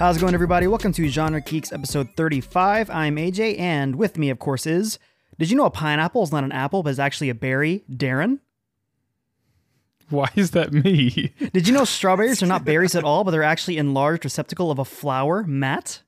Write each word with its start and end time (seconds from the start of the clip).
How's 0.00 0.16
it 0.16 0.20
going, 0.20 0.32
everybody? 0.32 0.66
Welcome 0.66 0.94
to 0.94 1.06
Genre 1.08 1.42
Geeks 1.42 1.74
episode 1.74 2.16
35. 2.16 2.88
I'm 2.88 3.16
AJ, 3.16 3.60
and 3.60 3.96
with 3.96 4.16
me, 4.16 4.30
of 4.30 4.38
course, 4.38 4.64
is. 4.64 4.98
Did 5.38 5.50
you 5.50 5.58
know 5.58 5.66
a 5.66 5.70
pineapple 5.70 6.22
is 6.22 6.32
not 6.32 6.42
an 6.42 6.52
apple, 6.52 6.82
but 6.82 6.88
is 6.88 6.98
actually 6.98 7.28
a 7.28 7.34
berry? 7.34 7.84
Darren? 7.86 8.38
Why 10.08 10.30
is 10.36 10.52
that 10.52 10.72
me? 10.72 11.34
Did 11.52 11.68
you 11.68 11.74
know 11.74 11.84
strawberries 11.84 12.42
are 12.42 12.46
not 12.46 12.64
berries 12.64 12.94
at 12.94 13.04
all, 13.04 13.24
but 13.24 13.32
they're 13.32 13.42
actually 13.42 13.76
enlarged 13.76 14.24
receptacle 14.24 14.70
of 14.70 14.78
a 14.78 14.86
flower? 14.86 15.44
Matt? 15.44 16.00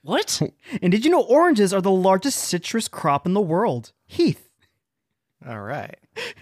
What? 0.00 0.40
And 0.80 0.90
did 0.90 1.04
you 1.04 1.10
know 1.10 1.24
oranges 1.24 1.74
are 1.74 1.82
the 1.82 1.90
largest 1.90 2.38
citrus 2.38 2.88
crop 2.88 3.26
in 3.26 3.34
the 3.34 3.42
world? 3.42 3.92
Heath? 4.06 4.48
All 5.46 5.60
right. 5.60 5.98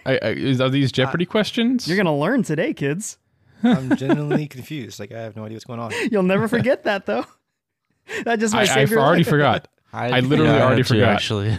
I, 0.06 0.20
I, 0.22 0.28
are 0.28 0.68
these 0.68 0.92
uh, 0.92 0.94
Jeopardy 0.94 1.26
questions? 1.26 1.88
You're 1.88 1.96
going 1.96 2.06
to 2.06 2.12
learn 2.12 2.44
today, 2.44 2.74
kids. 2.74 3.18
I'm 3.62 3.96
genuinely 3.96 4.46
confused. 4.46 5.00
Like 5.00 5.12
I 5.12 5.20
have 5.20 5.36
no 5.36 5.44
idea 5.44 5.56
what's 5.56 5.64
going 5.64 5.80
on. 5.80 5.92
You'll 6.10 6.22
never 6.22 6.48
forget 6.48 6.84
that, 6.84 7.06
though. 7.06 7.24
That 8.24 8.38
just 8.38 8.54
I, 8.54 8.58
might 8.58 8.70
I 8.70 8.74
save 8.74 8.90
your 8.90 9.00
already 9.00 9.24
life. 9.24 9.28
forgot. 9.30 9.68
I 9.92 10.20
literally 10.20 10.44
Yeah, 10.52 10.62
already 10.64 10.82
had 10.82 10.86
to, 10.86 10.94
forgot. 10.94 11.08
Actually, 11.08 11.50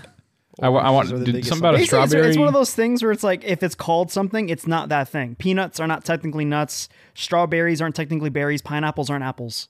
I, 0.61 0.67
I 0.67 0.69
want 0.69 1.11
Oranges 1.11 1.11
are 1.13 1.17
the 1.25 1.31
did 1.33 1.45
something 1.45 1.59
about 1.61 1.75
a 1.75 1.77
Basically, 1.79 1.97
it's- 1.97 2.09
strawberry. 2.09 2.29
It's, 2.29 2.37
one 2.37 2.47
of 2.47 2.53
those 2.53 2.73
things 2.73 3.03
where 3.03 3.11
it's 3.11 3.23
like 3.23 3.43
if 3.43 3.63
it's 3.63 3.75
called 3.75 4.11
something, 4.11 4.47
it's 4.47 4.65
not 4.65 4.87
that 4.87 5.09
thing. 5.09 5.35
Peanuts 5.35 5.79
are 5.81 5.87
not 5.87 6.05
technically 6.05 6.45
nuts. 6.45 6.87
Strawberries 7.15 7.81
aren't 7.81 7.95
technically 7.95 8.29
berries. 8.29 8.61
Pineapples 8.61 9.09
aren't 9.09 9.25
apples. 9.25 9.67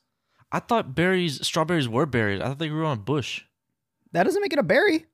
I 0.52 0.60
thought 0.60 0.94
berries, 0.94 1.44
strawberries 1.44 1.88
were 1.88 2.06
berries. 2.06 2.40
I 2.40 2.44
thought 2.46 2.58
they 2.58 2.68
grew 2.68 2.86
on 2.86 2.98
a 2.98 3.00
bush. 3.00 3.42
That 4.12 4.22
doesn't 4.22 4.40
make 4.40 4.52
it 4.52 4.58
a 4.60 4.62
berry. 4.62 5.06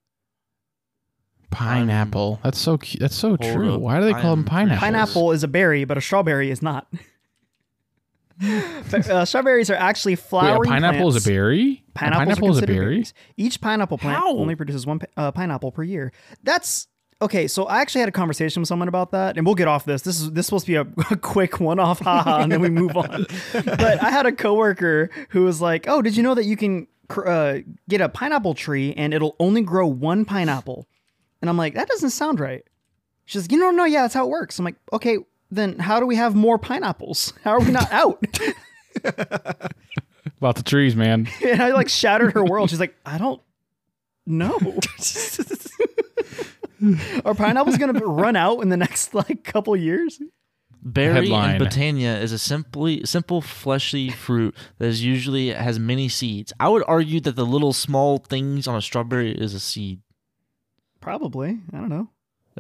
pineapple. 1.51 2.41
That's 2.43 2.59
so 2.59 2.77
cute. 2.79 3.01
That's 3.01 3.15
so 3.17 3.37
true. 3.37 3.75
up. 3.75 3.81
Why 3.81 4.01
do 4.01 4.05
they 4.05 4.13
I 4.13 4.21
call 4.21 4.33
them 4.37 4.41
am 4.41 4.45
pretty 4.45 4.53
pineapples? 4.77 4.81
Pineapple 4.81 5.33
is 5.33 5.43
a 5.43 5.49
berry, 5.49 5.85
but 5.85 5.97
a 5.97 6.01
strawberry 6.01 6.51
is 6.51 6.61
not. 6.63 6.87
But, 8.91 9.09
uh, 9.09 9.25
strawberries 9.25 9.71
are 9.71 9.75
actually 9.75 10.15
Wait, 10.15 10.23
a 10.23 10.61
pineapple 10.61 11.01
plants. 11.01 11.17
is 11.17 11.27
a 11.27 11.31
berry. 11.31 11.85
Pineapples 11.95 12.19
pineapple 12.27 12.51
is 12.51 12.59
a 12.59 12.67
berry. 12.67 12.79
berries. 12.79 13.15
Each 13.37 13.61
pineapple 13.61 13.99
plant 13.99 14.19
How? 14.19 14.37
only 14.37 14.55
produces 14.55 14.87
one 14.87 15.01
uh, 15.17 15.33
pineapple 15.33 15.73
per 15.73 15.83
year. 15.83 16.13
That's 16.43 16.89
okay. 17.23 17.47
So 17.49 17.65
I 17.65 17.81
actually 17.81 18.01
had 18.01 18.09
a 18.09 18.13
conversation 18.13 18.61
with 18.61 18.69
someone 18.69 18.89
about 18.89 19.13
that, 19.13 19.37
and 19.37 19.47
we'll 19.47 19.55
get 19.55 19.69
off 19.69 19.85
this. 19.85 20.03
This 20.03 20.21
is 20.21 20.33
this 20.33 20.45
is 20.45 20.47
supposed 20.47 20.67
to 20.67 20.73
be 20.73 20.77
a, 20.77 20.83
a 21.13 21.17
quick 21.17 21.61
one-off, 21.61 22.01
haha, 22.01 22.43
and 22.43 22.51
then 22.53 22.61
we 22.61 22.69
move 22.71 22.97
on. 22.97 23.27
but 23.53 24.03
I 24.03 24.11
had 24.11 24.27
a 24.27 24.33
coworker 24.33 25.11
who 25.31 25.45
was 25.45 25.61
like, 25.61 25.87
"Oh, 25.89 26.03
did 26.03 26.17
you 26.17 26.23
know 26.23 26.35
that 26.35 26.45
you 26.45 26.57
can 26.57 26.87
cr- 27.09 27.29
uh, 27.29 27.59
get 27.89 28.01
a 28.01 28.09
pineapple 28.09 28.55
tree 28.55 28.93
and 28.97 29.15
it'll 29.15 29.37
only 29.39 29.63
grow 29.63 29.87
one 29.87 30.25
pineapple?" 30.25 30.89
And 31.41 31.49
I'm 31.49 31.57
like, 31.57 31.75
"That 31.75 31.89
doesn't 31.89 32.11
sound 32.11 32.41
right." 32.41 32.65
She's 33.27 33.43
like, 33.45 33.53
"You 33.53 33.59
know, 33.59 33.71
no, 33.71 33.85
yeah, 33.85 34.03
that's 34.03 34.15
how 34.15 34.25
it 34.27 34.31
works." 34.31 34.59
I'm 34.59 34.65
like, 34.65 34.77
"Okay." 34.93 35.19
Then 35.55 35.79
how 35.79 36.01
do 36.01 36.07
we 36.07 36.17
have 36.17 36.35
more 36.35 36.59
pineapples? 36.59 37.33
How 37.45 37.53
are 37.53 37.61
we 37.61 37.71
not 37.71 37.91
out? 37.93 38.25
About 40.39 40.57
the 40.57 40.63
trees, 40.65 40.97
man. 40.97 41.29
and 41.45 41.63
I 41.63 41.73
like 41.73 41.89
shattered 41.89 42.33
her 42.35 42.45
world. 42.45 42.71
She's 42.71 42.81
like, 42.81 42.97
I 43.07 43.19
don't 43.19 43.41
know. 44.27 44.59
Are 47.25 47.35
pineapples 47.35 47.79
gonna 47.79 47.99
run 48.05 48.37
out 48.37 48.61
in 48.61 48.69
the 48.69 48.77
next 48.77 49.15
like 49.15 49.45
couple 49.45 49.75
years? 49.77 50.21
Berry 50.83 51.15
Headline. 51.29 51.63
in 51.63 51.67
Botania 51.67 52.21
is 52.21 52.33
a 52.33 52.39
simply 52.39 53.05
simple 53.07 53.41
fleshy 53.41 54.11
fruit 54.11 54.55
that 54.79 54.87
is 54.87 55.03
usually 55.03 55.49
has 55.49 55.79
many 55.79 56.11
seeds. 56.11 56.53
I 56.61 56.69
would 56.69 56.85
argue 56.87 57.21
that 57.21 57.37
the 57.37 57.47
little 57.47 57.73
small 57.73 58.19
things 58.19 58.69
on 58.69 58.77
a 58.77 58.83
strawberry 58.83 59.33
is 59.33 59.55
a 59.55 59.61
seed. 59.61 60.03
Probably. 61.01 61.61
I 61.73 61.77
don't 61.79 61.89
know. 61.89 62.11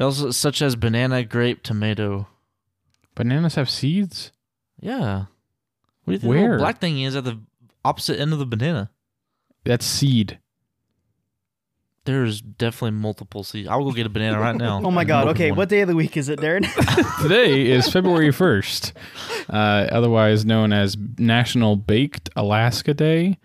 Also, 0.00 0.31
such 0.31 0.62
as 0.62 0.75
banana, 0.75 1.22
grape, 1.22 1.62
tomato. 1.62 2.27
Bananas 3.14 3.54
have 3.54 3.70
seeds. 3.70 4.32
Yeah. 4.80 5.26
What 6.04 6.06
do 6.06 6.12
you 6.12 6.19
think 6.19 6.22
the 6.22 6.28
Where? 6.28 6.41
little 6.42 6.58
black 6.58 6.78
thing 6.80 7.00
is 7.00 7.16
at 7.16 7.25
the 7.25 7.41
opposite 7.84 8.19
end 8.20 8.32
of 8.32 8.38
the 8.38 8.47
banana? 8.47 8.91
That's 9.64 9.86
seed. 9.86 10.38
There's 12.04 12.42
definitely 12.42 12.98
multiple 13.00 13.44
seeds. 13.44 13.66
I 13.66 13.76
will 13.76 13.86
go 13.86 13.92
get 13.92 14.04
a 14.04 14.10
banana 14.10 14.38
right 14.38 14.54
now. 14.54 14.80
Oh 14.84 14.91
my 14.91 15.04
god. 15.04 15.28
Okay, 15.28 15.50
one. 15.50 15.58
what 15.58 15.69
day 15.70 15.80
of 15.80 15.88
the 15.88 15.97
week 15.97 16.19
is 16.19 16.28
it, 16.28 16.38
Darren? 16.38 16.66
Today 17.22 17.70
is 17.70 17.88
February 17.88 18.30
first, 18.30 18.92
uh, 19.48 19.86
otherwise 19.91 20.44
known 20.44 20.72
as 20.75 20.98
National 21.19 21.76
Baked 21.76 22.28
Alaska 22.36 22.92
Day. 22.92 23.38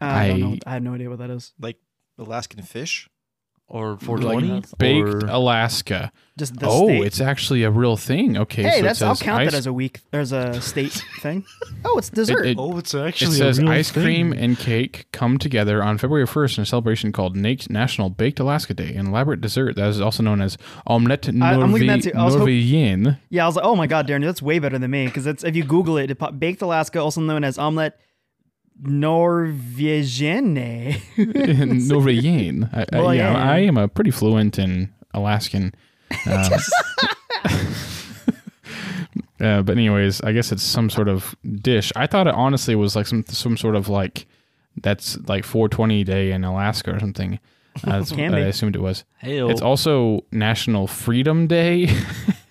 I 0.00 0.28
don't 0.28 0.40
know. 0.40 0.56
I 0.66 0.72
have 0.74 0.82
no 0.82 0.94
idea 0.94 1.08
what 1.10 1.20
that 1.20 1.30
is. 1.30 1.52
Like 1.60 1.76
Alaskan 2.18 2.62
fish. 2.62 3.08
Or 3.72 3.96
420? 3.96 4.64
Baked 4.76 5.24
Or- 5.24 5.28
Alaska. 5.28 6.12
Just 6.38 6.58
the 6.58 6.66
oh, 6.66 6.86
state. 6.88 7.04
it's 7.04 7.20
actually 7.20 7.62
a 7.62 7.70
real 7.70 7.96
thing. 7.96 8.36
Okay, 8.38 8.62
hey, 8.62 8.70
so 8.70 8.76
it 8.78 8.82
that's 8.82 9.02
I'll 9.02 9.14
says 9.14 9.22
count 9.24 9.44
that 9.50 9.54
as 9.56 9.66
a 9.66 9.72
week. 9.72 10.00
There's 10.10 10.32
a 10.32 10.60
state 10.60 10.92
thing. 11.20 11.44
Oh, 11.84 11.96
it's 11.98 12.08
dessert. 12.10 12.44
it- 12.46 12.56
Oh, 12.58 12.76
it's 12.78 12.92
It 12.94 13.00
actually 13.00 13.36
says 13.36 13.58
ice 13.60 13.90
cream 13.90 14.32
and 14.32 14.58
cake 14.58 15.06
come 15.12 15.38
together 15.38 15.82
on 15.82 15.96
February 15.98 16.26
1st 16.26 16.58
in 16.58 16.62
a 16.62 16.66
celebration 16.66 17.12
called 17.12 17.34
Na- 17.36 17.54
National 17.70 18.08
Baked 18.10 18.40
Alaska 18.40 18.74
Day, 18.74 18.94
an 18.94 19.06
elaborate 19.08 19.40
dessert 19.40 19.76
that 19.76 19.88
is 19.88 20.00
also 20.00 20.22
known 20.22 20.40
as 20.42 20.56
omelette 20.86 21.28
I- 21.28 21.54
I'm 21.54 21.72
looking 21.72 21.86
that 21.88 22.02
too. 22.02 22.12
I 22.14 22.24
was 22.24 22.34
hop- 22.34 22.44
Norvégienne. 22.48 23.18
yeah, 23.30 23.44
I 23.44 23.46
was 23.46 23.56
like, 23.56 23.64
oh 23.64 23.76
my 23.76 23.86
god, 23.86 24.06
Darren, 24.08 24.24
that's 24.24 24.42
way 24.42 24.58
better 24.58 24.78
than 24.78 24.90
me 24.90 25.06
because 25.06 25.26
if 25.26 25.56
you 25.56 25.64
Google 25.64 25.96
it, 25.98 26.10
it 26.10 26.38
baked 26.38 26.60
Alaska, 26.62 27.00
also 27.00 27.20
known 27.22 27.42
as 27.44 27.56
omelette 27.58 27.98
norvégienne. 28.82 30.96
Norvégienne. 31.88 32.68
I, 32.72 32.84
I, 32.92 33.00
Well, 33.00 33.14
yeah, 33.14 33.32
yeah. 33.32 33.50
I 33.52 33.58
am 33.60 33.76
a 33.76 33.88
pretty 33.88 34.10
fluent 34.10 34.58
in 34.58 34.92
Alaskan. 35.14 35.74
Um, 36.26 36.52
uh, 39.40 39.62
but 39.62 39.76
anyways, 39.76 40.20
I 40.20 40.32
guess 40.32 40.52
it's 40.52 40.62
some 40.62 40.90
sort 40.90 41.08
of 41.08 41.34
dish. 41.60 41.92
I 41.96 42.06
thought 42.06 42.26
it 42.26 42.34
honestly 42.34 42.74
was 42.74 42.94
like 42.94 43.06
some 43.06 43.24
some 43.28 43.56
sort 43.56 43.76
of 43.76 43.88
like 43.88 44.26
that's 44.80 45.18
like 45.26 45.44
420 45.44 46.04
day 46.04 46.32
in 46.32 46.44
Alaska 46.44 46.94
or 46.94 47.00
something. 47.00 47.38
Uh, 47.84 47.98
that's 47.98 48.12
what. 48.12 48.34
I 48.34 48.40
assumed 48.40 48.76
it 48.76 48.82
was. 48.82 49.04
Hey, 49.18 49.38
It's 49.38 49.62
also 49.62 50.24
National 50.30 50.86
Freedom 50.86 51.46
Day. 51.46 51.88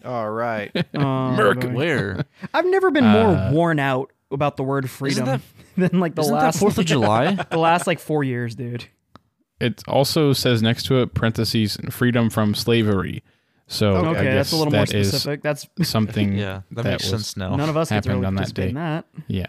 All 0.03 0.31
right. 0.31 0.73
Merc- 0.93 1.71
where? 1.71 2.25
I've 2.55 2.65
never 2.65 2.89
been 2.89 3.05
more 3.05 3.35
Uh, 3.35 3.51
worn 3.51 3.77
out 3.79 4.11
about 4.31 4.57
the 4.57 4.63
word 4.63 4.89
freedom 4.89 5.25
that- 5.25 5.41
than 5.91 5.99
like 5.99 6.15
the 6.15 6.21
last 6.23 6.59
Fourth 6.59 6.77
of 6.77 6.85
July? 6.85 7.33
the 7.51 7.57
last 7.57 7.87
like 7.87 7.99
four 7.99 8.23
years, 8.23 8.55
dude. 8.55 8.85
it 9.59 9.81
also 9.87 10.33
says 10.33 10.61
next 10.61 10.83
to 10.87 11.01
it 11.01 11.13
parentheses 11.13 11.77
freedom 11.89 12.29
from 12.29 12.55
slavery. 12.55 13.23
So 13.67 13.95
I 13.95 14.07
Okay, 14.09 14.23
that's 14.33 14.51
a 14.51 14.57
little 14.57 14.73
more 14.73 14.85
specific. 14.85 15.41
That's 15.41 15.67
something. 15.83 16.33
yeah, 16.37 16.61
that, 16.71 16.83
That 16.83 16.91
makes 16.91 17.05
sense 17.05 17.37
now. 17.37 17.55
none 17.55 17.69
of 17.69 17.77
us 17.77 17.89
get 17.89 18.03
to 18.03 18.09
happened 18.09 18.21
really 18.21 18.27
on 18.27 18.35
that 18.35 18.53
day. 18.53 18.69
in 18.69 18.75
that. 18.75 19.05
Yeah. 19.27 19.47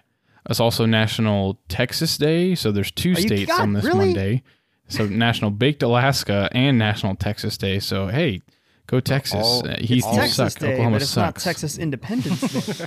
It's 0.48 0.60
also 0.60 0.86
National 0.86 1.58
Texas 1.68 2.16
Day. 2.18 2.54
So 2.54 2.70
there's 2.72 2.90
two 2.90 3.12
Are 3.12 3.16
states 3.16 3.50
God, 3.50 3.60
on 3.60 3.72
this 3.74 3.84
really? 3.84 3.98
one 4.06 4.12
day. 4.12 4.42
So 4.88 5.06
National 5.06 5.50
Baked 5.50 5.82
Alaska 5.82 6.48
and 6.52 6.78
National 6.78 7.14
Texas 7.16 7.56
Day. 7.56 7.78
So 7.80 8.08
hey, 8.08 8.42
go 8.86 9.00
Texas. 9.00 9.34
All- 9.44 9.68
Uh, 9.68 9.76
Heath, 9.78 10.04
all 10.04 10.14
you 10.14 10.20
Texas 10.20 10.52
suck. 10.54 10.60
Day, 10.60 10.72
Oklahoma 10.74 10.96
but 10.96 11.02
it's 11.02 11.10
sucks. 11.10 11.44
not 11.44 11.50
Texas 11.50 11.78
Independence 11.78 12.40
Day. 12.78 12.86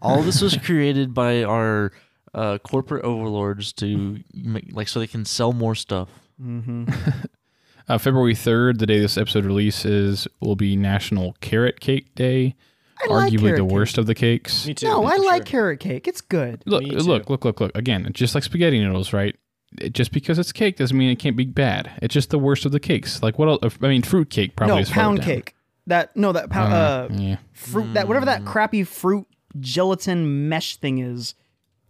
All 0.00 0.22
this 0.22 0.40
was 0.40 0.56
created 0.64 1.14
by 1.14 1.42
our 1.42 1.92
uh, 2.34 2.58
corporate 2.58 3.04
overlords 3.04 3.72
to 3.74 4.18
make, 4.34 4.68
like 4.72 4.88
so 4.88 5.00
they 5.00 5.06
can 5.06 5.24
sell 5.24 5.52
more 5.52 5.74
stuff. 5.74 6.08
hmm 6.40 6.84
Uh, 7.88 7.98
February 7.98 8.34
3rd, 8.34 8.78
the 8.78 8.86
day 8.86 8.98
this 8.98 9.16
episode 9.16 9.44
releases, 9.44 10.26
will 10.40 10.56
be 10.56 10.74
National 10.74 11.36
Carrot 11.40 11.78
Cake 11.78 12.12
Day. 12.16 12.56
I 13.00 13.12
like 13.12 13.32
Arguably 13.32 13.38
carrot 13.42 13.56
the 13.58 13.62
cake. 13.68 13.72
worst 13.72 13.98
of 13.98 14.06
the 14.06 14.14
cakes. 14.16 14.66
Me 14.66 14.74
too. 14.74 14.86
No, 14.88 15.04
I 15.04 15.14
like 15.18 15.42
sure. 15.42 15.44
carrot 15.44 15.78
cake. 15.78 16.08
It's 16.08 16.20
good. 16.20 16.64
Look, 16.66 16.82
Me 16.82 16.90
too. 16.90 16.96
look, 16.96 17.30
look, 17.30 17.44
look, 17.44 17.60
look. 17.60 17.70
Again, 17.76 18.10
just 18.12 18.34
like 18.34 18.42
spaghetti 18.42 18.80
noodles, 18.80 19.12
right? 19.12 19.36
It- 19.78 19.92
just 19.94 20.10
because 20.10 20.36
it's 20.40 20.50
cake 20.50 20.76
doesn't 20.78 20.98
mean 20.98 21.10
it 21.10 21.20
can't 21.20 21.36
be 21.36 21.44
bad. 21.44 21.92
It's 22.02 22.12
just 22.12 22.30
the 22.30 22.40
worst 22.40 22.66
of 22.66 22.72
the 22.72 22.80
cakes. 22.80 23.22
Like 23.22 23.38
what? 23.38 23.62
Else, 23.62 23.76
I 23.80 23.86
mean, 23.86 24.02
fruit 24.02 24.30
cake 24.30 24.56
probably 24.56 24.74
no, 24.74 24.80
is 24.80 24.88
farther 24.88 25.00
pound 25.02 25.18
down. 25.18 25.26
cake. 25.26 25.54
That 25.86 26.16
no, 26.16 26.32
that 26.32 26.50
pound 26.50 26.72
uh, 26.72 27.08
yeah. 27.12 27.36
fruit 27.52 27.94
that 27.94 28.08
whatever 28.08 28.26
that 28.26 28.44
crappy 28.44 28.82
fruit 28.82 29.28
gelatin 29.60 30.48
mesh 30.48 30.76
thing 30.76 30.98
is 30.98 31.34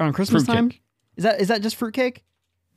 on 0.01 0.13
Christmas 0.13 0.45
Fruit 0.45 0.55
time. 0.55 0.71
cake. 0.71 0.83
Is 1.17 1.25
that 1.25 1.41
is 1.41 1.49
that 1.49 1.63
just 1.63 1.77
fruitcake? 1.77 2.23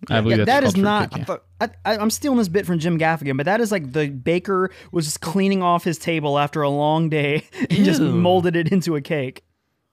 I 0.09 0.21
believe 0.21 0.37
Yeah, 0.39 0.45
that's 0.45 0.61
that 0.61 0.63
is 0.63 0.77
not. 0.77 1.11
cake, 1.11 1.25
yeah. 1.27 1.37
I, 1.59 1.69
I, 1.83 1.97
I'm 1.97 2.09
stealing 2.09 2.37
this 2.37 2.47
bit 2.47 2.65
from 2.65 2.79
Jim 2.79 2.97
Gaffigan, 2.97 3.35
but 3.35 3.45
that 3.47 3.59
is 3.59 3.69
like 3.69 3.91
the 3.91 4.07
baker 4.09 4.71
was 4.93 5.03
just 5.05 5.19
cleaning 5.19 5.61
off 5.61 5.83
his 5.83 5.97
table 5.97 6.39
after 6.39 6.61
a 6.61 6.69
long 6.69 7.09
day 7.09 7.43
and 7.59 7.69
just 7.83 7.99
molded 8.01 8.55
it 8.55 8.71
into 8.71 8.95
a 8.95 9.01
cake. 9.01 9.43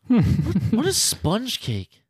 Hmm. 0.06 0.20
What 0.70 0.87
is 0.87 0.96
sponge 0.96 1.60
cake? 1.60 2.04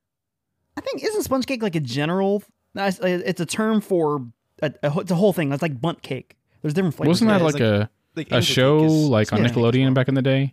I 0.76 0.82
think 0.82 1.02
isn't 1.02 1.22
sponge 1.22 1.46
cake 1.46 1.62
like 1.62 1.74
a 1.74 1.80
general? 1.80 2.42
that's- 2.74 2.98
It's 3.02 3.40
a 3.40 3.46
term 3.46 3.80
for 3.80 4.26
a, 4.60 4.70
a, 4.82 4.98
it's 4.98 5.10
a 5.10 5.14
whole 5.14 5.32
thing. 5.32 5.50
It's 5.52 5.62
like 5.62 5.80
Bundt 5.80 6.02
cake. 6.02 6.36
There's 6.60 6.74
different 6.74 6.94
flavors. 6.96 7.22
Wasn't 7.22 7.30
that 7.30 7.40
it. 7.40 7.44
like, 7.44 7.60
a 7.60 7.90
Like 8.14 8.30
a 8.32 8.42
show 8.42 8.84
is 8.84 8.92
like 8.92 9.32
on 9.32 9.42
yeah. 9.42 9.48
Nickelodeon 9.48 9.94
back 9.94 10.08
in 10.08 10.14
the 10.14 10.20
day? 10.20 10.52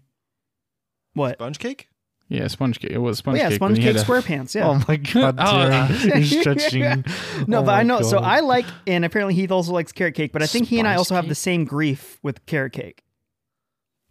what? 1.13 1.33
Sponge 1.35 1.59
cake? 1.59 1.89
Yeah, 2.29 2.47
sponge 2.47 2.79
cake. 2.79 2.91
It 2.91 2.97
was 2.97 3.17
Oh, 3.17 3.19
sponge 3.19 3.37
yeah, 3.37 3.49
cake. 3.49 3.55
sponge 3.57 3.71
when 3.77 3.81
you 3.81 3.87
cake 3.93 3.97
had 3.97 4.09
a- 4.09 4.11
SquarePants. 4.11 4.55
Yeah. 4.55 4.67
Oh 4.69 4.83
my 4.87 4.95
god, 4.95 5.35
Oh, 5.39 5.85
he's 6.19 6.39
stretching. 6.39 7.03
No, 7.47 7.59
Oh 7.59 7.63
but 7.63 7.71
I 7.71 7.81
oh 7.81 7.83
my 7.83 7.83
know. 7.83 8.01
So 8.01 8.17
I 8.19 8.39
like, 8.39 8.65
and 8.87 9.05
apparently 9.05 9.35
Heath 9.35 9.51
also 9.51 9.71
likes 9.73 9.91
carrot 9.91 10.15
cake. 10.15 10.31
But 10.31 10.41
I 10.41 10.47
think 10.47 10.67
he 10.67 10.79
and 10.79 10.87
I 10.87 10.91
Spice 10.93 10.97
also 10.99 11.15
have 11.15 11.27
the 11.27 11.35
same 11.35 11.65
grief 11.65 12.17
with 12.23 12.45
carrot 12.45 12.73
cake. 12.73 13.03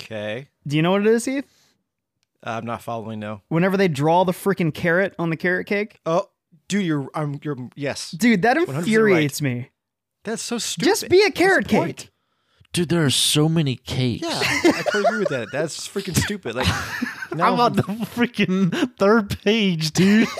Okay. 0.00 0.48
Do 0.66 0.76
you 0.76 0.82
know 0.82 0.92
what 0.92 1.00
it 1.02 1.06
is, 1.08 1.24
Heath? 1.24 1.46
Uh, 2.44 2.50
I'm 2.50 2.66
not 2.66 2.82
following. 2.82 3.18
No. 3.20 3.40
Whenever 3.48 3.76
they 3.76 3.88
draw 3.88 4.24
the 4.24 4.32
freaking 4.32 4.74
carrot 4.74 5.14
on 5.18 5.30
the 5.30 5.36
carrot 5.36 5.66
cake, 5.66 6.00
Oh, 6.04 6.28
dude, 6.68 6.84
you're. 6.84 7.08
I'm. 7.14 7.38
You're. 7.42 7.56
Yes. 7.76 8.10
dude, 8.10 8.42
that 8.42 8.56
100% 8.56 8.78
infuriates 8.78 9.40
me. 9.40 9.70
That's 10.24 10.42
so 10.42 10.58
stupid. 10.58 10.84
Just 10.88 11.08
be 11.08 11.20
a 11.20 11.26
What's 11.26 11.38
carrot 11.38 11.68
the 11.68 11.76
point? 11.76 11.96
cake. 11.98 12.08
Dude, 12.72 12.88
there 12.88 13.04
are 13.04 13.10
so 13.10 13.48
many 13.48 13.76
cakes. 13.76 14.26
Yeah, 14.26 14.40
I 14.40 14.82
totally 14.86 15.04
agree 15.04 15.18
with 15.20 15.28
that. 15.28 15.48
That's 15.52 15.86
freaking 15.88 16.16
stupid. 16.16 16.54
Like, 16.56 16.66
now 17.34 17.52
I'm 17.52 17.60
on 17.60 17.72
the 17.74 17.82
freaking 17.82 18.96
third 18.98 19.38
page, 19.42 19.92
dude. 19.92 20.28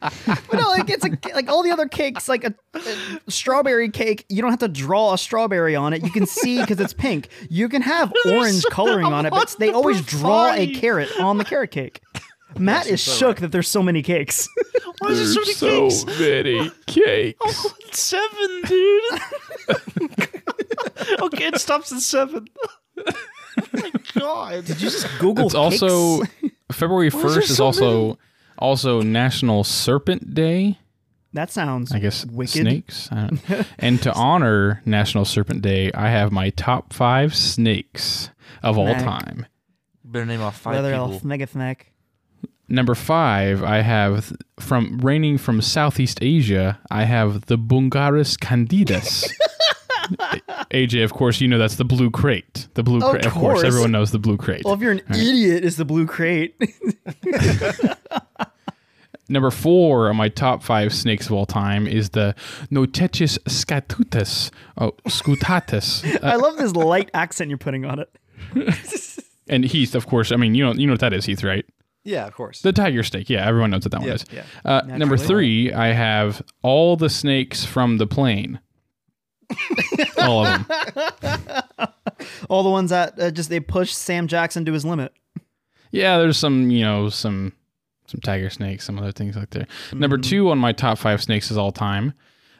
But 0.00 0.52
no, 0.52 0.68
like 0.68 0.88
it's 0.88 1.04
a, 1.04 1.10
like 1.34 1.48
all 1.48 1.62
the 1.62 1.70
other 1.70 1.88
cakes, 1.88 2.28
like 2.28 2.44
a, 2.44 2.54
a 2.74 3.30
strawberry 3.30 3.90
cake. 3.90 4.24
You 4.28 4.42
don't 4.42 4.50
have 4.50 4.60
to 4.60 4.68
draw 4.68 5.14
a 5.14 5.18
strawberry 5.18 5.74
on 5.74 5.92
it. 5.92 6.04
You 6.04 6.10
can 6.10 6.26
see 6.26 6.60
because 6.60 6.78
it's 6.80 6.92
pink. 6.92 7.28
You 7.50 7.68
can 7.68 7.82
have 7.82 8.12
orange 8.26 8.64
coloring 8.70 9.06
on 9.06 9.26
it, 9.26 9.30
but 9.30 9.54
they 9.58 9.70
always 9.70 10.02
draw 10.02 10.52
a 10.52 10.72
carrot 10.74 11.10
on 11.18 11.38
the 11.38 11.44
carrot 11.44 11.70
cake. 11.70 12.00
Matt 12.58 12.86
is 12.86 13.00
shook 13.00 13.40
that 13.40 13.52
there's 13.52 13.68
so 13.68 13.82
many 13.82 14.02
cakes. 14.02 14.48
Why 14.98 15.10
is 15.10 15.34
there 15.34 15.44
so 15.44 15.66
many 15.66 15.90
cakes? 15.90 16.06
many 16.18 16.70
cakes. 16.86 17.66
Seven, 17.92 18.62
dude. 18.66 19.20
okay, 21.20 21.46
it 21.46 21.60
stops 21.60 21.92
at 21.92 22.00
seven. 22.00 22.46
my 23.72 23.92
God. 24.14 24.64
Did 24.64 24.80
you 24.80 24.90
just 24.90 25.06
Google? 25.18 25.46
It's 25.46 25.54
also? 25.54 26.22
February 26.72 27.10
first 27.22 27.50
is 27.50 27.56
so 27.56 27.64
also 27.66 28.18
also 28.58 29.02
National 29.02 29.62
Serpent 29.64 30.34
Day. 30.34 30.78
that 31.32 31.50
sounds. 31.50 31.92
I 31.92 31.98
guess 31.98 32.24
wicked. 32.26 32.62
snakes. 32.62 33.08
I 33.12 33.28
don't- 33.28 33.66
and 33.78 34.02
to 34.02 34.12
honor 34.14 34.82
National 34.84 35.24
Serpent 35.24 35.62
Day, 35.62 35.90
I 35.92 36.08
have 36.10 36.32
my 36.32 36.50
top 36.50 36.92
five 36.92 37.34
snakes 37.34 38.30
of 38.62 38.78
all 38.78 38.86
Mac. 38.86 39.02
time. 39.04 39.46
Better 40.04 40.26
name 40.26 40.40
off 40.40 40.58
five 40.58 40.76
Leather 40.76 40.92
people. 40.92 41.12
elf, 41.12 41.22
Megathnek. 41.22 41.76
Number 42.68 42.96
five, 42.96 43.62
I 43.62 43.82
have 43.82 44.32
from 44.58 44.98
reigning 44.98 45.38
from 45.38 45.60
Southeast 45.60 46.18
Asia. 46.20 46.80
I 46.90 47.04
have 47.04 47.46
the 47.46 47.56
Bungarus 47.56 48.36
candidus. 48.36 49.30
AJ, 50.70 51.04
of 51.04 51.12
course, 51.12 51.40
you 51.40 51.48
know 51.48 51.58
that's 51.58 51.76
the 51.76 51.84
blue 51.84 52.10
krait. 52.10 52.68
The 52.74 52.82
blue 52.82 53.00
krait. 53.00 53.26
Of 53.26 53.32
course, 53.32 53.60
course. 53.60 53.64
everyone 53.64 53.92
knows 53.92 54.10
the 54.10 54.18
blue 54.18 54.36
krait. 54.36 54.64
Well, 54.64 54.74
if 54.74 54.80
you're 54.80 54.92
an 54.92 55.02
idiot, 55.10 55.64
is 55.64 55.76
the 55.76 55.84
blue 55.84 56.06
krait. 56.06 56.52
Number 59.28 59.50
four 59.50 60.08
on 60.08 60.16
my 60.16 60.28
top 60.28 60.62
five 60.62 60.94
snakes 60.94 61.26
of 61.26 61.32
all 61.32 61.46
time 61.46 61.88
is 61.88 62.10
the 62.10 62.34
Notechis 62.70 63.38
scatutus. 63.40 64.52
Oh, 64.78 64.92
scutatus. 65.08 66.04
Uh, 66.04 66.26
I 66.26 66.36
love 66.36 66.56
this 66.58 66.76
light 66.76 67.10
accent 67.12 67.50
you're 67.50 67.58
putting 67.58 67.84
on 67.84 67.98
it. 67.98 68.16
and 69.48 69.64
Heath, 69.64 69.96
of 69.96 70.06
course. 70.06 70.30
I 70.30 70.36
mean, 70.36 70.54
you 70.54 70.64
know, 70.64 70.74
you 70.74 70.86
know 70.86 70.92
what 70.92 71.00
that 71.00 71.12
is, 71.12 71.24
Heath, 71.24 71.42
right? 71.42 71.66
Yeah, 72.04 72.28
of 72.28 72.34
course. 72.34 72.62
The 72.62 72.72
tiger 72.72 73.02
snake. 73.02 73.28
Yeah, 73.28 73.44
everyone 73.44 73.70
knows 73.70 73.84
what 73.84 73.90
that 73.90 74.00
one 74.00 74.10
is. 74.10 74.24
yeah. 74.32 74.44
Uh, 74.64 74.82
number 74.86 75.16
three, 75.16 75.72
I 75.72 75.88
have 75.88 76.40
all 76.62 76.96
the 76.96 77.10
snakes 77.10 77.64
from 77.64 77.98
the 77.98 78.06
plane. 78.06 78.60
All 80.18 80.44
of 80.44 80.68
them. 80.68 81.88
All 82.48 82.62
the 82.62 82.70
ones 82.70 82.90
that 82.90 83.18
uh, 83.20 83.30
just 83.30 83.48
they 83.50 83.60
push 83.60 83.92
Sam 83.92 84.26
Jackson 84.26 84.64
to 84.64 84.72
his 84.72 84.84
limit. 84.84 85.12
Yeah, 85.90 86.18
there's 86.18 86.38
some, 86.38 86.70
you 86.70 86.82
know, 86.82 87.08
some 87.08 87.52
some 88.06 88.20
tiger 88.20 88.50
snakes, 88.50 88.84
some 88.84 88.98
other 88.98 89.12
things 89.12 89.36
like 89.36 89.50
there. 89.50 89.66
Number 89.92 90.18
two 90.18 90.50
on 90.50 90.58
my 90.58 90.72
top 90.72 90.98
five 90.98 91.22
snakes 91.22 91.50
is 91.50 91.56
all 91.56 91.72
time. 91.72 92.14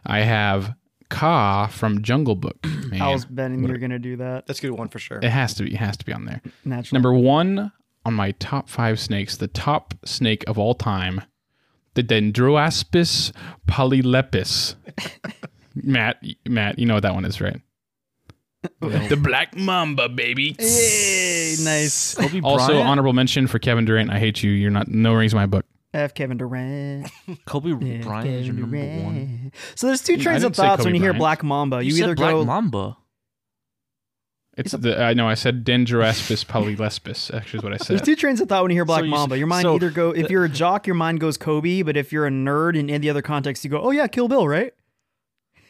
I 0.05 0.21
have 0.21 0.75
Kaa 1.09 1.69
from 1.69 2.03
Jungle 2.03 2.35
Book. 2.35 2.57
Man, 2.65 3.01
I 3.03 3.13
was 3.13 3.25
betting 3.25 3.65
you're 3.67 3.79
gonna 3.79 3.99
do 3.99 4.17
that. 4.17 4.47
That's 4.47 4.59
a 4.59 4.63
good 4.63 4.73
one 4.73 4.89
for 4.89 4.99
sure. 4.99 5.19
it 5.19 5.31
has 5.31 5.55
to 5.55 5.65
be. 5.65 5.75
It 5.75 5.79
has 5.79 5.97
to 5.99 6.05
be 6.05 6.13
on 6.13 6.25
there. 6.25 6.41
Naturally. 6.65 6.97
Number 6.97 7.15
one 7.15 7.73
on 8.05 8.15
my 8.15 8.33
top 8.33 8.69
five 8.69 9.01
snakes, 9.01 9.37
the 9.37 9.49
top 9.49 9.95
snake 10.05 10.45
of 10.47 10.59
all 10.59 10.75
time, 10.75 11.23
the 11.95 12.03
Dendroaspis 12.03 13.33
polylepis. 13.67 14.77
Matt, 15.77 16.23
Matt, 16.49 16.79
you 16.79 16.87
know 16.87 16.95
what 16.95 17.03
that 17.05 17.15
one 17.15 17.25
is, 17.25 17.41
right? 17.41 17.61
the 18.81 19.17
black 19.23 19.57
mamba, 19.57 20.09
baby. 20.09 20.57
Hey, 20.59 21.55
nice. 21.63 22.15
Kobe 22.17 22.41
Also, 22.41 22.67
Bryant. 22.73 22.89
honorable 22.89 23.13
mention 23.13 23.47
for 23.47 23.59
Kevin 23.61 23.85
Durant. 23.85 24.11
I 24.11 24.19
hate 24.19 24.43
you. 24.43 24.51
You're 24.51 24.73
not 24.73 24.89
no 24.89 25.13
rings 25.15 25.33
in 25.33 25.37
my 25.39 25.47
book. 25.47 25.65
F. 25.95 26.15
Kevin 26.15 26.37
Durant. 26.37 27.09
Kobe 27.47 27.71
F. 27.73 28.05
Bryant 28.05 28.27
is 28.29 28.47
your 28.47 28.57
Kevin 28.57 28.71
number 28.71 29.05
one. 29.05 29.53
So 29.77 29.87
there's 29.87 30.03
two 30.03 30.17
trains 30.17 30.43
of 30.43 30.57
thoughts 30.57 30.85
when 30.85 30.95
you 30.95 31.01
hear 31.01 31.11
Bryant. 31.13 31.19
Black 31.21 31.45
Mamba. 31.45 31.77
You, 31.83 31.91
You, 31.91 31.93
said 31.97 32.05
either 32.05 32.15
Black 32.17 32.31
go. 32.33 32.45
Mamba. 32.45 32.97
It's 34.57 34.73
the 34.73 35.01
I 35.01 35.13
know 35.13 35.29
I 35.29 35.35
said 35.35 35.65
Dendroaspis 35.65 36.47
polylespis. 36.47 37.33
Actually, 37.35 37.59
is 37.59 37.63
what 37.63 37.73
I 37.75 37.77
said. 37.77 37.87
There's 37.89 38.01
said. 38.01 38.05
two 38.07 38.17
trains 38.17 38.41
of 38.41 38.49
thought 38.49 38.63
when 38.63 38.71
you 38.71 38.77
hear 38.77 38.87
Black 38.87 39.05
you- 39.05 39.11
Mamba. 39.11 39.37
Your 39.39 39.47
mind 39.47 39.63
so- 39.63 39.75
either 39.77 39.91
go 39.91 40.11
if 40.13 40.31
you're 40.31 40.45
a 40.45 40.49
jock, 40.49 40.87
your 40.87 40.95
mind 40.97 41.21
goes 41.21 41.37
Kobe, 41.37 41.83
but 41.83 41.97
if 41.97 42.11
you're 42.13 42.27
a 42.27 42.31
nerd 42.31 42.77
in 42.77 42.89
any 42.91 43.09
other 43.11 43.23
context, 43.23 43.65
you 43.65 43.71
go, 43.71 43.81
oh 43.81 43.91
yeah, 43.91 44.07
Kill 44.07 44.29
Bill, 44.29 44.49
right? 44.49 44.73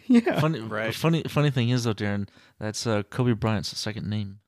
Yeah. 0.27 0.41
Funny, 0.41 0.61
Right. 0.61 0.95
funny, 0.95 1.23
funny 1.25 1.51
thing 1.51 1.71
is 1.71 1.85
though, 1.85 1.95
Darren, 1.95 2.29
that's 2.61 2.87
uh, 2.87 3.03
Kobe 3.05 3.33
Bryant's 3.33 3.77
second 3.77 4.09
name. 4.09 4.39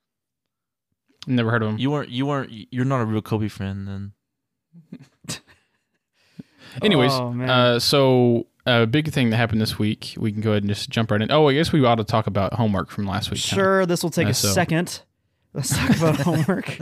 Never 1.27 1.51
heard 1.51 1.63
of 1.63 1.71
him. 1.71 1.79
You 1.79 1.91
weren't, 1.91 2.09
you 2.11 2.27
weren't, 2.27 2.51
you're 2.71 2.85
not 2.85 3.01
a 3.01 3.05
real 3.05 3.21
Kobe 3.23 3.49
fan 3.49 3.85
then. 3.85 4.13
Anyways, 6.83 7.13
Oh, 7.13 7.41
uh, 7.43 7.79
so 7.79 8.47
a 8.67 8.87
big 8.87 9.11
thing 9.13 9.31
that 9.31 9.37
happened 9.37 9.61
this 9.61 9.79
week. 9.79 10.15
We 10.17 10.31
can 10.31 10.41
go 10.41 10.51
ahead 10.51 10.63
and 10.63 10.71
just 10.71 10.91
jump 10.91 11.11
right 11.11 11.21
in. 11.21 11.31
Oh, 11.33 11.49
I 11.49 11.55
guess 11.55 11.73
we 11.73 11.85
ought 11.85 11.97
to 11.97 12.05
talk 12.05 12.27
about 12.27 12.53
homework 12.55 12.91
from 12.91 13.07
last 13.07 13.31
week. 13.31 13.41
huh? 13.41 13.57
Sure, 13.57 13.87
this 13.87 14.03
will 14.03 14.11
take 14.11 14.27
Uh, 14.27 14.31
a 14.31 14.35
so- 14.35 14.49
second. 14.49 15.01
Let's 15.55 15.77
talk 15.77 15.97
about 15.97 16.17
homework. 16.21 16.79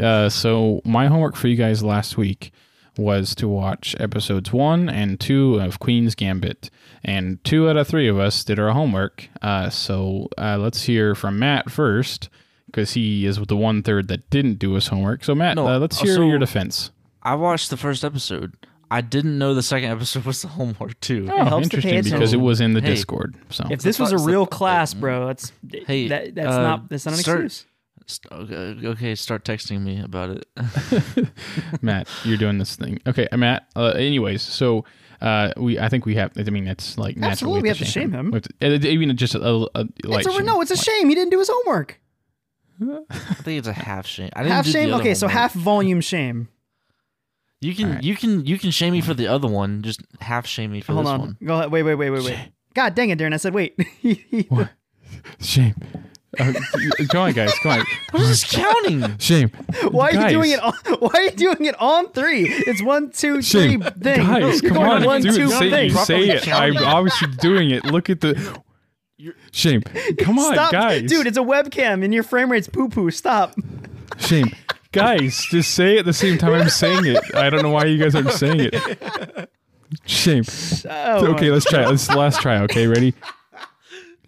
Uh, 0.00 0.28
so 0.30 0.80
my 0.84 1.06
homework 1.08 1.36
for 1.36 1.46
you 1.48 1.56
guys 1.56 1.82
last 1.84 2.16
week 2.16 2.52
was 2.96 3.34
to 3.36 3.48
watch 3.48 3.94
episodes 3.98 4.52
one 4.52 4.88
and 4.88 5.18
two 5.20 5.56
of 5.60 5.78
Queen's 5.78 6.14
Gambit, 6.14 6.70
and 7.04 7.42
two 7.44 7.68
out 7.68 7.76
of 7.76 7.88
three 7.88 8.08
of 8.08 8.18
us 8.18 8.44
did 8.44 8.58
our 8.58 8.70
homework. 8.72 9.28
Uh, 9.42 9.70
so 9.70 10.28
uh, 10.38 10.58
let's 10.58 10.82
hear 10.82 11.14
from 11.14 11.38
Matt 11.38 11.70
first, 11.70 12.28
because 12.66 12.92
he 12.92 13.26
is 13.26 13.38
the 13.38 13.56
one 13.56 13.82
third 13.82 14.08
that 14.08 14.28
didn't 14.30 14.58
do 14.58 14.74
his 14.74 14.88
homework. 14.88 15.24
So 15.24 15.34
Matt, 15.34 15.56
No, 15.56 15.66
uh, 15.68 15.78
let's 15.78 16.00
hear 16.00 16.14
so- 16.16 16.22
your 16.26 16.38
defense. 16.38 16.90
I 17.22 17.34
watched 17.34 17.68
the 17.70 17.76
first 17.76 18.02
episode. 18.04 18.54
I 18.92 19.02
didn't 19.02 19.38
know 19.38 19.54
the 19.54 19.62
second 19.62 19.90
episode 19.90 20.24
was 20.26 20.42
the 20.42 20.48
homework 20.48 20.98
too. 21.00 21.28
Oh, 21.30 21.44
helps 21.44 21.68
to 21.68 21.76
interesting 21.76 22.02
because 22.12 22.32
it 22.32 22.38
was 22.40 22.60
in 22.60 22.72
the 22.72 22.80
Hey. 22.80 22.88
Discord. 22.94 23.36
So 23.50 23.64
If 23.70 23.82
this 23.82 23.98
was 24.00 24.10
a 24.10 24.18
real 24.18 24.46
class, 24.46 24.94
bro, 24.94 25.26
that's 25.28 25.52
Hey, 25.86 26.08
that, 26.08 26.34
that's 26.34 26.48
uh, 26.48 26.62
not 26.62 26.88
that's 26.88 27.06
not 27.06 27.14
an 27.14 27.20
start- 27.20 27.44
excuse. 27.44 27.66
St- 28.10 28.32
Okay, 28.32 28.86
okay, 28.88 29.14
start 29.14 29.44
texting 29.44 29.80
me 29.82 30.00
about 30.00 30.30
it. 30.30 30.46
Matt, 31.82 32.08
you're 32.24 32.36
doing 32.38 32.58
this 32.58 32.76
thing. 32.76 33.00
Okay, 33.06 33.28
uh, 33.32 33.36
Matt. 33.36 33.66
Uh, 33.76 33.88
anyways, 33.90 34.42
so 34.42 34.84
uh, 35.20 35.52
we 35.56 35.78
I 35.78 35.88
think 35.88 36.06
we 36.06 36.14
have. 36.16 36.32
I 36.36 36.42
mean, 36.44 36.66
it's 36.68 36.98
like 36.98 37.16
natural. 37.16 37.30
Absolutely, 37.32 37.62
we 37.62 37.68
have 37.68 37.78
to 37.78 37.84
shame 37.84 38.12
him. 38.12 38.30
We 38.30 38.36
have 38.36 38.42
to- 38.44 38.86
uh, 38.86 38.88
even 38.90 39.16
just 39.16 39.34
a, 39.34 39.40
a, 39.42 39.54
a 39.74 39.88
light 40.04 40.20
It's 40.20 40.28
a, 40.28 40.32
shame. 40.32 40.44
no, 40.46 40.60
it's 40.60 40.70
a 40.70 40.74
Like, 40.74 40.84
shame 40.84 41.08
he 41.08 41.14
didn't 41.14 41.30
do 41.30 41.38
his 41.38 41.48
homework. 41.52 42.00
I 42.82 43.34
think 43.42 43.58
it's 43.58 43.68
a 43.68 43.74
half 43.74 44.06
shame. 44.06 44.30
I 44.34 44.42
didn't 44.42 44.54
Half 44.54 44.64
do 44.64 44.72
the 44.72 44.78
shame. 44.78 44.92
other 44.94 45.02
Okay, 45.02 45.14
so 45.14 45.28
half 45.28 45.52
volume 45.52 46.00
shame. 46.00 46.48
You 47.60 47.74
can, 47.74 47.88
Alright. 47.88 48.04
you 48.04 48.16
can, 48.16 48.46
you 48.46 48.58
can 48.58 48.70
shame 48.70 48.94
me 48.94 49.02
for 49.02 49.12
the 49.12 49.26
other 49.26 49.48
one. 49.48 49.82
Just 49.82 50.00
half 50.22 50.46
shame 50.46 50.72
me 50.72 50.80
for 50.80 50.94
Hold 50.94 51.04
this 51.04 51.10
on. 51.10 51.20
one. 51.20 51.36
Go 51.44 51.54
ahead. 51.58 51.70
Wait, 51.70 51.82
wait, 51.82 51.94
wait, 51.96 52.08
wait, 52.08 52.24
wait. 52.24 52.34
Shame. 52.36 52.52
God 52.72 52.94
dang 52.94 53.10
it, 53.10 53.18
Darren. 53.18 53.34
I 53.34 53.36
said 53.36 53.52
wait. 53.52 53.74
What? 54.48 54.70
Shame. 55.40 55.74
Uh, 56.38 56.52
come 57.08 57.22
on, 57.22 57.32
guys. 57.32 57.52
Come 57.62 57.72
on. 57.72 57.86
What 58.12 58.22
is 58.22 58.28
this 58.28 58.44
counting? 58.44 59.18
Shame. 59.18 59.48
Why 59.90 60.10
are 60.10 60.22
you 60.22 60.28
doing 60.28 60.50
it? 60.52 60.60
On, 60.60 60.72
why 61.00 61.10
are 61.14 61.22
you 61.22 61.30
doing 61.32 61.64
it 61.64 61.80
on 61.80 62.10
three? 62.12 62.46
It's 62.48 62.82
one, 62.82 63.10
two, 63.10 63.42
three. 63.42 63.42
Shame. 63.42 63.82
Thing. 63.82 64.26
Guys, 64.26 64.62
You're 64.62 64.72
come 64.72 64.82
on. 64.82 65.04
One, 65.04 65.22
do 65.22 65.32
two. 65.34 65.48
Say, 65.50 65.70
thing. 65.70 65.90
you 65.90 65.96
say 66.04 66.28
it. 66.28 66.48
I'm 66.48 66.76
obviously 66.78 67.28
doing 67.38 67.70
it. 67.70 67.84
Look 67.84 68.10
at 68.10 68.20
the. 68.20 68.60
Shame. 69.52 69.82
Come 70.18 70.38
on, 70.38 70.54
Stop, 70.54 70.72
guys. 70.72 71.08
dude. 71.10 71.26
It's 71.26 71.36
a 71.36 71.42
webcam, 71.42 72.04
and 72.04 72.14
your 72.14 72.22
frame 72.22 72.50
rate's 72.50 72.68
poo 72.68 72.88
poo. 72.88 73.10
Stop. 73.10 73.54
Shame. 74.18 74.50
Guys, 74.92 75.44
just 75.50 75.72
say 75.74 75.96
it 75.96 76.00
at 76.00 76.04
the 76.04 76.12
same 76.12 76.38
time 76.38 76.52
I'm 76.54 76.68
saying 76.68 77.06
it. 77.06 77.18
I 77.34 77.50
don't 77.50 77.62
know 77.62 77.70
why 77.70 77.84
you 77.84 77.98
guys 78.02 78.14
aren't 78.14 78.32
saying 78.32 78.70
it. 78.72 79.50
Shame. 80.06 80.44
Oh, 80.88 81.26
Okay, 81.34 81.50
let's 81.50 81.64
try 81.64 81.82
it. 81.82 81.88
Let's 81.88 82.08
last 82.10 82.40
try. 82.40 82.60
Okay, 82.62 82.86
ready? 82.86 83.14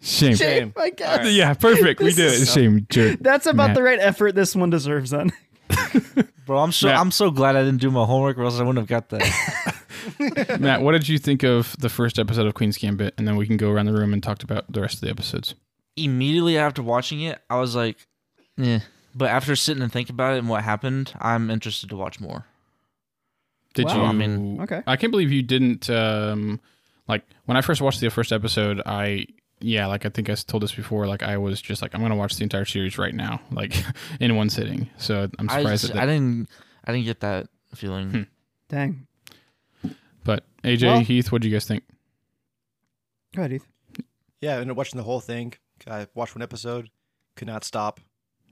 Shame. 0.03 0.35
Shame. 0.35 0.73
My 0.77 0.91
God. 0.91 1.27
Yeah, 1.29 1.55
perfect. 1.55 2.01
We 2.01 2.07
This 2.07 2.17
did 2.17 2.27
it. 2.27 2.33
is- 2.43 2.53
Shame, 2.53 2.87
jerk. 2.91 3.19
That's 3.21 3.47
about 3.47 3.69
Matt. 3.69 3.77
the 3.77 3.83
right 3.83 3.99
effort 4.01 4.35
this 4.35 4.55
one 4.57 4.69
deserves. 4.71 5.11
Then. 5.11 5.33
Bro, 6.47 6.59
I'm 6.59 6.73
so, 6.73 6.89
Matt. 6.89 6.99
I'm 6.99 7.11
so 7.13 7.31
glad 7.31 7.55
I 7.57 7.61
didn't 7.63 7.81
do 7.81 7.91
my 7.91 8.05
homework, 8.05 8.37
or 8.37 8.43
else 8.43 8.59
I 8.59 8.65
wouldn't 8.65 8.79
have 8.79 8.89
got 8.89 9.09
that. 9.11 10.59
Matt, 10.61 10.83
what 10.83 10.93
did 10.93 11.09
you 11.09 11.19
think 11.19 11.45
of 11.45 11.77
the 11.79 11.89
first 11.89 12.19
episode 12.19 12.47
of 12.47 12.55
Queen's 12.55 12.77
Gambit? 12.77 13.15
And 13.17 13.27
then 13.29 13.37
we 13.37 13.47
can 13.47 13.57
go 13.57 13.71
around 13.71 13.87
the 13.87 13.93
room 13.93 14.13
and 14.13 14.21
talk 14.23 14.43
about 14.43 14.71
the 14.73 14.81
rest 14.81 14.95
of 14.97 15.01
the 15.03 15.11
episodes. 15.11 15.55
Immediately 15.97 16.59
after 16.59 16.83
watching 16.83 17.21
it, 17.23 17.39
I 17.49 17.57
was 17.61 17.77
like, 17.77 17.97
"Yeah." 18.57 18.81
But 19.15 19.31
after 19.31 19.55
sitting 19.55 19.83
and 19.83 19.93
thinking 19.93 20.15
about 20.15 20.35
it 20.35 20.39
and 20.39 20.49
what 20.49 20.65
happened, 20.65 21.13
I'm 21.21 21.51
interested 21.51 21.91
to 21.91 21.97
watch 21.97 22.19
more. 22.19 22.47
Did 23.75 23.87
Wow. 23.87 23.97
you? 23.97 24.03
I 24.03 24.13
mean- 24.13 24.61
Okay. 24.63 24.83
I 24.87 24.97
can't 24.97 25.11
believe 25.13 25.31
you 25.31 25.43
didn't. 25.43 25.89
Um, 25.91 26.61
like 27.07 27.23
when 27.45 27.57
I 27.57 27.61
first 27.61 27.81
watched 27.81 28.01
the 28.01 28.11
first 28.11 28.33
episode, 28.33 28.81
I 28.85 29.27
yeah, 29.63 29.87
like 29.87 30.05
I 30.05 30.09
think 30.11 30.29
I 30.29 30.35
told 30.35 30.63
this 30.63 30.75
before. 30.75 31.07
Like 31.07 31.23
I 31.23 31.37
was 31.39 31.61
just 31.63 31.81
like 31.83 31.95
I'm 31.95 32.03
gonna 32.03 32.17
watch 32.17 32.37
the 32.37 32.43
entire 32.43 32.65
series 32.65 32.99
right 32.99 33.15
now, 33.15 33.41
like 33.51 33.75
in 34.21 34.35
one 34.37 34.51
sitting. 34.51 34.91
So 34.99 35.29
I'm 35.39 35.49
I, 35.49 35.59
surprised 35.59 35.83
just- 35.83 35.95
that. 35.95 36.03
I 36.03 36.07
didn't 36.07 36.49
I 36.85 36.93
didn't 36.93 37.07
get 37.07 37.21
that 37.21 37.47
feeling. 37.75 38.11
Hmm. 38.11 38.23
Dang. 38.69 39.07
but 40.25 40.45
AJ 40.65 40.83
Well- 40.83 41.01
Heath, 41.01 41.33
what 41.33 41.43
do 41.43 41.49
you 41.49 41.55
guys 41.55 41.67
think? 41.67 41.85
Go 43.35 43.43
ahead, 43.43 43.53
Heath. 43.53 43.67
Yeah, 44.41 44.53
I 44.53 44.55
ended 44.57 44.71
up 44.71 44.77
watching 44.77 44.99
the 44.99 45.05
whole 45.05 45.21
thing. 45.21 45.55
I 45.87 46.07
watched 46.15 46.35
one 46.35 46.43
episode, 46.43 46.91
could 47.37 47.47
not 47.49 47.65
stop. 47.65 48.01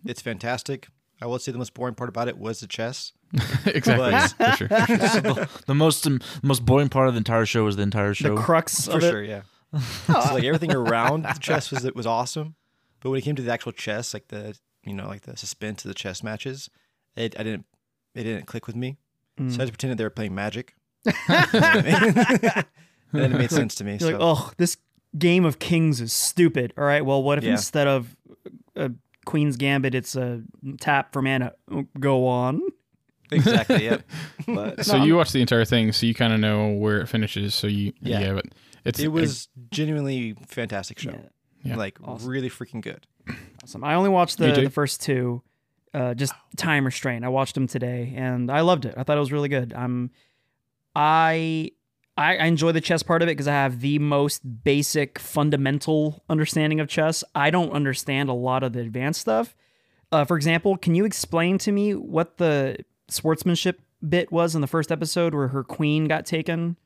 It's 0.05 0.23
fantastic. 0.23 0.89
I 1.23 1.27
will 1.27 1.39
say 1.39 1.53
the 1.53 1.59
most 1.59 1.75
boring 1.75 1.95
part 1.95 2.09
about 2.09 2.29
it 2.29 2.39
was 2.39 2.61
the 2.61 2.67
chess. 2.67 3.13
exactly, 3.67 4.11
But- 4.11 4.57
for 4.57 4.57
sure. 4.57 4.69
the 5.67 5.75
most 5.75 6.07
um, 6.07 6.21
most 6.43 6.65
boring 6.65 6.89
part 6.89 7.09
of 7.09 7.15
the 7.15 7.19
entire 7.19 7.45
show 7.47 7.65
was 7.65 7.77
the 7.77 7.83
entire 7.83 8.15
show. 8.15 8.35
The 8.35 8.41
crux 8.41 8.87
For 8.87 8.97
of 8.97 9.05
it. 9.05 9.11
sure, 9.11 9.23
yeah. 9.23 9.43
so 10.07 10.13
like 10.35 10.45
everything 10.45 10.73
around 10.75 11.23
the 11.25 11.37
chess 11.41 11.71
was 11.71 11.85
it 11.85 11.95
was 11.97 12.07
awesome, 12.07 12.55
but 13.01 13.11
when 13.11 13.19
it 13.19 13.23
came 13.23 13.37
to 13.37 13.43
the 13.43 13.53
actual 13.53 13.73
chess, 13.73 14.13
like 14.15 14.29
the 14.29 14.57
you 14.85 14.95
know 14.95 15.07
like 15.07 15.23
the 15.23 15.37
suspense 15.37 15.85
of 15.85 15.89
the 15.89 15.95
chess 15.95 16.23
matches, 16.23 16.69
it 17.17 17.39
I 17.39 17.43
didn't 17.43 17.67
it 18.15 18.25
didn't 18.25 18.47
click 18.47 18.67
with 18.67 18.77
me. 18.77 18.97
Mm. 19.39 19.51
So 19.51 19.57
I 19.57 19.65
just 19.65 19.73
pretended 19.73 19.99
they 19.99 20.05
were 20.05 20.11
playing 20.11 20.35
Magic. 20.35 20.75
and 21.05 22.65
then 23.13 23.33
it 23.33 23.39
made 23.39 23.51
sense 23.51 23.75
to 23.77 23.85
me. 23.85 23.93
You're 23.93 24.01
So 24.01 24.07
like, 24.07 24.17
oh, 24.21 24.53
this 24.57 24.77
game 25.19 25.45
of 25.45 25.59
kings 25.59 26.01
is 26.01 26.13
stupid. 26.13 26.73
All 26.77 26.85
right, 26.85 27.05
well, 27.05 27.23
what 27.23 27.39
if 27.39 27.45
Yeah. 27.45 27.53
instead 27.53 27.87
of 27.87 28.17
a 28.77 28.91
Queen's 29.27 29.57
Gambit, 29.57 29.95
it's 29.95 30.17
a 30.17 30.43
tap 30.81 31.13
for 31.13 31.23
mana? 31.23 31.53
Go 31.99 32.27
on. 32.27 32.61
exactly, 33.33 33.85
yeah. 33.85 33.99
But 34.47 34.85
so 34.85 34.99
no, 34.99 35.05
you 35.05 35.17
watch 35.17 35.33
the 35.33 35.41
entire 35.41 35.65
thing, 35.65 35.93
so 35.93 36.07
you 36.07 36.15
kind 36.15 36.33
of 36.33 36.41
know 36.41 36.73
where 36.73 37.01
it 37.01 37.07
finishes. 37.09 37.55
So 37.55 37.67
you, 37.67 37.93
yeah, 38.01 38.21
Yeah. 38.21 38.33
but 38.35 38.47
it's 38.85 39.01
It 39.01 39.09
was 39.09 39.49
genuinely 39.71 40.35
fantastic 40.47 40.99
show. 40.99 41.11
Yeah, 41.13 41.19
Yeah. 41.73 41.77
Like 41.77 41.99
Awesome. 42.03 42.29
really 42.29 42.51
freaking 42.51 42.81
good. 42.83 43.07
awesome. 43.63 43.85
I 43.85 43.95
only 43.95 44.11
watched 44.11 44.39
the, 44.39 44.53
the 44.53 44.71
first 44.71 45.01
two, 45.03 45.43
uh, 45.95 46.15
just 46.15 46.33
time 46.57 46.85
restraint. 46.85 47.25
I 47.25 47.29
watched 47.29 47.55
them 47.55 47.67
today, 47.67 48.13
and 48.17 48.51
I 48.51 48.61
loved 48.61 48.85
it. 48.85 48.95
I 48.97 49.03
thought 49.03 49.17
it 49.17 49.21
was 49.21 49.33
really 49.33 49.49
good. 49.49 49.73
I'm, 49.75 50.11
I. 50.95 51.73
I 52.17 52.37
I 52.37 52.47
enjoy 52.47 52.73
the 52.73 52.81
chess 52.83 53.03
part 53.03 53.23
of 53.23 53.29
it 53.29 53.33
because 53.33 53.49
I 53.49 53.53
have 53.53 53.81
the 53.81 53.99
most 53.99 54.43
basic 54.65 55.19
fundamental 55.19 56.23
understanding 56.29 56.79
of 56.81 56.89
chess. 56.89 57.25
I 57.35 57.51
don't 57.51 57.71
understand 57.73 58.29
a 58.29 58.33
lot 58.35 58.63
of 58.63 58.73
the 58.73 58.81
advanced 58.81 59.21
stuff. 59.23 59.55
Uh, 60.13 60.25
for 60.25 60.37
example, 60.37 60.77
can 60.77 60.95
you 60.95 61.05
explain 61.05 61.57
to 61.59 61.73
me 61.73 61.95
what 61.95 62.37
the 62.37 62.79
sportsmanship 63.09 63.81
bit 64.07 64.31
was 64.33 64.55
in 64.55 64.61
the 64.61 64.67
first 64.67 64.91
episode 64.93 65.35
where 65.35 65.49
her 65.49 65.63
queen 65.65 66.07
got 66.09 66.27
taken? 66.27 66.77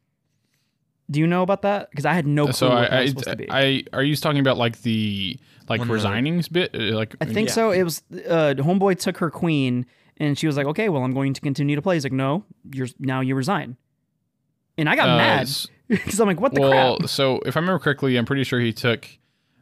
Do 1.11 1.21
you 1.21 1.27
know 1.27 1.43
about 1.43 1.63
that? 1.63 1.91
Because 1.91 2.07
I 2.07 2.15
had 2.15 2.27
no 2.27 2.45
clue 2.45 2.53
so 2.55 2.69
what 2.71 2.79
I, 2.79 2.81
that 2.83 2.93
I, 2.93 3.07
supposed 3.07 3.27
to 3.27 3.37
be. 3.37 3.51
I, 3.51 3.85
are 3.93 4.03
you 4.03 4.17
talking 4.17 4.41
about 4.41 4.57
like 4.57 4.81
the 4.83 5.39
like 5.69 5.79
When 5.81 5.89
the- 5.89 5.95
resignings 5.95 6.51
bit? 6.51 6.75
Uh, 6.75 6.97
Like 6.97 7.15
I 7.21 7.27
think 7.27 7.49
Yeah. 7.49 7.55
so. 7.55 7.71
It 7.73 7.83
was 7.83 8.03
uh, 8.13 8.55
homeboy 8.57 8.99
took 8.99 9.19
her 9.19 9.31
queen, 9.31 9.85
and 10.17 10.39
she 10.39 10.47
was 10.47 10.57
like, 10.57 10.67
"Okay, 10.67 10.89
well, 10.89 11.03
I'm 11.05 11.13
going 11.13 11.35
to 11.35 11.41
continue 11.41 11.77
to 11.77 11.83
play." 11.83 11.97
He's 11.97 12.05
like, 12.05 12.13
"No, 12.13 12.45
you're 12.73 12.89
now 12.99 13.21
you 13.21 13.35
resign." 13.35 13.77
And 14.79 14.89
I 14.89 14.97
got 14.97 15.09
uh, 15.11 15.17
mad 15.17 15.49
because 15.89 16.19
I'm 16.21 16.27
like, 16.27 16.41
"What 16.41 16.55
the 16.55 16.61
well, 16.63 16.97
crap?" 16.97 17.09
so 17.11 17.41
if 17.47 17.57
I 17.57 17.61
remember 17.61 17.79
correctly, 17.79 18.17
I'm 18.17 18.25
pretty 18.25 18.45
sure 18.45 18.59
he 18.61 18.73
took 18.73 19.07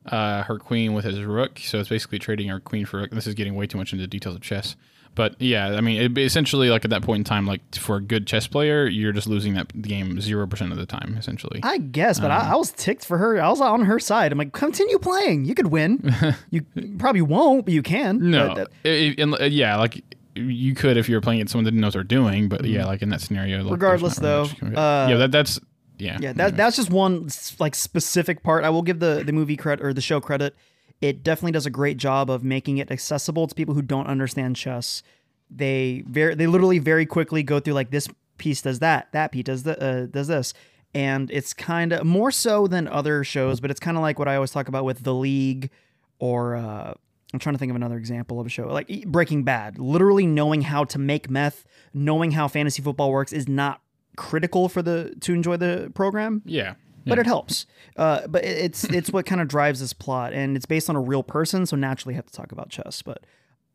uh, 0.06 0.44
her 0.44 0.58
queen 0.58 0.92
with 0.94 1.04
his 1.04 1.20
rook. 1.22 1.58
So 1.58 1.80
it's 1.80 1.88
basically 1.88 2.18
trading 2.20 2.49
her 2.49 2.61
queen 2.61 2.87
for 2.87 3.00
rook. 3.00 3.11
This 3.11 3.26
is 3.26 3.34
getting 3.34 3.54
way 3.54 3.66
too 3.66 3.78
much 3.78 3.92
into 3.92 4.06
details 4.06 4.34
of 4.37 4.40
chess. 4.42 4.76
But 5.14 5.37
yeah, 5.40 5.76
I 5.76 5.83
mean, 5.83 6.00
it, 6.00 6.16
essentially, 6.19 6.71
like 6.71 6.85
at 6.87 6.90
that 6.90 7.02
point 7.02 7.21
in 7.21 7.25
time, 7.25 7.47
like 7.47 7.61
for 7.75 7.97
a 7.97 8.00
good 8.00 8.26
chess 8.26 8.47
player, 8.47 8.87
you're 8.87 9.12
just 9.12 9.26
losing 9.26 9.52
that 9.54 9.83
game 9.83 10.21
zero 10.23 10.47
percent 10.47 10.73
of 10.73 10.78
the 10.78 10.87
time, 10.87 11.16
essentially. 11.19 11.61
I 11.62 11.76
guess, 11.78 12.19
but 12.19 12.31
Um, 12.31 12.40
I, 12.40 12.52
I 12.52 12.54
was 12.57 12.71
ticked 12.73 13.04
for 13.04 13.19
her. 13.19 13.38
I 13.40 13.49
was 13.50 13.61
on 13.61 13.85
her 13.85 13.99
side. 13.99 14.33
I'm 14.33 14.38
like, 14.38 14.52
"Continue 14.52 14.99
playing. 14.99 15.45
You 15.45 15.54
could 15.54 15.66
win. 15.66 16.14
you 16.50 16.62
probably 16.99 17.21
won't, 17.23 17.66
but 17.66 17.75
you 17.75 17.83
can." 17.83 18.31
no, 18.31 18.54
that- 18.54 18.69
It- 18.85 19.19
it- 19.19 19.40
uh, 19.40 19.45
yeah, 19.45 19.76
like 19.76 20.02
you 20.35 20.75
could 20.75 20.97
if 20.97 21.11
you're 21.11 21.21
playing 21.21 21.42
at 21.42 21.50
someone 21.50 21.64
that 21.64 21.73
didn't 21.73 21.83
know 21.83 21.88
what 21.88 21.92
they're 21.92 22.04
doing. 22.04 22.49
But 22.49 22.64
yeah, 22.64 22.87
like 22.87 23.02
in 23.02 23.11
that 23.11 23.21
scenario, 23.21 23.57
like, 23.59 23.64
Mm-hmm. 23.64 23.73
Regardless, 23.75 24.19
really 24.19 24.31
though, 24.33 24.45
you 24.45 24.54
can- 24.57 24.76
uh, 24.78 25.07
yeah, 25.11 25.16
that, 25.19 25.31
that's 25.31 25.61
yeah, 25.99 26.16
yeah, 26.23 26.33
that 26.33 26.57
that's 26.57 26.76
just 26.76 26.88
one 26.90 27.28
like 27.59 27.75
specific 27.75 28.42
part. 28.42 28.64
I 28.64 28.71
will 28.71 28.81
give 28.83 28.99
the 28.99 29.23
the 29.26 29.33
movie 29.33 29.57
credit 29.59 29.85
or 29.85 29.92
the 29.92 30.00
show 30.00 30.21
credit. 30.23 30.57
It 31.02 31.23
definitely 31.23 31.52
does 31.52 31.66
a 31.66 31.71
great 31.71 31.99
job 31.99 32.30
of 32.30 32.42
making 32.42 32.78
it 32.78 32.90
accessible 32.90 33.47
to 33.49 33.54
people 33.54 33.75
who 33.75 33.82
don't 33.82 34.06
understand 34.06 34.56
chess. 34.56 35.02
They 35.50 36.04
very 36.06 36.35
they 36.35 36.47
literally 36.47 36.78
very 36.78 37.04
quickly 37.04 37.42
go 37.42 37.61
through 37.61 37.75
like 37.75 37.90
this 37.90 38.09
piece 38.38 38.62
does 38.62 38.78
that, 38.78 39.12
that 39.12 39.32
piece 39.32 39.44
does 39.44 39.64
the 39.64 39.82
uh, 39.82 40.06
does 40.06 40.28
this, 40.28 40.54
and 40.94 41.30
it's 41.30 41.52
kind 41.52 41.92
of 41.92 42.06
more 42.06 42.30
so 42.30 42.66
than 42.66 42.88
other 42.88 43.25
shows, 43.25 43.61
but 43.61 43.71
it's 43.71 43.80
kind 43.80 43.99
of 43.99 44.02
like 44.02 44.18
what 44.18 44.28
I 44.28 44.37
always 44.37 44.52
talk 44.52 44.68
about 44.68 44.85
with 44.85 45.02
the 45.02 45.14
League 45.14 45.71
or. 46.18 46.56
Uh, 46.56 46.94
I'm 47.35 47.38
trying 47.38 47.54
to 47.54 47.59
think 47.59 47.71
of 47.71 47.76
another 47.76 47.97
example 47.97 48.40
of 48.40 48.47
a 48.47 48.50
show 48.50 48.68
like 48.68 49.06
Breaking 49.06 49.42
Bad. 49.42 49.78
Literally 49.78 50.26
knowing 50.26 50.61
how 50.61 50.85
to 50.85 50.99
make 50.99 51.30
meth, 51.30 51.64
knowing 51.94 52.32
how 52.32 52.47
fantasy 52.47 52.82
football 52.82 53.11
works 53.11 53.32
is 53.32 53.49
not 53.49 53.80
critical 54.16 54.68
for 54.68 54.82
the 54.82 55.14
to 55.21 55.32
enjoy 55.32 55.56
the 55.56 55.90
program 55.94 56.42
yeah. 56.44 56.75
But 57.06 57.16
yeah. 57.18 57.21
it 57.23 57.26
helps. 57.26 57.66
Uh, 57.97 58.26
but 58.26 58.44
it's 58.44 58.85
it's 58.85 59.11
what 59.11 59.26
kind 59.26 59.40
of 59.40 59.49
drives 59.49 59.80
this 59.80 59.92
plot, 59.92 60.32
and 60.32 60.56
it's 60.56 60.66
based 60.66 60.88
on 60.90 60.97
a 60.97 61.00
real 61.00 61.23
person, 61.23 61.66
so 61.66 61.76
naturally 61.76 62.14
have 62.14 62.26
to 62.26 62.32
talk 62.32 62.52
about 62.52 62.68
chess. 62.71 63.02
But 63.02 63.25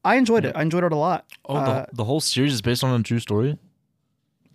I 0.03 0.15
enjoyed 0.15 0.45
it. 0.45 0.55
I 0.55 0.61
enjoyed 0.61 0.83
it 0.83 0.91
a 0.91 0.95
lot. 0.97 1.25
Oh, 1.45 1.55
Uh, 1.55 1.85
the, 1.85 1.95
the 1.97 2.03
whole 2.05 2.19
series 2.21 2.53
is 2.53 2.61
based 2.61 2.83
on 2.83 2.99
a 2.99 3.03
true 3.03 3.19
story. 3.19 3.57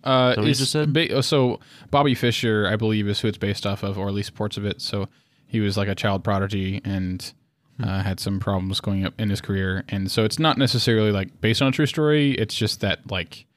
Uh, 0.03 0.29
that 0.29 0.37
what 0.39 0.47
you 0.47 0.53
just 0.53 0.71
said? 0.71 0.91
ba- 0.91 1.23
so 1.23 1.59
Bobby 1.89 2.13
Fischer, 2.13 2.67
I 2.67 2.75
believe, 2.75 3.07
is 3.07 3.21
who 3.21 3.27
it's 3.29 3.37
based 3.37 3.65
off 3.65 3.83
of, 3.83 3.97
or 3.97 4.07
at 4.07 4.13
least 4.13 4.35
parts 4.35 4.57
of 4.57 4.65
it. 4.65 4.81
So 4.81 5.07
he 5.47 5.59
was 5.61 5.77
like 5.77 5.87
a 5.87 5.95
child 5.95 6.23
prodigy 6.23 6.81
and 6.83 7.31
Hmm. 7.77 7.83
uh, 7.85 8.03
had 8.03 8.19
some 8.19 8.39
problems 8.39 8.79
going 8.81 9.03
up 9.03 9.13
in 9.19 9.31
his 9.31 9.41
career, 9.41 9.83
and 9.89 10.11
so 10.11 10.23
it's 10.23 10.37
not 10.37 10.59
necessarily 10.59 11.11
like 11.11 11.41
based 11.41 11.59
on 11.59 11.69
a 11.69 11.71
true 11.71 11.87
story. 11.87 12.33
It's 12.33 12.53
just 12.53 12.81
that 12.81 13.09
like 13.09 13.47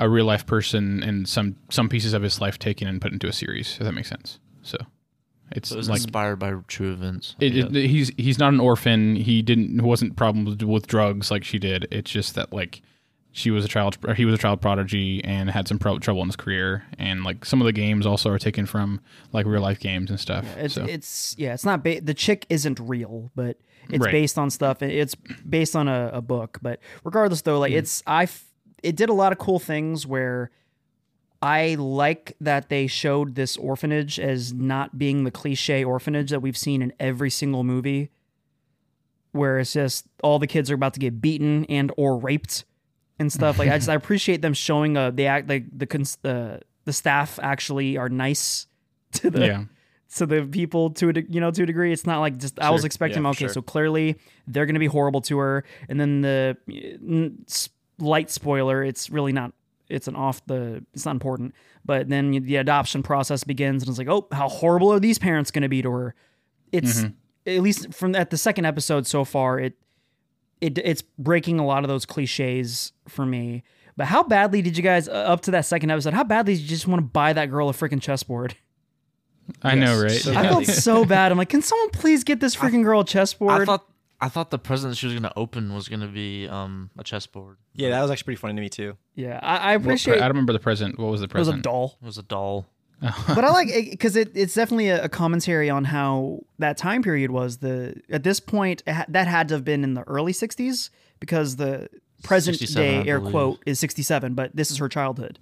a 0.00 0.08
real 0.08 0.24
life 0.24 0.44
person 0.46 1.02
and 1.04 1.28
some 1.28 1.56
some 1.68 1.88
pieces 1.88 2.12
of 2.12 2.22
his 2.22 2.40
life 2.40 2.58
taken 2.58 2.88
and 2.88 3.00
put 3.00 3.12
into 3.12 3.28
a 3.28 3.32
series. 3.32 3.76
If 3.78 3.84
that 3.84 3.92
makes 3.92 4.08
sense. 4.08 4.38
So 4.62 4.78
it's 5.52 5.68
So 5.68 5.74
it 5.76 5.78
was 5.78 5.88
like 5.88 6.00
inspired 6.02 6.36
by 6.36 6.54
true 6.66 6.92
events. 6.92 7.36
It, 7.40 7.56
it- 7.56 7.88
he's 7.88 8.10
he's 8.16 8.38
not 8.38 8.52
an 8.52 8.60
orphan. 8.60 9.14
He 9.16 9.42
didn't 9.42 9.82
wasn't 9.82 10.16
problems 10.16 10.64
with 10.64 10.86
drugs 10.86 11.30
like 11.30 11.44
she 11.44 11.58
did. 11.58 11.86
It's 11.92 12.10
just 12.10 12.34
that 12.34 12.52
like 12.52 12.82
she 13.32 13.52
was 13.52 13.64
a 13.64 13.68
child 13.68 13.96
or 14.08 14.14
he 14.14 14.24
was 14.24 14.34
a 14.34 14.38
child 14.38 14.60
prodigy 14.60 15.22
and 15.22 15.50
had 15.50 15.68
some 15.68 15.78
pro- 15.78 15.98
trouble 16.00 16.22
in 16.22 16.28
his 16.28 16.36
career. 16.36 16.84
And 16.98 17.22
like 17.22 17.44
some 17.44 17.60
of 17.60 17.66
the 17.66 17.72
games 17.72 18.04
also 18.06 18.30
are 18.30 18.38
taken 18.40 18.66
from 18.66 19.00
like 19.32 19.46
real 19.46 19.62
life 19.62 19.78
games 19.80 20.10
and 20.10 20.18
stuff. 20.18 20.44
it's 20.56 20.74
so 20.74 20.84
it's 20.84 21.36
yeah, 21.38 21.54
it's 21.54 21.64
not 21.64 21.84
ba- 21.84 22.00
the 22.00 22.14
chick 22.14 22.46
isn't 22.48 22.80
real, 22.80 23.30
but 23.36 23.56
it's 23.88 24.04
Right. 24.04 24.12
based 24.12 24.38
on 24.38 24.50
stuff. 24.50 24.82
It's 24.82 25.14
based 25.16 25.74
on 25.76 25.88
a, 25.88 26.10
a 26.14 26.20
book. 26.22 26.58
But 26.62 26.80
regardless, 27.04 27.42
though, 27.42 27.58
like 27.58 27.72
mm. 27.72 27.76
it's 27.78 28.02
I 28.06 28.24
f- 28.24 28.44
it 28.82 28.96
did 28.96 29.08
a 29.08 29.14
lot 29.14 29.32
of 29.32 29.38
cool 29.38 29.58
things 29.58 30.06
where. 30.06 30.50
I 31.42 31.76
like 31.78 32.36
that 32.42 32.68
they 32.68 32.86
showed 32.86 33.34
this 33.34 33.56
orphanage 33.56 34.20
as 34.20 34.52
not 34.52 34.98
being 34.98 35.24
the 35.24 35.30
cliche 35.30 35.82
orphanage 35.82 36.28
that 36.28 36.40
we've 36.40 36.54
seen 36.54 36.82
in 36.82 36.92
every 37.00 37.30
single 37.30 37.64
movie, 37.64 38.10
where 39.32 39.58
it's 39.58 39.72
just 39.72 40.06
all 40.22 40.38
the 40.38 40.46
kids 40.46 40.70
are 40.70 40.74
about 40.74 40.92
to 40.92 41.00
get 41.00 41.22
beaten 41.22 41.64
and 41.70 41.92
or 41.96 42.18
raped 42.18 42.66
and 43.18 43.32
stuff. 43.32 43.58
Like 43.58 43.70
I 43.70 43.78
just 43.78 43.88
I 43.88 43.94
appreciate 44.02 44.42
them 44.42 44.52
showing 44.52 44.98
uh 44.98 45.12
they 45.12 45.24
act 45.26 45.48
like 45.48 45.64
the 45.74 45.86
cons- 45.86 46.18
the 46.20 46.60
the 46.84 46.92
staff 46.92 47.38
actually 47.42 47.96
are 47.96 48.10
nice 48.10 48.66
to 49.12 49.30
the 49.30 49.46
yeah, 49.46 49.64
to 50.16 50.26
the 50.26 50.42
people 50.42 50.90
to 50.90 51.08
a 51.08 51.12
de- 51.14 51.30
you 51.32 51.40
know 51.40 51.50
to 51.50 51.62
a 51.62 51.66
degree. 51.66 51.90
It's 51.90 52.04
not 52.04 52.20
like 52.20 52.36
just 52.36 52.60
I 52.60 52.68
was 52.68 52.84
expecting 52.84 53.22
Yeah, 53.22 53.30
okay, 53.30 53.46
sure. 53.46 53.48
so 53.54 53.62
clearly 53.62 54.16
they're 54.46 54.66
going 54.66 54.74
to 54.74 54.78
be 54.80 54.86
horrible 54.88 55.22
to 55.22 55.38
her, 55.38 55.64
and 55.88 55.98
then 55.98 56.20
the 56.20 56.56
n- 58.00 58.06
slight 58.06 58.30
spoiler, 58.30 58.82
it's 58.82 59.10
really 59.10 59.32
not. 59.32 59.52
It's 59.88 60.08
an 60.08 60.16
off 60.16 60.44
the. 60.46 60.84
It's 60.94 61.04
not 61.04 61.12
important, 61.12 61.54
but 61.84 62.08
then 62.08 62.30
the 62.30 62.56
adoption 62.56 63.02
process 63.02 63.44
begins, 63.44 63.82
and 63.82 63.88
it's 63.90 63.98
like, 63.98 64.08
oh, 64.08 64.28
how 64.32 64.48
horrible 64.48 64.92
are 64.92 65.00
these 65.00 65.18
parents 65.18 65.50
going 65.50 65.62
to 65.62 65.68
be 65.68 65.82
to 65.82 65.90
her? 65.90 66.14
It's 66.72 67.04
at 67.46 67.60
least 67.62 67.92
from 67.92 68.14
at 68.14 68.30
the 68.30 68.36
second 68.36 68.64
episode 68.66 69.06
so 69.06 69.24
far, 69.24 69.58
it 69.58 69.74
it 70.60 70.78
it's 70.78 71.02
breaking 71.02 71.58
a 71.58 71.66
lot 71.66 71.84
of 71.84 71.88
those 71.88 72.04
cliches 72.06 72.92
for 73.08 73.26
me. 73.26 73.62
But 73.96 74.06
how 74.06 74.22
badly 74.22 74.62
did 74.62 74.76
you 74.76 74.82
guys 74.82 75.08
uh, 75.08 75.12
up 75.12 75.40
to 75.42 75.50
that 75.50 75.66
second 75.66 75.90
episode? 75.90 76.14
How 76.14 76.24
badly 76.24 76.54
did 76.54 76.62
you 76.62 76.68
just 76.68 76.86
want 76.86 77.00
to 77.00 77.06
buy 77.06 77.32
that 77.32 77.46
girl 77.46 77.68
a 77.68 77.72
freaking 77.72 78.00
chessboard? 78.00 78.54
I 79.62 79.74
know, 79.74 80.00
right? 80.00 80.12
So 80.12 80.32
I 80.32 80.44
felt 80.44 80.66
so 80.66 81.04
bad. 81.04 81.32
I'm 81.32 81.38
like, 81.38 81.48
can 81.48 81.60
someone 81.62 81.90
please 81.90 82.22
get 82.22 82.40
this 82.40 82.54
freaking 82.54 82.84
girl 82.84 83.00
a 83.00 83.04
chessboard? 83.04 83.62
I 83.62 83.64
thought 83.64 83.86
I 84.22 84.28
thought 84.28 84.50
the 84.50 84.58
present 84.58 84.96
she 84.96 85.06
was 85.06 85.14
gonna 85.14 85.32
open 85.36 85.74
was 85.74 85.88
gonna 85.88 86.06
be 86.08 86.46
um 86.48 86.90
a 86.98 87.04
chessboard. 87.04 87.56
Yeah, 87.74 87.90
that 87.90 88.02
was 88.02 88.10
actually 88.10 88.24
pretty 88.24 88.40
funny 88.40 88.54
to 88.54 88.60
me 88.60 88.68
too. 88.68 88.96
yeah, 89.14 89.38
I, 89.42 89.56
I 89.72 89.76
What- 89.76 89.84
appreciate 89.86 90.16
I 90.16 90.20
don't 90.20 90.28
remember 90.30 90.52
the 90.52 90.58
present. 90.58 90.98
What 90.98 91.10
was 91.10 91.20
the 91.20 91.28
present? 91.28 91.54
it 91.54 91.56
was 91.56 91.60
a 91.60 91.62
doll, 91.62 91.98
It 92.02 92.06
was 92.06 92.18
a 92.18 92.22
doll. 92.22 92.66
but 93.00 93.44
I 93.44 93.50
like 93.50 93.68
it 93.70 93.90
because 93.92 94.14
it, 94.16 94.30
it's 94.34 94.52
definitely 94.54 94.88
a, 94.88 95.04
a 95.04 95.08
commentary 95.08 95.70
on 95.70 95.84
how 95.84 96.40
that 96.58 96.76
time 96.76 97.02
period 97.02 97.30
was. 97.30 97.58
The 97.58 97.94
at 98.10 98.22
this 98.24 98.40
point 98.40 98.82
ha- 98.86 99.06
that 99.08 99.26
had 99.26 99.48
to 99.48 99.54
have 99.54 99.64
been 99.64 99.82
in 99.84 99.94
the 99.94 100.02
early 100.02 100.32
'60s 100.32 100.90
because 101.18 101.56
the 101.56 101.88
present 102.22 102.58
day 102.74 103.02
air 103.06 103.18
quote 103.20 103.62
is 103.64 103.80
'67, 103.80 104.34
but 104.34 104.54
this 104.54 104.70
is 104.70 104.76
her 104.76 104.88
childhood, 104.90 105.38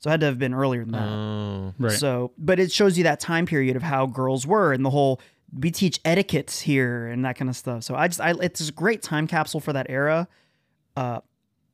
so 0.00 0.08
it 0.08 0.10
had 0.10 0.20
to 0.20 0.26
have 0.26 0.38
been 0.38 0.52
earlier 0.52 0.82
than 0.84 0.92
that. 0.92 1.08
Oh, 1.08 1.74
Right. 1.78 1.92
So, 1.92 2.32
but 2.36 2.58
it 2.60 2.70
shows 2.70 2.98
you 2.98 3.04
that 3.04 3.20
time 3.20 3.46
period 3.46 3.76
of 3.76 3.82
how 3.82 4.04
girls 4.04 4.46
were 4.46 4.74
and 4.74 4.84
the 4.84 4.90
whole 4.90 5.18
we 5.52 5.70
teach 5.70 6.00
etiquette 6.04 6.50
here 6.50 7.06
and 7.06 7.24
that 7.24 7.36
kind 7.36 7.48
of 7.48 7.56
stuff. 7.56 7.84
So 7.84 7.94
I 7.94 8.08
just 8.08 8.20
I 8.20 8.34
it's 8.40 8.68
a 8.68 8.72
great 8.72 9.02
time 9.02 9.26
capsule 9.26 9.60
for 9.60 9.72
that 9.72 9.86
era. 9.88 10.28
Uh, 10.96 11.20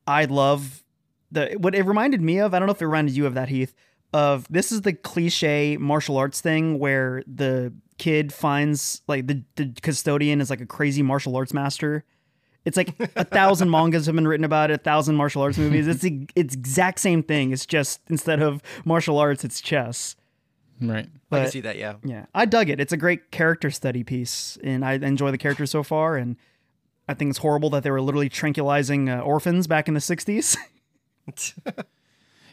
I 0.07 0.25
love 0.25 0.83
the 1.31 1.55
what 1.57 1.75
it 1.75 1.83
reminded 1.83 2.21
me 2.21 2.39
of. 2.39 2.53
I 2.53 2.59
don't 2.59 2.67
know 2.67 2.73
if 2.73 2.81
it 2.81 2.85
reminded 2.85 3.15
you 3.15 3.25
of 3.25 3.33
that, 3.33 3.49
Heath. 3.49 3.73
Of 4.13 4.45
this 4.49 4.71
is 4.71 4.81
the 4.81 4.93
cliche 4.93 5.75
martial 5.77 6.17
arts 6.17 6.39
thing 6.39 6.77
where 6.77 7.23
the 7.25 7.73
kid 7.97 8.31
finds 8.31 9.01
like 9.07 9.25
the, 9.25 9.43
the 9.55 9.73
custodian 9.81 10.39
is 10.39 10.49
like 10.49 10.61
a 10.61 10.65
crazy 10.65 11.01
martial 11.01 11.35
arts 11.35 11.53
master. 11.53 12.03
It's 12.65 12.77
like 12.77 12.93
a 13.15 13.25
thousand 13.25 13.69
mangas 13.71 14.05
have 14.05 14.15
been 14.15 14.27
written 14.27 14.45
about 14.45 14.71
it, 14.71 14.75
a 14.75 14.77
thousand 14.77 15.15
martial 15.15 15.41
arts 15.41 15.57
movies. 15.57 15.87
It's 15.87 16.01
the 16.01 16.27
it's 16.35 16.53
exact 16.53 16.99
same 16.99 17.23
thing. 17.23 17.51
It's 17.51 17.65
just 17.65 18.01
instead 18.07 18.41
of 18.41 18.61
martial 18.85 19.17
arts, 19.17 19.43
it's 19.43 19.59
chess. 19.59 20.15
Right. 20.81 21.05
I 21.05 21.19
But 21.29 21.41
can 21.43 21.51
see 21.51 21.61
that. 21.61 21.77
Yeah. 21.77 21.95
yeah, 22.03 22.25
I 22.33 22.45
dug 22.45 22.69
it. 22.69 22.79
It's 22.79 22.93
a 22.93 22.97
great 22.97 23.31
character 23.31 23.71
study 23.71 24.03
piece, 24.03 24.57
and 24.63 24.83
I 24.83 24.93
enjoy 24.93 25.31
the 25.31 25.37
characters 25.37 25.71
so 25.71 25.83
far. 25.83 26.17
And 26.17 26.35
I 27.07 27.13
think 27.13 27.29
it's 27.29 27.39
horrible 27.39 27.69
that 27.71 27.83
they 27.83 27.91
were 27.91 28.01
literally 28.01 28.29
tranquilizing 28.29 29.09
uh, 29.09 29.19
orphans 29.19 29.67
back 29.67 29.87
in 29.87 29.93
the 29.93 29.99
'60s. 29.99 30.57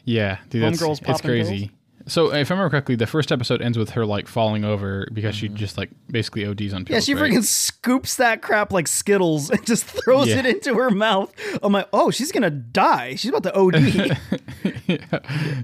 Yeah, 0.03 0.39
dude, 0.49 0.63
that's 0.63 0.81
Homegirls 0.81 0.91
it's 0.93 0.99
popping 1.01 1.29
crazy. 1.29 1.71
So 2.07 2.33
if 2.33 2.49
I 2.51 2.53
remember 2.53 2.69
correctly, 2.69 2.95
the 2.95 3.07
first 3.07 3.31
episode 3.31 3.61
ends 3.61 3.77
with 3.77 3.91
her 3.91 4.05
like 4.05 4.27
falling 4.27 4.63
over 4.63 5.07
because 5.13 5.35
she 5.35 5.49
Mhm. 5.49 5.55
just 5.55 5.77
like 5.77 5.89
basically 6.09 6.45
ODs 6.45 6.73
on 6.73 6.85
pills. 6.85 6.93
yeah, 6.95 6.99
she 6.99 7.13
right? 7.19 7.31
freaking 7.31 7.43
scoops 7.43 8.15
that 8.17 8.41
crap 8.41 8.71
like 8.71 8.87
Skittles 8.87 9.49
and 9.51 9.65
just 9.65 9.83
throws 9.85 10.27
Yeah. 10.29 10.39
it 10.39 10.45
into 10.45 10.73
her 10.75 10.89
mouth. 10.89 11.33
I'm 11.61 11.73
like, 11.73 11.87
oh, 11.93 12.11
she's 12.11 12.31
gonna 12.31 12.49
die. 12.49 13.15
She's 13.15 13.29
about 13.29 13.43
to 13.43 13.55
OD. 13.57 13.75
yeah. 14.87 15.19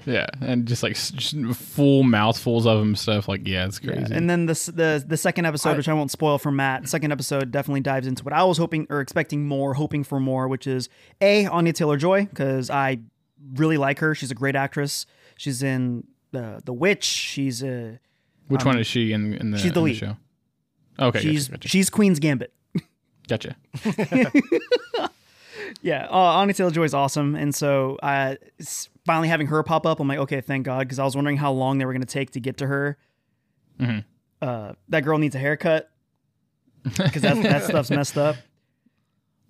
yeah, 0.06 0.28
and 0.42 0.66
just 0.68 0.84
like 0.84 0.94
just 0.96 1.36
full 1.56 2.04
mouthfuls 2.04 2.66
of 2.66 2.80
them 2.80 2.96
stuff. 2.96 3.28
Like, 3.28 3.48
yeah, 3.48 3.66
it's 3.66 3.80
crazy. 3.80 4.14
And 4.14 4.30
then 4.30 4.46
this 4.46 4.68
the 4.68 5.04
the 5.06 5.18
second 5.18 5.46
episode, 5.46 5.72
I- 5.72 5.78
which 5.78 5.90
I 5.90 5.94
won't 5.94 6.12
spoil 6.12 6.38
for 6.38 6.52
Matt, 6.52 6.88
second 6.88 7.12
episode 7.12 7.52
definitely 7.52 7.82
dives 7.82 8.08
into 8.08 8.24
what 8.24 8.34
I 8.34 8.44
was 8.44 8.58
hoping 8.58 8.88
or 8.90 9.02
expecting 9.02 9.46
more, 9.48 9.74
hoping 9.74 10.04
for 10.04 10.20
more, 10.20 10.48
which 10.48 10.68
is 10.68 10.90
a 11.22 11.46
Anya 11.48 11.74
Taylor 11.74 11.98
Joy 11.98 12.26
because 12.26 12.70
I 12.70 13.00
really 13.56 13.78
like 13.78 14.00
her. 14.00 14.16
She's 14.16 14.32
a 14.32 14.36
great 14.36 14.56
actress. 14.56 15.06
She's 15.38 15.62
in 15.62 16.04
the 16.38 16.62
The 16.66 16.74
Witch. 16.74 17.04
She's 17.06 17.64
a 17.64 18.00
Which 18.48 18.62
um, 18.62 18.68
one 18.68 18.80
is 18.80 18.88
she 18.88 19.12
in 19.14 19.34
in 19.34 19.52
the, 19.52 19.58
she's 19.58 19.72
the 19.74 19.80
in 19.80 19.86
lead. 19.86 19.96
show? 19.98 20.18
Okay, 21.00 21.20
she's 21.22 21.48
gotcha, 21.48 21.68
she's 21.68 21.90
Queen's 21.90 22.20
Gambit. 22.20 22.54
gotcha. 23.28 23.56
gotcha. 23.84 24.32
Yeah, 25.82 26.08
uh, 26.10 26.16
Anya 26.16 26.54
Taylor 26.54 26.72
Joy 26.72 26.84
is 26.84 26.94
awesome, 26.94 27.36
and 27.36 27.54
so 27.54 27.98
uh, 28.02 28.36
finally 29.06 29.28
having 29.28 29.48
her 29.48 29.62
pop 29.64 29.86
up, 29.86 30.00
I'm 30.00 30.08
like, 30.08 30.20
okay, 30.20 30.40
thank 30.40 30.66
God, 30.66 30.80
because 30.80 30.98
I 30.98 31.04
was 31.04 31.14
wondering 31.16 31.36
how 31.38 31.52
long 31.52 31.78
they 31.78 31.84
were 31.86 31.92
going 31.92 32.02
to 32.02 32.08
take 32.08 32.32
to 32.32 32.40
get 32.40 32.58
to 32.58 32.68
her. 32.68 32.98
Mhm. 33.80 34.06
Uh, 34.42 34.74
that 34.90 35.02
girl 35.02 35.18
needs 35.18 35.36
a 35.36 35.40
haircut 35.40 35.90
because 36.84 37.22
that 37.22 37.42
that 37.44 37.64
stuff's 37.66 37.90
messed 37.90 38.18
up. 38.18 38.38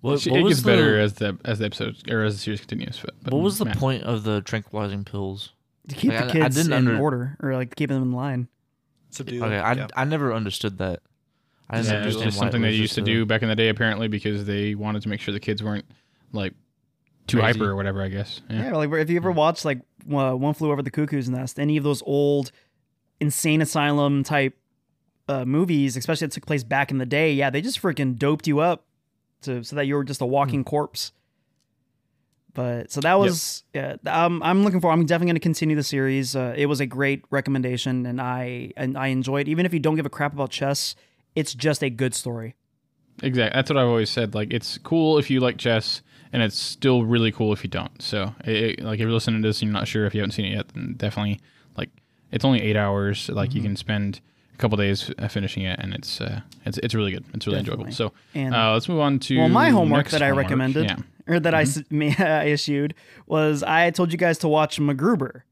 What, 0.00 0.20
She- 0.20 0.30
what 0.30 0.40
it 0.40 0.42
was 0.42 0.56
gets 0.58 0.66
better 0.66 0.96
the, 0.96 1.02
as 1.02 1.12
the 1.14 1.38
as 1.44 1.58
the 1.60 1.66
episode 1.66 2.10
or 2.10 2.24
as 2.24 2.34
the 2.34 2.40
series 2.40 2.60
continues. 2.60 2.98
But, 3.02 3.14
but 3.22 3.32
what 3.34 3.42
was 3.42 3.58
the 3.58 3.66
man. 3.66 3.76
point 3.78 4.02
of 4.02 4.24
the 4.24 4.40
tranquilizing 4.42 5.04
pills? 5.04 5.52
To 5.88 5.94
keep 5.94 6.10
Like, 6.12 6.18
the 6.20 6.24
I- 6.24 6.28
I 6.28 6.32
kids 6.44 6.56
didn't 6.56 6.72
in 6.72 6.88
under- 6.88 6.98
order, 7.02 7.36
or 7.42 7.54
like 7.54 7.74
keeping 7.76 7.94
them 7.98 8.04
in 8.10 8.12
line. 8.12 8.48
Subdue. 9.10 9.42
Okay, 9.42 9.56
I, 9.58 9.72
yeah. 9.72 9.86
I 9.96 10.04
never 10.04 10.34
understood 10.34 10.78
that. 10.78 11.00
I 11.70 11.78
didn't 11.78 11.92
Yeah, 11.92 12.02
it 12.02 12.06
was 12.06 12.14
just 12.16 12.24
why 12.24 12.28
it 12.28 12.32
something 12.32 12.62
they 12.62 12.72
used 12.72 12.94
to 12.94 13.00
just 13.00 13.08
a- 13.08 13.10
do 13.10 13.26
back 13.26 13.42
in 13.42 13.48
the 13.48 13.56
day, 13.56 13.68
apparently, 13.70 14.08
because 14.08 14.44
they 14.44 14.74
wanted 14.74 15.02
to 15.02 15.08
make 15.08 15.20
sure 15.20 15.32
the 15.32 15.40
kids 15.40 15.62
weren't 15.62 15.86
like 16.32 16.52
too 17.26 17.38
Crazy. 17.38 17.58
hyper 17.58 17.70
or 17.70 17.76
whatever. 17.76 18.02
I 18.02 18.08
guess. 18.08 18.40
Yeah. 18.50 18.64
Yeah, 18.64 18.76
like 18.76 18.92
if 18.92 19.08
you 19.10 19.16
ever 19.16 19.32
watched 19.32 19.64
like 19.64 19.78
uh, 20.12 20.32
One 20.34 20.54
Flew 20.54 20.70
Over 20.70 20.82
the 20.82 20.90
Cuckoo's 20.90 21.28
Nest, 21.28 21.58
any 21.58 21.76
of 21.78 21.84
those 21.84 22.02
old 22.06 22.52
insane 23.20 23.60
asylum 23.62 24.22
type 24.24 24.56
uh, 25.28 25.44
movies, 25.44 25.96
especially 25.96 26.26
that 26.26 26.32
took 26.32 26.46
place 26.46 26.64
back 26.64 26.90
in 26.90 26.98
the 26.98 27.06
day, 27.06 27.32
yeah, 27.32 27.50
they 27.50 27.60
just 27.60 27.80
freaking 27.82 28.16
doped 28.16 28.46
you 28.46 28.60
up 28.60 28.84
to 29.42 29.62
so 29.62 29.76
that 29.76 29.86
you 29.86 29.94
were 29.94 30.04
just 30.04 30.20
a 30.20 30.26
walking 30.26 30.64
corpse. 30.64 31.12
But 32.58 32.90
so 32.90 33.00
that 33.02 33.14
was 33.20 33.62
yeah. 33.72 33.94
Um, 34.06 34.42
I'm 34.42 34.64
looking 34.64 34.80
for. 34.80 34.90
I'm 34.90 35.06
definitely 35.06 35.26
going 35.28 35.36
to 35.36 35.40
continue 35.40 35.76
the 35.76 35.84
series. 35.84 36.34
Uh, 36.34 36.54
it 36.56 36.66
was 36.66 36.80
a 36.80 36.86
great 36.86 37.22
recommendation, 37.30 38.04
and 38.04 38.20
I 38.20 38.72
and 38.76 38.98
I 38.98 39.06
enjoyed. 39.08 39.46
Even 39.46 39.64
if 39.64 39.72
you 39.72 39.78
don't 39.78 39.94
give 39.94 40.06
a 40.06 40.10
crap 40.10 40.32
about 40.32 40.50
chess, 40.50 40.96
it's 41.36 41.54
just 41.54 41.84
a 41.84 41.88
good 41.90 42.14
story. 42.16 42.56
Exactly. 43.22 43.54
That's 43.56 43.70
what 43.70 43.76
I've 43.76 43.86
always 43.86 44.10
said. 44.10 44.34
Like, 44.34 44.52
it's 44.52 44.76
cool 44.78 45.18
if 45.18 45.30
you 45.30 45.38
like 45.38 45.56
chess, 45.56 46.02
and 46.32 46.42
it's 46.42 46.58
still 46.58 47.04
really 47.04 47.30
cool 47.30 47.52
if 47.52 47.62
you 47.62 47.70
don't. 47.70 48.02
So, 48.02 48.34
it, 48.44 48.56
it- 48.56 48.80
like, 48.82 48.94
if 48.94 49.02
you're 49.02 49.12
listening 49.12 49.40
to 49.42 49.48
this 49.48 49.62
and 49.62 49.68
you're 49.70 49.78
not 49.78 49.86
sure 49.86 50.04
if 50.06 50.12
you 50.14 50.20
haven't 50.20 50.32
seen 50.32 50.46
it 50.46 50.54
yet, 50.56 50.66
then 50.74 50.94
definitely, 50.96 51.38
like, 51.76 51.90
it's 52.32 52.44
only 52.44 52.60
eight 52.60 52.76
hours. 52.76 53.28
Like, 53.28 53.50
Mm-hmm. 53.50 53.56
you 53.56 53.62
can 53.62 53.76
spend 53.76 54.20
couple 54.58 54.76
days 54.76 55.10
uh, 55.18 55.28
finishing 55.28 55.62
it, 55.64 55.78
and 55.80 55.94
it's 55.94 56.20
uh, 56.20 56.40
it's 56.66 56.78
it's 56.78 56.94
really 56.94 57.12
good. 57.12 57.24
It's 57.34 57.46
really 57.46 57.60
enjoyable. 57.60 57.90
So, 57.92 58.12
And 58.34 58.54
uh, 58.54 58.72
let's 58.74 58.88
move 58.88 59.00
on 59.00 59.18
to 59.20 59.38
Well, 59.38 59.48
my 59.48 59.70
homework 59.70 59.98
next 60.06 60.12
that 60.12 60.22
I 60.22 60.26
homework. 60.28 60.44
recommended, 60.44 60.84
Yeah. 60.84 60.96
or 61.26 61.40
that 61.40 61.54
I 61.54 61.64
I 62.40 62.44
issued, 62.44 62.94
was 63.26 63.62
I 63.62 63.90
told 63.90 64.12
you 64.12 64.18
guys 64.18 64.38
to 64.38 64.48
watch 64.48 64.78
MacGruber. 64.78 65.42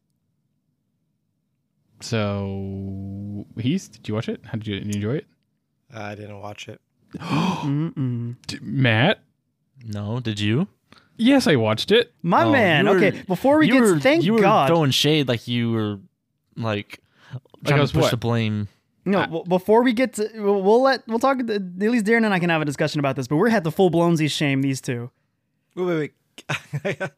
So, 2.00 3.46
he's 3.58 3.88
did 3.88 4.06
you 4.08 4.14
watch 4.14 4.28
it? 4.28 4.40
How 4.44 4.52
did 4.52 4.66
you, 4.66 4.74
did 4.80 4.86
you 4.86 4.94
enjoy 4.96 5.14
it? 5.16 5.26
I 5.94 6.14
didn't 6.14 6.38
watch 6.40 6.68
it. 6.68 6.80
Matt? 8.62 9.20
No, 9.84 10.20
did 10.20 10.38
you? 10.40 10.68
Yes, 11.16 11.46
I 11.46 11.56
watched 11.56 11.90
it. 11.92 12.12
My 12.22 12.44
Oh, 12.44 12.52
man. 12.52 12.86
were- 12.86 12.96
okay, 12.96 13.22
before 13.26 13.56
we 13.58 13.68
get, 13.68 13.80
were, 13.80 13.98
thank 13.98 14.24
you 14.24 14.34
were 14.34 14.40
God. 14.40 14.68
throwing 14.68 14.90
shade 14.90 15.26
like 15.28 15.48
you 15.48 15.70
were 15.72 15.98
like 16.56 17.00
trying 17.64 17.78
I 17.78 17.82
was 17.82 17.90
to 17.92 17.96
push 17.96 18.02
what? 18.04 18.10
the 18.10 18.16
blame. 18.18 18.68
No, 19.06 19.18
I- 19.20 19.24
w- 19.26 19.44
before 19.44 19.82
we 19.82 19.92
get 19.92 20.12
to, 20.14 20.28
we'll, 20.34 20.62
we'll 20.62 20.82
let 20.82 21.06
we'll 21.08 21.18
talk. 21.18 21.38
At 21.40 21.48
least 21.78 22.04
Darren 22.04 22.24
and 22.24 22.34
I 22.34 22.38
can 22.38 22.50
have 22.50 22.60
a 22.60 22.64
discussion 22.66 22.98
about 23.00 23.16
this, 23.16 23.26
but 23.28 23.36
we're 23.36 23.48
had 23.48 23.64
the 23.64 23.72
full 23.72 23.90
blownsies 23.90 24.30
shame 24.32 24.60
these 24.62 24.80
two. 24.80 25.10
Wait, 25.74 25.84
wait, 25.84 26.12
wait. 26.84 26.98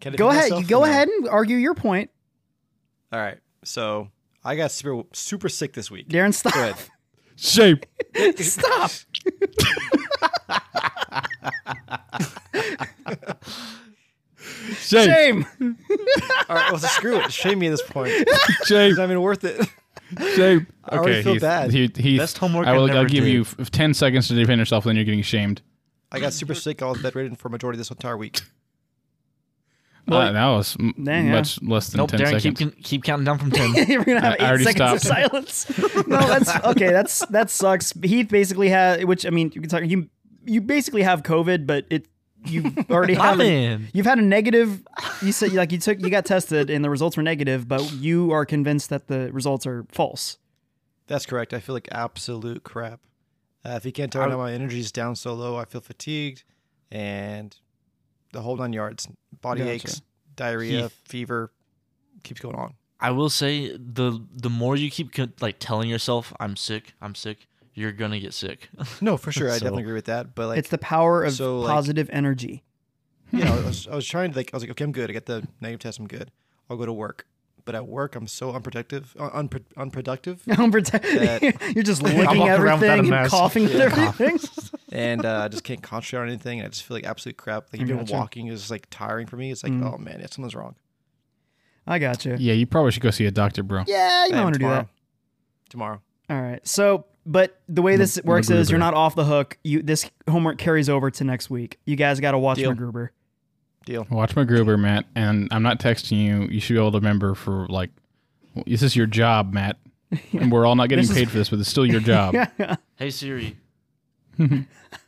Can 0.00 0.12
I 0.12 0.16
Go 0.16 0.28
ahead, 0.28 0.42
myself 0.50 0.68
go 0.68 0.78
no? 0.80 0.84
ahead 0.84 1.08
and 1.08 1.26
argue 1.28 1.56
your 1.56 1.74
point, 1.74 2.10
All 3.12 3.18
right. 3.20 3.38
So 3.64 4.10
I 4.44 4.54
got 4.56 4.70
super 4.70 5.02
super 5.12 5.48
sick 5.48 5.72
this 5.72 5.90
week. 5.90 6.08
Darren. 6.08 6.32
Stop. 6.34 6.54
Go 6.54 6.62
ahead. 6.62 6.76
Shape. 7.36 7.86
Stop. 8.38 8.90
Shape. 14.78 15.10
Shame. 15.10 15.46
All 16.48 16.56
right. 16.56 16.70
Well, 16.70 16.78
so 16.78 16.86
screw 16.88 17.16
it. 17.18 17.32
Shame 17.32 17.58
me 17.58 17.66
at 17.68 17.70
this 17.70 17.82
point. 17.82 18.10
Shame. 18.64 18.90
It's 18.90 18.98
not 18.98 19.04
even 19.04 19.20
worth 19.20 19.44
it. 19.44 19.60
Shape. 20.34 20.64
I 20.84 20.96
already 20.98 21.22
feel 21.22 21.32
Heath, 21.34 21.42
bad. 21.42 21.72
Heath, 21.72 21.96
Heath, 21.96 22.18
Best 22.20 22.38
homework 22.38 22.66
I 22.66 22.74
I 22.74 22.78
will, 22.78 22.86
never 22.86 23.00
I'll 23.00 23.04
give 23.06 23.24
did. 23.24 23.32
you 23.32 23.40
f- 23.42 23.70
10 23.70 23.94
seconds 23.94 24.28
to 24.28 24.34
defend 24.34 24.58
yourself, 24.60 24.84
then 24.84 24.94
you're 24.96 25.04
getting 25.04 25.22
shamed. 25.22 25.62
I 26.12 26.20
got 26.20 26.32
super 26.32 26.54
sick. 26.54 26.80
I 26.82 26.86
was 26.86 27.02
bedridden 27.02 27.34
for 27.36 27.48
a 27.48 27.50
majority 27.50 27.76
of 27.76 27.80
this 27.80 27.90
entire 27.90 28.16
week. 28.16 28.40
Well, 30.08 30.20
Uh, 30.20 30.32
that 30.32 30.46
was 30.46 30.76
m- 30.78 30.94
Yeah, 30.98 31.20
yeah. 31.20 31.32
much 31.32 31.60
less 31.62 31.88
than 31.88 31.98
Nope, 31.98 32.10
10 32.12 32.20
Darren, 32.20 32.40
seconds. 32.40 32.58
keep 32.60 32.84
keep 32.84 33.02
counting 33.02 33.24
down 33.24 33.38
from 33.38 33.50
ten. 33.50 33.72
We're 33.88 34.04
gonna 34.04 34.20
have 34.20 34.34
I- 34.34 34.36
I 34.36 34.46
eight 34.46 34.48
already 34.48 34.64
seconds 34.64 35.02
stopped. 35.02 35.34
of 35.34 35.50
silence. 35.50 36.06
no, 36.06 36.18
that's 36.28 36.64
okay. 36.64 36.92
That's 36.92 37.26
that 37.26 37.50
sucks. 37.50 37.92
Heath 38.04 38.28
basically 38.28 38.68
had, 38.68 39.02
which 39.02 39.26
I 39.26 39.30
mean, 39.30 39.50
you 39.52 39.60
can 39.60 39.68
talk. 39.68 39.82
You 39.84 40.08
you 40.44 40.60
basically 40.60 41.02
have 41.02 41.24
COVID, 41.24 41.66
but 41.66 41.86
it 41.90 42.06
you 42.50 42.72
already 42.90 43.14
My 43.14 43.26
have. 43.26 43.40
A, 43.40 43.78
you've 43.92 44.06
had 44.06 44.18
a 44.18 44.22
negative. 44.22 44.82
You 45.22 45.32
said 45.32 45.52
like 45.52 45.72
you 45.72 45.78
took 45.78 46.00
you 46.00 46.10
got 46.10 46.24
tested 46.24 46.70
and 46.70 46.84
the 46.84 46.90
results 46.90 47.16
were 47.16 47.22
negative, 47.22 47.66
but 47.68 47.92
you 47.92 48.32
are 48.32 48.44
convinced 48.44 48.90
that 48.90 49.08
the 49.08 49.32
results 49.32 49.66
are 49.66 49.84
false. 49.90 50.38
That's 51.06 51.26
correct. 51.26 51.54
I 51.54 51.60
feel 51.60 51.74
like 51.74 51.88
absolute 51.92 52.64
crap. 52.64 53.00
Uh, 53.64 53.70
if 53.70 53.84
you 53.84 53.92
can't 53.92 54.12
tell 54.12 54.22
right 54.22 54.30
now, 54.30 54.38
my 54.38 54.52
energy's 54.52 54.92
down 54.92 55.16
so 55.16 55.34
low. 55.34 55.56
I 55.56 55.64
feel 55.64 55.80
fatigued, 55.80 56.44
and 56.90 57.56
the 58.32 58.40
whole 58.42 58.56
nine 58.56 58.72
yards. 58.72 59.08
Body 59.40 59.60
Gotcha. 59.60 59.72
aches, 59.72 60.02
diarrhea, 60.34 60.82
Heath. 60.82 61.00
fever, 61.04 61.52
keeps 62.22 62.40
going 62.40 62.54
on. 62.56 62.74
I 63.00 63.10
will 63.10 63.28
say 63.30 63.76
the 63.76 64.24
the 64.32 64.50
more 64.50 64.76
you 64.76 64.90
keep 64.90 65.12
like 65.42 65.56
telling 65.58 65.88
yourself 65.88 66.32
I'm 66.40 66.56
sick, 66.56 66.94
I'm 67.02 67.14
sick, 67.14 67.46
you're 67.76 67.92
gonna 67.92 68.18
get 68.18 68.34
sick. 68.34 68.68
No, 69.00 69.16
for 69.16 69.30
sure. 69.30 69.48
I 69.48 69.52
So- 69.58 69.58
definitely 69.60 69.82
agree 69.84 69.94
with 69.94 70.06
that. 70.06 70.34
But 70.34 70.48
like, 70.48 70.58
it's 70.58 70.70
the 70.70 70.78
power 70.78 71.22
of 71.22 71.32
so, 71.34 71.60
like- 71.60 71.70
positive 71.72 72.10
energy. 72.12 72.64
you 73.30 73.44
know, 73.44 73.52
I 73.54 73.64
was, 73.66 73.86
I 73.92 73.94
was 73.94 74.06
trying 74.06 74.32
to 74.32 74.36
like, 74.36 74.50
I 74.52 74.56
was 74.56 74.64
like, 74.64 74.70
okay, 74.72 74.82
I'm 74.84 74.92
good. 74.92 75.08
I 75.10 75.12
got 75.12 75.26
the 75.26 75.46
negative 75.60 75.80
test. 75.80 75.98
I'm 76.00 76.08
good. 76.08 76.32
I'll 76.68 76.76
go 76.76 76.86
to 76.86 76.92
work. 76.92 77.26
But 77.64 77.74
at 77.74 77.88
work, 77.88 78.14
I'm 78.14 78.28
so 78.28 78.52
unprotective, 78.52 79.06
uh, 79.18 79.28
unpro- 79.30 79.64
unproductive, 79.76 80.40
Unprote- 80.46 81.74
You're 81.74 81.82
just 81.82 82.00
licking 82.00 82.24
walking 82.24 82.42
around 82.42 82.60
without 82.80 82.82
a 82.82 82.92
everything 82.92 82.98
and 83.00 83.10
mask. 83.10 83.30
coughing 83.32 83.64
at 83.64 83.72
everything. 83.72 84.38
and 84.92 85.24
uh, 85.26 85.40
I 85.44 85.48
just 85.48 85.64
can't 85.64 85.82
concentrate 85.82 86.20
on 86.20 86.28
anything. 86.28 86.62
I 86.62 86.68
just 86.68 86.84
feel 86.84 86.96
like 86.96 87.04
absolute 87.04 87.36
crap. 87.36 87.66
Like 87.72 87.82
even 87.82 87.96
Gotcha. 87.98 88.12
walking 88.12 88.46
is 88.46 88.70
like 88.70 88.86
tiring 88.88 89.26
for 89.26 89.36
me. 89.36 89.50
It's 89.50 89.64
like, 89.64 89.72
Mm. 89.72 89.92
oh 89.94 89.98
man, 89.98 90.20
yeah, 90.20 90.26
something's 90.30 90.54
wrong. 90.54 90.76
I 91.88 91.98
got 91.98 92.24
you. 92.24 92.36
Yeah, 92.38 92.52
you 92.52 92.66
probably 92.66 92.92
should 92.92 93.02
go 93.02 93.10
see 93.10 93.26
a 93.26 93.32
doctor, 93.32 93.64
bro. 93.64 93.82
Yeah, 93.88 94.26
you 94.26 94.32
might 94.34 94.44
want 94.44 94.54
to 94.54 94.58
do 94.60 94.68
that. 94.68 94.86
Tomorrow. 95.68 96.00
All 96.30 96.40
right. 96.40 96.66
So, 96.66 97.04
but 97.26 97.60
the 97.68 97.82
way 97.82 97.96
this 97.96 98.18
works 98.24 98.48
is 98.50 98.70
you're 98.70 98.78
not 98.78 98.94
off 98.94 99.14
the 99.14 99.24
hook. 99.24 99.58
You 99.64 99.82
this 99.82 100.10
homework 100.28 100.58
carries 100.58 100.88
over 100.88 101.10
to 101.10 101.24
next 101.24 101.50
week. 101.50 101.78
You 101.84 101.96
guys 101.96 102.20
got 102.20 102.32
to 102.32 102.38
watch 102.38 102.58
Deal. 102.58 102.72
MacGruber. 102.72 103.08
Deal. 103.84 104.06
Watch 104.10 104.34
MacGruber, 104.34 104.78
Matt. 104.78 105.04
And 105.14 105.48
I'm 105.50 105.62
not 105.62 105.78
texting 105.80 106.18
you. 106.24 106.48
You 106.48 106.60
should 106.60 106.74
be 106.74 106.78
able 106.80 106.92
to 106.92 106.98
remember 106.98 107.34
for 107.34 107.66
like, 107.68 107.90
this 108.66 108.82
is 108.82 108.96
your 108.96 109.06
job, 109.06 109.52
Matt. 109.52 109.76
and 110.32 110.50
we're 110.52 110.64
all 110.66 110.76
not 110.76 110.88
getting 110.88 111.02
This 111.02 111.10
is- 111.10 111.16
paid 111.16 111.30
for 111.30 111.36
this, 111.36 111.50
but 111.50 111.58
it's 111.58 111.68
still 111.68 111.84
your 111.86 112.00
job. 112.00 112.34
Hey 112.96 113.10
Siri. 113.10 113.56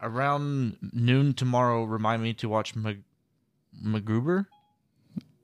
Around 0.02 0.76
noon 0.92 1.34
tomorrow, 1.34 1.84
remind 1.84 2.22
me 2.22 2.34
to 2.34 2.48
watch 2.48 2.74
Mag- 2.76 3.02
MacGruber. 3.84 4.46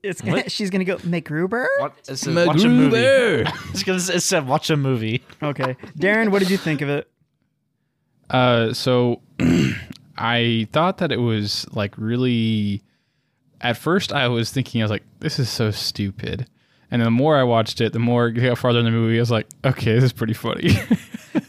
It's 0.05 0.21
gonna, 0.21 0.37
What? 0.37 0.51
she's 0.51 0.69
gonna 0.69 0.83
go 0.85 0.97
McGruber. 0.97 1.65
What? 1.79 1.93
It 2.07 2.17
said, 2.17 2.47
watch 2.47 2.63
a 2.63 2.67
movie. 2.69 2.97
MacGruber. 2.97 3.69
It's 3.71 3.83
gonna 3.83 3.99
say- 3.99 4.15
it 4.15 4.19
said 4.21 4.47
watch 4.47 4.69
a 4.69 4.77
movie. 4.77 5.23
Okay, 5.41 5.75
Darren, 5.97 6.29
what 6.31 6.39
did 6.39 6.49
you 6.49 6.57
think 6.57 6.81
of 6.81 6.89
it? 6.89 7.09
Uh, 8.29 8.73
so 8.73 9.21
I 10.17 10.67
thought 10.71 10.97
that 10.99 11.11
it 11.11 11.17
was 11.19 11.65
like 11.73 11.93
really. 11.97 12.81
At 13.61 13.77
first, 13.77 14.11
I 14.13 14.27
was 14.27 14.51
thinking, 14.51 14.81
I 14.81 14.83
was 14.83 14.91
like, 14.91 15.03
"This 15.19 15.39
is 15.39 15.49
so 15.49 15.71
stupid," 15.71 16.47
and 16.91 17.01
the 17.01 17.09
more 17.09 17.35
I 17.37 17.43
watched 17.43 17.81
it, 17.81 17.93
the 17.93 17.99
more 17.99 18.27
I 18.27 18.31
got 18.31 18.57
farther 18.57 18.79
in 18.79 18.85
the 18.85 18.91
movie, 18.91 19.17
I 19.17 19.21
was 19.21 19.31
like, 19.31 19.47
"Okay, 19.63 19.93
this 19.95 20.03
is 20.03 20.13
pretty 20.13 20.33
funny." 20.33 20.71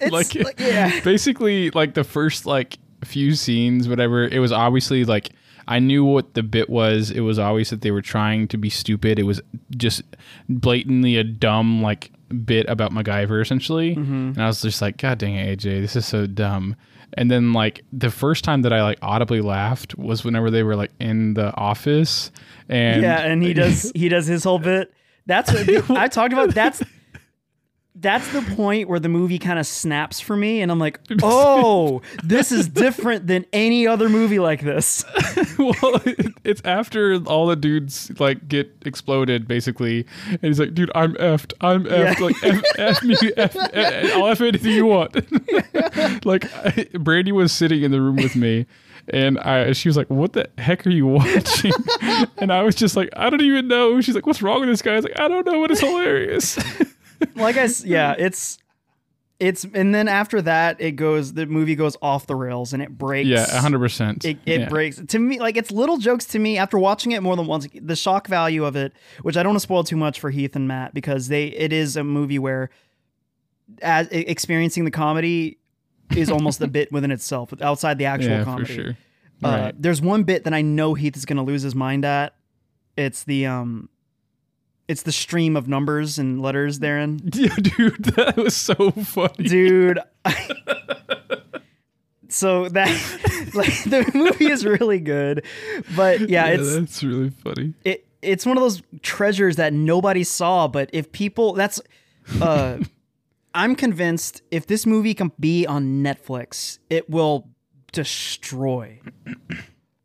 It's 0.01 0.11
like, 0.11 0.35
like, 0.35 0.59
yeah, 0.59 0.99
basically, 1.05 1.71
like 1.71 1.95
the 1.95 2.03
first 2.03 2.45
like 2.45 2.77
few 3.05 3.37
scenes, 3.37 3.88
whatever. 3.88 4.25
It 4.27 4.40
was 4.40 4.51
obviously 4.51 5.05
like 5.05 5.31
I 5.68 5.79
knew 5.79 6.05
what 6.05 6.35
the 6.35 6.42
bit 6.42 6.70
was. 6.70 7.11
It 7.11 7.20
was 7.20 7.38
obvious 7.38 7.70
that 7.70 7.81
they 7.81 7.90
were 7.90 8.02
trying 8.02 8.48
to 8.48 8.57
be 8.57 8.70
stupid. 8.70 9.18
It 9.18 9.24
was 9.24 9.40
just 9.76 10.02
blatantly 10.48 11.16
a 11.16 11.24
dumb 11.24 11.83
like 11.83 12.12
bit 12.44 12.68
about 12.68 12.92
MacGyver 12.92 13.40
essentially, 13.40 13.96
mm-hmm. 13.96 14.31
and 14.31 14.42
I 14.42 14.46
was 14.46 14.62
just 14.62 14.81
like, 14.81 14.96
God 14.96 15.18
dang 15.18 15.35
it, 15.35 15.59
AJ, 15.59 15.81
this 15.81 15.96
is 15.96 16.07
so 16.07 16.26
dumb. 16.26 16.76
And 17.14 17.31
then 17.31 17.52
like 17.52 17.83
the 17.92 18.11
first 18.11 18.44
time 18.44 18.62
that 18.62 18.72
I 18.72 18.83
like 18.83 18.98
audibly 19.00 19.40
laughed 19.40 19.96
was 19.96 20.24
whenever 20.24 20.50
they 20.50 20.62
were 20.62 20.76
like 20.76 20.92
in 21.00 21.35
the 21.35 21.55
office, 21.55 22.31
and 22.68 23.02
yeah, 23.02 23.20
and 23.20 23.42
he 23.42 23.55
does 23.55 23.90
he 23.94 24.09
does 24.09 24.26
his 24.26 24.44
whole 24.44 24.59
bit. 24.59 24.92
That's 25.26 25.52
what 25.52 25.90
I 25.90 26.09
talked 26.09 26.33
about. 26.33 26.55
That's 26.55 26.83
that's 27.98 28.30
the 28.32 28.42
point 28.56 28.88
where 28.88 29.00
the 29.00 29.09
movie 29.09 29.38
kind 29.38 29.59
of 29.59 29.66
snaps 29.66 30.20
for 30.20 30.37
me, 30.37 30.61
and 30.61 30.70
I'm 30.70 30.78
like, 30.78 31.00
oh, 31.22 32.02
this 32.24 32.52
is 32.52 32.68
different 32.68 33.26
than 33.26 33.46
any 33.52 33.87
other 33.87 34.09
movie 34.09 34.38
like 34.38 34.61
this. 34.62 35.04
well, 35.59 36.00
it's 36.44 36.61
after 36.64 37.16
all 37.26 37.46
the 37.46 37.56
dudes 37.56 38.12
like 38.20 38.46
get 38.48 38.70
exploded, 38.85 39.48
basically, 39.48 40.06
and 40.28 40.40
he's 40.42 40.61
like, 40.61 40.74
"Dude, 40.74 40.90
I'm 40.94 41.14
effed. 41.14 41.52
I'm 41.61 41.85
effed. 41.85 42.18
Yeah. 42.18 42.24
Like, 42.24 42.44
F, 42.44 42.62
F 42.78 43.02
me. 43.02 43.16
F, 43.37 43.56
F, 43.56 44.14
I'll 44.14 44.28
F 44.28 44.40
anything 44.40 44.72
you 44.72 44.87
want." 44.87 45.14
like, 46.24 46.44
I, 46.64 46.87
Brandy 46.98 47.32
was 47.32 47.52
sitting 47.52 47.82
in 47.82 47.90
the 47.90 48.00
room 48.00 48.16
with 48.16 48.37
me, 48.37 48.66
and 49.09 49.38
I, 49.38 49.72
she 49.72 49.88
was 49.88 49.96
like, 49.96 50.11
"What 50.11 50.35
the 50.35 50.48
heck 50.59 50.87
are 50.87 50.90
you 50.90 51.06
watching?" 51.06 51.72
and 52.38 52.52
I 52.52 52.62
was 52.62 52.74
just 52.74 52.96
like, 52.96 53.09
"I 53.16 53.30
don't 53.30 53.42
even 53.42 53.68
know." 53.68 54.00
She's 54.00 54.14
like, 54.14 54.26
"What's 54.26 54.42
wrong 54.42 54.61
with 54.61 54.68
this 54.68 54.82
guy?" 54.82 54.92
I 54.92 54.96
was 54.96 55.04
like, 55.04 55.18
"I 55.18 55.28
don't 55.28 55.46
know, 55.46 55.61
but 55.62 55.70
it's 55.70 55.80
hilarious." 55.80 56.59
like 57.37 57.57
I 57.57 57.68
yeah, 57.85 58.14
it's 58.18 58.59
it's 59.38 59.64
and 59.74 59.94
then 59.94 60.09
after 60.09 60.40
that 60.42 60.81
it 60.81 60.92
goes 60.92 61.35
the 61.35 61.44
movie 61.46 61.74
goes 61.74 61.94
off 62.00 62.26
the 62.26 62.35
rails 62.35 62.72
and 62.72 62.83
it 62.83 62.96
breaks. 62.96 63.29
yeah, 63.29 63.46
hundred 63.61 63.81
percent. 63.81 64.24
It, 64.24 64.38
it 64.46 64.68
breaks 64.70 64.96
to 65.09 65.18
me 65.18 65.38
like 65.38 65.57
it's 65.57 65.70
little 65.70 65.98
jokes 65.98 66.24
to 66.26 66.38
me 66.38 66.57
after 66.57 66.79
watching 66.79 67.12
it 67.12 67.22
more 67.22 67.37
than 67.37 67.46
once. 67.46 67.66
The 67.81 67.96
shock 67.96 68.29
value 68.29 68.64
of 68.64 68.76
it, 68.76 68.92
which 69.22 69.37
I 69.37 69.42
don't 69.42 69.50
want 69.50 69.57
to 69.61 69.62
spoil 69.64 69.85
too 69.85 69.96
much 69.96 70.20
for 70.20 70.31
Heath 70.31 70.57
and 70.57 70.66
Matt 70.66 70.94
because 70.94 71.29
they 71.29 71.46
it 71.48 71.72
is 71.72 71.96
a 71.96 72.05
movie 72.05 72.38
where 72.38 72.70
as 73.83 74.09
experiencing 74.09 74.85
the 74.85 74.90
comedy 74.90 75.59
is 76.16 76.31
almost 76.31 76.61
a 76.61 76.66
bit 76.68 76.90
within 76.92 77.11
itself 77.11 77.52
outside 77.61 77.98
the 77.98 78.05
actual 78.07 78.31
Yeah, 78.31 78.44
comedy. 78.44 78.66
for 78.66 78.72
sure. 78.72 78.90
Uh, 79.44 79.48
Right. 79.48 79.74
There's 79.83 80.00
one 80.00 80.22
bit 80.22 80.44
that 80.44 80.55
I 80.55 80.62
know 80.62 80.94
Heath 80.94 81.14
is 81.16 81.26
going 81.26 81.37
to 81.37 81.42
lose 81.42 81.61
his 81.62 81.74
mind 81.74 82.05
at. 82.07 82.35
It's 82.96 83.24
the 83.24 83.44
um, 83.46 83.90
it's 84.88 85.03
the 85.03 85.12
stream 85.12 85.57
of 85.57 85.68
numbers 85.68 86.18
and 86.18 86.40
letters 86.40 86.79
therein. 86.79 87.20
Yeah, 87.35 87.55
dude, 87.57 88.05
that 88.05 88.37
was 88.37 88.57
so 88.57 88.90
funny. 88.90 89.49
dude. 89.49 89.99
so 92.29 92.68
that 92.70 92.88
like 93.55 93.85
the 93.85 94.11
movie 94.14 94.51
is 94.51 94.64
really 94.64 95.01
good, 95.01 95.44
but 95.94 96.29
yeah, 96.29 96.46
it's 96.46 96.75
that's 96.75 97.03
really 97.03 97.31
funny. 97.31 97.75
it 97.85 98.07
it's 98.22 98.44
one 98.44 98.57
of 98.57 98.62
those 98.62 98.83
treasures 99.03 99.57
that 99.57 99.72
nobody 99.72 100.25
saw. 100.25 100.66
But 100.68 100.90
if 100.92 101.12
people, 101.12 101.53
that's 101.53 101.81
uh, 102.40 102.79
I'm 103.55 103.77
convinced 103.77 104.42
if 104.51 104.66
this 104.66 104.87
movie 104.87 105.14
can 105.14 105.31
be 105.38 105.66
on 105.66 106.03
Netflix, 106.03 106.79
it 106.90 107.09
will 107.09 107.49
destroy. 107.92 109.01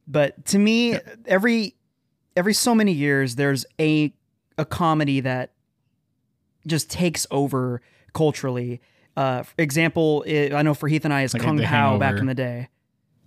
But 0.08 0.46
to 0.48 0.60
me, 0.60 1.00
every 1.26 1.76
every 2.36 2.54
so 2.54 2.76
many 2.76 2.92
years, 2.92 3.36
there's 3.36 3.66
a 3.80 4.14
a 4.58 4.66
comedy 4.66 5.20
that 5.22 5.54
just 6.68 6.90
takes 6.90 7.26
over 7.32 7.82
culturally. 8.14 8.82
Uh, 9.18 9.44
example, 9.58 10.24
i 10.28 10.52
I 10.54 10.62
know 10.62 10.74
for 10.74 10.88
Heath 10.88 11.06
and 11.06 11.14
I 11.14 11.24
is 11.24 11.34
Like 11.34 11.44
Kung 11.44 11.58
The 11.58 11.66
Pao 11.66 11.98
back 11.98 12.18
in 12.18 12.26
the 12.26 12.36
day. 12.36 12.70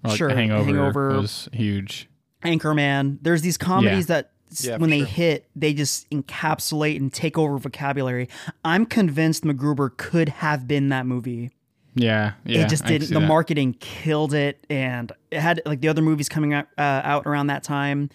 Like, 0.03 0.17
Sure, 0.17 0.29
Hangover, 0.31 0.65
Hangover. 0.65 1.09
was 1.21 1.49
huge. 1.53 2.09
Anchorman. 2.43 3.19
There's 3.23 3.43
these 3.43 3.57
comedies 3.57 4.07
that 4.07 4.33
Yeah, 4.61 4.77
when 4.77 4.91
they 4.91 5.01
sure. 5.01 5.07
hit, 5.07 5.49
they 5.57 5.73
just 5.75 6.09
encapsulate 6.11 6.97
and 6.97 7.13
take 7.13 7.39
over 7.39 7.59
vocabulary. 7.59 8.29
I'm 8.65 8.87
convinced 8.87 9.45
MacGruber 9.45 9.97
could 9.97 10.29
have 10.29 10.69
been 10.69 10.91
that 10.91 11.07
movie. 11.07 11.51
Yeah, 11.95 12.33
yeah. 12.45 12.63
it 12.63 12.69
just 12.69 12.85
didn't. 12.87 13.09
The 13.09 13.21
that. 13.21 13.27
marketing 13.27 13.75
killed 13.79 14.35
it, 14.35 14.65
and 14.69 15.13
it 15.31 15.39
had 15.41 15.63
like 15.65 15.81
the 15.81 15.87
other 15.89 16.03
movies 16.03 16.29
coming 16.29 16.53
out, 16.53 16.67
uh, 16.77 17.01
out 17.05 17.25
around 17.25 17.47
that 17.47 17.63
time. 17.63 18.11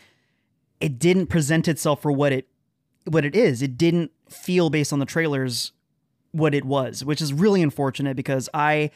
It 0.81 0.99
didn't 0.99 1.27
present 1.27 1.67
itself 1.67 2.01
for 2.01 2.11
what 2.11 2.33
it 2.33 2.48
what 3.11 3.25
it 3.25 3.35
is. 3.35 3.61
It 3.61 3.77
didn't 3.77 4.11
feel 4.29 4.69
based 4.69 4.93
on 4.93 4.99
the 4.99 5.05
trailers 5.05 5.71
what 6.31 6.53
it 6.53 6.63
was, 6.65 7.03
which 7.03 7.21
is 7.21 7.33
really 7.33 7.61
unfortunate 7.61 8.15
because 8.15 8.49
I. 8.53 8.91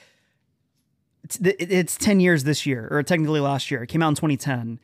It's, 1.23 1.39
it's 1.41 1.95
ten 1.95 2.19
years 2.19 2.43
this 2.43 2.65
year, 2.65 2.87
or 2.91 3.01
technically 3.01 3.39
last 3.39 3.71
year. 3.71 3.83
It 3.83 3.87
came 3.87 4.03
out 4.03 4.09
in 4.09 4.15
2010, 4.15 4.77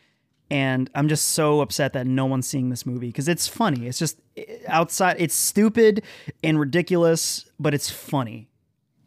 and 0.50 0.89
I'm 0.96 1.10
just 1.10 1.30
so 1.30 1.60
upset 1.60 1.92
that 1.94 2.08
no 2.08 2.26
one's 2.26 2.48
seeing 2.48 2.70
this 2.70 2.86
movie 2.86 3.08
because 3.08 3.28
it's 3.28 3.46
funny. 3.46 3.88
It's 3.88 4.00
just 4.00 4.22
eh, 4.38 4.46
outside. 4.68 5.18
It's 5.20 5.36
stupid 5.36 6.02
and 6.42 6.58
ridiculous, 6.58 7.46
but 7.60 7.74
it's 7.74 7.89
funny. 7.89 8.48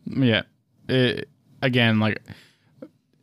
Yeah. 0.04 0.42
It, 0.90 1.30
again, 1.62 2.00
like 2.00 2.20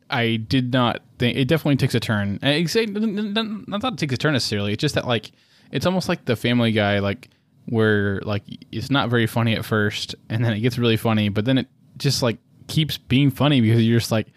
I 0.08 0.36
did 0.36 0.72
not 0.72 1.02
think 1.20 1.36
it 1.36 1.46
definitely 1.46 1.76
takes 1.76 1.94
a 1.94 2.00
turn. 2.00 2.40
It's- 2.42 2.74
Not 2.74 3.80
that 3.82 3.92
it 3.92 3.98
takes 3.98 4.14
a 4.14 4.18
turn 4.18 4.32
necessarily. 4.32 4.72
It's 4.72 4.80
just 4.80 4.96
that 4.96 5.06
like 5.06 5.30
it's 5.70 5.86
almost 5.86 6.08
like 6.08 6.24
the 6.24 6.36
Family 6.36 6.72
Guy, 6.72 6.98
like 6.98 7.28
where 7.66 8.20
like 8.22 8.42
it's 8.72 8.90
not 8.90 9.10
very 9.10 9.26
funny 9.26 9.54
at 9.54 9.64
first, 9.64 10.14
and 10.28 10.44
then 10.44 10.52
it 10.52 10.60
gets 10.60 10.78
really 10.78 10.96
funny, 10.96 11.28
but 11.28 11.44
then 11.44 11.58
it 11.58 11.68
just 11.96 12.22
like 12.22 12.38
keeps 12.66 12.98
being 12.98 13.30
funny 13.30 13.60
because 13.60 13.82
you're 13.82 13.98
just 13.98 14.12
like 14.12 14.28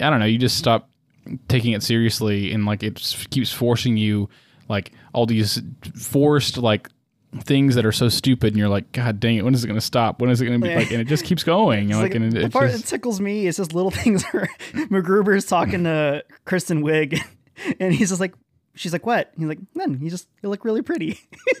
I 0.00 0.10
don't 0.10 0.20
know. 0.20 0.26
You 0.26 0.38
just 0.38 0.56
stop 0.56 0.90
taking 1.48 1.72
it 1.72 1.82
seriously, 1.82 2.52
and 2.52 2.64
like 2.66 2.82
it 2.82 3.16
keeps 3.30 3.52
forcing 3.52 3.96
you 3.96 4.28
like 4.68 4.92
all 5.12 5.26
these 5.26 5.60
forced 5.96 6.56
like 6.56 6.88
things 7.40 7.76
that 7.76 7.86
are 7.86 7.92
so 7.92 8.08
stupid 8.08 8.48
and 8.48 8.56
you're 8.56 8.68
like 8.68 8.90
god 8.90 9.20
dang 9.20 9.36
it 9.36 9.44
when 9.44 9.54
is 9.54 9.62
it 9.62 9.68
going 9.68 9.78
to 9.78 9.84
stop 9.84 10.20
when 10.20 10.30
is 10.30 10.40
it 10.40 10.46
going 10.46 10.60
to 10.60 10.66
be 10.66 10.74
like 10.74 10.90
and 10.90 11.00
it 11.00 11.06
just 11.06 11.24
keeps 11.24 11.44
going 11.44 11.90
It's 11.90 11.94
like, 11.94 12.02
like, 12.02 12.14
and 12.16 12.24
it, 12.24 12.34
the 12.34 12.40
it 12.46 12.52
part 12.52 12.70
just, 12.70 12.82
that 12.82 12.88
tickles 12.88 13.20
me 13.20 13.46
is 13.46 13.56
just 13.56 13.72
little 13.72 13.90
things 13.92 14.24
where 14.30 14.48
MacGruber's 14.72 15.46
talking 15.46 15.84
to 15.84 16.24
Kristen 16.44 16.82
Wiig, 16.82 17.22
and 17.80 17.94
he's 17.94 18.08
just 18.08 18.20
like, 18.20 18.34
she's 18.80 18.92
like, 18.92 19.04
what? 19.04 19.30
He's 19.36 19.46
like, 19.46 19.58
none. 19.74 20.00
You 20.00 20.08
just 20.10 20.26
you 20.42 20.48
look 20.48 20.64
really 20.64 20.80
pretty. 20.80 21.20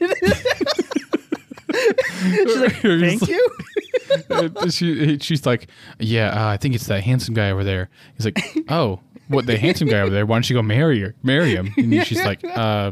like, 2.56 2.76
thank 2.82 3.28
you. 3.28 3.50
She, 4.70 5.18
she's 5.20 5.46
like, 5.46 5.68
yeah, 6.00 6.30
uh, 6.30 6.48
I 6.48 6.56
think 6.56 6.74
it's 6.74 6.86
that 6.86 7.04
handsome 7.04 7.32
guy 7.32 7.52
over 7.52 7.62
there. 7.62 7.90
He's 8.16 8.24
like, 8.24 8.42
oh, 8.68 8.98
what 9.28 9.46
the 9.46 9.56
handsome 9.56 9.86
guy 9.86 10.00
over 10.00 10.10
there? 10.10 10.26
Why 10.26 10.34
don't 10.34 10.50
you 10.50 10.56
go 10.56 10.62
marry 10.62 10.98
her, 11.00 11.14
marry 11.22 11.54
him? 11.54 11.72
And 11.76 12.04
she's 12.04 12.20
like, 12.24 12.42
uh, 12.44 12.90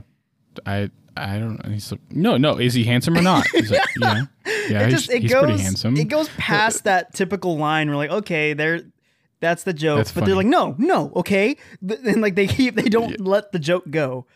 I, 0.64 0.90
I 1.16 1.38
don't 1.40 1.64
know. 1.64 1.72
He's 1.72 1.90
like, 1.90 2.00
no, 2.12 2.36
no, 2.36 2.58
is 2.58 2.72
he 2.72 2.84
handsome 2.84 3.18
or 3.18 3.22
not? 3.22 3.48
He's 3.48 3.70
like, 3.72 3.84
yeah, 3.98 4.22
yeah, 4.46 4.82
it 4.82 4.90
he's, 4.90 5.00
just 5.00 5.10
it 5.10 5.22
he's 5.22 5.32
goes 5.32 5.42
pretty 5.42 5.60
handsome. 5.60 5.96
it 5.96 6.04
goes 6.04 6.28
past 6.38 6.84
that 6.84 7.14
typical 7.14 7.58
line. 7.58 7.90
We're 7.90 7.96
like, 7.96 8.10
okay, 8.10 8.52
there. 8.52 8.82
That's 9.40 9.62
the 9.62 9.72
joke, 9.72 9.98
That's 9.98 10.12
but 10.12 10.24
they're 10.24 10.34
like, 10.34 10.46
no, 10.46 10.74
no, 10.78 11.12
okay, 11.16 11.56
and 11.88 12.20
like 12.20 12.34
they 12.34 12.46
keep, 12.48 12.74
they 12.74 12.88
don't 12.88 13.20
let 13.20 13.52
the 13.52 13.58
joke 13.60 13.84
go. 13.90 14.26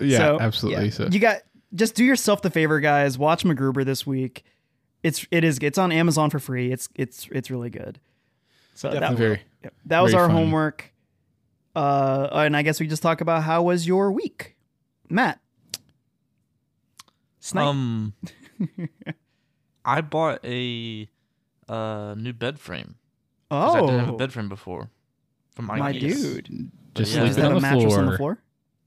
yeah, 0.00 0.18
So, 0.18 0.38
absolutely. 0.40 0.84
yeah. 0.84 0.90
So 0.90 1.08
you 1.10 1.18
got 1.18 1.38
just 1.74 1.94
do 1.96 2.04
yourself 2.04 2.42
the 2.42 2.50
favor, 2.50 2.78
guys. 2.80 3.18
Watch 3.18 3.44
MacGruber 3.44 3.84
this 3.84 4.06
week. 4.06 4.44
It's 5.02 5.26
it 5.32 5.42
is 5.42 5.58
it's 5.62 5.78
on 5.78 5.90
Amazon 5.90 6.30
for 6.30 6.38
free. 6.38 6.70
It's 6.70 6.88
it's 6.94 7.26
it's 7.32 7.50
really 7.50 7.70
good. 7.70 7.98
So 8.74 8.88
that, 8.90 9.00
Definitely. 9.00 9.26
very 9.26 9.40
Yep. 9.64 9.74
That 9.86 10.00
was 10.00 10.14
our 10.14 10.26
fun. 10.28 10.36
homework. 10.36 10.92
Uh, 11.74 12.28
and 12.32 12.56
I 12.56 12.62
guess 12.62 12.78
we 12.80 12.86
just 12.86 13.02
talk 13.02 13.20
about 13.20 13.42
how 13.42 13.62
was 13.62 13.86
your 13.86 14.12
week, 14.12 14.56
Matt? 15.08 15.40
Snipe. 17.40 17.64
Um, 17.66 18.12
I 19.84 20.00
bought 20.02 20.44
a 20.44 21.08
uh 21.68 22.14
new 22.16 22.32
bed 22.32 22.60
frame. 22.60 22.96
'Cause 23.52 23.76
I 23.76 23.80
didn't 23.80 23.98
have 24.00 24.08
a 24.08 24.12
oh, 24.12 24.16
bed 24.16 24.32
frame 24.32 24.48
before. 24.48 24.90
From 25.54 25.66
my 25.66 25.78
IKEA. 25.92 26.00
dude! 26.00 26.70
just 26.94 27.14
Yeah. 27.14 27.24
Is 27.24 27.34
sleeping 27.34 27.42
that 27.42 27.44
on 27.44 27.52
a 27.52 27.54
the 27.56 27.60
mattress 27.60 27.84
floor. 27.84 27.98
on 27.98 28.06
the 28.10 28.16
floor? 28.16 28.38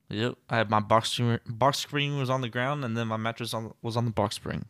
Yep, 0.10 0.36
I 0.50 0.58
had 0.58 0.70
my 0.70 0.80
box 0.80 1.12
spring. 1.12 1.40
Box 1.48 1.80
screen 1.80 2.18
was 2.18 2.30
on 2.30 2.42
the 2.42 2.50
ground, 2.50 2.84
and 2.86 2.96
then 2.96 3.08
my 3.08 3.18
mattress 3.18 3.54
on 3.54 3.74
was 3.82 3.98
on 3.98 4.06
the 4.06 4.12
box 4.12 4.36
spring. 4.36 4.66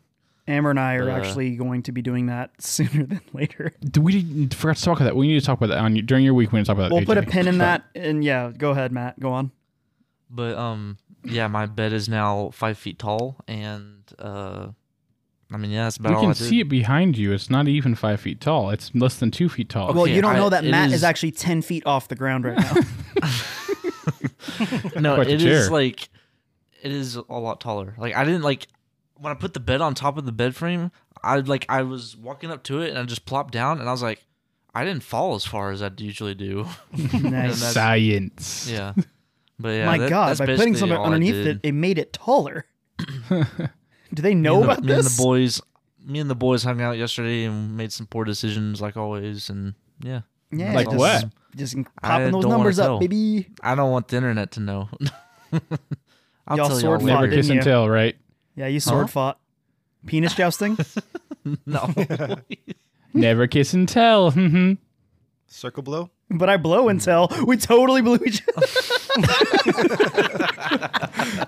Amber 0.48 0.70
and 0.70 0.78
I 0.78 0.94
are 0.94 1.10
Uh, 1.10 1.16
actually 1.18 1.56
going 1.56 1.82
to 1.82 1.92
be 1.92 2.02
doing 2.02 2.26
that 2.26 2.50
sooner 2.62 3.04
than 3.04 3.20
later. 3.32 3.72
Do 3.82 4.00
we 4.00 4.46
forgot 4.48 4.76
to 4.76 4.82
talk 4.84 4.98
about 4.98 5.06
that? 5.06 5.16
We 5.16 5.26
need 5.28 5.40
to 5.40 5.44
talk 5.44 5.58
about 5.58 5.68
that 5.68 5.78
on 5.78 5.94
during 6.06 6.24
your 6.24 6.34
week. 6.34 6.52
We 6.52 6.58
need 6.58 6.64
to 6.66 6.68
talk 6.68 6.78
about 6.78 6.88
that. 6.90 6.94
We'll 6.94 7.04
put 7.04 7.18
a 7.18 7.22
AJ. 7.22 7.30
pin 7.30 7.48
in 7.48 7.58
that, 7.58 7.84
and 7.94 8.22
yeah, 8.24 8.52
go 8.56 8.70
ahead, 8.70 8.92
Matt. 8.92 9.18
Go 9.20 9.32
on. 9.32 9.50
But 10.30 10.56
um, 10.56 10.98
yeah, 11.24 11.48
my 11.48 11.66
bed 11.66 11.92
is 11.92 12.08
now 12.08 12.50
five 12.52 12.78
feet 12.78 12.98
tall, 12.98 13.36
and 13.48 14.02
uh, 14.18 14.68
I 15.56 15.58
mean, 15.58 15.70
yeah, 15.70 15.84
that's 15.84 15.96
about 15.96 16.10
We 16.10 16.14
all 16.16 16.20
can 16.20 16.30
I 16.32 16.34
see 16.34 16.60
it 16.60 16.68
behind 16.68 17.16
you. 17.16 17.32
It's 17.32 17.48
not 17.48 17.66
even 17.66 17.94
five 17.94 18.20
feet 18.20 18.42
tall. 18.42 18.68
It's 18.68 18.94
less 18.94 19.16
than 19.16 19.30
two 19.30 19.48
feet 19.48 19.70
tall. 19.70 19.88
Okay, 19.88 19.96
well, 19.96 20.06
you 20.06 20.20
don't 20.20 20.36
I- 20.36 20.38
know 20.38 20.50
that 20.50 20.64
Matt 20.64 20.88
is, 20.88 20.96
is- 20.96 21.04
actually 21.04 21.30
ten 21.30 21.62
feet 21.62 21.86
off 21.86 22.08
the 22.08 22.14
ground 22.14 22.44
right 22.44 22.58
now. 22.58 22.74
no, 25.00 25.14
Quite 25.14 25.28
the 25.28 25.32
it 25.34 25.40
chair. 25.40 25.52
is 25.60 25.70
like 25.70 26.10
it 26.82 26.92
is 26.92 27.16
a 27.16 27.22
lot 27.38 27.62
taller. 27.62 27.94
Like 27.96 28.14
I 28.14 28.26
didn't 28.26 28.42
like 28.42 28.66
when 29.16 29.30
I 29.32 29.34
put 29.34 29.54
the 29.54 29.60
bed 29.60 29.80
on 29.80 29.94
top 29.94 30.18
of 30.18 30.26
the 30.26 30.32
bed 30.32 30.54
frame. 30.54 30.90
I 31.22 31.36
like 31.36 31.64
I 31.70 31.80
was 31.82 32.18
walking 32.18 32.50
up 32.50 32.62
to 32.64 32.82
it 32.82 32.90
and 32.90 32.98
I 32.98 33.04
just 33.04 33.24
plopped 33.24 33.52
down 33.52 33.80
and 33.80 33.88
I 33.88 33.92
was 33.92 34.02
like, 34.02 34.22
I 34.74 34.84
didn't 34.84 35.04
fall 35.04 35.36
as 35.36 35.46
far 35.46 35.70
as 35.72 35.80
I 35.82 35.90
usually 35.96 36.34
do. 36.34 36.66
nice. 37.14 37.62
Science. 37.72 38.68
yeah, 38.70 38.92
but 39.58 39.70
yeah, 39.70 39.86
My 39.86 39.96
that- 39.96 40.10
God, 40.10 40.28
that's 40.28 40.40
by 40.40 40.54
putting 40.54 40.76
something 40.76 40.98
underneath 40.98 41.46
it, 41.46 41.60
it 41.62 41.72
made 41.72 41.96
it 41.98 42.12
taller. 42.12 42.66
Do 44.16 44.22
they 44.22 44.34
know 44.34 44.54
and 44.56 44.62
the- 44.64 44.72
about 44.72 44.84
me 44.84 44.92
and 44.94 45.04
the 45.04 45.22
boys. 45.22 45.60
Me 46.04 46.20
and 46.20 46.30
the 46.30 46.34
boys 46.36 46.62
hung 46.62 46.80
out 46.80 46.96
yesterday 46.96 47.44
and 47.44 47.76
made 47.76 47.92
some 47.92 48.06
poor 48.06 48.24
decisions 48.24 48.80
like 48.80 48.96
always, 48.96 49.50
and 49.50 49.74
yeah, 50.00 50.20
yeah, 50.52 50.72
Like 50.72 50.86
just, 50.86 50.96
what? 50.98 51.24
Just 51.56 51.76
I 51.76 51.82
popping 52.08 52.24
those 52.32 52.42
don't 52.42 52.44
wanna 52.44 52.48
numbers 52.58 52.78
up, 52.78 52.86
tell. 52.86 52.98
baby. 53.00 53.48
I 53.62 53.74
don't 53.74 53.90
want 53.90 54.06
the 54.08 54.16
internet 54.16 54.52
to 54.52 54.60
know. 54.60 54.88
I'll 56.46 56.56
Y'all 56.56 56.68
tell 56.68 56.78
sword 56.78 57.00
y'all 57.02 57.08
fought, 57.08 57.22
Never 57.22 57.28
kiss 57.34 57.48
and 57.50 57.60
tell, 57.62 57.88
right? 57.88 58.16
Yeah, 58.54 58.68
you 58.68 58.78
sword 58.80 59.02
Huh? 59.02 59.06
fought. 59.08 59.40
Penis 60.06 60.34
jousting. 60.36 60.78
No, 61.66 61.92
Never 63.12 63.46
kiss 63.48 63.74
and 63.74 63.88
tell. 63.88 64.30
Mhm. 64.32 64.78
Circle 65.48 65.82
blow. 65.82 66.10
But 66.30 66.48
I 66.48 66.56
blow 66.56 66.88
and 66.88 67.00
tell. 67.00 67.30
We 67.46 67.56
totally 67.56 68.02
blew 68.02 68.18
each 68.26 68.42
other. 68.56 68.66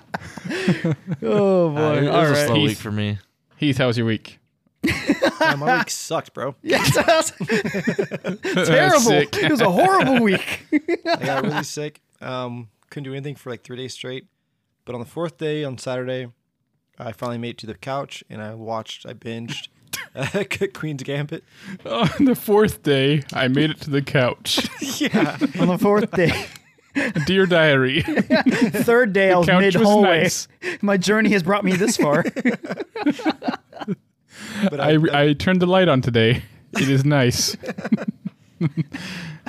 oh 1.23 1.69
Uh, 1.69 1.75
boy! 1.75 1.97
it, 1.97 2.03
it 2.03 2.07
All 2.09 2.21
was 2.21 2.29
a 2.29 2.33
right. 2.33 2.45
slow 2.47 2.55
Heath. 2.55 2.67
week 2.69 2.77
for 2.77 2.91
me. 2.91 3.17
Heath, 3.57 3.77
how 3.77 3.87
was 3.87 3.97
your 3.97 4.07
week? 4.07 4.39
Yeah, 4.83 5.55
my 5.57 5.77
week 5.79 5.89
sucked, 5.89 6.33
bro. 6.33 6.55
Yes, 6.61 6.93
terrible. 8.65 8.99
Sick. 9.01 9.35
It 9.37 9.51
was 9.51 9.59
a 9.61 9.69
horrible 9.69 10.21
week. 10.23 10.65
I 11.05 11.25
got 11.25 11.43
really 11.43 11.63
sick. 11.63 12.01
Um, 12.21 12.69
couldn't 12.89 13.03
do 13.03 13.11
anything 13.13 13.35
for 13.35 13.49
like 13.49 13.63
three 13.63 13.75
days 13.77 13.93
straight. 13.93 14.27
But 14.85 14.95
on 14.95 15.01
the 15.01 15.05
fourth 15.07 15.37
day, 15.37 15.63
on 15.65 15.77
Saturday, 15.77 16.27
I 16.97 17.11
finally 17.11 17.37
made 17.37 17.49
it 17.51 17.57
to 17.59 17.67
the 17.67 17.75
couch 17.75 18.23
and 18.29 18.41
I 18.41 18.55
watched, 18.55 19.05
I 19.05 19.13
binged 19.13 19.67
uh, 19.67 19.71
Queen's 20.73 21.03
Gambit. 21.03 21.43
Oh, 21.85 22.09
on 22.19 22.25
the 22.25 22.35
fourth 22.35 22.83
day, 22.83 23.23
I 23.33 23.47
made 23.47 23.69
it 23.69 23.81
to 23.81 23.89
the 23.89 24.01
couch. 24.01 24.67
Yeah. 24.99 25.37
On 25.59 25.67
the 25.69 25.77
fourth 25.77 26.11
day, 26.11 26.45
Dear 27.25 27.45
diary. 27.45 28.01
third 28.01 29.13
day, 29.13 29.31
I 29.31 29.37
was 29.37 29.47
couch 29.47 29.61
mid 29.61 29.75
was 29.75 29.87
hallway. 29.87 30.23
nice. 30.23 30.47
My 30.81 30.97
journey 30.97 31.29
has 31.31 31.43
brought 31.43 31.63
me 31.63 31.71
this 31.73 31.95
far. 31.95 32.23
But 34.69 34.79
I, 34.79 34.97
I 35.13 35.33
turned 35.33 35.61
the 35.61 35.65
light 35.67 35.87
on 35.87 36.01
today. 36.01 36.41
It 36.73 36.89
is 36.89 37.05
nice. 37.05 37.55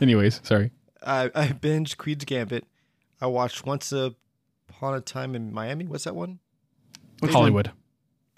Anyways, 0.01 0.41
sorry. 0.45 0.71
I, 1.03 1.31
I 1.35 1.49
binged 1.49 1.97
Queen's 1.97 2.25
Gambit. 2.25 2.65
I 3.21 3.27
watched 3.27 3.67
Once 3.67 3.93
Upon 3.93 4.95
a 4.95 5.01
Time 5.01 5.35
in 5.35 5.53
Miami. 5.53 5.87
What's 5.87 6.05
that 6.05 6.15
one? 6.15 6.39
Which 7.21 7.33
Hollywood. 7.33 7.73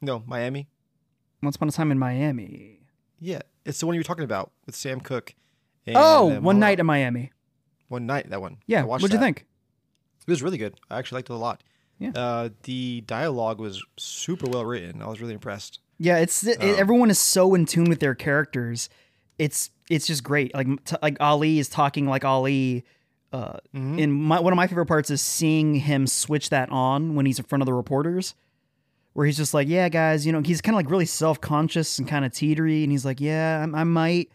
No, 0.00 0.22
Miami. 0.26 0.68
Once 1.42 1.56
upon 1.56 1.68
a 1.68 1.72
time 1.72 1.90
in 1.90 1.98
Miami. 1.98 2.78
Yeah, 3.18 3.40
it's 3.64 3.80
the 3.80 3.86
one 3.86 3.94
you 3.94 4.00
were 4.00 4.04
talking 4.04 4.24
about 4.24 4.52
with 4.66 4.74
Sam 4.74 5.00
Cooke. 5.00 5.34
and, 5.86 5.96
Oh, 5.98 6.36
uh, 6.36 6.40
one 6.40 6.58
night 6.60 6.78
in 6.80 6.86
Miami. 6.86 7.32
One 7.88 8.06
night. 8.06 8.30
That 8.30 8.40
one. 8.40 8.58
Yeah. 8.66 8.84
What'd 8.84 9.12
you 9.12 9.18
think? 9.18 9.46
It 10.26 10.30
was 10.30 10.42
really 10.42 10.58
good. 10.58 10.74
I 10.90 10.98
actually 10.98 11.18
liked 11.18 11.30
it 11.30 11.32
a 11.34 11.36
lot. 11.36 11.62
Yeah. 11.98 12.10
Uh, 12.14 12.48
the 12.62 13.02
dialogue 13.02 13.60
was 13.60 13.82
super 13.98 14.48
well 14.48 14.64
written. 14.64 15.02
I 15.02 15.08
was 15.08 15.20
really 15.20 15.34
impressed. 15.34 15.80
Yeah, 15.98 16.18
it's 16.18 16.44
it, 16.46 16.62
Um, 16.62 16.74
everyone 16.78 17.10
is 17.10 17.18
so 17.18 17.54
in 17.54 17.66
tune 17.66 17.84
with 17.84 18.00
their 18.00 18.14
characters. 18.14 18.88
It's 19.38 19.70
it's 19.90 20.06
just 20.06 20.22
great. 20.24 20.54
Like 20.54 20.84
t- 20.84 20.96
like 21.02 21.16
Ali 21.20 21.58
is 21.58 21.68
talking 21.68 22.06
like 22.06 22.24
Ali. 22.24 22.84
Uh, 23.32 23.54
Mhm. 23.74 24.02
and 24.02 24.12
my, 24.14 24.38
one 24.40 24.52
of 24.52 24.56
my 24.56 24.66
favorite 24.66 24.86
parts 24.86 25.10
is 25.10 25.20
seeing 25.22 25.74
him 25.76 26.06
switch 26.06 26.50
that 26.50 26.68
on 26.70 27.14
when 27.14 27.24
he's 27.26 27.38
in 27.38 27.44
front 27.46 27.62
of 27.62 27.66
the 27.66 27.72
reporters, 27.72 28.34
where 29.14 29.26
he's 29.26 29.36
just 29.36 29.54
like, 29.54 29.68
"Yeah, 29.68 29.88
guys, 29.88 30.24
you 30.26 30.32
know," 30.32 30.40
he's 30.42 30.60
kind 30.60 30.74
of 30.74 30.78
like 30.78 30.90
really 30.90 31.06
self 31.06 31.40
conscious 31.40 31.98
and 31.98 32.06
kind 32.08 32.24
of 32.24 32.32
teetery, 32.32 32.82
and 32.82 32.90
he's 32.92 33.04
like, 33.04 33.20
"Yeah, 33.20 33.66
I, 33.74 33.80
I 33.80 33.84
might." 33.84 34.30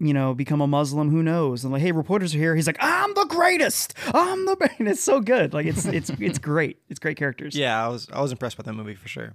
You 0.00 0.12
know, 0.12 0.34
become 0.34 0.60
a 0.60 0.66
Muslim. 0.66 1.08
Who 1.10 1.22
knows? 1.22 1.62
And 1.62 1.72
like, 1.72 1.80
hey, 1.80 1.92
reporters 1.92 2.34
are 2.34 2.38
here. 2.38 2.56
He's 2.56 2.66
like, 2.66 2.76
I'm 2.80 3.14
the 3.14 3.26
greatest. 3.26 3.94
I'm 4.12 4.44
the. 4.44 4.56
And 4.80 4.88
it's 4.88 5.00
so 5.00 5.20
good. 5.20 5.54
Like, 5.54 5.66
it's 5.66 5.86
it's 5.86 6.10
it's 6.18 6.38
great. 6.40 6.78
It's 6.88 6.98
great 6.98 7.16
characters. 7.16 7.54
Yeah, 7.54 7.82
I 7.82 7.88
was 7.88 8.08
I 8.12 8.20
was 8.20 8.32
impressed 8.32 8.56
by 8.56 8.64
that 8.64 8.72
movie 8.72 8.96
for 8.96 9.06
sure. 9.06 9.34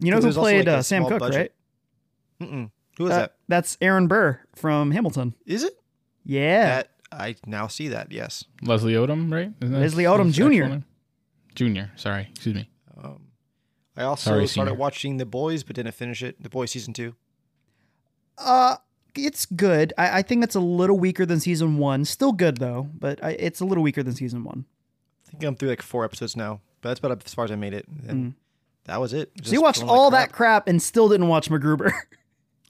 You 0.00 0.10
know 0.10 0.16
who 0.16 0.22
There's 0.22 0.36
played 0.36 0.66
like, 0.66 0.78
uh, 0.78 0.82
Sam 0.82 1.02
small 1.02 1.10
Cooke, 1.10 1.20
budget. 1.20 1.52
right? 2.40 2.48
Mm-mm. 2.48 2.70
Who 2.96 3.04
is 3.06 3.12
Uh, 3.12 3.16
that? 3.18 3.34
That's 3.48 3.76
Aaron 3.82 4.08
Burr 4.08 4.40
from 4.56 4.92
Hamilton. 4.92 5.34
Is 5.44 5.62
it? 5.62 5.74
Yeah. 6.24 6.64
That 6.64 6.90
I 7.12 7.36
now 7.46 7.66
see 7.66 7.88
that. 7.88 8.10
Yes. 8.10 8.44
Leslie 8.62 8.94
Odom, 8.94 9.30
right? 9.30 9.52
Isn't 9.60 9.72
that 9.74 9.78
Leslie 9.80 10.04
Odom 10.04 10.32
Jr.. 10.32 10.82
Junior. 11.54 11.90
Sorry. 11.96 12.28
Excuse 12.30 12.54
me. 12.54 12.70
I 13.98 14.04
also 14.04 14.30
Sorry, 14.30 14.46
started 14.46 14.70
senior. 14.70 14.78
watching 14.80 15.16
The 15.18 15.26
Boys, 15.26 15.62
but 15.64 15.76
didn't 15.76 15.92
finish 15.94 16.22
it. 16.22 16.42
The 16.42 16.48
Boys 16.48 16.70
season 16.70 16.94
two. 16.94 17.14
Uh, 18.38 18.76
it's 19.14 19.46
good. 19.46 19.92
I, 19.98 20.18
I 20.18 20.22
think 20.22 20.44
it's 20.44 20.54
a 20.54 20.60
little 20.60 20.98
weaker 20.98 21.26
than 21.26 21.40
season 21.40 21.78
one. 21.78 22.04
Still 22.04 22.32
good 22.32 22.58
though, 22.58 22.88
but 22.98 23.22
I, 23.22 23.30
it's 23.32 23.60
a 23.60 23.64
little 23.64 23.82
weaker 23.82 24.02
than 24.02 24.14
season 24.14 24.44
one. 24.44 24.64
I 25.26 25.30
think 25.30 25.42
I'm 25.44 25.56
through 25.56 25.70
like 25.70 25.82
four 25.82 26.04
episodes 26.04 26.36
now, 26.36 26.60
but 26.80 26.90
that's 26.90 27.00
about 27.00 27.22
as 27.26 27.34
far 27.34 27.44
as 27.44 27.50
I 27.50 27.56
made 27.56 27.74
it. 27.74 27.86
And 28.06 28.34
that 28.84 29.00
was 29.00 29.12
it. 29.12 29.34
Mm. 29.34 29.46
so 29.46 29.52
you 29.52 29.60
watched 29.62 29.78
feeling 29.80 29.90
like 29.90 29.98
all 30.00 30.10
crap. 30.10 30.28
that 30.28 30.34
crap 30.34 30.68
and 30.68 30.80
still 30.82 31.08
didn't 31.08 31.28
watch 31.28 31.50
MacGruber. 31.50 31.92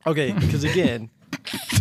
Okay, 0.07 0.33
because 0.33 0.65
again, 0.65 1.11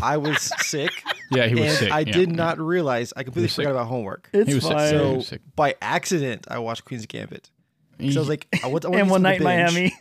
I 0.01 0.17
was 0.17 0.41
sick, 0.65 0.91
Yeah, 1.31 1.45
he 1.47 1.53
was 1.55 1.63
and 1.65 1.77
sick. 1.77 1.91
I 1.91 1.99
yeah. 2.01 2.11
did 2.11 2.35
not 2.35 2.59
realize 2.59 3.13
I 3.15 3.23
completely 3.23 3.43
was 3.45 3.53
sick. 3.53 3.63
forgot 3.63 3.77
about 3.79 3.87
homework. 3.87 4.27
it's 4.33 4.49
He 4.49 4.55
was 4.55 4.63
sick. 4.65 4.73
So- 4.79 4.89
So 4.89 5.13
was 5.13 5.27
sick. 5.27 5.41
by 5.55 5.75
accident, 5.81 6.45
I 6.49 6.57
watched 6.59 6.83
Queen's 6.83 7.05
Gambit. 7.05 7.51
So 7.99 8.05
I 8.05 8.19
was 8.19 8.29
like, 8.29 8.47
I 8.63 8.67
want, 8.67 8.85
I 8.85 8.89
want 8.89 8.99
and 9.01 9.07
to 9.07 9.11
one 9.11 9.21
night 9.21 9.41
in 9.41 9.43
something 9.43 9.65
to 9.67 9.73
binge. 9.73 9.73
Miami 9.73 9.95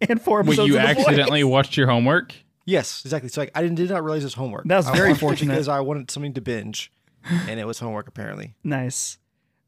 and 0.08 0.20
four 0.22 0.40
episodes. 0.40 0.58
Wait, 0.60 0.66
you 0.68 0.76
of 0.78 0.82
The 0.88 0.94
Boys. 0.94 1.04
accidentally 1.06 1.44
watched 1.44 1.76
your 1.76 1.86
homework? 1.88 2.34
Yes, 2.66 3.02
exactly. 3.04 3.28
So 3.28 3.42
like, 3.42 3.50
I 3.54 3.60
didn't, 3.62 3.76
did 3.76 3.90
not 3.90 4.02
realize 4.04 4.22
it 4.22 4.26
was 4.26 4.34
homework. 4.34 4.64
That 4.66 4.76
was 4.78 4.86
I 4.86 4.96
very 4.96 5.14
fortunate. 5.14 5.52
because 5.52 5.68
I 5.68 5.80
wanted 5.80 6.10
something 6.10 6.32
to 6.34 6.40
binge, 6.40 6.90
and 7.48 7.60
it 7.60 7.66
was 7.66 7.78
homework 7.78 8.08
apparently. 8.08 8.54
Nice. 8.64 9.18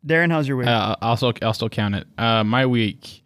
Darren, 0.07 0.31
how's 0.31 0.47
your 0.49 0.57
week? 0.57 0.69
Uh, 0.69 0.97
I'll 1.03 1.17
still 1.17 1.33
I'll 1.43 1.53
still 1.53 1.69
count 1.69 1.95
it. 1.97 2.07
Uh, 2.17 2.45
my 2.45 2.65
week. 2.65 3.23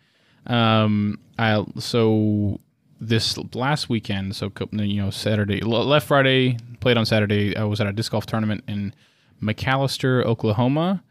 Um, 0.47 1.19
I 1.39 1.65
so 1.79 2.59
this 3.01 3.39
last 3.55 3.89
weekend, 3.89 4.35
so 4.35 4.51
co- 4.51 4.69
you 4.73 5.03
know 5.03 5.11
Saturday, 5.11 5.61
left 5.61 6.09
Friday, 6.09 6.57
played 6.81 6.97
on 6.97 7.07
Saturday. 7.07 7.57
I 7.57 7.65
was 7.65 7.81
at 7.81 7.87
a 7.87 7.93
disc 7.93 8.11
golf 8.13 8.27
tournament 8.27 8.65
in 8.67 8.95
McAlester, 9.43 10.25
Oklahoma, 10.25 11.03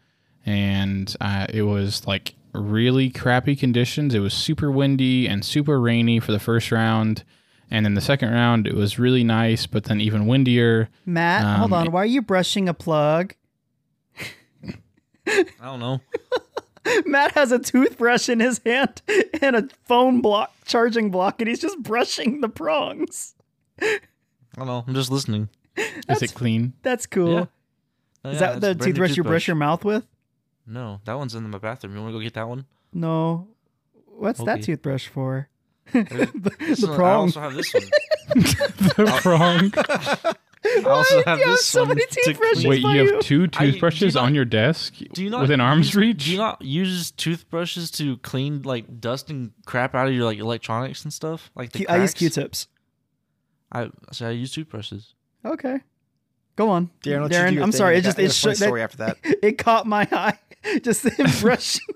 and 0.44 1.14
uh, 1.20 1.46
it 1.48 1.62
was 1.62 2.06
like 2.06 2.34
really 2.52 3.10
crappy 3.10 3.56
conditions. 3.56 4.14
It 4.14 4.20
was 4.20 4.34
super 4.34 4.70
windy 4.70 5.26
and 5.26 5.44
super 5.44 5.80
rainy 5.80 6.20
for 6.20 6.32
the 6.32 6.40
first 6.40 6.72
round. 6.72 7.24
And 7.70 7.86
then 7.86 7.94
the 7.94 8.00
second 8.00 8.32
round, 8.32 8.66
it 8.66 8.74
was 8.74 8.98
really 8.98 9.22
nice, 9.22 9.66
but 9.66 9.84
then 9.84 10.00
even 10.00 10.26
windier. 10.26 10.88
Matt, 11.06 11.44
hold 11.44 11.72
um, 11.72 11.86
on. 11.86 11.92
Why 11.92 12.02
are 12.02 12.06
you 12.06 12.20
brushing 12.22 12.68
a 12.68 12.74
plug? 12.74 13.34
I 15.26 15.64
don't 15.64 15.80
know. 15.80 16.00
Matt 17.06 17.32
has 17.32 17.52
a 17.52 17.58
toothbrush 17.58 18.28
in 18.28 18.40
his 18.40 18.60
hand 18.64 19.02
and 19.40 19.54
a 19.54 19.68
phone 19.84 20.20
block, 20.20 20.52
charging 20.64 21.10
block, 21.10 21.40
and 21.40 21.48
he's 21.48 21.60
just 21.60 21.80
brushing 21.82 22.40
the 22.40 22.48
prongs. 22.48 23.34
I 23.80 24.00
don't 24.56 24.66
know. 24.66 24.84
I'm 24.86 24.94
just 24.94 25.10
listening. 25.10 25.48
Is 26.08 26.22
it 26.22 26.34
clean? 26.34 26.72
That's 26.82 27.06
cool. 27.06 27.32
Yeah. 27.32 27.44
Oh, 28.24 28.30
Is 28.30 28.40
yeah, 28.40 28.52
that 28.52 28.60
the 28.60 28.70
a 28.70 28.74
brand 28.74 28.80
new 28.80 28.86
toothbrush 28.86 29.16
you 29.16 29.22
brush 29.22 29.46
your 29.46 29.56
mouth 29.56 29.84
with? 29.84 30.06
No, 30.70 31.00
that 31.04 31.18
one's 31.18 31.34
in 31.34 31.48
my 31.50 31.58
bathroom. 31.58 31.94
You 31.94 32.00
want 32.00 32.12
to 32.14 32.18
go 32.18 32.22
get 32.22 32.34
that 32.34 32.48
one? 32.48 32.64
No. 32.92 33.48
What's 34.06 34.42
that 34.44 34.62
toothbrush 34.62 35.08
for? 35.08 35.48
This 35.92 36.80
the 36.80 36.86
one- 36.86 36.92
I 36.92 36.96
prong. 36.96 37.20
also 37.22 37.40
have 37.40 37.54
this 37.54 37.74
one. 37.74 37.82
the 38.36 39.18
prong. 39.22 39.72
I 40.62 40.82
also 40.88 41.22
have 41.24 41.38
you 41.38 41.44
have 41.46 41.52
this 41.56 41.64
so 41.66 41.80
one 41.80 41.88
many 41.88 42.02
toothbrushes. 42.08 42.66
Wait, 42.66 42.82
you 42.82 42.90
you. 42.90 43.12
have 43.14 43.20
two 43.22 43.42
I- 43.44 43.46
do 43.46 43.64
you 43.66 43.72
toothbrushes 43.72 44.14
not- 44.14 44.24
on 44.24 44.34
your 44.36 44.44
desk 44.44 44.94
Do 45.14 45.24
you 45.24 45.30
not 45.30 45.40
within 45.40 45.60
arm's 45.60 45.88
use- 45.88 45.96
reach? 45.96 46.24
Do 46.26 46.32
you 46.32 46.36
not 46.38 46.62
use 46.62 47.10
toothbrushes 47.10 47.90
to 47.92 48.18
clean 48.18 48.62
like 48.62 49.00
dust 49.00 49.30
and 49.30 49.50
crap 49.66 49.94
out 49.96 50.06
of 50.06 50.14
your 50.14 50.24
like 50.26 50.38
electronics 50.38 51.02
and 51.02 51.12
stuff? 51.12 51.50
Like 51.56 51.72
the 51.72 51.78
Q- 51.78 51.86
I 51.88 51.96
use? 51.96 52.14
Q-tips. 52.14 52.68
I 53.72 53.90
so 54.12 54.28
I 54.28 54.30
use 54.30 54.52
toothbrushes. 54.52 55.14
Okay. 55.44 55.80
Go 56.60 56.68
on. 56.68 56.90
Darren, 57.02 57.22
let's 57.22 57.34
you 57.38 57.50
do 57.54 57.60
Darren, 57.60 57.62
I'm 57.62 57.72
sorry. 57.72 57.94
I 57.94 57.98
It 58.00 58.02
just 58.02 58.16
got- 58.18 58.22
I 58.22 58.26
got 58.26 58.30
it, 58.30 58.36
a 58.36 58.40
funny 58.42 58.52
that- 58.52 58.56
story 58.66 58.82
after 58.82 58.96
that. 58.98 59.16
it 59.42 59.56
caught 59.56 59.86
my 59.86 60.06
eye. 60.12 60.38
Just 60.82 61.04
him 61.04 61.26
brushing. 61.40 61.86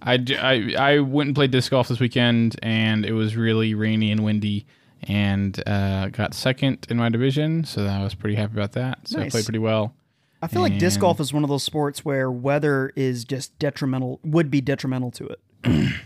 I, 0.00 0.16
j- 0.18 0.36
I, 0.38 0.92
I 0.94 0.98
went 1.00 1.26
and 1.28 1.34
played 1.34 1.50
disc 1.50 1.72
golf 1.72 1.88
this 1.88 1.98
weekend, 1.98 2.54
and 2.62 3.04
it 3.04 3.10
was 3.14 3.34
really 3.34 3.74
rainy 3.74 4.12
and 4.12 4.22
windy, 4.24 4.64
and 5.02 5.60
uh, 5.66 6.06
got 6.10 6.34
second 6.34 6.86
in 6.88 6.98
my 6.98 7.08
division, 7.08 7.64
so 7.64 7.84
I 7.84 8.00
was 8.04 8.14
pretty 8.14 8.36
happy 8.36 8.52
about 8.52 8.72
that. 8.72 9.08
So 9.08 9.20
I 9.20 9.28
played 9.28 9.44
pretty 9.44 9.58
well. 9.58 9.92
I 10.40 10.46
feel 10.46 10.62
like 10.62 10.78
disc 10.78 11.00
golf 11.00 11.18
is 11.18 11.32
one 11.32 11.42
of 11.42 11.48
those 11.48 11.64
sports 11.64 12.04
where 12.04 12.30
weather 12.30 12.92
is 12.94 13.24
just 13.24 13.58
detrimental, 13.58 14.20
would 14.22 14.48
be 14.52 14.60
detrimental 14.60 15.10
to 15.12 15.26
it. 15.26 15.40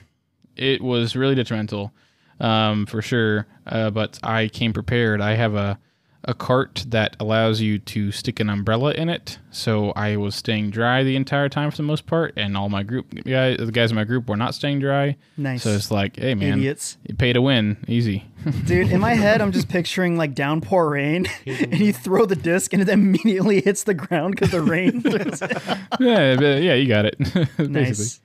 It 0.57 0.83
was 0.83 1.17
really 1.17 1.35
detrimental, 1.35 1.93
um, 2.39 2.85
for 2.87 3.01
sure. 3.01 3.47
Uh, 3.67 3.89
but 3.91 4.19
I 4.23 4.49
came 4.49 4.73
prepared. 4.75 5.21
I 5.23 5.35
have 5.35 5.55
a 5.55 5.79
a 6.25 6.35
cart 6.35 6.85
that 6.89 7.17
allows 7.19 7.61
you 7.61 7.79
to 7.79 8.13
stick 8.13 8.41
an 8.41 8.51
umbrella 8.51 8.93
in 8.93 9.09
it, 9.09 9.39
so 9.51 9.93
I 9.93 10.17
was 10.17 10.35
staying 10.35 10.71
dry 10.71 11.03
the 11.03 11.17
entire 11.17 11.49
time 11.49 11.71
for 11.71 11.79
the 11.79 11.83
most 11.83 12.07
part, 12.07 12.35
and 12.37 12.57
all 12.57 12.69
my 12.69 12.83
group 12.83 13.15
guys, 13.25 13.57
the 13.57 13.73
guys 13.73 13.91
in 13.91 13.97
my 13.97 14.05
group, 14.05 14.29
were 14.29 14.37
not 14.37 14.55
staying 14.55 14.81
dry. 14.81 15.17
Nice. 15.39 15.63
So 15.63 15.71
it's 15.71 15.91
like, 15.91 16.17
hey 16.17 16.35
man, 16.35 16.59
Idiots. 16.59 16.99
you 17.07 17.15
pay 17.15 17.33
to 17.33 17.41
win, 17.41 17.79
easy. 17.89 18.27
Dude, 18.67 18.91
in 18.91 19.01
my 19.01 19.15
head, 19.15 19.41
I'm 19.41 19.51
just 19.51 19.69
picturing 19.69 20.19
like 20.19 20.35
downpour 20.35 20.91
rain, 20.91 21.27
and 21.47 21.79
you 21.79 21.93
throw 21.93 22.27
the 22.27 22.37
disc, 22.37 22.73
and 22.75 22.83
it 22.83 22.89
immediately 22.89 23.63
hits 23.63 23.85
the 23.85 23.95
ground 23.95 24.35
because 24.35 24.51
the 24.51 24.61
rain. 24.61 25.03
yeah, 26.01 26.39
yeah, 26.39 26.75
you 26.75 26.87
got 26.87 27.07
it. 27.07 27.19
Basically. 27.19 27.69
nice. 27.69 28.21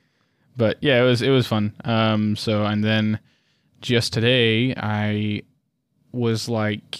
But 0.56 0.78
yeah, 0.82 1.02
it 1.02 1.04
was 1.04 1.22
it 1.22 1.30
was 1.30 1.46
fun. 1.46 1.72
Um, 1.84 2.36
so 2.36 2.64
and 2.64 2.84
then 2.84 3.20
just 3.80 4.12
today, 4.12 4.74
I 4.76 5.42
was 6.12 6.48
like, 6.48 6.98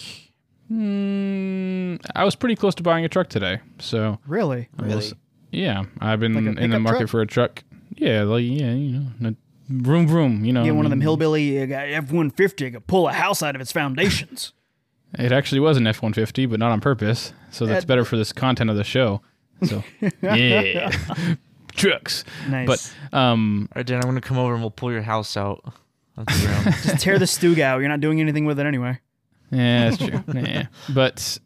hmm, 0.67 1.95
I 2.15 2.23
was 2.23 2.35
pretty 2.35 2.55
close 2.55 2.75
to 2.75 2.83
buying 2.83 3.05
a 3.05 3.09
truck 3.09 3.29
today. 3.29 3.59
So 3.79 4.19
Really? 4.27 4.69
I 4.79 4.95
was- 4.95 5.13
yeah, 5.51 5.83
I've 6.01 6.19
been 6.19 6.33
Like 6.33 6.57
in 6.57 6.69
the 6.71 6.79
market 6.79 6.99
truck? 7.01 7.09
for 7.09 7.21
a 7.21 7.25
truck. 7.25 7.63
Yeah, 7.95 8.23
like 8.23 8.43
yeah, 8.43 8.73
you 8.73 8.99
know, 9.19 9.29
a 9.29 9.35
vroom 9.69 10.07
vroom. 10.07 10.43
You 10.45 10.53
know, 10.53 10.63
Get 10.63 10.69
I 10.69 10.73
one 10.73 10.85
of 10.85 10.89
them 10.91 11.01
hillbilly 11.01 11.57
F 11.73 12.11
one 12.11 12.29
fifty 12.29 12.69
could 12.69 12.85
pull 12.85 13.07
a 13.07 13.13
house 13.13 13.41
out 13.41 13.55
of 13.55 13.61
its 13.61 13.71
foundations. 13.71 14.53
It 15.17 15.31
actually 15.31 15.61
was 15.61 15.77
an 15.77 15.87
F 15.87 16.01
one 16.03 16.11
fifty, 16.11 16.45
but 16.45 16.59
not 16.59 16.71
on 16.73 16.81
purpose. 16.81 17.31
So 17.49 17.65
that's 17.65 17.85
Uh, 17.85 17.87
better 17.87 18.03
for 18.03 18.17
this 18.17 18.33
content 18.33 18.69
of 18.69 18.75
the 18.75 18.83
show. 18.83 19.21
So 19.63 19.81
yeah, 20.21 20.91
trucks. 21.75 22.25
Nice. 22.49 22.67
But 23.11 23.17
um, 23.17 23.69
All 23.73 23.79
right, 23.79 23.85
Dan, 23.85 23.97
I'm 23.97 24.09
gonna 24.09 24.19
come 24.19 24.37
over 24.37 24.51
and 24.53 24.61
we'll 24.61 24.69
pull 24.69 24.91
your 24.91 25.01
house 25.03 25.37
out 25.37 25.63
of 26.17 26.25
the 26.25 26.45
ground. 26.45 26.65
just 26.83 26.99
tear 27.01 27.17
the 27.17 27.25
Stug 27.25 27.57
out. 27.59 27.79
You're 27.79 27.87
not 27.87 28.01
doing 28.01 28.19
anything 28.19 28.43
with 28.43 28.59
it 28.59 28.65
anyway. 28.65 28.99
Yeah, 29.51 29.89
that's 29.89 29.97
true. 29.97 30.23
yeah. 30.33 30.67
But 30.89 31.39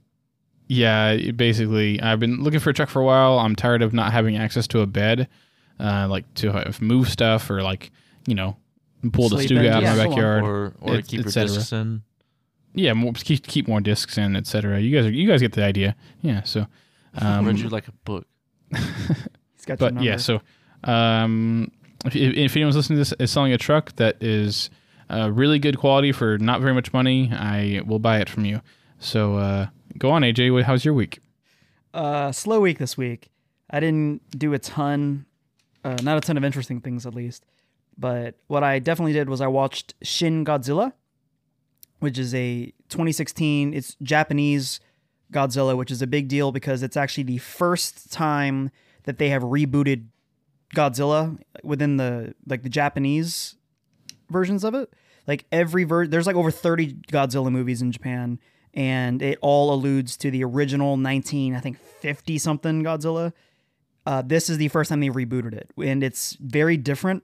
yeah, 0.68 1.32
basically, 1.32 2.02
I've 2.02 2.20
been 2.20 2.42
looking 2.44 2.60
for 2.60 2.70
a 2.70 2.74
truck 2.74 2.90
for 2.90 3.02
a 3.02 3.06
while. 3.06 3.40
I'm 3.40 3.56
tired 3.56 3.82
of 3.82 3.94
not 3.94 4.12
having 4.12 4.38
access 4.38 4.68
to 4.68 4.82
a 4.82 4.88
bed, 4.88 5.28
uh, 5.80 6.08
like 6.10 6.32
to 6.36 6.74
move 6.80 7.10
stuff 7.10 7.50
or 7.50 7.62
like 7.62 7.92
you 8.26 8.36
know 8.36 8.58
pull 9.12 9.30
the 9.30 9.38
Sleep 9.38 9.50
Stuga 9.50 9.66
in, 9.66 9.74
out 9.74 9.84
yeah, 9.84 9.92
of 9.92 9.98
my 9.98 10.08
backyard. 10.08 10.44
or 10.44 10.74
or 10.82 10.96
et- 10.96 11.08
keep 11.08 11.20
et 11.22 11.24
your 11.24 11.32
cetera. 11.32 11.56
discs 11.56 11.72
in. 11.74 12.04
yeah, 12.74 12.94
more, 12.94 13.14
keep 13.14 13.46
keep 13.46 13.68
more 13.68 13.82
discs 13.82 14.18
in, 14.18 14.36
etc. 14.36 14.80
You 14.80 14.96
guys 14.96 15.06
are 15.08 15.12
you 15.12 15.28
guys 15.28 15.42
get 15.42 15.54
the 15.54 15.64
idea. 15.64 15.96
Yeah. 16.22 16.44
So, 16.44 16.68
um, 17.16 17.46
Read 17.46 17.60
you 17.60 17.70
like 17.70 17.88
a 17.88 17.94
book. 18.06 18.26
He's 18.76 19.66
got 19.66 19.78
but 19.78 19.94
your 19.96 20.04
yeah, 20.04 20.18
so 20.18 20.42
um, 20.84 21.72
if, 22.06 22.16
if 22.16 22.56
anyone's 22.56 22.76
listening 22.76 22.96
to 22.96 23.10
this 23.10 23.14
is 23.20 23.32
selling 23.32 23.54
a 23.54 23.58
truck 23.58 23.96
that 23.98 24.22
is 24.24 24.70
really 25.32 25.60
good 25.60 25.78
quality 25.78 26.12
for 26.12 26.38
not 26.38 26.62
very 26.62 26.74
much 26.74 26.94
money, 26.94 27.32
I 27.32 27.82
will 27.86 28.00
buy 28.00 28.20
it 28.20 28.30
from 28.30 28.46
you. 28.46 28.62
So 29.00 29.36
uh, 29.36 29.68
go 29.98 30.12
on, 30.12 30.22
AJ. 30.22 30.64
How's 30.64 30.86
your 30.86 30.94
week? 30.94 31.20
Uh, 31.94 32.32
slow 32.32 32.60
week 32.62 32.78
this 32.78 32.98
week. 32.98 33.30
I 33.70 33.80
didn't 33.80 34.22
do 34.38 34.54
a 34.54 34.60
ton, 34.60 35.26
uh, 35.84 35.98
not 36.04 36.18
a 36.18 36.22
ton 36.22 36.38
of 36.38 36.44
interesting 36.44 36.82
things 36.82 37.06
at 37.06 37.16
least. 37.16 37.46
But 37.98 38.36
what 38.48 38.64
I 38.64 38.80
definitely 38.80 39.14
did 39.14 39.30
was 39.30 39.42
I 39.42 39.48
watched 39.48 39.94
Shin 40.02 40.46
Godzilla, 40.46 40.94
which 42.00 42.18
is 42.18 42.34
a 42.34 42.74
2016. 42.90 43.74
It's 43.74 43.96
Japanese 44.02 44.80
Godzilla, 45.32 45.76
which 45.76 45.92
is 45.92 46.02
a 46.02 46.08
big 46.08 46.28
deal 46.28 46.52
because 46.52 46.84
it's 46.84 46.98
actually 46.98 47.24
the 47.24 47.38
first 47.38 48.12
time 48.12 48.72
that 49.04 49.18
they 49.18 49.30
have 49.30 49.44
rebooted 49.44 50.06
Godzilla 50.76 51.38
within 51.64 51.98
the 51.98 52.34
like 52.48 52.64
the 52.64 52.70
Japanese 52.70 53.56
versions 54.30 54.64
of 54.64 54.74
it. 54.74 54.94
Like 55.28 55.46
every 55.52 55.84
ver- 55.84 56.08
there's 56.08 56.28
like 56.28 56.36
over 56.36 56.52
30 56.52 56.94
Godzilla 57.12 57.52
movies 57.52 57.82
in 57.82 57.92
Japan 57.92 58.40
and 58.74 59.22
it 59.22 59.38
all 59.42 59.74
alludes 59.74 60.16
to 60.18 60.32
the 60.32 60.44
original 60.44 60.98
19 60.98 61.56
I 61.56 61.60
think 61.60 61.80
50 61.80 62.38
something 62.38 62.84
Godzilla. 62.84 63.34
Uh, 64.06 64.22
this 64.22 64.50
is 64.50 64.58
the 64.58 64.68
first 64.70 64.90
time 64.90 65.00
they 65.00 65.10
rebooted 65.10 65.54
it 65.54 65.70
and 65.78 66.04
it's 66.04 66.34
very 66.40 66.78
different. 66.78 67.24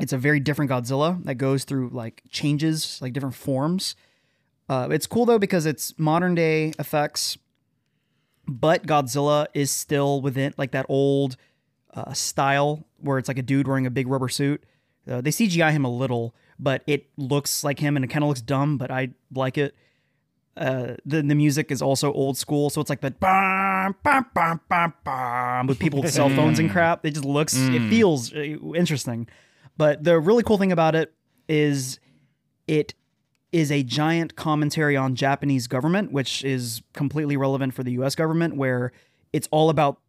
It's 0.00 0.12
a 0.12 0.18
very 0.18 0.40
different 0.40 0.70
Godzilla 0.70 1.22
that 1.24 1.34
goes 1.34 1.64
through 1.64 1.90
like 1.90 2.22
changes, 2.30 2.98
like 3.00 3.12
different 3.12 3.34
forms. 3.34 3.94
Uh, 4.68 4.88
it's 4.90 5.06
cool 5.06 5.26
though 5.26 5.38
because 5.38 5.66
it's 5.66 5.96
modern 5.98 6.34
day 6.34 6.72
effects, 6.78 7.36
but 8.48 8.86
Godzilla 8.86 9.46
is 9.54 9.70
still 9.70 10.20
within 10.20 10.54
like 10.56 10.72
that 10.72 10.86
old 10.88 11.36
uh, 11.94 12.12
style 12.12 12.86
where 12.98 13.18
it's 13.18 13.28
like 13.28 13.38
a 13.38 13.42
dude 13.42 13.68
wearing 13.68 13.86
a 13.86 13.90
big 13.90 14.08
rubber 14.08 14.28
suit. 14.28 14.64
Uh, 15.08 15.20
they 15.20 15.30
CGI 15.30 15.72
him 15.72 15.84
a 15.84 15.90
little, 15.90 16.34
but 16.62 16.82
it 16.86 17.08
looks 17.16 17.64
like 17.64 17.80
him 17.80 17.96
and 17.96 18.04
it 18.04 18.08
kind 18.08 18.22
of 18.22 18.28
looks 18.28 18.40
dumb, 18.40 18.78
but 18.78 18.90
I 18.90 19.10
like 19.34 19.58
it. 19.58 19.74
Uh, 20.56 20.94
the 21.04 21.22
the 21.22 21.34
music 21.34 21.70
is 21.70 21.80
also 21.80 22.12
old 22.12 22.36
school, 22.36 22.68
so 22.70 22.80
it's 22.80 22.90
like 22.90 23.00
the 23.00 23.10
bam, 23.10 23.94
bam, 24.02 24.26
bam, 24.34 24.60
bam, 24.68 24.92
bam, 25.02 25.66
with 25.66 25.78
people 25.78 26.02
with 26.02 26.12
cell 26.12 26.28
phones 26.28 26.58
and 26.58 26.70
crap. 26.70 27.04
It 27.06 27.12
just 27.12 27.24
looks, 27.24 27.56
it 27.56 27.88
feels 27.88 28.32
uh, 28.34 28.40
interesting. 28.74 29.28
But 29.78 30.04
the 30.04 30.20
really 30.20 30.42
cool 30.42 30.58
thing 30.58 30.70
about 30.70 30.94
it 30.94 31.12
is 31.48 31.98
it 32.68 32.94
is 33.50 33.72
a 33.72 33.82
giant 33.82 34.36
commentary 34.36 34.96
on 34.96 35.14
Japanese 35.14 35.66
government, 35.66 36.12
which 36.12 36.44
is 36.44 36.82
completely 36.92 37.36
relevant 37.36 37.74
for 37.74 37.82
the 37.82 37.92
U.S. 37.92 38.14
government, 38.14 38.56
where 38.56 38.92
it's 39.32 39.48
all 39.50 39.70
about 39.70 40.00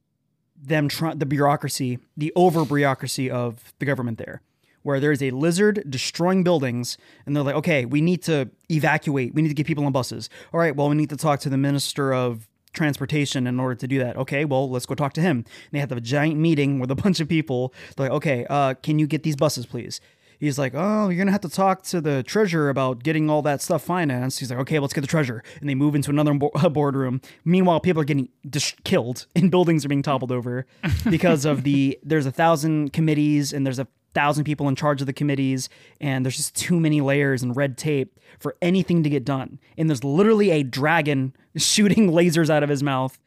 them 0.62 0.88
trying 0.90 1.20
the 1.20 1.26
bureaucracy, 1.26 2.00
the 2.18 2.32
over 2.36 2.66
bureaucracy 2.66 3.32
of 3.32 3.74
the 3.80 3.86
government 3.86 4.18
there, 4.18 4.42
where 4.84 5.00
there 5.00 5.12
is 5.12 5.22
a 5.24 5.32
lizard 5.32 5.84
destroying 5.90 6.44
buildings, 6.44 6.98
and 7.26 7.36
they're 7.36 7.44
like, 7.44 7.56
okay, 7.56 7.86
we 7.86 8.02
need 8.02 8.22
to 8.24 8.50
evacuate, 8.70 9.34
we 9.34 9.42
need 9.42 9.50
to 9.50 9.54
get 9.54 9.66
people 9.66 9.86
on 9.86 9.92
buses. 9.92 10.30
All 10.54 10.60
right, 10.60 10.76
well, 10.76 10.90
we 10.90 10.96
need 10.96 11.10
to 11.10 11.18
talk 11.18 11.40
to 11.42 11.50
the 11.50 11.58
minister 11.58 12.14
of 12.14 12.48
transportation 12.74 13.48
in 13.48 13.60
order 13.60 13.76
to 13.76 13.88
do 13.88 14.00
that. 14.00 14.18
Okay, 14.18 14.46
well, 14.46 14.70
let's 14.70 14.86
go 14.86 14.96
talk 14.96 15.14
to 15.14 15.22
him. 15.22 15.38
And 15.38 15.46
they 15.72 15.80
have 15.80 15.90
to 15.90 15.96
have 15.96 16.04
a 16.04 16.06
giant 16.06 16.38
meeting 16.38 16.80
with 16.80 16.92
a 16.92 16.96
bunch 17.04 17.20
of 17.20 17.30
people. 17.30 17.74
They're 17.96 18.08
like, 18.08 18.16
okay, 18.18 18.46
uh, 18.50 18.74
can 18.76 19.00
you 19.00 19.08
get 19.08 19.24
these 19.24 19.36
buses, 19.36 19.66
please? 19.66 20.02
He's 20.40 20.60
like, 20.60 20.74
oh, 20.76 21.08
you're 21.08 21.20
gonna 21.20 21.32
have 21.32 21.42
to 21.42 21.50
talk 21.50 21.84
to 21.84 22.02
the 22.02 22.22
treasurer 22.22 22.70
about 22.70 23.02
getting 23.02 23.30
all 23.30 23.42
that 23.44 23.62
stuff 23.62 23.82
financed. 23.82 24.40
He's 24.40 24.50
like, 24.50 24.60
okay, 24.60 24.78
let's 24.78 24.94
get 24.94 25.00
the 25.00 25.08
treasurer, 25.08 25.42
and 25.62 25.70
they 25.70 25.76
move 25.76 25.96
into 25.96 26.10
another 26.10 26.34
bo- 26.34 26.50
boardroom. 26.70 27.22
Meanwhile, 27.46 27.80
people 27.80 28.02
are 28.02 28.06
getting 28.06 28.28
dis- 28.50 28.76
killed 28.84 29.26
and 29.38 29.50
buildings 29.50 29.86
are 29.86 29.88
being 29.88 30.02
toppled 30.02 30.34
over 30.34 30.66
because 31.10 31.46
of 31.46 31.64
the 31.64 31.98
there's 32.04 32.26
a 32.26 32.32
thousand 32.32 32.92
committees 32.92 33.54
and 33.54 33.66
there's 33.66 33.80
a 33.80 33.88
thousand 34.14 34.44
people 34.44 34.68
in 34.68 34.76
charge 34.76 35.02
of 35.02 35.08
the 35.08 35.14
committees, 35.14 35.70
and 36.00 36.26
there's 36.26 36.38
just 36.38 36.56
too 36.56 36.80
many 36.80 37.02
layers 37.02 37.44
and 37.44 37.56
red 37.56 37.78
tape 37.78 38.20
for 38.40 38.56
anything 38.62 39.04
to 39.04 39.10
get 39.10 39.26
done. 39.26 39.60
And 39.78 39.90
there's 39.90 40.04
literally 40.04 40.52
a 40.52 40.64
dragon 40.64 41.36
shooting 41.56 42.12
lasers 42.12 42.50
out 42.50 42.64
of 42.64 42.70
his 42.70 42.84
mouth, 42.84 43.20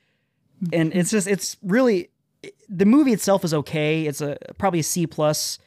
and 0.72 0.94
it's 0.94 1.10
just 1.10 1.26
it's 1.26 1.56
really 1.62 2.10
the 2.68 2.86
movie 2.86 3.12
itself 3.12 3.44
is 3.44 3.54
okay. 3.54 4.06
It's 4.06 4.20
a 4.20 4.36
probably 4.58 4.80
a 4.80 4.84
C 4.84 5.06
plus 5.06 5.58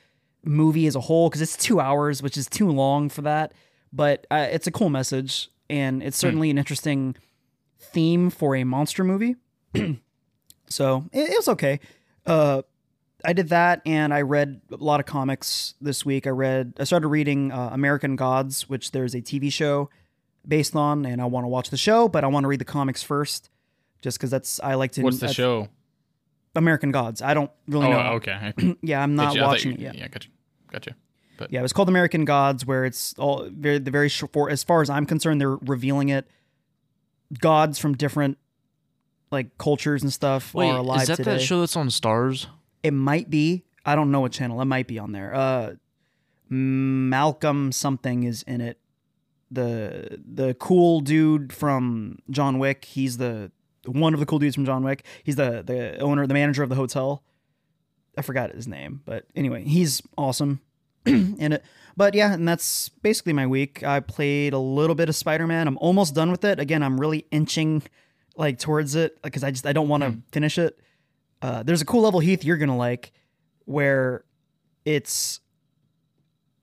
movie 0.44 0.88
as 0.88 0.96
a 0.96 1.02
whole 1.02 1.30
because 1.30 1.42
it's 1.42 1.58
two 1.58 1.80
hours, 1.80 2.22
which 2.22 2.38
is 2.38 2.48
too 2.48 2.70
long 2.70 3.10
for 3.10 3.22
that. 3.22 3.54
But 3.92 4.28
uh, 4.30 4.48
it's 4.52 4.68
a 4.68 4.72
cool 4.72 4.90
message, 4.90 5.50
and 5.70 6.04
it's 6.04 6.18
certainly 6.18 6.50
an 6.50 6.58
interesting 6.58 7.16
theme 7.80 8.30
for 8.30 8.56
a 8.56 8.64
monster 8.64 9.04
movie. 9.04 9.36
so 10.70 11.06
it, 11.12 11.30
it 11.30 11.38
was 11.38 11.48
okay. 11.50 11.80
Uh, 12.26 12.62
I 13.26 13.34
did 13.34 13.50
that, 13.50 13.82
and 13.86 14.14
I 14.14 14.22
read 14.22 14.62
a 14.72 14.76
lot 14.78 15.00
of 15.00 15.06
comics 15.06 15.74
this 15.82 16.06
week. 16.06 16.26
I 16.26 16.30
read, 16.30 16.74
I 16.80 16.86
started 16.86 17.08
reading 17.10 17.52
uh, 17.52 17.70
American 17.74 18.16
Gods, 18.16 18.70
which 18.70 18.92
there's 18.92 19.14
a 19.14 19.22
TV 19.22 19.52
show 19.52 19.90
based 20.48 20.76
on, 20.76 21.06
and 21.06 21.22
I 21.22 21.26
want 21.26 21.44
to 21.44 21.48
watch 21.50 21.70
the 21.70 21.78
show, 21.78 22.08
but 22.08 22.24
I 22.24 22.28
want 22.28 22.46
to 22.46 22.48
read 22.48 22.62
the 22.62 22.66
comics 22.66 23.04
first, 23.04 23.50
just 24.02 24.18
because 24.18 24.30
that's 24.32 24.60
I 24.62 24.76
like 24.76 24.94
to. 24.94 25.04
What's 25.04 25.20
the 25.20 25.28
I- 25.28 25.32
show? 25.32 25.68
American 26.56 26.92
Gods. 26.92 27.22
I 27.22 27.34
don't 27.36 27.52
really 27.68 27.88
Oh, 27.88 27.92
know. 27.92 28.12
okay. 28.14 28.54
Yeah, 28.82 29.04
I'm 29.04 29.16
not 29.16 29.28
Gotcha. 29.36 29.40
I 29.40 29.42
thought 29.44 29.48
watching 29.50 29.72
you- 29.72 29.78
it 29.78 29.82
yet. 29.82 29.96
Yeah, 29.96 30.08
gotcha. 30.08 30.30
Gotcha. 30.72 30.96
Yeah, 31.50 31.60
it 31.60 31.62
was 31.62 31.72
called 31.74 31.88
American 31.90 32.26
Gods, 32.26 32.66
where 32.66 32.84
it's 32.86 33.14
all 33.18 33.48
very 33.50 33.78
the 33.80 33.92
very 33.92 34.10
short. 34.10 34.34
For 34.34 34.50
as 34.50 34.64
far 34.64 34.82
as 34.82 34.90
I'm 34.90 35.06
concerned, 35.06 35.40
they're 35.40 35.56
revealing 35.58 36.10
it. 36.10 36.28
Gods 37.40 37.78
from 37.80 37.96
different 37.96 38.38
like 39.32 39.58
cultures 39.58 40.02
and 40.02 40.12
stuff 40.12 40.54
Wait, 40.54 40.70
are 40.70 40.80
alive 40.80 41.04
is 41.04 41.08
that 41.10 41.18
today. 41.18 41.34
that 41.34 41.42
show 41.42 41.60
that's 41.60 41.76
on 41.76 41.88
Starz? 41.90 42.48
It 42.84 42.92
might 42.92 43.30
be. 43.30 43.66
I 43.86 43.96
don't 43.96 44.12
know 44.12 44.22
what 44.22 44.32
channel. 44.32 44.62
It 44.62 44.66
might 44.66 44.88
be 44.88 45.00
on 45.00 45.12
there. 45.12 45.34
Uh, 45.34 45.76
Malcolm 46.50 47.72
something 47.72 48.24
is 48.24 48.44
in 48.44 48.62
it. 48.62 48.80
The 49.52 50.20
the 50.24 50.54
cool 50.56 51.00
dude 51.00 51.54
from 51.54 52.20
John 52.30 52.60
Wick. 52.60 52.86
He's 52.86 53.18
the 53.18 53.52
one 53.86 54.14
of 54.14 54.20
the 54.20 54.26
cool 54.26 54.40
dudes 54.40 54.56
from 54.56 54.66
John 54.66 54.84
Wick. 54.84 55.06
He's 55.24 55.36
the 55.36 55.64
the 55.64 55.98
owner, 56.00 56.28
the 56.28 56.34
manager 56.34 56.64
of 56.64 56.70
the 56.70 56.76
hotel. 56.76 57.24
I 58.18 58.22
forgot 58.22 58.54
his 58.54 58.68
name, 58.68 59.02
but 59.06 59.26
anyway, 59.36 59.64
he's 59.64 60.02
awesome 60.18 60.62
in 61.06 61.54
it. 61.54 61.64
But 61.96 62.14
yeah, 62.14 62.34
and 62.34 62.48
that's 62.48 62.90
basically 62.90 63.34
my 63.34 63.48
week. 63.48 63.84
I 63.84 64.00
played 64.02 64.54
a 64.54 64.60
little 64.60 64.96
bit 64.96 65.10
of 65.10 65.16
Spider 65.16 65.48
Man. 65.48 65.68
I'm 65.68 65.78
almost 65.78 66.16
done 66.16 66.32
with 66.32 66.44
it. 66.44 66.60
Again, 66.60 66.84
I'm 66.84 67.00
really 67.00 67.26
inching 67.32 67.84
like 68.36 68.60
towards 68.60 68.96
it 68.96 69.22
because 69.22 69.44
I 69.44 69.52
just 69.52 69.66
I 69.66 69.74
don't 69.74 69.88
want 69.88 70.04
to 70.04 70.18
finish 70.32 70.58
it. 70.58 70.80
Uh, 71.42 71.64
there's 71.64 71.82
a 71.82 71.86
cool 71.86 72.02
level 72.02 72.20
Heath 72.20 72.44
you're 72.44 72.58
gonna 72.58 72.76
like 72.78 73.12
where 73.66 74.24
it's 74.86 75.40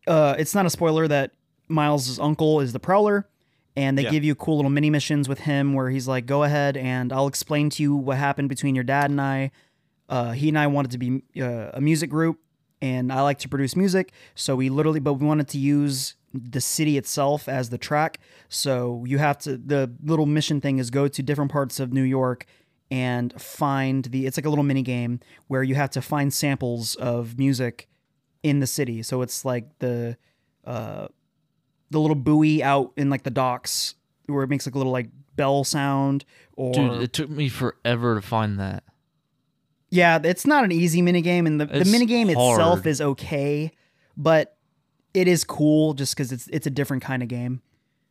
uh 0.06 0.34
it's 0.38 0.54
not 0.54 0.66
a 0.66 0.70
spoiler 0.70 1.08
that 1.08 1.32
Miles' 1.68 2.20
uncle 2.20 2.60
is 2.60 2.72
the 2.72 2.78
Prowler, 2.78 3.26
and 3.74 3.98
they 3.98 4.02
Yeah. 4.04 4.10
give 4.10 4.22
you 4.24 4.34
cool 4.36 4.56
little 4.56 4.70
mini 4.70 4.88
missions 4.90 5.28
with 5.28 5.40
him 5.40 5.72
where 5.74 5.90
he's 5.90 6.06
like, 6.06 6.24
"Go 6.26 6.44
ahead, 6.44 6.76
and 6.76 7.12
I'll 7.12 7.26
explain 7.26 7.70
to 7.70 7.82
you 7.82 7.96
what 7.96 8.16
happened 8.18 8.48
between 8.48 8.74
your 8.74 8.84
dad 8.84 9.10
and 9.10 9.20
I." 9.20 9.50
Uh, 10.08 10.30
he 10.32 10.48
and 10.48 10.56
I 10.58 10.68
wanted 10.68 10.92
to 10.92 10.98
be 10.98 11.22
uh, 11.42 11.70
a 11.74 11.80
music 11.80 12.08
group, 12.10 12.38
and 12.80 13.12
I 13.12 13.22
like 13.22 13.38
to 13.40 13.48
produce 13.48 13.74
music, 13.74 14.12
so 14.36 14.54
we 14.54 14.68
literally, 14.68 15.00
but 15.00 15.14
we 15.14 15.26
wanted 15.26 15.48
to 15.48 15.58
use 15.58 16.14
the 16.32 16.60
city 16.60 16.96
itself 16.96 17.48
as 17.48 17.70
the 17.70 17.78
track. 17.78 18.20
So 18.48 19.04
you 19.08 19.18
have 19.18 19.38
to. 19.38 19.56
The 19.56 19.90
little 20.04 20.26
mission 20.26 20.60
thing 20.60 20.78
is 20.78 20.90
go 20.90 21.08
to 21.08 21.22
different 21.22 21.50
parts 21.50 21.80
of 21.80 21.92
New 21.92 22.02
York 22.02 22.46
and 22.90 23.38
find 23.40 24.04
the. 24.06 24.26
It's 24.26 24.36
like 24.36 24.46
a 24.46 24.48
little 24.48 24.64
mini 24.64 24.82
game 24.82 25.20
where 25.48 25.62
you 25.62 25.74
have 25.74 25.90
to 25.90 26.02
find 26.02 26.32
samples 26.32 26.94
of 26.96 27.38
music 27.38 27.88
in 28.42 28.60
the 28.60 28.66
city. 28.66 29.02
So 29.02 29.22
it's 29.22 29.44
like 29.44 29.78
the 29.78 30.16
uh, 30.64 31.08
the 31.90 31.98
little 32.00 32.14
buoy 32.16 32.62
out 32.62 32.92
in 32.96 33.10
like 33.10 33.22
the 33.22 33.30
docks 33.30 33.94
where 34.26 34.42
it 34.44 34.48
makes 34.48 34.66
like 34.66 34.74
a 34.74 34.78
little 34.78 34.92
like 34.92 35.08
bell 35.36 35.64
sound 35.64 36.24
or 36.56 36.72
Dude, 36.72 37.02
it 37.02 37.12
took 37.12 37.28
me 37.30 37.48
forever 37.48 38.14
to 38.14 38.22
find 38.22 38.58
that. 38.58 38.82
yeah, 39.90 40.18
it's 40.22 40.46
not 40.46 40.64
an 40.64 40.72
easy 40.72 41.02
minigame 41.02 41.46
and 41.46 41.60
the, 41.60 41.66
the 41.66 41.80
It's 41.80 41.90
minigame 41.90 42.30
itself 42.30 42.86
is 42.86 43.00
okay, 43.00 43.70
but 44.16 44.56
it 45.14 45.28
is 45.28 45.44
cool 45.44 45.94
just 45.94 46.14
because 46.16 46.32
it's 46.32 46.48
it's 46.48 46.66
a 46.66 46.70
different 46.70 47.02
kind 47.02 47.22
of 47.22 47.28
game. 47.28 47.62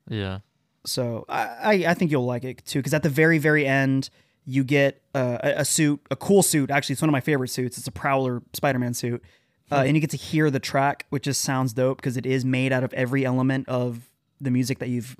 Yeah. 0.10 0.40
So 0.86 1.26
I, 1.28 1.42
I, 1.44 1.74
I 1.90 1.94
think 1.96 2.12
you'll 2.12 2.26
like 2.26 2.44
it 2.44 2.64
too 2.66 2.80
because 2.80 2.94
at 2.94 3.04
the 3.04 3.10
very 3.10 3.38
very 3.40 3.66
end 3.66 4.10
you 4.46 4.64
get 4.64 5.02
uh, 5.14 5.38
a, 5.44 5.50
a 5.62 5.66
suit, 5.66 6.00
a 6.12 6.16
cool 6.16 6.44
suit. 6.44 6.70
Actually, 6.72 6.94
it's 6.94 7.02
one 7.02 7.10
of 7.10 7.14
my 7.14 7.22
favorite 7.22 7.50
suits. 7.50 7.78
It's 7.78 7.88
a 7.88 7.92
Prowler 7.92 8.42
Spider-Man 8.54 8.94
suit, 8.94 9.24
uh, 9.72 9.84
and 9.86 9.96
you 9.96 10.02
get 10.02 10.12
to 10.12 10.18
hear 10.18 10.50
the 10.52 10.60
track, 10.60 11.06
which 11.10 11.24
just 11.24 11.42
sounds 11.42 11.74
dope 11.74 11.98
because 11.98 12.18
it 12.18 12.26
is 12.26 12.46
made 12.46 12.72
out 12.72 12.84
of 12.84 12.94
every 12.94 13.26
element 13.26 13.68
of 13.68 14.02
the 14.40 14.52
music 14.52 14.80
that 14.80 14.90
you've 14.90 15.16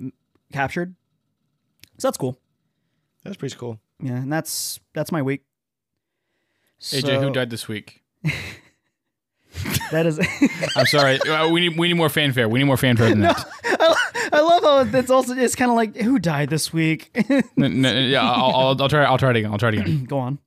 captured. 0.52 0.94
So 1.98 2.08
that's 2.08 2.18
cool. 2.18 2.38
That's 3.24 3.36
pretty 3.36 3.56
cool. 3.56 3.80
Yeah, 4.00 4.16
and 4.16 4.32
that's 4.32 4.78
that's 4.92 5.10
my 5.10 5.22
week. 5.22 5.42
AJ, 6.80 7.00
So, 7.06 7.20
who 7.20 7.30
died 7.30 7.50
this 7.50 7.66
week? 7.68 8.02
That 9.90 10.04
is. 10.04 10.18
I'm 10.76 10.86
sorry. 10.86 11.20
Uh, 11.20 11.48
we 11.48 11.60
need 11.60 11.78
we 11.78 11.88
need 11.88 11.94
more 11.94 12.08
fanfare. 12.08 12.48
We 12.48 12.58
need 12.58 12.64
more 12.64 12.76
fanfare 12.76 13.08
than 13.08 13.20
that. 13.22 13.46
I, 14.32 14.40
love 14.40 14.62
how 14.92 14.98
it's 14.98 15.10
also 15.10 15.34
it's 15.34 15.54
kind 15.54 15.70
of 15.70 15.76
like 15.76 15.96
who 15.96 16.18
died 16.18 16.50
this 16.50 16.72
week. 16.72 17.10
Yeah, 17.56 18.22
I'll, 18.22 18.54
I'll, 18.54 18.82
I'll 18.82 18.88
try. 18.88 19.04
I'll 19.04 19.18
try 19.18 19.30
it 19.30 19.36
again. 19.36 19.52
I'll 19.52 19.58
try 19.58 19.68
it 19.70 19.78
again. 19.78 20.04
Go 20.08 20.18
on. 20.18 20.38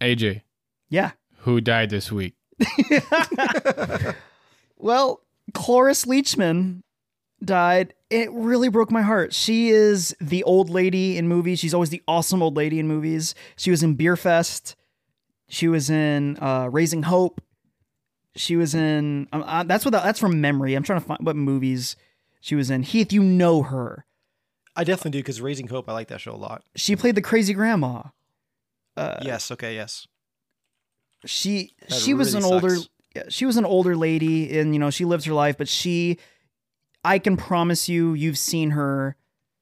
AJ, 0.00 0.42
Yeah. 0.90 1.12
who 1.38 1.60
died 1.60 1.90
this 1.90 2.10
week? 2.12 2.34
Well, 4.76 5.20
Cloris 5.54 6.04
Leachman 6.04 6.82
died. 7.42 7.94
It 8.10 8.30
really 8.32 8.68
broke 8.68 8.90
my 8.90 9.02
heart. 9.02 9.32
She 9.32 9.70
is 9.70 10.14
the 10.20 10.42
old 10.44 10.68
lady 10.68 11.16
in 11.16 11.26
movies. 11.26 11.58
She's 11.58 11.72
always 11.72 11.90
the 11.90 12.02
awesome 12.06 12.42
old 12.42 12.56
lady 12.56 12.78
in 12.78 12.86
movies. 12.86 13.34
She 13.56 13.70
was 13.70 13.82
in 13.82 13.96
Beerfest. 13.96 14.74
She 15.48 15.68
was 15.68 15.88
in 15.88 16.36
uh, 16.38 16.68
Raising 16.70 17.04
Hope. 17.04 17.40
She 18.36 18.56
was 18.56 18.74
in. 18.74 19.28
Um, 19.32 19.42
uh, 19.46 19.62
that's 19.62 19.84
what 19.84 19.92
that's 19.92 20.18
from 20.18 20.40
memory. 20.40 20.74
I'm 20.74 20.82
trying 20.82 21.00
to 21.00 21.06
find 21.06 21.24
what 21.24 21.36
movies 21.36 21.96
she 22.44 22.54
was 22.54 22.68
in. 22.68 22.82
Heath, 22.82 23.10
you 23.10 23.22
know 23.22 23.62
her. 23.62 24.04
I 24.76 24.84
definitely 24.84 25.12
do 25.12 25.18
because 25.20 25.40
Raising 25.40 25.68
Hope, 25.68 25.88
I 25.88 25.94
like 25.94 26.08
that 26.08 26.20
show 26.20 26.34
a 26.34 26.36
lot. 26.36 26.62
She 26.76 26.94
played 26.94 27.14
the 27.14 27.22
crazy 27.22 27.54
grandma. 27.54 28.02
Uh, 28.98 29.16
yes. 29.22 29.50
Okay. 29.50 29.74
Yes. 29.74 30.06
she 31.24 31.72
That 31.88 31.94
she 31.94 32.12
was 32.12 32.34
an 32.34 32.42
really 32.42 32.54
older 32.54 32.76
she 33.30 33.46
was 33.46 33.56
an 33.56 33.64
older 33.64 33.96
lady 33.96 34.58
and 34.58 34.74
you 34.74 34.78
know 34.78 34.90
she 34.90 35.06
lived 35.06 35.24
her 35.24 35.32
life 35.32 35.56
but 35.56 35.68
she 35.68 36.18
i 37.04 37.16
can 37.16 37.36
promise 37.36 37.88
you 37.88 38.12
you've 38.12 38.36
seen 38.36 38.70
her 38.70 39.16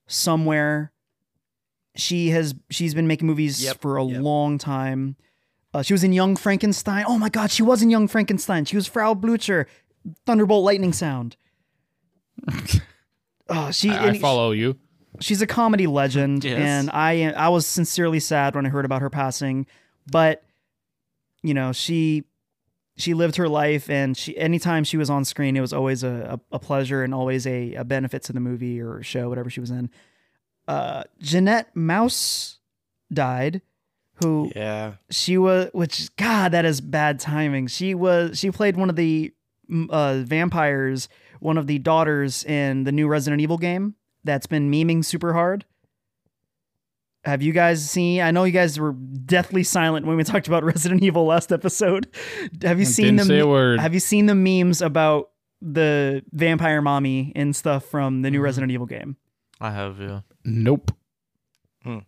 somewhere 0.07 0.91
she 1.95 2.31
has 2.31 2.55
she's 2.71 2.95
been 2.95 3.07
making 3.07 3.27
movies 3.27 3.63
Yep, 3.63 3.83
for 3.83 3.99
a 3.99 4.05
yep. 4.05 4.23
long 4.23 4.57
time 4.57 5.17
uh, 5.75 5.83
she 5.83 5.93
was 5.93 6.03
in 6.03 6.15
young 6.15 6.35
frankenstein 6.35 7.05
oh 7.07 7.19
my 7.19 7.29
god 7.29 7.51
she 7.51 7.63
was 7.63 7.83
in 7.83 7.91
young 7.91 8.09
frankenstein 8.09 8.65
she 8.65 8.75
was 8.75 8.87
frau 8.87 9.13
blucher 9.13 9.67
thunderbolt 10.25 10.65
lightning 10.65 10.95
sound 10.95 11.37
oh 13.49 13.71
she 13.71 13.91
I, 13.91 14.05
I 14.05 14.09
and 14.09 14.21
follow 14.21 14.53
you. 14.53 14.79
she's 15.21 15.43
a 15.43 15.47
comedy 15.47 15.87
legend 15.87 16.45
Yes. 16.45 16.59
and 16.59 16.91
i 16.93 17.33
i 17.33 17.49
was 17.49 17.67
sincerely 17.67 18.21
sad 18.21 18.55
when 18.55 18.67
i 18.67 18.69
heard 18.69 18.85
about 18.85 19.03
her 19.03 19.11
passing 19.11 19.67
but 20.11 20.43
you 21.43 21.55
know 21.55 21.73
she 21.73 22.25
she 22.97 23.15
lived 23.15 23.37
her 23.37 23.49
life 23.49 23.89
and 23.91 24.17
she 24.17 24.37
anytime 24.37 24.85
she 24.85 24.97
was 24.97 25.11
on 25.11 25.25
screen 25.25 25.57
it 25.57 25.61
was 25.61 25.73
always 25.73 26.03
a, 26.03 26.39
a, 26.53 26.57
a 26.57 26.59
pleasure 26.59 27.03
and 27.03 27.15
always 27.15 27.47
a, 27.47 27.75
a 27.75 27.85
benefit 27.85 28.23
to 28.25 28.33
the 28.33 28.41
movie 28.41 28.81
or 28.81 29.03
show 29.03 29.29
whatever 29.29 29.51
she 29.51 29.61
was 29.61 29.71
in 29.71 29.91
uh 30.69 31.03
Jeannette 31.19 31.75
Maus 31.75 32.59
died 33.13 33.63
who 34.23 34.51
Yeah. 34.55 34.95
she 35.11 35.37
was 35.39 35.71
which 35.73 36.15
god 36.17 36.53
that 36.53 36.65
is 36.65 36.81
bad 36.81 37.19
timing 37.19 37.67
she 37.67 37.95
was 37.95 38.39
she 38.39 38.51
played 38.51 38.77
one 38.77 38.89
of 38.91 38.97
the 38.97 39.33
uh 39.91 40.21
vampires 40.25 41.09
one 41.43 41.59
of 41.59 41.67
the 41.67 41.79
daughters 41.79 42.45
in 42.45 42.85
the 42.85 42.93
new 42.93 43.09
resident 43.09 43.41
evil 43.43 43.59
game 43.59 43.95
that's 44.25 44.47
been 44.47 44.71
memeing 44.71 45.05
super 45.05 45.33
hard 45.33 45.65
have 47.25 47.43
you 47.43 47.53
guys 47.53 47.89
seen 47.89 48.21
i 48.21 48.31
know 48.31 48.45
you 48.45 48.53
guys 48.53 48.79
were 48.79 48.93
deathly 48.93 49.63
silent 49.63 50.07
when 50.07 50.17
we 50.17 50.25
talked 50.33 50.47
about 50.49 50.65
resident 50.65 51.03
evil 51.03 51.25
last 51.27 51.53
episode 51.53 52.07
have 52.63 52.79
you 52.79 52.87
I 52.87 52.89
seen 52.89 53.05
didn't 53.07 53.19
the 53.19 53.25
say 53.25 53.39
a 53.41 53.45
me- 53.45 53.51
word. 53.51 53.81
have 53.81 53.95
you 53.95 54.01
seen 54.01 54.27
the 54.27 54.35
memes 54.35 54.83
about 54.83 55.31
the 55.61 56.25
vampire 56.33 56.83
mommy 56.83 57.33
and 57.37 57.55
stuff 57.55 57.85
from 57.85 58.23
the 58.23 58.31
new 58.31 58.41
Mhm. 58.41 58.45
resident 58.45 58.73
evil 58.73 58.87
game 58.87 59.17
I 59.61 59.71
have, 59.71 60.01
yeah. 60.01 60.23
Nope. 60.45 60.91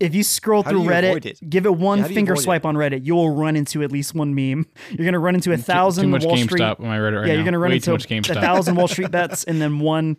If 0.01 0.15
you 0.15 0.23
scroll 0.23 0.63
How 0.63 0.71
through 0.71 0.83
you 0.85 0.89
Reddit, 0.91 1.27
it? 1.27 1.51
give 1.51 1.67
it 1.67 1.75
one 1.75 1.99
Yeah, 1.99 2.03
how 2.03 2.09
do 2.09 2.15
you 2.15 2.17
finger 2.17 2.33
avoid 2.33 2.41
it? 2.41 2.45
swipe 2.45 2.65
on 2.67 2.75
Reddit, 2.77 3.05
you'll 3.05 3.31
run 3.35 3.57
into 3.57 3.83
at 3.83 3.91
least 3.93 4.15
one 4.15 4.35
meme. 4.35 4.67
You're 4.91 5.05
gonna 5.05 5.19
run 5.19 5.35
into 5.35 5.53
a 5.53 5.57
Too- 5.57 5.63
thousand 5.63 6.05
Too 6.05 6.11
much 6.11 6.25
Wall 6.25 6.37
Street. 6.37 6.61
GameStop 6.63 6.81
on 6.81 6.87
my 6.87 6.99
Reddit 6.99 7.17
right 7.21 7.27
yeah, 7.27 7.33
now. 7.33 7.33
you're 7.35 7.45
gonna 7.45 7.59
run 7.59 7.71
Way 7.71 7.77
into 7.77 7.91
much 7.93 8.11
a 8.31 8.35
thousand 8.35 8.77
Wall 8.77 8.89
Street 8.89 9.11
bets 9.11 9.45
and 9.45 9.61
then 9.61 9.79
one 9.81 10.17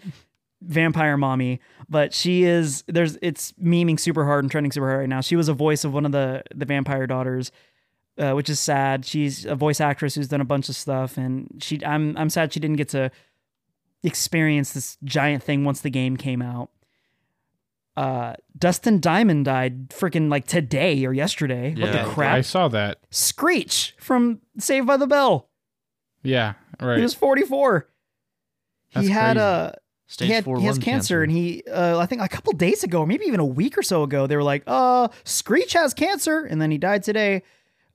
vampire 0.62 1.18
mommy. 1.18 1.60
But 1.90 2.14
she 2.14 2.44
is 2.44 2.84
there's 2.88 3.18
it's 3.22 3.52
memeing 3.54 4.00
super 4.00 4.26
hard 4.26 4.44
and 4.44 4.52
trending 4.52 4.72
super 4.72 4.88
hard 4.88 5.00
right 5.02 5.10
now. 5.10 5.22
She 5.22 5.36
was 5.36 5.48
a 5.50 5.54
voice 5.54 5.84
of 5.84 5.94
one 5.94 6.06
of 6.06 6.12
the 6.12 6.44
the 6.54 6.66
vampire 6.66 7.08
daughters. 7.08 7.52
Uh, 8.18 8.32
which 8.32 8.50
is 8.50 8.62
sad. 8.62 9.06
She's 9.06 9.46
a 9.46 9.56
voice 9.56 9.82
actress 9.82 10.16
who's 10.16 10.30
done 10.30 10.40
a 10.40 10.46
bunch 10.46 10.70
of 10.70 10.76
stuff, 10.78 11.18
and 11.18 11.50
she 11.60 11.84
I'm 11.86 12.16
I'm 12.18 12.30
sad 12.30 12.54
she 12.54 12.62
didn't 12.62 12.78
get 12.78 12.88
to 12.90 13.12
experience 14.04 14.72
this 14.74 14.98
giant 15.04 15.44
thing 15.44 15.66
once 15.66 15.82
the 15.82 15.90
game 15.90 16.16
came 16.16 16.42
out. 16.42 16.70
Uh, 17.98 18.34
Dustin 18.58 19.00
Diamond 19.00 19.46
died 19.46 19.90
freaking 19.90 20.30
like 20.30 20.46
today 20.48 21.06
or 21.06 21.14
yesterday. 21.14 21.74
what 21.80 21.92
the 21.92 22.04
crap? 22.04 22.36
I 22.36 22.42
saw 22.42 22.68
that. 22.70 23.00
Screech 23.10 23.96
from 24.00 24.42
Saved 24.58 24.86
by 24.88 24.98
the 24.98 25.08
Bell. 25.08 25.50
Yeah. 26.24 26.54
Right. 26.82 26.98
He 26.98 27.04
was 27.04 27.14
44. 27.14 27.88
That's 28.94 29.08
he 29.08 29.14
had 29.14 29.38
crazy. 29.38 29.40
uh 29.46 29.72
Stage 30.08 30.28
he 30.28 30.34
had 30.34 30.44
four 30.44 30.60
he 30.60 30.66
has 30.66 30.76
lung 30.78 30.84
cancer, 30.84 31.24
and 31.24 31.32
he 31.32 31.64
uh 31.72 31.98
I 31.98 32.06
think 32.06 32.22
a 32.22 32.28
couple 32.28 32.54
days 32.54 32.84
ago, 32.84 33.06
maybe 33.08 33.26
even 33.26 33.40
a 33.40 33.46
week 33.46 33.76
or 33.78 33.82
so 33.82 34.04
ago, 34.04 34.28
they 34.28 34.36
were 34.36 34.44
like, 34.44 34.62
"Uh, 34.68 35.08
Screech 35.24 35.74
has 35.74 35.96
cancer," 35.96 36.46
and 36.46 36.62
then 36.62 36.70
he 36.70 36.78
died 36.78 37.02
today. 37.02 37.42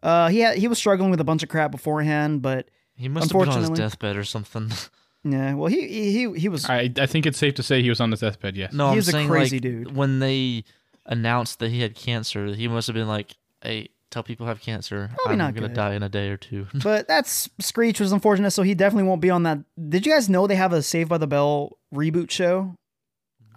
Uh, 0.03 0.29
he 0.29 0.41
had 0.41 0.59
he 0.59 0.67
was 0.67 0.77
struggling 0.77 1.11
with 1.13 1.21
a 1.21 1.25
bunch 1.25 1.45
of 1.45 1.49
crap 1.49 1.71
beforehand, 1.71 2.43
but 2.43 2.69
He 2.97 3.09
must 3.09 3.31
have 3.31 3.39
been 3.39 3.41
on 3.43 3.47
his 3.59 3.69
Unfortunately. 3.69 3.85
deathbed 3.85 4.17
or 4.17 4.25
something. 4.25 4.73
yeah, 5.25 5.55
well, 5.55 5.69
he 5.69 5.87
he 5.87 6.13
he, 6.13 6.39
he 6.41 6.49
was 6.49 6.69
I, 6.69 6.91
I 6.97 7.07
think 7.07 7.27
it's 7.27 7.39
safe 7.39 7.55
to 7.55 7.63
say 7.63 7.83
he 7.83 7.89
was 7.89 8.01
on 8.01 8.11
his 8.11 8.21
deathbed. 8.21 8.57
Yes. 8.57 8.73
No, 8.73 8.89
I'm 8.89 8.95
He's 8.95 9.09
a 9.09 9.13
saying 9.13 9.29
crazy 9.29 9.57
like, 9.57 9.63
dude. 9.63 9.97
When 9.97 10.19
they 10.19 10.65
announced 11.07 11.59
that 11.59 11.71
he 11.71 11.83
had 11.83 11.95
cancer, 11.95 12.55
he 12.55 12.69
must 12.69 12.87
have 12.87 12.95
been 12.95 13.09
like, 13.09 13.37
"Hey, 13.63 13.91
tell 14.11 14.23
people 14.23 14.47
I 14.47 14.51
have 14.51 14.61
cancer. 14.61 15.11
Probably 15.15 15.33
I'm 15.33 15.39
not 15.39 15.55
gonna 15.55 15.69
good. 15.69 15.77
die 15.77 15.95
in 15.95 16.03
a 16.03 16.09
day 16.09 16.29
or 16.31 16.37
two. 16.37 16.67
but 16.75 17.07
that's 17.09 17.49
Screech 17.59 18.01
was 18.01 18.13
unfortunate, 18.13 18.51
so 18.51 18.63
he 18.63 18.75
definitely 18.75 19.09
won't 19.09 19.21
be 19.21 19.31
on 19.31 19.43
that. 19.45 19.59
Did 19.89 20.07
you 20.07 20.13
guys 20.13 20.29
know 20.29 20.47
they 20.47 20.57
have 20.57 20.73
a 20.73 20.83
Saved 20.83 21.09
by 21.09 21.19
the 21.19 21.27
Bell 21.27 21.77
reboot 21.95 22.31
show? 22.31 22.75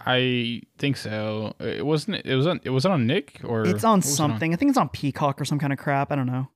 I 0.05 0.61
think 0.77 0.97
so. 0.97 1.55
It 1.59 1.85
wasn't. 1.85 2.25
It 2.25 2.35
was 2.35 2.47
on. 2.47 2.59
It 2.63 2.71
was 2.71 2.85
on 2.85 3.07
Nick 3.07 3.39
or 3.43 3.65
It's 3.65 3.83
on 3.83 3.99
what 3.99 4.05
was 4.05 4.13
it 4.13 4.15
something. 4.15 4.53
I 4.53 4.57
think 4.57 4.69
it's 4.69 4.77
on 4.77 4.89
Peacock 4.89 5.39
or 5.39 5.45
some 5.45 5.59
kind 5.59 5.71
of 5.71 5.79
crap. 5.79 6.11
I 6.11 6.15
don't 6.15 6.27
know. 6.27 6.49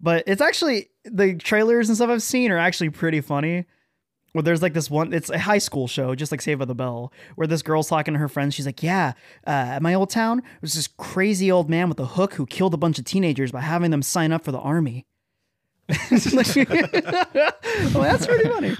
But 0.00 0.24
it's 0.26 0.40
actually 0.42 0.90
the 1.04 1.34
trailers 1.34 1.88
and 1.88 1.96
stuff 1.96 2.10
I've 2.10 2.22
seen 2.22 2.50
are 2.50 2.58
actually 2.58 2.90
pretty 2.90 3.20
funny. 3.20 3.64
Where 4.32 4.42
there's 4.42 4.60
like 4.60 4.74
this 4.74 4.90
one, 4.90 5.14
it's 5.14 5.30
a 5.30 5.38
high 5.38 5.56
school 5.56 5.88
show, 5.88 6.14
just 6.14 6.30
like 6.30 6.42
Save 6.42 6.58
by 6.58 6.66
the 6.66 6.74
Bell, 6.74 7.10
where 7.36 7.46
this 7.46 7.62
girl's 7.62 7.88
talking 7.88 8.12
to 8.12 8.20
her 8.20 8.28
friends. 8.28 8.54
She's 8.54 8.66
like, 8.66 8.82
"Yeah, 8.82 9.14
uh, 9.46 9.50
at 9.50 9.82
my 9.82 9.94
old 9.94 10.10
town, 10.10 10.42
there's 10.60 10.74
this 10.74 10.88
crazy 10.88 11.50
old 11.50 11.70
man 11.70 11.88
with 11.88 11.98
a 12.00 12.04
hook 12.04 12.34
who 12.34 12.44
killed 12.44 12.74
a 12.74 12.76
bunch 12.76 12.98
of 12.98 13.06
teenagers 13.06 13.50
by 13.50 13.62
having 13.62 13.90
them 13.90 14.02
sign 14.02 14.32
up 14.32 14.44
for 14.44 14.52
the 14.52 14.58
army." 14.58 15.06
well, 15.88 15.98
that's 18.02 18.26
pretty 18.26 18.48
funny. 18.48 18.76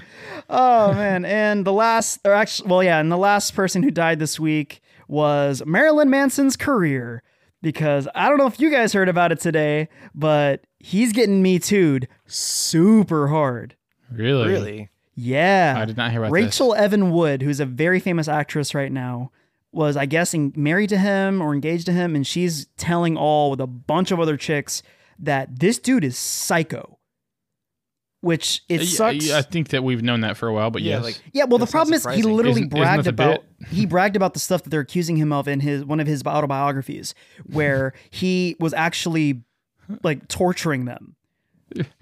Oh 0.47 0.93
man! 0.93 1.25
And 1.25 1.65
the 1.65 1.73
last, 1.73 2.19
or 2.23 2.33
actually, 2.33 2.69
well, 2.69 2.83
yeah, 2.83 2.99
and 2.99 3.11
the 3.11 3.17
last 3.17 3.55
person 3.55 3.81
who 3.81 3.89
died 3.89 4.19
this 4.19 4.39
week 4.39 4.81
was 5.07 5.63
Marilyn 5.65 6.11
Manson's 6.11 6.55
career. 6.55 7.23
Because 7.63 8.07
I 8.13 8.29
don't 8.29 8.37
know 8.37 8.45
if 8.45 8.59
you 8.59 8.69
guys 8.69 8.93
heard 8.93 9.09
about 9.09 9.31
it 9.31 9.39
today, 9.39 9.89
but 10.13 10.66
he's 10.79 11.11
getting 11.13 11.41
me 11.41 11.59
too'd 11.59 12.07
super 12.25 13.27
hard. 13.29 13.75
Really? 14.11 14.47
Really? 14.47 14.89
Yeah. 15.15 15.75
I 15.77 15.85
did 15.85 15.97
not 15.97 16.11
hear 16.11 16.21
about 16.21 16.31
Rachel 16.31 16.75
Evan 16.75 17.11
Wood, 17.11 17.41
who's 17.41 17.59
a 17.59 17.65
very 17.65 17.99
famous 17.99 18.27
actress 18.27 18.75
right 18.75 18.91
now, 18.91 19.31
was 19.71 19.97
I 19.97 20.05
guess 20.05 20.33
married 20.35 20.89
to 20.89 20.97
him 20.97 21.41
or 21.41 21.53
engaged 21.53 21.85
to 21.87 21.91
him, 21.91 22.15
and 22.15 22.25
she's 22.25 22.67
telling 22.77 23.17
all 23.17 23.49
with 23.51 23.59
a 23.59 23.67
bunch 23.67 24.11
of 24.11 24.19
other 24.19 24.37
chicks 24.37 24.83
that 25.19 25.59
this 25.59 25.79
dude 25.79 26.03
is 26.03 26.17
psycho. 26.17 26.93
Which 28.21 28.63
it 28.67 28.83
sucks. 28.85 29.29
I 29.31 29.43
think 29.43 29.69
that 29.69 29.83
we've 29.83 30.01
known 30.01 30.21
that 30.21 30.37
for 30.37 30.47
a 30.47 30.53
while, 30.53 30.71
but 30.71 30.81
Yeah, 30.81 30.95
yes. 30.95 31.03
like- 31.03 31.21
Yeah, 31.33 31.43
well, 31.45 31.59
the 31.59 31.67
problem 31.67 31.93
is 31.93 32.03
he 32.05 32.23
literally 32.23 32.61
Isn't- 32.61 32.73
isn't 32.73 32.79
bragged 32.81 33.07
about 33.07 33.43
he 33.69 33.85
bragged 33.85 34.15
about 34.15 34.33
the 34.33 34.39
stuff 34.39 34.63
that 34.63 34.69
they're 34.71 34.81
accusing 34.81 35.17
him 35.17 35.31
of 35.31 35.47
in 35.47 35.59
his 35.59 35.85
one 35.85 35.99
of 35.99 36.07
his 36.07 36.23
autobiographies, 36.25 37.13
where 37.45 37.93
he 38.09 38.55
was 38.59 38.73
actually 38.73 39.43
like 40.03 40.27
torturing 40.27 40.85
them. 40.85 41.13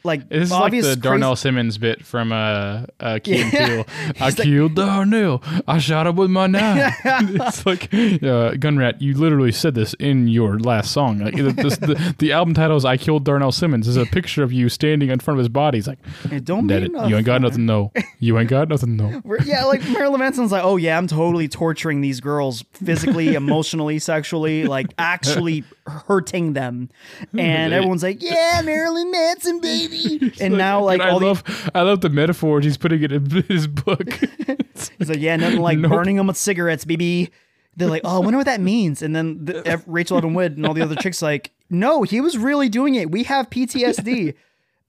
Like 0.04 0.30
This 0.30 0.44
is 0.44 0.52
like 0.52 0.72
the 0.74 0.82
crazy- 0.82 1.00
Darnell 1.02 1.36
Simmons 1.36 1.80
bit 1.80 2.06
from 2.06 2.32
uh, 2.32 2.86
uh 3.00 3.18
Key 3.24 3.42
and 3.42 3.52
Peele. 3.52 3.86
I 4.22 4.26
like- 4.26 4.38
killed 4.38 4.76
Darnell. 4.76 5.42
I 5.68 5.80
shot 5.80 6.06
him 6.06 6.16
with 6.18 6.30
my 6.30 6.46
knife. 6.48 6.94
it's 7.04 7.66
like, 7.66 7.86
uh, 7.86 8.54
Gunrat, 8.62 9.02
you 9.02 9.16
literally 9.18 9.52
said 9.52 9.74
this 9.74 9.96
in 9.96 10.28
your 10.28 10.60
last 10.60 10.92
song. 10.92 11.18
Like 11.18 11.36
the, 11.36 11.52
this- 11.52 11.78
the, 11.78 12.16
the 12.20 12.32
album 12.32 12.54
title 12.54 12.78
is 12.78 12.86
"I 12.86 12.96
Killed 12.98 13.26
Darnell 13.26 13.52
Simmons." 13.52 13.88
Is 13.88 13.98
a 13.98 14.06
picture 14.06 14.44
of 14.44 14.54
you 14.54 14.70
standing 14.70 15.10
in 15.10 15.18
front 15.20 15.40
of 15.40 15.40
his 15.40 15.50
body. 15.50 15.80
He's 15.80 15.88
like, 15.88 16.00
It 16.32 16.46
don't 16.46 16.68
"Dead 16.68 16.84
mean 16.92 17.04
it. 17.04 17.10
You 17.10 17.18
ain't 17.18 17.26
got 17.26 17.42
nothing. 17.42 17.66
nothing, 17.66 17.92
no. 17.96 18.04
You 18.20 18.38
ain't 18.38 18.50
got 18.50 18.70
nothing, 18.70 18.96
no." 18.98 19.20
Yeah, 19.46 19.64
like 19.66 19.82
Marilyn 19.90 20.20
Manson's 20.20 20.52
like, 20.52 20.64
oh 20.64 20.78
yeah, 20.78 20.96
I'm 20.96 21.08
totally 21.08 21.48
torturing 21.48 22.02
these 22.02 22.20
girls 22.22 22.64
physically, 22.74 23.34
emotionally, 23.34 23.98
sexually, 23.98 24.66
like 24.66 24.94
actually 25.00 25.64
hurting 25.88 26.54
them, 26.54 26.90
hmm. 27.32 27.40
and 27.40 27.74
everyone's 27.74 28.04
like, 28.04 28.22
yeah, 28.22 28.62
Marilyn 28.66 29.12
Manson, 29.12 29.60
baby. 29.62 30.34
And 30.40 30.58
now, 30.58 30.84
like, 30.84 31.00
Dude, 31.00 31.08
I 31.08 31.12
all 31.12 31.20
the 31.20 31.26
love, 31.28 31.72
I 31.76 31.82
love 31.82 32.02
the 32.02 32.10
metaphors 32.10 32.66
he's 32.66 32.78
putting 32.78 33.04
it 33.04 33.12
in 33.12 33.26
his 33.48 33.68
book. 33.68 34.14
he's 34.98 35.10
like, 35.10 35.20
yeah, 35.20 35.36
nothing 35.36 35.62
like 35.62 35.78
Nope. 35.78 35.92
burning 35.92 36.16
them 36.18 36.28
with 36.28 36.38
cigarettes, 36.38 36.86
baby. 36.86 37.32
They're 37.78 37.90
like, 37.90 38.02
oh, 38.06 38.16
I 38.16 38.20
wonder 38.20 38.38
what 38.38 38.46
that 38.46 38.62
means. 38.62 39.02
And 39.02 39.14
then 39.16 39.44
the, 39.44 39.84
Rachel 39.86 40.18
Evan 40.18 40.34
Wood 40.34 40.56
and 40.56 40.66
all 40.66 40.74
the 40.74 40.82
other 40.82 40.96
chicks 40.96 41.22
like, 41.22 41.52
no, 41.70 42.04
he 42.04 42.22
was 42.22 42.38
really 42.38 42.70
doing 42.70 42.96
it. 42.96 43.12
We 43.12 43.24
have 43.24 43.50
PTSD. 43.50 44.34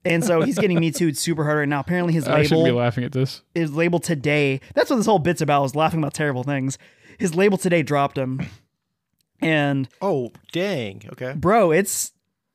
And 0.05 0.23
so 0.23 0.41
he's 0.41 0.57
getting 0.57 0.79
me 0.79 0.91
too 0.91 1.13
super 1.13 1.43
hard 1.43 1.57
right 1.57 1.67
now. 1.67 1.81
Apparently 1.81 2.13
his 2.13 2.29
I 2.29 2.43
shouldn't 2.43 2.65
be 2.65 2.71
laughing 2.71 3.03
at 3.03 3.11
this. 3.11 3.41
his 3.53 3.73
label 3.73 3.99
today. 3.99 4.61
That's 4.73 4.89
what 4.89 4.95
this 4.95 5.05
whole 5.05 5.19
bit's 5.19 5.41
about. 5.41 5.65
Is 5.65 5.75
laughing 5.75 5.99
about 5.99 6.13
terrible 6.13 6.43
things. 6.43 6.77
His 7.19 7.35
label 7.35 7.57
today 7.57 7.83
dropped 7.83 8.17
him, 8.17 8.39
and 9.41 9.87
Oh, 10.01 10.31
dang. 10.51 11.03
Okay. 11.13 11.33
bro, 11.35 11.71
it's 11.71 12.11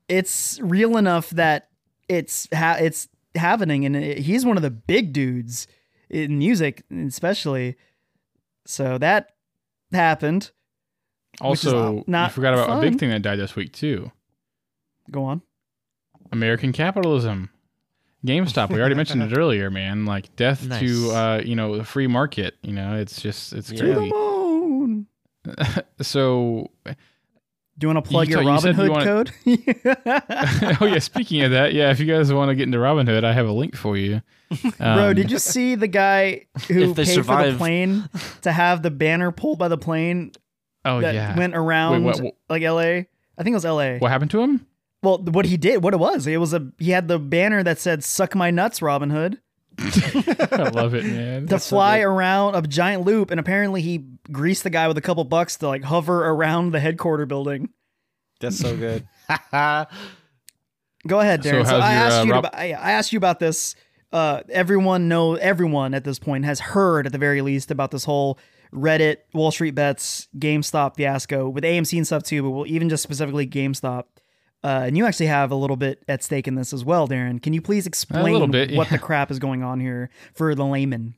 it's 0.09 0.59
real 0.61 0.97
enough 0.97 1.29
that 1.31 1.69
it's 2.09 2.47
ha- 2.53 2.77
it's 2.79 3.07
happening, 3.35 3.85
and 3.85 3.95
it- 3.95 4.19
he's 4.19 4.45
one 4.45 4.57
of 4.57 4.63
the 4.63 4.69
big 4.71 5.13
dudes 5.13 5.67
in 6.09 6.37
music, 6.37 6.83
especially. 7.07 7.75
So 8.65 8.97
that 8.97 9.31
happened. 9.91 10.51
Also, 11.41 12.03
not 12.07 12.29
you 12.29 12.33
forgot 12.35 12.53
about 12.53 12.77
a 12.77 12.81
big 12.81 12.99
thing 12.99 13.09
that 13.09 13.21
died 13.23 13.39
this 13.39 13.55
week 13.55 13.73
too. 13.73 14.11
Go 15.09 15.23
on. 15.25 15.41
American 16.31 16.71
capitalism. 16.71 17.49
GameStop. 18.25 18.69
We 18.69 18.79
already 18.79 18.95
mentioned 18.95 19.21
it 19.23 19.33
earlier, 19.37 19.69
man. 19.69 20.05
Like 20.05 20.33
death 20.37 20.65
Nice. 20.65 20.79
to 20.79 21.11
uh, 21.11 21.41
you 21.43 21.55
know 21.55 21.77
the 21.77 21.83
free 21.83 22.07
market. 22.07 22.55
You 22.61 22.71
know, 22.73 22.95
it's 22.95 23.21
just 23.21 23.51
it's 23.53 23.71
Yeah. 23.71 23.95
Crazy. 23.95 24.11
Moon. 25.45 25.55
so, 26.01 26.69
Do 26.85 26.95
you 27.81 27.87
want 27.93 28.03
to 28.05 28.09
plug 28.09 28.27
You 28.27 28.35
your 28.35 28.43
ta- 28.43 28.53
you 28.55 28.61
said 28.61 28.75
you 28.77 28.83
Robinhood 28.83 29.03
code? 30.65 30.77
oh 30.81 30.85
yeah. 30.85 30.99
Speaking 30.99 31.41
of 31.41 31.51
that, 31.51 31.73
yeah. 31.73 31.91
If 31.91 31.99
you 31.99 32.05
guys 32.05 32.31
want 32.31 32.49
to 32.49 32.55
get 32.55 32.63
into 32.63 32.77
Robinhood, 32.77 33.23
I 33.23 33.33
have 33.33 33.47
a 33.47 33.51
link 33.51 33.75
for 33.75 33.97
you. 33.97 34.21
Bro, 34.77 35.09
Um, 35.09 35.15
did 35.15 35.31
you 35.31 35.39
see 35.39 35.75
the 35.75 35.87
guy 35.87 36.45
who 36.67 36.91
If 36.91 36.95
they 36.95 37.05
paid 37.05 37.25
for 37.25 37.43
the 37.51 37.57
plane 37.57 38.07
to 38.43 38.51
have 38.51 38.83
the 38.83 38.91
banner 38.91 39.31
pulled 39.31 39.57
by 39.59 39.67
the 39.67 39.77
plane 39.77 40.31
Oh 40.85 41.01
that 41.01 41.15
yeah. 41.15 41.35
went 41.37 41.55
around 41.55 42.03
what- 42.03 42.21
what- 42.21 42.35
like 42.49 42.61
LA? 42.63 43.05
I 43.37 43.41
think 43.43 43.53
it 43.53 43.53
was 43.55 43.65
LA. 43.65 43.97
what 43.97 44.11
happened 44.11 44.31
to 44.31 44.41
him? 44.41 44.67
Well, 45.01 45.17
what 45.17 45.45
he 45.45 45.57
did, 45.57 45.83
what 45.83 45.93
it 45.93 45.99
was, 45.99 46.27
it 46.27 46.37
was 46.37 46.53
a 46.53 46.71
he 46.77 46.91
had 46.91 47.07
the 47.09 47.19
banner 47.19 47.61
that 47.63 47.77
said 47.79 48.03
"Suck 48.05 48.35
my 48.35 48.51
nuts, 48.51 48.79
Robinhood" 48.79 49.37
I 49.79 50.69
love 50.73 50.93
it, 50.93 51.03
man. 51.03 51.47
to 51.47 51.59
fly 51.59 51.99
around 51.99 52.55
a 52.55 52.61
giant 52.61 53.03
loop, 53.05 53.31
and 53.31 53.39
apparently 53.39 53.81
he 53.81 54.05
greased 54.31 54.63
the 54.63 54.69
guy 54.69 54.87
with 54.87 54.97
a 54.97 55.01
couple 55.01 55.23
bucks 55.23 55.57
to 55.57 55.67
like 55.67 55.83
hover 55.83 56.25
around 56.27 56.71
the 56.71 56.79
headquarter 56.79 57.25
building. 57.25 57.69
That's 58.39 58.57
so 58.57 58.75
good. 58.75 59.07
Go 61.07 61.19
ahead, 61.19 61.41
Darren. 61.41 61.65
So, 61.65 61.71
how's 61.71 61.83
I 61.83 61.93
your, 61.93 62.03
asked 62.03 62.19
uh, 62.19 62.23
you. 62.23 62.31
Rob- 62.31 62.45
about, 62.45 62.55
I, 62.55 62.73
I 62.73 62.91
asked 62.91 63.13
you 63.13 63.17
about 63.17 63.39
this. 63.39 63.75
Uh, 64.11 64.41
everyone 64.49 65.07
know 65.07 65.35
everyone 65.35 65.93
at 65.93 66.03
this 66.03 66.19
point 66.19 66.45
has 66.45 66.59
heard 66.59 67.05
at 67.05 67.11
the 67.11 67.17
very 67.17 67.41
least 67.41 67.71
about 67.71 67.91
this 67.91 68.05
whole 68.05 68.37
Reddit, 68.73 69.17
Wall 69.33 69.51
Street 69.51 69.75
bets, 69.75 70.27
GameStop 70.37 70.95
fiasco 70.95 71.49
with 71.49 71.63
AMC 71.63 71.97
and 71.97 72.05
stuff 72.05 72.23
too. 72.23 72.43
But 72.43 72.49
we'll 72.51 72.67
even 72.67 72.89
just 72.89 73.03
specifically 73.03 73.47
GameStop. 73.47 74.05
Uh, 74.63 74.83
and 74.85 74.95
you 74.95 75.05
actually 75.05 75.25
have 75.25 75.51
a 75.51 75.55
little 75.55 75.75
bit 75.75 76.03
at 76.07 76.23
stake 76.23 76.47
in 76.47 76.55
this 76.55 76.71
as 76.71 76.85
well, 76.85 77.07
Darren. 77.07 77.41
Can 77.41 77.51
you 77.51 77.61
please 77.61 77.85
explain 77.85 78.49
bit, 78.49 78.71
what 78.73 78.87
yeah. 78.87 78.93
the 78.93 78.99
crap 78.99 79.29
is 79.29 79.37
going 79.37 79.61
on 79.61 79.81
here 79.81 80.09
for 80.33 80.55
the 80.55 80.63
layman? 80.63 81.15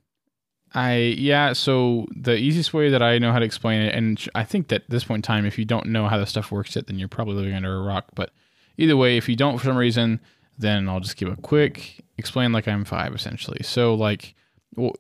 I 0.76 0.96
yeah. 1.18 1.54
So 1.54 2.06
the 2.14 2.36
easiest 2.36 2.74
way 2.74 2.90
that 2.90 3.02
I 3.02 3.18
know 3.18 3.32
how 3.32 3.40
to 3.40 3.46
explain 3.46 3.82
it, 3.82 3.96
and 3.96 4.24
I 4.36 4.44
think 4.44 4.68
that 4.68 4.84
at 4.84 4.90
this 4.90 5.06
point 5.06 5.20
in 5.20 5.22
time, 5.24 5.46
if 5.46 5.58
you 5.58 5.64
don't 5.64 5.88
know 5.88 6.08
how 6.08 6.18
this 6.18 6.30
stuff 6.30 6.52
works, 6.52 6.76
yet 6.76 6.88
then 6.88 7.00
you're 7.00 7.08
probably 7.08 7.36
living 7.36 7.54
under 7.54 7.74
a 7.74 7.82
rock. 7.82 8.08
But 8.14 8.32
either 8.78 8.98
way, 8.98 9.16
if 9.16 9.30
you 9.30 9.38
don't 9.38 9.58
for 9.58 9.66
some 9.66 9.78
reason, 9.78 10.20
then 10.58 10.90
I'll 10.90 11.00
just 11.00 11.16
give 11.16 11.30
a 11.30 11.38
quick 11.38 12.04
explain 12.18 12.52
like 12.52 12.68
I'm 12.68 12.86
five 12.86 13.16
essentially. 13.16 13.62
So 13.64 13.94
like, 13.96 14.36
well, 14.76 14.96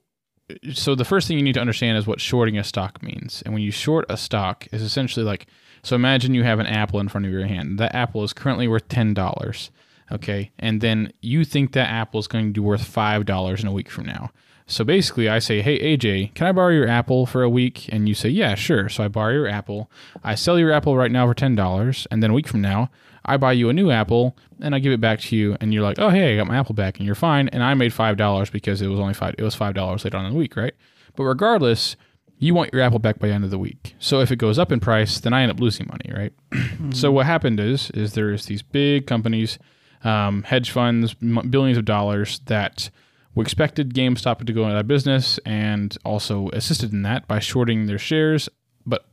so 0.73 0.95
the 0.95 1.05
first 1.05 1.27
thing 1.27 1.37
you 1.37 1.43
need 1.43 1.53
to 1.53 1.61
understand 1.61 1.97
is 1.97 2.07
what 2.07 2.21
shorting 2.21 2.57
a 2.57 2.63
stock 2.63 3.03
means. 3.03 3.41
And 3.43 3.53
when 3.53 3.63
you 3.63 3.71
short 3.71 4.05
a 4.09 4.15
stock, 4.15 4.67
is 4.71 4.81
essentially 4.81 5.25
like 5.25 5.47
so. 5.83 5.95
Imagine 5.95 6.33
you 6.33 6.43
have 6.43 6.59
an 6.59 6.67
apple 6.67 7.01
in 7.01 7.09
front 7.09 7.25
of 7.25 7.33
your 7.33 7.47
hand. 7.47 7.79
That 7.79 7.93
apple 7.93 8.23
is 8.23 8.31
currently 8.31 8.69
worth 8.69 8.87
ten 8.87 9.13
dollars. 9.13 9.71
Okay, 10.09 10.51
and 10.57 10.79
then 10.79 11.11
you 11.21 11.43
think 11.43 11.73
that 11.73 11.89
apple 11.89 12.19
is 12.19 12.27
going 12.27 12.53
to 12.53 12.61
be 12.61 12.65
worth 12.65 12.85
five 12.85 13.25
dollars 13.25 13.61
in 13.61 13.67
a 13.67 13.73
week 13.73 13.89
from 13.89 14.05
now. 14.05 14.31
So 14.67 14.83
basically, 14.83 15.29
I 15.29 15.39
say, 15.39 15.61
"Hey 15.61 15.79
AJ, 15.79 16.33
can 16.33 16.47
I 16.47 16.51
borrow 16.51 16.71
your 16.73 16.87
apple 16.87 17.25
for 17.25 17.43
a 17.43 17.49
week?" 17.49 17.87
And 17.91 18.07
you 18.09 18.15
say, 18.15 18.29
"Yeah, 18.29 18.55
sure." 18.55 18.89
So 18.89 19.03
I 19.03 19.07
borrow 19.07 19.31
your 19.33 19.47
apple. 19.47 19.91
I 20.23 20.33
sell 20.35 20.57
your 20.57 20.71
apple 20.71 20.97
right 20.97 21.11
now 21.11 21.27
for 21.27 21.33
ten 21.35 21.55
dollars, 21.55 22.07
and 22.09 22.23
then 22.23 22.31
a 22.31 22.33
week 22.33 22.47
from 22.47 22.61
now, 22.61 22.89
I 23.23 23.37
buy 23.37 23.53
you 23.53 23.69
a 23.69 23.73
new 23.73 23.91
apple 23.91 24.35
and 24.61 24.73
I 24.73 24.79
give 24.79 24.91
it 24.93 25.01
back 25.01 25.19
to 25.19 25.35
you, 25.35 25.55
and 25.61 25.73
you're 25.73 25.83
like, 25.83 25.99
"Oh, 25.99 26.09
hey, 26.09 26.33
I 26.33 26.37
got 26.37 26.47
my 26.47 26.57
apple 26.57 26.73
back," 26.73 26.97
and 26.97 27.05
you're 27.05 27.13
fine. 27.15 27.47
And 27.49 27.61
I 27.61 27.73
made 27.75 27.93
five 27.93 28.17
dollars 28.17 28.49
because 28.49 28.81
it 28.81 28.87
was 28.87 28.99
only 28.99 29.13
five. 29.13 29.35
It 29.37 29.43
was 29.43 29.53
five 29.55 29.75
dollars 29.75 30.03
later 30.03 30.17
on 30.17 30.25
in 30.25 30.31
the 30.33 30.37
week, 30.37 30.55
right? 30.55 30.73
But 31.15 31.25
regardless, 31.25 31.95
you 32.39 32.53
want 32.55 32.73
your 32.73 32.81
apple 32.81 32.99
back 32.99 33.19
by 33.19 33.27
the 33.27 33.33
end 33.33 33.43
of 33.43 33.51
the 33.51 33.59
week. 33.59 33.95
So 33.99 34.19
if 34.19 34.31
it 34.31 34.37
goes 34.37 34.57
up 34.59 34.71
in 34.71 34.79
price, 34.79 35.19
then 35.19 35.31
I 35.31 35.43
end 35.43 35.51
up 35.51 35.59
losing 35.59 35.87
money, 35.87 36.11
right? 36.13 36.33
So 36.93 37.11
what 37.11 37.25
happened 37.25 37.59
is, 37.59 37.89
is 37.91 38.13
there's 38.13 38.45
these 38.47 38.61
big 38.61 39.07
companies, 39.07 39.57
um, 40.03 40.43
hedge 40.43 40.71
funds, 40.71 41.15
m- 41.21 41.47
billions 41.49 41.77
of 41.77 41.85
dollars 41.85 42.39
that 42.45 42.89
we 43.35 43.41
expected 43.41 43.93
GameStop 43.93 44.45
to 44.45 44.53
go 44.53 44.65
out 44.65 44.77
of 44.77 44.87
business 44.87 45.37
and 45.45 45.95
also 46.05 46.49
assisted 46.53 46.93
in 46.93 47.03
that 47.03 47.27
by 47.27 47.39
shorting 47.39 47.85
their 47.85 47.99
shares, 47.99 48.47
but 48.85 49.05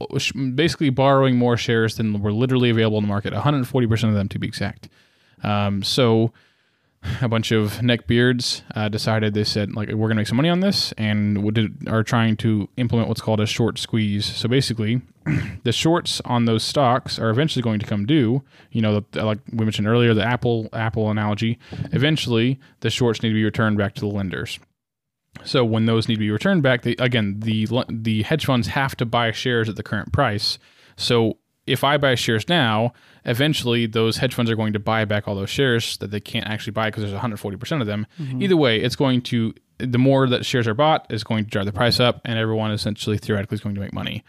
basically 0.55 0.91
borrowing 0.91 1.37
more 1.37 1.57
shares 1.57 1.97
than 1.97 2.23
were 2.23 2.33
literally 2.33 2.70
available 2.70 2.99
in 2.99 3.05
the 3.05 3.09
market, 3.09 3.33
140% 3.33 4.09
of 4.09 4.14
them 4.14 4.29
to 4.29 4.39
be 4.39 4.47
exact. 4.47 4.89
Um, 5.43 5.83
so 5.83 6.33
a 7.21 7.29
bunch 7.29 7.51
of 7.51 7.79
neckbeards 7.79 8.63
uh, 8.75 8.89
decided 8.89 9.35
they 9.35 9.45
said 9.45 9.75
like 9.75 9.89
we're 9.91 10.09
to 10.09 10.15
make 10.15 10.27
some 10.27 10.37
money 10.37 10.49
on 10.49 10.61
this 10.61 10.93
and 10.93 11.55
did, 11.55 11.89
are 11.89 12.03
trying 12.03 12.37
to 12.37 12.69
implement 12.77 13.09
what's 13.09 13.21
called 13.21 13.41
a 13.41 13.47
short 13.47 13.79
squeeze. 13.79 14.25
So 14.25 14.49
basically, 14.49 15.03
the 15.65 15.73
shorts 15.73 16.21
on 16.25 16.45
those 16.45 16.63
stocks 16.63 17.19
are 17.19 17.31
eventually 17.31 17.63
going 17.63 17.81
to 17.81 17.87
come 17.87 18.07
due. 18.07 18.43
You 18.71 18.83
know, 18.83 19.05
the, 19.11 19.25
like 19.25 19.39
we 19.53 19.65
mentioned 19.65 19.89
earlier, 19.89 20.15
the 20.15 20.25
Apple 20.25 20.69
Apple 20.73 21.11
analogy. 21.11 21.59
Eventually, 21.93 22.61
the 22.81 22.91
shorts 22.91 23.23
need 23.23 23.31
to 23.31 23.35
be 23.35 23.45
returned 23.45 23.79
back 23.79 23.95
to 23.95 24.01
the 24.01 24.07
lenders. 24.07 24.59
So 25.45 25.65
when 25.65 25.87
those 25.87 26.09
need 26.09 26.17
to 26.17 26.21
be 26.21 26.31
returned 26.31 26.63
back, 26.63 26.83
they, 26.83 26.95
again 26.99 27.41
the 27.41 27.67
the 27.89 28.23
hedge 28.23 28.45
funds 28.47 28.69
have 28.69 28.97
to 28.97 29.07
buy 29.07 29.33
shares 29.33 29.69
at 29.69 29.77
the 29.77 29.83
current 29.83 30.13
price. 30.13 30.59
So 30.97 31.39
if 31.67 31.85
I 31.85 31.97
buy 31.97 32.15
shares 32.15 32.49
now, 32.49 32.93
eventually 33.25 33.87
those 33.87 34.16
hedge 34.18 34.35
funds 34.35 34.51
are 34.51 34.57
going 34.57 34.73
to 34.73 34.79
buy 34.79 35.05
back 35.05 35.29
all 35.29 35.35
those 35.35 35.51
shares 35.51 35.97
that 35.99 36.11
they 36.11 36.20
can't 36.20 36.47
actually 36.47 36.73
buy 36.73 36.89
because 36.89 37.03
there's 37.03 37.20
140% 37.20 37.81
of 37.81 37.87
them. 37.87 38.07
Either 38.39 38.57
way, 38.57 38.81
it's 38.81 38.97
going 38.97 39.23
to 39.23 39.55
the 39.79 39.99
more 39.99 40.29
that 40.29 40.47
shares 40.47 40.68
are 40.68 40.75
bought 40.75 41.07
is 41.11 41.25
going 41.25 41.45
to 41.45 41.51
drive 41.51 41.66
the 41.66 41.73
price 41.73 41.99
up, 41.99 42.20
and 42.25 42.39
everyone 42.39 42.70
essentially 42.70 43.18
theoretically 43.18 43.57
is 43.57 43.61
going 43.61 43.75
to 43.75 43.81
make 43.81 43.93
money. 43.93 44.25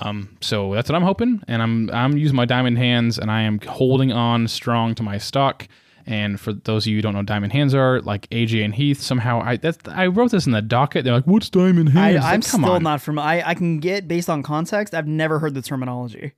Um, 0.00 0.36
so 0.40 0.74
that's 0.74 0.88
what 0.88 0.96
I'm 0.96 1.02
hoping, 1.02 1.42
and 1.48 1.62
I'm 1.62 1.90
I'm 1.90 2.16
using 2.16 2.36
my 2.36 2.44
diamond 2.44 2.78
hands, 2.78 3.18
and 3.18 3.30
I 3.30 3.42
am 3.42 3.60
holding 3.60 4.12
on 4.12 4.48
strong 4.48 4.94
to 4.96 5.02
my 5.02 5.18
stock. 5.18 5.68
And 6.06 6.40
for 6.40 6.54
those 6.54 6.84
of 6.84 6.88
you 6.88 6.96
who 6.96 7.02
don't 7.02 7.12
know, 7.12 7.18
what 7.18 7.26
Diamond 7.26 7.52
Hands 7.52 7.74
are 7.74 8.00
like 8.00 8.30
AJ 8.30 8.64
and 8.64 8.74
Heath. 8.74 9.02
Somehow, 9.02 9.42
I 9.42 9.58
that's 9.58 9.76
I 9.88 10.06
wrote 10.06 10.30
this 10.30 10.46
in 10.46 10.52
the 10.52 10.62
docket. 10.62 11.04
They're 11.04 11.12
like, 11.12 11.26
"What's 11.26 11.50
Diamond 11.50 11.90
I, 11.90 11.92
Hands?" 11.92 12.24
Like, 12.24 12.24
I'm 12.24 12.40
come 12.40 12.62
still 12.62 12.72
on. 12.72 12.82
not 12.82 13.02
from. 13.02 13.18
I 13.18 13.46
I 13.46 13.54
can 13.54 13.78
get 13.78 14.08
based 14.08 14.30
on 14.30 14.42
context. 14.42 14.94
I've 14.94 15.06
never 15.06 15.38
heard 15.38 15.52
the 15.52 15.60
terminology. 15.60 16.32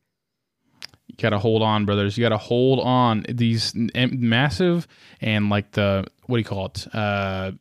Gotta 1.20 1.38
hold 1.38 1.62
on, 1.62 1.84
brothers. 1.84 2.16
You 2.18 2.24
gotta 2.24 2.36
hold 2.38 2.80
on. 2.80 3.24
These 3.28 3.74
m- 3.94 4.18
massive 4.20 4.88
and 5.20 5.50
like 5.50 5.72
the 5.72 6.06
what 6.26 6.36
do 6.36 6.40
you 6.40 6.44
call 6.44 6.66
it? 6.66 6.86
Uh, 6.92 7.52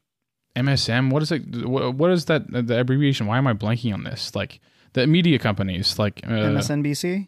MSM. 0.55 1.09
What 1.11 1.21
is 1.23 1.31
it? 1.31 1.39
Wh- 1.41 1.95
What 1.97 2.11
is 2.11 2.25
that? 2.25 2.43
The 2.51 2.79
abbreviation? 2.79 3.27
Why 3.27 3.37
am 3.37 3.47
I 3.47 3.53
blanking 3.53 3.93
on 3.93 4.03
this? 4.03 4.35
Like 4.35 4.59
the 4.93 5.05
media 5.07 5.37
companies, 5.39 5.99
like 5.99 6.21
uh, 6.25 6.29
MSNBC. 6.29 7.27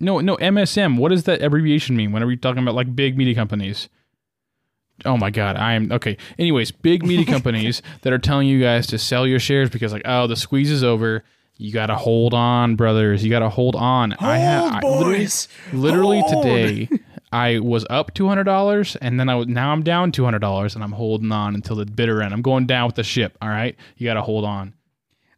no, 0.00 0.20
no 0.20 0.36
MSM. 0.36 0.98
What 0.98 1.08
does 1.10 1.24
that 1.24 1.42
abbreviation 1.42 1.96
mean? 1.96 2.12
Whenever 2.12 2.30
you're 2.30 2.38
talking 2.38 2.62
about 2.62 2.74
like 2.74 2.94
big 2.94 3.16
media 3.16 3.34
companies. 3.34 3.88
Oh 5.04 5.16
my 5.16 5.30
god, 5.30 5.56
I 5.56 5.74
am 5.74 5.92
okay. 5.92 6.16
Anyways, 6.38 6.72
big 6.72 7.06
media 7.06 7.24
companies 7.34 7.82
that 8.02 8.12
are 8.12 8.18
telling 8.18 8.48
you 8.48 8.60
guys 8.60 8.86
to 8.88 8.98
sell 8.98 9.26
your 9.26 9.38
shares 9.38 9.70
because 9.70 9.92
like, 9.92 10.02
oh, 10.04 10.26
the 10.26 10.34
squeeze 10.36 10.70
is 10.70 10.82
over. 10.82 11.22
You 11.60 11.72
gotta 11.72 11.96
hold 11.96 12.34
on, 12.34 12.76
brothers. 12.76 13.24
You 13.24 13.30
gotta 13.30 13.48
hold 13.48 13.74
on. 13.74 14.14
I 14.20 14.38
have 14.38 14.72
I- 14.72 14.80
literally- 14.88 15.28
literally 15.72 16.20
Hold. 16.20 16.44
today 16.44 16.88
i 17.30 17.58
was 17.58 17.84
up 17.90 18.14
$200 18.14 18.96
and 19.02 19.20
then 19.20 19.28
i 19.28 19.34
was 19.34 19.46
now 19.46 19.70
i'm 19.70 19.82
down 19.82 20.10
$200 20.12 20.74
and 20.74 20.82
i'm 20.82 20.92
holding 20.92 21.30
on 21.30 21.54
until 21.54 21.76
the 21.76 21.84
bitter 21.84 22.22
end 22.22 22.32
i'm 22.32 22.40
going 22.40 22.64
down 22.66 22.86
with 22.86 22.94
the 22.94 23.02
ship 23.04 23.36
all 23.42 23.50
right 23.50 23.76
you 23.98 24.06
gotta 24.06 24.22
hold 24.22 24.46
on 24.46 24.72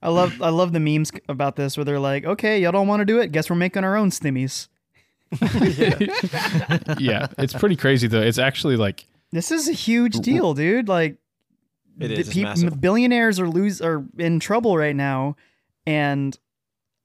I 0.01 0.09
love 0.11 0.41
I 0.41 0.51
love 0.51 0.73
the 0.73 0.79
memes 0.79 1.11
about 1.29 1.57
this 1.57 1.77
where 1.77 1.85
they're 1.85 1.99
like, 1.99 2.25
okay, 2.25 2.61
y'all 2.61 2.71
don't 2.73 2.87
want 2.89 3.01
to 3.01 3.05
do 3.05 3.19
it. 3.21 3.33
Guess 3.33 3.51
we're 3.51 3.57
making 3.57 3.83
our 3.85 3.97
own 3.97 4.09
stimmies. 4.11 4.69
yeah 6.99 7.27
it's 7.39 7.53
pretty 7.53 7.77
crazy 7.77 8.07
though 8.09 8.23
it's 8.23 8.39
actually 8.39 8.77
like 8.77 9.07
This 9.33 9.51
is 9.51 9.69
a 9.69 9.73
huge 9.73 10.19
deal, 10.21 10.55
dude. 10.55 10.89
Like, 10.89 11.17
It 11.99 12.09
the 12.09 12.15
is, 12.15 12.29
it's 12.37 12.63
peop- 12.63 12.81
billionaires 12.81 13.39
are 13.41 13.49
lose 13.49 13.81
are 13.83 14.05
in 14.19 14.41
trouble 14.41 14.77
right 14.77 14.97
now, 14.97 15.37
and 15.91 16.39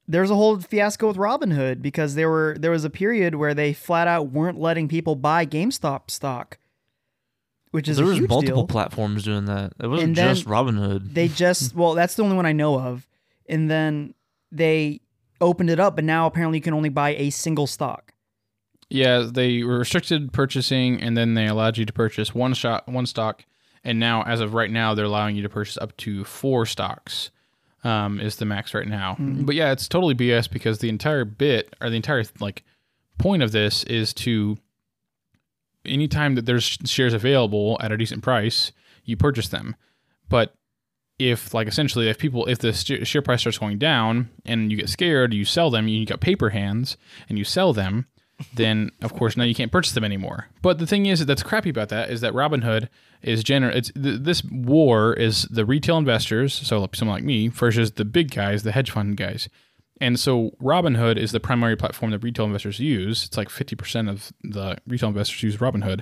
there's 0.08 0.30
a 0.30 0.36
whole 0.36 0.60
fiasco 0.60 1.08
with 1.08 1.18
Robinhood 1.18 1.82
because 1.82 2.14
there 2.14 2.30
were 2.30 2.56
there 2.60 2.72
was 2.72 2.84
a 2.86 2.90
period 2.90 3.36
where 3.36 3.54
they 3.56 3.74
flat 3.74 4.08
out 4.08 4.30
weren't 4.32 4.60
letting 4.60 4.88
people 4.88 5.16
buy 5.16 5.46
GameStop 5.46 6.12
stock, 6.12 6.60
which 7.72 7.88
is 7.88 7.98
there 7.98 8.06
a 8.06 8.10
was 8.10 8.18
huge 8.20 8.30
multiple 8.30 8.62
deal. 8.64 8.68
platforms 8.68 9.24
doing 9.24 9.46
that. 9.46 9.74
It 9.80 9.88
wasn't 9.88 10.16
just 10.16 10.46
Robinhood. 10.46 11.14
they 11.14 11.28
just 11.28 11.76
well, 11.80 11.94
that's 11.96 12.16
the 12.16 12.24
only 12.24 12.36
one 12.36 12.46
I 12.46 12.54
know 12.54 12.80
of, 12.80 13.08
and 13.50 13.70
then 13.72 14.14
they 14.52 15.02
opened 15.42 15.70
it 15.72 15.80
up, 15.80 15.96
but 15.96 16.06
now 16.06 16.28
apparently 16.28 16.60
you 16.60 16.62
can 16.62 16.74
only 16.76 16.90
buy 16.90 17.16
a 17.16 17.30
single 17.32 17.66
stock. 17.68 18.14
yeah 18.90 19.28
they 19.28 19.64
restricted 19.64 20.32
purchasing 20.32 21.02
and 21.02 21.18
then 21.18 21.34
they 21.34 21.48
allowed 21.48 21.78
you 21.78 21.86
to 21.86 21.92
purchase 21.94 22.36
one 22.36 22.54
shot 22.54 22.88
one 22.88 23.08
stock 23.08 23.44
and 23.84 24.00
now 24.00 24.22
as 24.24 24.40
of 24.40 24.54
right 24.54 24.70
now 24.70 24.94
they're 24.94 25.06
allowing 25.06 25.36
you 25.36 25.42
to 25.42 25.50
purchase 25.50 25.78
up 25.82 25.98
to 25.98 26.24
four 26.24 26.66
stocks 26.68 27.32
um, 27.86 28.20
is 28.20 28.36
the 28.36 28.46
max 28.46 28.74
right 28.74 28.88
now. 28.88 29.16
But 29.46 29.56
yeah 29.56 29.72
it's 29.72 29.88
totally 29.88 30.16
bs 30.16 30.50
because 30.52 30.80
the 30.80 30.90
entire 30.90 31.24
bit 31.24 31.74
or 31.80 31.90
the 31.90 31.96
entire 31.96 32.24
like 32.40 32.64
point 33.18 33.44
of 33.44 33.52
this 33.54 33.84
is 33.84 34.14
to 34.14 34.58
anytime 35.86 36.36
that 36.36 36.46
there's 36.46 36.78
shares 36.86 37.14
available 37.14 37.78
at 37.80 37.92
a 37.92 37.98
decent 37.98 38.24
price 38.24 38.72
you 39.06 39.16
purchase 39.16 39.48
them. 39.50 39.76
But 40.30 40.56
if 41.20 41.54
like 41.54 41.68
essentially 41.68 42.10
if 42.10 42.18
people 42.18 42.46
if 42.48 42.60
the 42.60 42.74
share 42.74 43.22
price 43.22 43.42
starts 43.42 43.58
going 43.58 43.78
down 43.78 44.30
and 44.46 44.72
you 44.72 44.78
get 44.78 44.90
scared 44.90 45.34
you 45.34 45.46
sell 45.46 45.70
them 45.70 45.88
you 45.88 46.06
got 46.06 46.20
paper 46.20 46.50
hands 46.50 46.98
and 47.30 47.38
you 47.38 47.46
sell 47.46 47.72
them 47.72 48.08
then 48.54 48.92
of 49.02 49.14
course 49.14 49.38
now 49.38 49.44
you 49.44 49.56
can't 49.56 49.72
purchase 49.72 49.94
them 49.94 50.04
anymore 50.04 50.48
but 50.62 50.78
the 50.78 50.88
thing 50.88 51.06
is 51.06 51.26
that's 51.26 51.44
crappy 51.44 51.70
about 51.70 51.90
that 51.90 52.10
is 52.10 52.22
that 52.22 52.34
robinhood 52.34 52.90
is 53.22 53.44
gener- 53.44 53.74
it's 53.74 53.92
th- 53.92 54.20
this 54.22 54.44
war 54.44 55.14
is 55.14 55.44
the 55.44 55.66
retail 55.66 55.98
investors 55.98 56.54
so 56.54 56.88
someone 56.94 57.16
like 57.16 57.24
me 57.24 57.48
versus 57.48 57.94
the 57.94 58.06
big 58.06 58.32
guys 58.32 58.64
the 58.64 58.72
hedge 58.72 58.92
fund 58.92 59.16
guys 59.18 59.48
and 60.02 60.20
so 60.20 60.52
Robinhood 60.62 61.18
is 61.18 61.32
the 61.32 61.40
primary 61.40 61.76
platform 61.78 62.12
that 62.12 62.20
retail 62.20 62.46
investors 62.46 62.80
use. 62.80 63.24
It's 63.26 63.38
like 63.38 63.50
50% 63.50 64.10
of 64.10 64.32
the 64.44 64.78
retail 64.86 65.10
investors 65.10 65.42
use 65.42 65.58
Robinhood. 65.58 66.02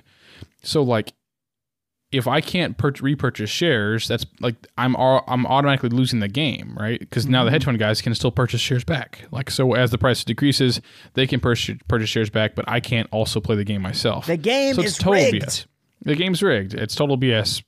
So 0.64 0.82
like 0.82 1.14
if 2.14 2.28
I 2.28 2.42
can't 2.42 2.78
pur- 2.78 2.94
repurchase 3.02 3.50
shares, 3.50 4.08
that's 4.08 4.26
like 4.40 4.56
I'm 4.78 4.96
au- 4.96 5.24
I'm 5.28 5.46
automatically 5.48 5.90
losing 5.90 6.20
the 6.20 6.28
game, 6.28 6.78
right? 6.80 7.00
Because 7.00 7.26
now 7.26 7.44
the 7.44 7.50
hedge 7.50 7.66
fund 7.66 7.80
guys 7.80 8.02
can 8.02 8.14
still 8.14 8.32
purchase 8.32 8.62
shares 8.62 8.84
back. 8.84 9.26
Like 9.32 9.50
so, 9.50 9.74
as 9.74 9.90
the 9.90 9.98
price 9.98 10.24
decreases, 10.24 10.80
they 11.16 11.26
can 11.26 11.40
purchase 11.40 11.78
purchase 11.88 12.10
shares 12.10 12.30
back, 12.30 12.54
but 12.56 12.66
I 12.68 12.80
can't 12.80 13.10
also 13.12 13.42
play 13.42 13.56
the 13.56 13.64
game 13.64 13.82
myself. 13.82 14.28
The 14.28 14.38
game 14.38 14.76
so 14.76 14.84
is 14.84 14.98
total 14.98 15.14
rigged. 15.14 15.44
BS. 15.44 15.66
The 16.04 16.16
game's 16.16 16.44
rigged. 16.44 16.76
It's 16.76 16.94
total 16.94 17.18
BS, 17.18 17.64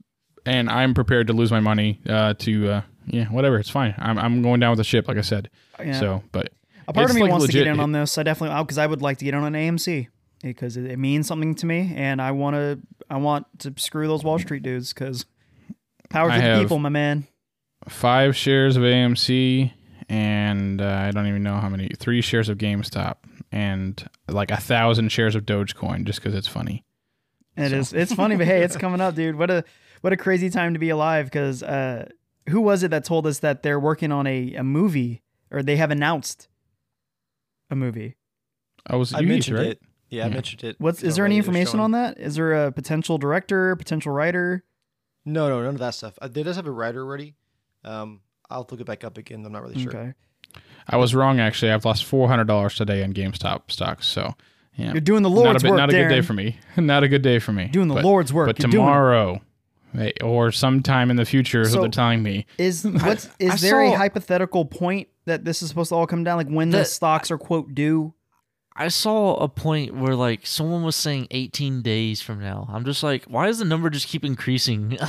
and 0.46 0.70
I'm 0.70 0.94
prepared 0.94 1.28
to 1.28 1.34
lose 1.34 1.52
my 1.52 1.60
money. 1.60 2.00
Uh, 2.08 2.36
to 2.36 2.70
uh, 2.70 2.82
yeah, 3.08 3.26
whatever. 3.26 3.58
It's 3.58 3.70
fine. 3.70 3.96
I'm 3.98 4.20
I'm 4.20 4.42
going 4.44 4.60
down 4.60 4.72
with 4.72 4.78
the 4.78 4.84
ship, 4.84 5.08
like 5.08 5.18
I 5.18 5.22
said. 5.22 5.50
Yeah. 5.84 6.00
So, 6.00 6.24
but 6.32 6.54
A 6.88 6.94
part 6.94 7.10
of 7.10 7.16
me 7.16 7.24
like, 7.24 7.32
wants 7.32 7.48
to 7.48 7.52
get 7.52 7.66
in 7.66 7.80
on 7.80 7.94
this. 7.94 8.18
I 8.18 8.24
definitely 8.24 8.62
because 8.64 8.78
I 8.78 8.86
would 8.86 9.02
like 9.02 9.18
to 9.18 9.26
get 9.26 9.34
in 9.34 9.42
on 9.42 9.56
an 9.56 9.78
AMC 9.78 10.08
because 10.44 10.78
it 10.78 11.00
means 11.00 11.28
something 11.28 11.56
to 11.56 11.66
me, 11.66 11.94
and 11.96 12.22
I 12.22 12.32
want 12.32 12.56
to 12.56 12.80
I 13.10 13.18
want 13.18 13.46
to 13.60 13.74
screw 13.78 14.08
those 14.08 14.24
Wall 14.24 14.40
Street 14.40 14.64
dudes 14.64 14.94
because 14.94 15.26
power 16.10 16.30
to 16.32 16.36
the 16.36 16.42
have- 16.42 16.62
people, 16.62 16.80
my 16.80 16.90
man. 16.90 17.28
five 17.88 18.36
shares 18.36 18.78
of 18.78 18.84
AMC, 18.84 19.72
and 20.10 20.82
uh, 20.82 20.86
I 21.08 21.12
don't 21.12 21.28
even 21.28 21.44
know 21.44 21.56
how 21.56 21.70
many. 21.70 21.90
Three 21.98 22.22
shares 22.22 22.50
of 22.50 22.58
GameStop, 22.58 23.18
and 23.52 24.08
like 24.28 24.52
a 24.52 24.58
thousand 24.58 25.10
shares 25.12 25.36
of 25.36 25.46
Dogecoin, 25.46 26.06
just 26.06 26.20
because 26.22 26.34
it's 26.36 26.48
funny. 26.48 26.84
It 27.58 27.72
is. 27.72 27.94
It's 27.94 28.14
funny, 28.14 28.36
but 28.36 28.48
hey, 28.48 28.64
it's 28.64 28.76
coming 28.76 29.00
up, 29.02 29.16
dude. 29.16 29.36
What 29.36 29.50
a 29.50 29.64
what 30.02 30.12
a 30.14 30.18
crazy 30.18 30.50
time 30.50 30.74
to 30.74 30.80
be 30.80 30.90
alive. 30.90 31.26
Because 31.26 31.64
uh, 31.64 32.10
who 32.50 32.60
was 32.62 32.84
it 32.84 32.92
that 32.92 33.06
told 33.06 33.26
us 33.28 33.40
that 33.40 33.64
they're 33.64 33.80
working 33.80 34.12
on 34.12 34.28
a, 34.28 34.56
a 34.56 34.64
movie 34.64 35.22
or 35.52 35.64
they 35.64 35.78
have 35.78 35.90
announced 35.92 36.50
a 37.70 37.76
movie? 37.76 38.16
I 38.88 38.98
was 38.98 39.14
I 39.14 39.20
you, 39.22 39.28
mentioned 39.28 39.58
right? 39.58 39.68
it. 39.68 39.82
Yeah, 40.10 40.26
I 40.26 40.28
Yeah. 40.28 40.34
mentioned 40.34 40.64
it. 40.64 40.76
What's 40.80 41.02
is 41.04 41.16
there 41.16 41.26
any 41.26 41.38
information 41.38 41.80
on 41.80 41.92
that? 41.92 42.20
Is 42.20 42.36
there 42.36 42.66
a 42.68 42.72
potential 42.72 43.18
director, 43.18 43.76
potential 43.76 44.12
writer? 44.12 44.64
No, 45.26 45.50
no, 45.50 45.62
none 45.64 45.74
of 45.76 45.80
that 45.80 45.96
stuff. 45.96 46.18
Uh, 46.22 46.28
They 46.28 46.44
does 46.44 46.56
have 46.56 46.68
a 46.68 46.72
writer 46.72 47.02
already. 47.02 47.36
Um, 47.84 48.22
I'll 48.50 48.68
look 48.70 48.80
it 48.80 48.86
back 48.86 49.04
up 49.04 49.18
again. 49.18 49.44
I'm 49.46 49.52
not 49.52 49.64
really 49.64 49.82
sure. 49.82 49.96
Okay, 49.96 50.14
I 50.88 50.98
was 50.98 51.16
wrong 51.16 51.40
actually. 51.40 51.72
I've 51.72 51.86
lost 51.86 52.06
four 52.06 52.28
hundred 52.28 52.46
dollars 52.48 52.76
today 52.76 53.04
on 53.04 53.14
GameStop 53.14 53.72
stocks. 53.72 54.08
So 54.08 54.36
yeah, 54.76 54.92
you're 54.92 55.02
doing 55.02 55.24
the 55.24 55.30
not 55.30 55.36
a 55.38 55.42
Lord's 55.44 55.64
bit, 55.64 55.70
work, 55.72 55.78
not 55.78 55.90
a 55.90 55.94
good 55.94 56.10
day 56.10 56.20
Darren. 56.20 56.26
for 56.26 56.34
me. 56.34 56.60
not 56.78 57.04
a 57.04 57.08
good 57.08 57.22
day 57.22 57.40
for 57.40 57.52
me. 57.54 57.68
Doing 57.68 57.88
the 57.88 57.96
But- 57.96 58.04
Lord's 58.06 58.32
work. 58.34 58.48
But 58.48 58.60
You're 58.60 58.70
doing 58.72 58.84
it. 58.84 58.88
tomorrow, 58.88 59.42
hey, 59.94 60.14
or 60.24 60.52
sometime 60.52 61.10
in 61.10 61.16
the 61.18 61.26
future, 61.26 61.62
is 61.62 61.72
So- 61.74 61.82
they're 61.82 61.90
telling 61.90 62.22
me. 62.22 62.46
Is 62.58 62.84
what's 62.86 63.30
is 63.40 63.52
I 63.52 63.56
there 63.68 63.82
a 63.82 63.90
saw- 63.92 63.98
hypothetical 63.98 64.66
point 64.66 65.08
that 65.26 65.44
this 65.46 65.62
is 65.64 65.70
supposed 65.70 65.90
to 65.90 65.96
all 65.96 66.06
come 66.08 66.24
down? 66.24 66.38
Like 66.38 66.50
when 66.50 66.70
the, 66.72 66.80
The- 66.80 66.86
stocks 66.86 67.30
are 67.32 67.38
quote 67.38 67.74
due? 67.76 68.14
I 68.76 68.90
saw 68.90 69.36
a 69.36 69.48
point 69.48 69.96
where 69.96 70.16
like 70.16 70.46
someone 70.46 70.84
was 70.84 70.96
saying 70.96 71.28
18 71.32 71.82
days 71.82 72.22
from 72.22 72.40
now. 72.42 72.68
I'm 72.72 72.84
just 72.84 73.04
like, 73.04 73.24
why 73.26 73.48
does 73.48 73.60
the 73.60 73.66
number 73.66 73.90
just 73.90 74.08
keep 74.08 74.26
increasing? 74.26 74.98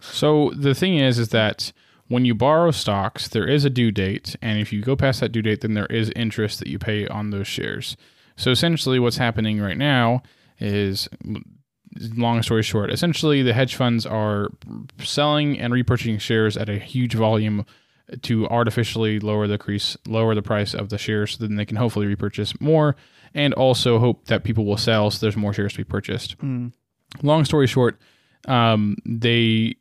So 0.00 0.50
the 0.56 0.74
thing 0.74 0.96
is, 0.98 1.18
is 1.18 1.28
that 1.30 1.72
when 2.08 2.24
you 2.24 2.34
borrow 2.34 2.70
stocks, 2.70 3.28
there 3.28 3.46
is 3.46 3.64
a 3.64 3.70
due 3.70 3.90
date, 3.90 4.34
and 4.40 4.58
if 4.58 4.72
you 4.72 4.80
go 4.82 4.96
past 4.96 5.20
that 5.20 5.30
due 5.30 5.42
date, 5.42 5.60
then 5.60 5.74
there 5.74 5.86
is 5.86 6.10
interest 6.16 6.58
that 6.58 6.68
you 6.68 6.78
pay 6.78 7.06
on 7.06 7.30
those 7.30 7.46
shares. 7.46 7.96
So 8.36 8.50
essentially, 8.50 8.98
what's 8.98 9.18
happening 9.18 9.60
right 9.60 9.76
now 9.76 10.22
is, 10.58 11.08
long 12.16 12.42
story 12.42 12.62
short, 12.62 12.90
essentially 12.90 13.42
the 13.42 13.52
hedge 13.52 13.74
funds 13.74 14.06
are 14.06 14.48
selling 15.00 15.58
and 15.58 15.72
repurchasing 15.72 16.20
shares 16.20 16.56
at 16.56 16.68
a 16.68 16.78
huge 16.78 17.14
volume 17.14 17.66
to 18.22 18.46
artificially 18.48 19.20
lower 19.20 19.46
the 19.46 19.58
crease, 19.58 19.96
lower 20.06 20.34
the 20.34 20.42
price 20.42 20.74
of 20.74 20.88
the 20.88 20.98
shares, 20.98 21.32
so 21.36 21.46
then 21.46 21.56
they 21.56 21.64
can 21.64 21.76
hopefully 21.76 22.06
repurchase 22.06 22.58
more, 22.60 22.96
and 23.34 23.52
also 23.54 23.98
hope 23.98 24.26
that 24.26 24.44
people 24.44 24.64
will 24.64 24.76
sell, 24.76 25.10
so 25.10 25.18
there's 25.20 25.36
more 25.36 25.52
shares 25.52 25.72
to 25.72 25.78
be 25.78 25.84
purchased 25.84 26.36
Mm. 26.38 26.72
long 27.22 27.44
story 27.44 27.66
short, 27.66 27.98
um, 28.46 28.96
they 29.04 29.76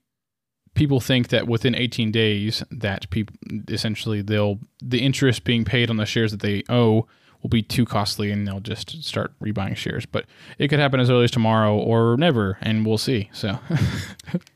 people 0.74 1.00
think 1.00 1.30
that 1.30 1.48
within 1.48 1.74
18 1.74 2.12
days 2.12 2.64
that 2.70 3.10
people 3.10 3.36
essentially 3.70 4.22
they'll 4.22 4.60
the 4.84 5.00
interest 5.00 5.44
being 5.44 5.66
paid 5.66 5.90
on 5.90 5.98
the 5.98 6.06
shares 6.06 6.30
that 6.32 6.42
they 6.42 6.62
owe 6.70 7.08
will 7.42 7.50
be 7.50 7.62
too 7.62 7.86
costly 7.86 8.32
and 8.32 8.48
they'll 8.48 8.60
just 8.60 9.04
start 9.04 9.32
rebuying 9.40 9.76
shares 9.76 10.06
but 10.06 10.26
it 10.58 10.68
could 10.68 10.80
happen 10.80 11.00
as 11.00 11.10
early 11.10 11.24
as 11.24 11.32
tomorrow 11.32 11.78
or 11.78 12.18
never 12.18 12.58
and 12.62 12.86
we'll 12.86 12.98
see 12.98 13.30
so 13.34 13.60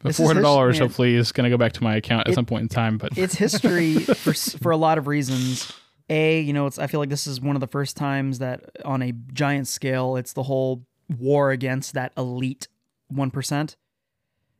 the 0.01 0.09
$400 0.09 0.79
hopefully 0.79 1.15
is 1.15 1.32
going 1.32 1.43
to 1.43 1.49
go 1.49 1.57
back 1.57 1.73
to 1.73 1.84
my 1.84 1.95
account 1.95 2.21
at 2.27 2.32
It- 2.32 2.36
some 2.36 2.45
point 2.45 2.63
in 2.63 2.69
time 2.69 2.97
but 2.97 3.17
it's 3.17 3.36
history 3.36 3.95
for 3.99 4.34
for 4.34 4.71
a 4.71 4.77
lot 4.77 4.97
of 4.97 5.07
reasons. 5.07 5.71
A, 6.09 6.41
you 6.41 6.51
know, 6.51 6.65
it's 6.67 6.77
I 6.77 6.88
feel 6.88 6.99
like 6.99 7.07
this 7.07 7.25
is 7.25 7.39
one 7.39 7.55
of 7.55 7.61
the 7.61 7.67
first 7.67 7.95
times 7.95 8.39
that 8.39 8.63
on 8.84 9.01
a 9.01 9.13
giant 9.32 9.69
scale, 9.69 10.17
it's 10.17 10.34
the 10.34 10.43
whole 10.43 10.86
war 11.17 11.51
against 11.51 11.93
that 11.93 12.11
elite 12.17 12.67
one 13.07 13.32
percent. 13.32 13.77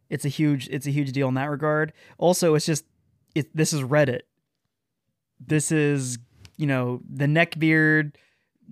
It's 0.10 0.24
a 0.24 0.30
huge 0.30 0.70
it's 0.70 0.88
a 0.88 0.92
huge 0.92 1.12
deal 1.12 1.28
in 1.28 1.34
that 1.34 1.50
regard. 1.50 1.92
Also, 2.18 2.56
it's 2.56 2.66
just 2.66 2.86
it 3.36 3.54
this 3.54 3.74
is 3.74 3.82
Reddit. 3.82 4.22
This 5.46 5.74
is 5.74 6.20
you 6.62 6.68
know 6.68 7.02
the 7.10 7.26
neckbeard 7.26 8.16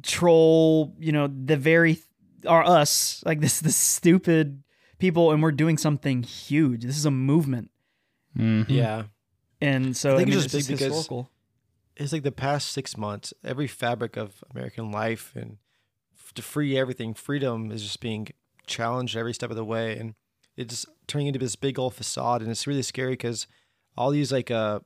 troll. 0.04 0.96
You 1.00 1.12
know 1.12 1.28
the 1.28 1.58
very 1.58 2.00
are 2.48 2.64
us 2.64 3.22
like 3.26 3.40
this 3.46 3.60
the 3.60 3.72
stupid 3.72 4.64
people 4.98 5.32
and 5.32 5.42
we're 5.44 5.52
doing 5.64 5.78
something 5.78 6.24
huge 6.24 6.84
this 6.84 6.98
is 6.98 7.06
a 7.06 7.12
movement 7.12 7.70
Mhm. 8.38 8.66
Yeah. 8.70 9.04
and 9.62 9.96
so 9.98 10.14
I 10.14 10.18
think 10.18 10.30
mean, 10.30 10.38
it's 10.38 10.52
just 10.54 10.68
big 10.70 10.78
because- 10.78 10.88
historical 10.94 11.32
It's 11.98 12.14
like 12.14 12.24
the 12.24 12.32
past 12.32 12.70
six 12.72 12.96
months, 12.96 13.34
every 13.44 13.68
fabric 13.68 14.16
of 14.18 14.42
American 14.52 14.92
life 14.92 15.34
and 15.36 15.58
to 16.36 16.42
free 16.42 16.78
everything, 16.78 17.14
freedom 17.14 17.72
is 17.72 17.82
just 17.84 18.00
being 18.00 18.28
challenged 18.68 19.18
every 19.18 19.34
step 19.34 19.50
of 19.50 19.56
the 19.58 19.66
way. 19.66 19.98
And 20.00 20.14
it's 20.56 20.86
turning 21.08 21.28
into 21.28 21.40
this 21.40 21.56
big 21.58 21.78
old 21.80 21.94
facade. 21.96 22.42
And 22.42 22.50
it's 22.52 22.68
really 22.68 22.84
scary 22.84 23.14
because 23.14 23.48
all 23.98 24.12
these, 24.12 24.32
like, 24.32 24.50
uh, 24.52 24.80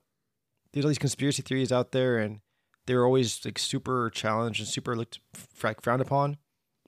there's 0.72 0.86
all 0.86 0.90
these 0.90 0.98
conspiracy 1.08 1.42
theories 1.44 1.72
out 1.72 1.92
there 1.92 2.18
and 2.18 2.40
they're 2.86 3.06
always 3.06 3.44
like 3.46 3.58
super 3.60 4.10
challenged 4.10 4.60
and 4.60 4.68
super 4.68 4.96
looked 4.96 5.20
f- 5.36 5.76
frowned 5.82 6.02
upon. 6.02 6.38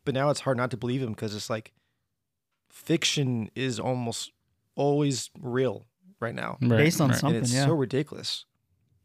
But 0.03 0.13
now 0.13 0.29
it's 0.29 0.41
hard 0.41 0.57
not 0.57 0.71
to 0.71 0.77
believe 0.77 1.01
them 1.01 1.11
because 1.11 1.33
it's 1.35 1.49
like 1.49 1.73
fiction 2.69 3.49
is 3.55 3.79
almost 3.79 4.31
always 4.75 5.29
real 5.39 5.85
right 6.19 6.35
now 6.35 6.57
Right, 6.61 6.77
based 6.77 6.99
on 7.01 7.09
right. 7.09 7.17
something 7.17 7.37
and 7.37 7.45
it's 7.45 7.53
yeah 7.53 7.65
so 7.65 7.73
ridiculous. 7.73 8.45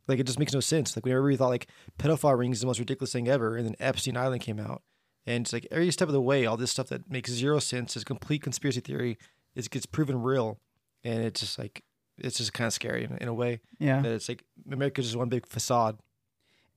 Like 0.09 0.18
it 0.18 0.26
just 0.26 0.38
makes 0.38 0.53
no 0.53 0.61
sense. 0.61 0.97
Like 0.97 1.05
whenever 1.05 1.22
we 1.22 1.36
thought 1.36 1.49
like 1.51 1.68
pedophile 1.99 2.36
rings 2.36 2.57
is 2.59 2.61
the 2.62 2.66
most 2.66 2.80
ridiculous 2.80 3.12
thing 3.12 3.28
ever, 3.28 3.57
and 3.57 3.64
then 3.64 3.76
Epstein 3.78 4.16
Island 4.16 4.43
came 4.43 4.59
out, 4.59 4.82
and 5.24 5.45
it's 5.45 5.53
like 5.53 5.68
every 5.70 5.91
step 5.93 6.09
of 6.09 6.12
the 6.12 6.20
way, 6.20 6.47
all 6.47 6.57
this 6.57 6.72
stuff 6.72 6.88
that 6.88 7.09
makes 7.09 7.30
zero 7.30 7.61
sense 7.61 7.97
is 7.97 8.03
complete 8.03 8.43
conspiracy 8.43 8.80
theory. 8.80 9.18
It 9.55 9.70
gets 9.70 9.86
proven 9.86 10.20
real, 10.20 10.59
and 11.05 11.22
it's 11.22 11.41
just 11.41 11.59
like 11.61 11.84
it's 12.18 12.38
just 12.38 12.53
kind 12.53 12.66
of 12.66 12.72
scary 12.72 13.05
in, 13.05 13.16
in 13.18 13.28
a 13.28 13.34
way 13.34 13.61
yeah 13.78 14.03
that 14.03 14.11
it's 14.12 14.28
like 14.28 14.43
America's 14.70 15.05
just 15.07 15.16
one 15.16 15.28
big 15.28 15.47
facade. 15.47 15.99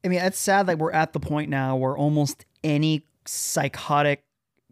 I 0.03 0.09
mean, 0.09 0.19
it's 0.19 0.37
sad 0.37 0.67
that 0.67 0.77
we're 0.79 0.91
at 0.91 1.13
the 1.13 1.19
point 1.19 1.49
now 1.49 1.75
where 1.75 1.95
almost 1.97 2.45
any 2.63 3.05
psychotic 3.25 4.23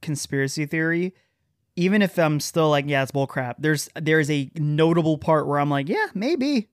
conspiracy 0.01 0.65
theory, 0.65 1.13
even 1.75 2.01
if 2.01 2.17
I'm 2.17 2.39
still 2.39 2.69
like, 2.69 2.85
yeah, 2.87 3.03
it's 3.03 3.11
bullcrap. 3.11 3.55
There's 3.59 3.89
there's 3.95 4.29
a 4.29 4.49
notable 4.55 5.17
part 5.17 5.47
where 5.47 5.59
I'm 5.59 5.69
like, 5.69 5.87
yeah, 5.87 6.07
maybe, 6.13 6.69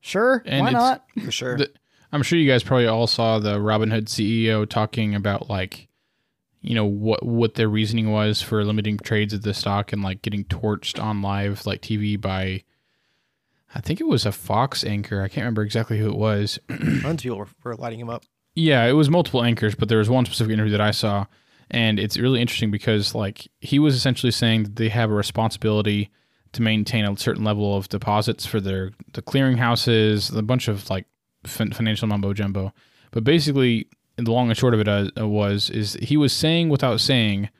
sure, 0.00 0.42
And 0.46 0.60
why 0.60 0.70
not? 0.70 1.04
For 1.24 1.30
sure. 1.30 1.58
The- 1.58 1.72
I'm 2.12 2.22
sure 2.22 2.38
you 2.38 2.50
guys 2.50 2.62
probably 2.62 2.86
all 2.86 3.06
saw 3.08 3.38
the 3.38 3.58
Robinhood 3.58 4.04
CEO 4.04 4.66
talking 4.68 5.14
about 5.14 5.50
like, 5.50 5.88
you 6.62 6.74
know, 6.74 6.84
what 6.84 7.24
what 7.24 7.54
their 7.54 7.68
reasoning 7.68 8.10
was 8.10 8.40
for 8.40 8.64
limiting 8.64 8.96
trades 8.96 9.34
of 9.34 9.42
the 9.42 9.52
stock 9.52 9.92
and 9.92 10.02
like 10.02 10.22
getting 10.22 10.44
torched 10.44 11.02
on 11.02 11.20
live 11.20 11.66
like 11.66 11.82
TV 11.82 12.18
by, 12.18 12.62
I 13.74 13.80
think 13.80 14.00
it 14.00 14.06
was 14.06 14.24
a 14.24 14.32
Fox 14.32 14.84
anchor. 14.84 15.22
I 15.22 15.28
can't 15.28 15.44
remember 15.44 15.62
exactly 15.62 15.98
who 15.98 16.08
it 16.08 16.16
was. 16.16 16.58
Tons 16.68 17.04
of 17.04 17.18
people 17.18 17.38
were, 17.38 17.48
were 17.64 17.76
lighting 17.76 18.00
him 18.00 18.08
up. 18.08 18.24
Yeah, 18.54 18.86
it 18.86 18.92
was 18.92 19.10
multiple 19.10 19.42
anchors, 19.42 19.74
but 19.74 19.88
there 19.88 19.98
was 19.98 20.08
one 20.08 20.24
specific 20.24 20.52
interview 20.52 20.72
that 20.72 20.80
I 20.80 20.90
saw, 20.90 21.26
and 21.70 21.98
it's 21.98 22.16
really 22.16 22.40
interesting 22.40 22.70
because 22.70 23.14
like 23.14 23.48
he 23.60 23.78
was 23.78 23.94
essentially 23.94 24.30
saying 24.32 24.62
that 24.62 24.76
they 24.76 24.88
have 24.88 25.10
a 25.10 25.14
responsibility 25.14 26.10
to 26.52 26.62
maintain 26.62 27.04
a 27.04 27.16
certain 27.18 27.44
level 27.44 27.76
of 27.76 27.88
deposits 27.90 28.46
for 28.46 28.60
their 28.60 28.92
the 29.12 29.20
clearinghouses, 29.20 30.34
a 30.34 30.42
bunch 30.42 30.68
of 30.68 30.88
like 30.88 31.04
fin- 31.44 31.72
financial 31.72 32.08
mumbo 32.08 32.32
jumbo. 32.32 32.72
But 33.10 33.24
basically, 33.24 33.88
the 34.16 34.32
long 34.32 34.48
and 34.48 34.56
short 34.56 34.72
of 34.72 34.80
it 34.80 34.88
uh, 34.88 35.28
was 35.28 35.68
is 35.68 35.94
he 36.00 36.16
was 36.16 36.32
saying 36.32 36.68
without 36.68 37.00
saying. 37.00 37.50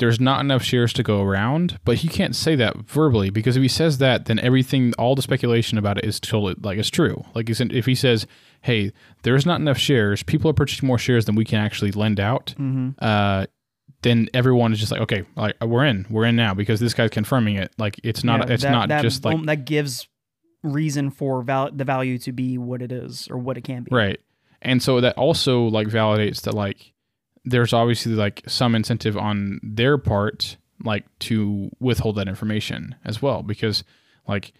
There's 0.00 0.18
not 0.18 0.40
enough 0.40 0.62
shares 0.62 0.92
to 0.94 1.02
go 1.02 1.22
around, 1.22 1.78
but 1.84 1.98
he 1.98 2.08
can't 2.08 2.34
say 2.34 2.56
that 2.56 2.76
verbally 2.78 3.30
because 3.30 3.56
if 3.56 3.62
he 3.62 3.68
says 3.68 3.98
that, 3.98 4.24
then 4.24 4.40
everything, 4.40 4.92
all 4.98 5.14
the 5.14 5.22
speculation 5.22 5.78
about 5.78 5.98
it 5.98 6.04
is 6.04 6.18
totally 6.18 6.56
like 6.60 6.78
it's 6.78 6.90
true. 6.90 7.24
Like 7.34 7.48
if 7.48 7.86
he 7.86 7.94
says, 7.94 8.26
"Hey, 8.62 8.92
there's 9.22 9.46
not 9.46 9.60
enough 9.60 9.78
shares. 9.78 10.22
People 10.22 10.50
are 10.50 10.54
purchasing 10.54 10.86
more 10.86 10.98
shares 10.98 11.26
than 11.26 11.36
we 11.36 11.44
can 11.44 11.60
actually 11.60 11.92
lend 11.92 12.18
out. 12.18 12.54
Mm-hmm. 12.58 12.90
Uh, 12.98 13.46
then 14.02 14.28
everyone 14.32 14.72
is 14.72 14.80
just 14.80 14.90
like, 14.92 15.02
okay, 15.02 15.24
like 15.36 15.54
we're 15.62 15.84
in, 15.84 16.06
we're 16.08 16.24
in 16.24 16.36
now 16.36 16.54
because 16.54 16.80
this 16.80 16.94
guy's 16.94 17.10
confirming 17.10 17.56
it. 17.56 17.72
Like 17.78 18.00
it's 18.02 18.24
not, 18.24 18.50
it's 18.50 18.64
not 18.64 18.88
just 18.88 19.24
like 19.24 19.44
that 19.46 19.64
gives 19.66 20.08
reason 20.62 21.10
for 21.10 21.42
val- 21.42 21.70
the 21.72 21.84
value 21.84 22.18
to 22.18 22.32
be 22.32 22.58
what 22.58 22.82
it 22.82 22.92
is 22.92 23.28
or 23.30 23.38
what 23.38 23.56
it 23.56 23.62
can 23.62 23.82
be. 23.82 23.94
right. 23.94 24.18
And 24.62 24.82
so 24.82 25.00
that 25.00 25.16
also 25.16 25.62
like 25.62 25.88
validates 25.88 26.42
that 26.42 26.52
like 26.54 26.92
there's 27.44 27.72
obviously 27.72 28.12
like 28.12 28.42
some 28.46 28.74
incentive 28.74 29.16
on 29.16 29.60
their 29.62 29.98
part 29.98 30.56
like 30.84 31.04
to 31.20 31.70
withhold 31.80 32.16
that 32.16 32.28
information 32.28 32.94
as 33.04 33.20
well 33.20 33.42
because 33.42 33.84
like 34.26 34.52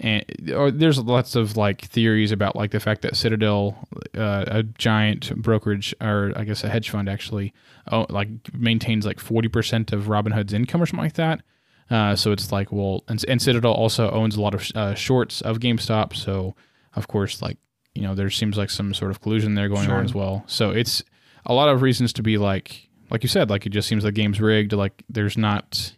and 0.00 0.24
or 0.54 0.70
there's 0.70 0.98
lots 1.00 1.34
of 1.34 1.56
like 1.56 1.82
theories 1.86 2.30
about 2.30 2.54
like 2.54 2.70
the 2.70 2.78
fact 2.78 3.02
that 3.02 3.16
Citadel, 3.16 3.76
uh, 4.16 4.44
a 4.46 4.62
giant 4.62 5.34
brokerage 5.42 5.92
or 6.00 6.32
I 6.36 6.44
guess 6.44 6.62
a 6.62 6.68
hedge 6.68 6.90
fund 6.90 7.08
actually, 7.08 7.52
oh, 7.90 8.06
like 8.08 8.28
maintains 8.54 9.04
like 9.04 9.18
forty 9.18 9.48
percent 9.48 9.92
of 9.92 10.04
Robinhood's 10.04 10.52
income 10.52 10.80
or 10.80 10.86
something 10.86 11.02
like 11.04 11.14
that. 11.14 11.42
Uh, 11.90 12.14
so 12.14 12.30
it's 12.30 12.52
like 12.52 12.70
well, 12.70 13.02
and, 13.08 13.24
and 13.26 13.42
Citadel 13.42 13.72
also 13.72 14.08
owns 14.12 14.36
a 14.36 14.40
lot 14.40 14.54
of 14.54 14.70
uh, 14.76 14.94
shorts 14.94 15.40
of 15.40 15.58
GameStop. 15.58 16.14
So 16.14 16.54
of 16.94 17.08
course, 17.08 17.42
like 17.42 17.56
you 17.94 18.02
know, 18.02 18.14
there 18.14 18.30
seems 18.30 18.56
like 18.56 18.70
some 18.70 18.94
sort 18.94 19.10
of 19.10 19.20
collusion 19.20 19.56
there 19.56 19.68
going 19.68 19.86
Sure. 19.86 19.96
on 19.96 20.04
as 20.04 20.14
well. 20.14 20.44
So 20.46 20.70
it's 20.70 21.02
a 21.48 21.54
lot 21.54 21.68
of 21.68 21.82
reasons 21.82 22.12
to 22.14 22.22
be 22.22 22.38
like, 22.38 22.88
like 23.10 23.22
you 23.22 23.28
said, 23.28 23.50
like 23.50 23.66
it 23.66 23.70
just 23.70 23.88
seems 23.88 24.02
the 24.04 24.12
game's 24.12 24.40
rigged. 24.40 24.72
Like 24.72 25.02
there's 25.08 25.36
not, 25.36 25.94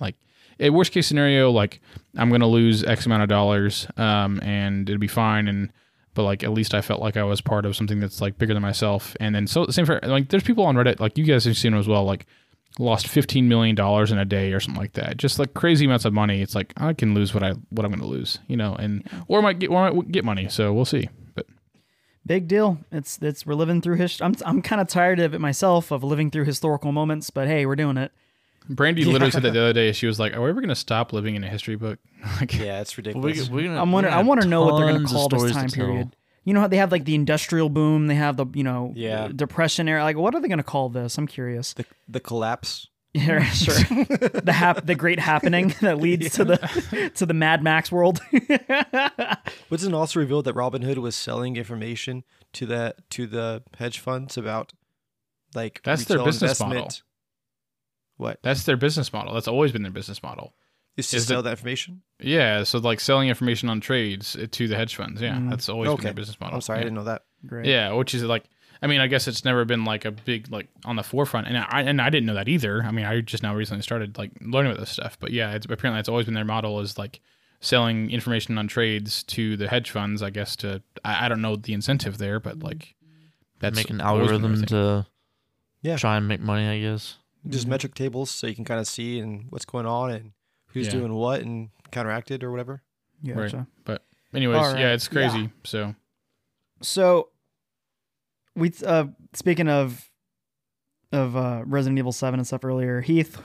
like, 0.00 0.16
a 0.58 0.70
worst 0.70 0.92
case 0.92 1.06
scenario, 1.06 1.50
like 1.50 1.80
I'm 2.16 2.30
gonna 2.30 2.46
lose 2.46 2.82
X 2.84 3.06
amount 3.06 3.22
of 3.22 3.28
dollars, 3.28 3.86
um, 3.96 4.40
and 4.42 4.88
it'll 4.88 5.00
be 5.00 5.06
fine. 5.08 5.48
And 5.48 5.72
but 6.14 6.22
like 6.22 6.42
at 6.44 6.52
least 6.52 6.74
I 6.74 6.80
felt 6.80 7.00
like 7.00 7.16
I 7.16 7.24
was 7.24 7.40
part 7.40 7.66
of 7.66 7.76
something 7.76 8.00
that's 8.00 8.20
like 8.20 8.38
bigger 8.38 8.54
than 8.54 8.62
myself. 8.62 9.16
And 9.20 9.34
then 9.34 9.46
so 9.46 9.66
same 9.66 9.84
for 9.84 10.00
like 10.02 10.28
there's 10.28 10.44
people 10.44 10.64
on 10.64 10.76
Reddit, 10.76 11.00
like 11.00 11.18
you 11.18 11.24
guys 11.24 11.44
have 11.44 11.56
seen 11.56 11.74
as 11.74 11.88
well, 11.88 12.04
like 12.04 12.26
lost 12.78 13.06
15 13.06 13.48
million 13.48 13.76
dollars 13.76 14.10
in 14.10 14.18
a 14.18 14.24
day 14.24 14.52
or 14.52 14.60
something 14.60 14.80
like 14.80 14.94
that. 14.94 15.16
Just 15.16 15.38
like 15.38 15.54
crazy 15.54 15.84
amounts 15.86 16.04
of 16.04 16.12
money. 16.12 16.40
It's 16.40 16.54
like 16.54 16.72
I 16.76 16.92
can 16.92 17.14
lose 17.14 17.34
what 17.34 17.42
I 17.42 17.52
what 17.70 17.84
I'm 17.84 17.90
gonna 17.92 18.06
lose, 18.06 18.38
you 18.46 18.56
know, 18.56 18.74
and 18.74 19.08
or 19.28 19.38
I 19.38 19.42
might 19.42 19.58
get 19.58 19.70
or 19.70 19.78
I 19.78 19.90
might 19.90 20.12
get 20.12 20.24
money. 20.24 20.48
So 20.48 20.72
we'll 20.72 20.84
see. 20.84 21.08
But 22.24 22.28
Big 22.28 22.48
deal. 22.48 22.78
It's 22.90 23.18
it's 23.20 23.44
we're 23.46 23.54
living 23.54 23.80
through 23.82 23.96
history. 23.96 24.24
I'm 24.24 24.34
I'm 24.46 24.62
kind 24.62 24.80
of 24.80 24.88
tired 24.88 25.20
of 25.20 25.34
it 25.34 25.40
myself 25.40 25.90
of 25.90 26.02
living 26.02 26.30
through 26.30 26.44
historical 26.44 26.90
moments, 26.92 27.30
but 27.30 27.46
hey, 27.48 27.66
we're 27.66 27.76
doing 27.76 27.96
it. 27.96 28.12
Brandy 28.68 29.04
literally 29.04 29.30
said 29.30 29.42
that 29.42 29.52
the 29.52 29.60
other 29.60 29.72
day. 29.74 29.92
She 30.00 30.06
was 30.06 30.18
like, 30.18 30.34
"Are 30.34 30.40
we 30.42 30.48
ever 30.48 30.60
gonna 30.62 30.74
stop 30.74 31.12
living 31.12 31.34
in 31.34 31.44
a 31.44 31.48
history 31.48 31.76
book?" 31.76 31.98
like, 32.40 32.54
Yeah, 32.58 32.80
it's 32.80 32.96
We, 32.96 33.02
ridiculous. 33.02 33.50
we're 33.50 33.68
gonna, 33.68 33.80
I'm 33.80 33.92
wondering. 33.92 34.14
I 34.14 34.22
want 34.22 34.40
to 34.40 34.48
know 34.48 34.64
what 34.64 34.78
they're 34.78 34.88
going 34.90 35.06
to 35.06 35.12
call 35.12 35.28
this 35.28 35.52
time 35.52 35.68
period. 35.68 36.16
You 36.44 36.52
know 36.54 36.60
how 36.60 36.66
they 36.68 36.76
have 36.78 36.90
like 36.92 37.04
the 37.04 37.14
industrial 37.14 37.68
boom. 37.68 38.06
They 38.06 38.14
have 38.14 38.36
the 38.38 38.46
you 38.54 38.64
know 38.64 38.92
Yeah. 38.96 39.28
depression 39.34 39.86
era. 39.88 40.02
Like 40.02 40.16
what 40.16 40.34
are 40.34 40.40
they 40.40 40.48
going 40.48 40.58
to 40.58 40.62
call 40.64 40.88
this? 40.88 41.18
I'm 41.18 41.26
curious. 41.26 41.74
the 41.74 41.84
the 42.08 42.20
collapse. 42.20 42.88
Yeah, 43.16 43.44
sure. 43.50 43.74
the 43.74 44.52
hap- 44.52 44.84
the 44.86 44.94
great 44.96 45.20
happening 45.20 45.72
that 45.80 45.98
leads 45.98 46.34
to 46.34 46.44
the 46.44 47.12
to 47.14 47.24
the 47.24 47.34
Mad 47.34 47.62
Max 47.62 47.92
world. 47.92 48.20
Wasn't 49.70 49.94
it 49.94 49.96
also 49.96 50.18
revealed 50.20 50.44
that 50.46 50.54
Robinhood 50.54 50.98
was 50.98 51.14
selling 51.16 51.56
information 51.56 52.24
to 52.54 52.66
the 52.66 52.94
to 53.10 53.26
the 53.26 53.62
hedge 53.78 53.98
funds 54.00 54.36
about 54.36 54.72
like 55.54 55.80
That's 55.84 56.04
their 56.06 56.18
retail 56.18 56.26
business 56.26 56.60
model. 56.60 56.88
What 58.16 58.40
that's 58.42 58.64
their 58.64 58.76
business 58.76 59.12
model. 59.12 59.34
That's 59.34 59.48
always 59.48 59.72
been 59.72 59.82
their 59.82 59.92
business 59.92 60.22
model. 60.22 60.54
is 60.96 61.08
to 61.10 61.16
Is 61.16 61.26
sell 61.26 61.40
it- 61.40 61.42
that 61.44 61.50
information? 61.50 62.02
Yeah, 62.20 62.62
so 62.64 62.78
like 62.78 63.00
selling 63.00 63.28
information 63.28 63.68
on 63.68 63.80
trades 63.80 64.36
uh, 64.36 64.46
to 64.52 64.68
the 64.68 64.76
hedge 64.76 64.94
funds. 64.96 65.20
Yeah, 65.20 65.34
Mm. 65.36 65.50
that's 65.50 65.68
always 65.68 65.88
been 65.94 66.04
their 66.04 66.14
business 66.14 66.38
model. 66.40 66.54
I'm 66.56 66.60
sorry, 66.60 66.78
I 66.80 66.82
didn't 66.82 66.94
know 66.94 67.04
that. 67.04 67.22
great. 67.46 67.66
Yeah, 67.66 67.92
which 67.92 68.14
is 68.14 68.22
like, 68.22 68.44
I 68.82 68.86
mean, 68.86 69.00
I 69.00 69.06
guess 69.06 69.26
it's 69.28 69.44
never 69.44 69.64
been 69.64 69.84
like 69.84 70.04
a 70.04 70.10
big 70.10 70.50
like 70.50 70.68
on 70.84 70.96
the 70.96 71.02
forefront, 71.02 71.46
and 71.46 71.56
I 71.56 71.82
and 71.82 72.00
I 72.00 72.10
didn't 72.10 72.26
know 72.26 72.34
that 72.34 72.48
either. 72.48 72.82
I 72.82 72.90
mean, 72.90 73.06
I 73.06 73.20
just 73.20 73.42
now 73.42 73.54
recently 73.54 73.82
started 73.82 74.18
like 74.18 74.30
learning 74.40 74.72
about 74.72 74.80
this 74.80 74.90
stuff, 74.90 75.16
but 75.20 75.30
yeah, 75.32 75.52
it's 75.54 75.66
apparently 75.66 76.00
it's 76.00 76.08
always 76.08 76.26
been 76.26 76.34
their 76.34 76.44
model 76.44 76.80
is 76.80 76.98
like 76.98 77.20
selling 77.60 78.10
information 78.10 78.58
on 78.58 78.68
trades 78.68 79.22
to 79.24 79.56
the 79.56 79.68
hedge 79.68 79.90
funds. 79.90 80.22
I 80.22 80.30
guess 80.30 80.56
to 80.56 80.82
I, 81.04 81.26
I 81.26 81.28
don't 81.28 81.40
know 81.40 81.56
the 81.56 81.72
incentive 81.72 82.18
there, 82.18 82.40
but 82.40 82.58
like 82.62 82.94
that's 83.60 83.76
make 83.76 83.88
an 83.90 84.00
always 84.00 84.30
been 84.30 84.42
their 84.42 84.50
algorithm 84.50 84.66
to 84.66 85.06
Yeah. 85.82 85.96
try 85.96 86.16
and 86.16 86.28
make 86.28 86.40
money. 86.40 86.66
I 86.68 86.80
guess. 86.80 87.16
Just 87.48 87.66
Mhm. 87.66 87.70
metric 87.70 87.94
tables 87.94 88.30
so 88.30 88.46
you 88.46 88.54
can 88.54 88.64
kind 88.64 88.80
of 88.80 88.86
see 88.86 89.18
and 89.20 89.46
what's 89.50 89.64
going 89.64 89.86
on 89.86 90.10
and 90.10 90.32
who's 90.68 90.86
Yeah. 90.86 90.92
doing 90.92 91.12
what 91.14 91.40
and 91.42 91.70
counteracted 91.90 92.42
or 92.42 92.50
whatever. 92.50 92.82
Gotcha. 93.26 93.66
But 93.84 94.04
anyways, 94.34 94.56
All 94.58 94.72
right. 94.72 94.80
yeah, 94.80 94.92
it's 94.94 95.08
crazy. 95.08 95.38
Yeah. 95.38 95.48
So 95.64 95.94
So 96.82 97.28
we 98.56 98.72
uh 98.84 99.06
speaking 99.32 99.68
of 99.68 100.10
of 101.12 101.36
uh 101.36 101.62
Resident 101.66 101.98
Evil 101.98 102.12
7 102.12 102.38
and 102.40 102.46
stuff 102.46 102.64
earlier, 102.64 103.00
Heath, 103.00 103.40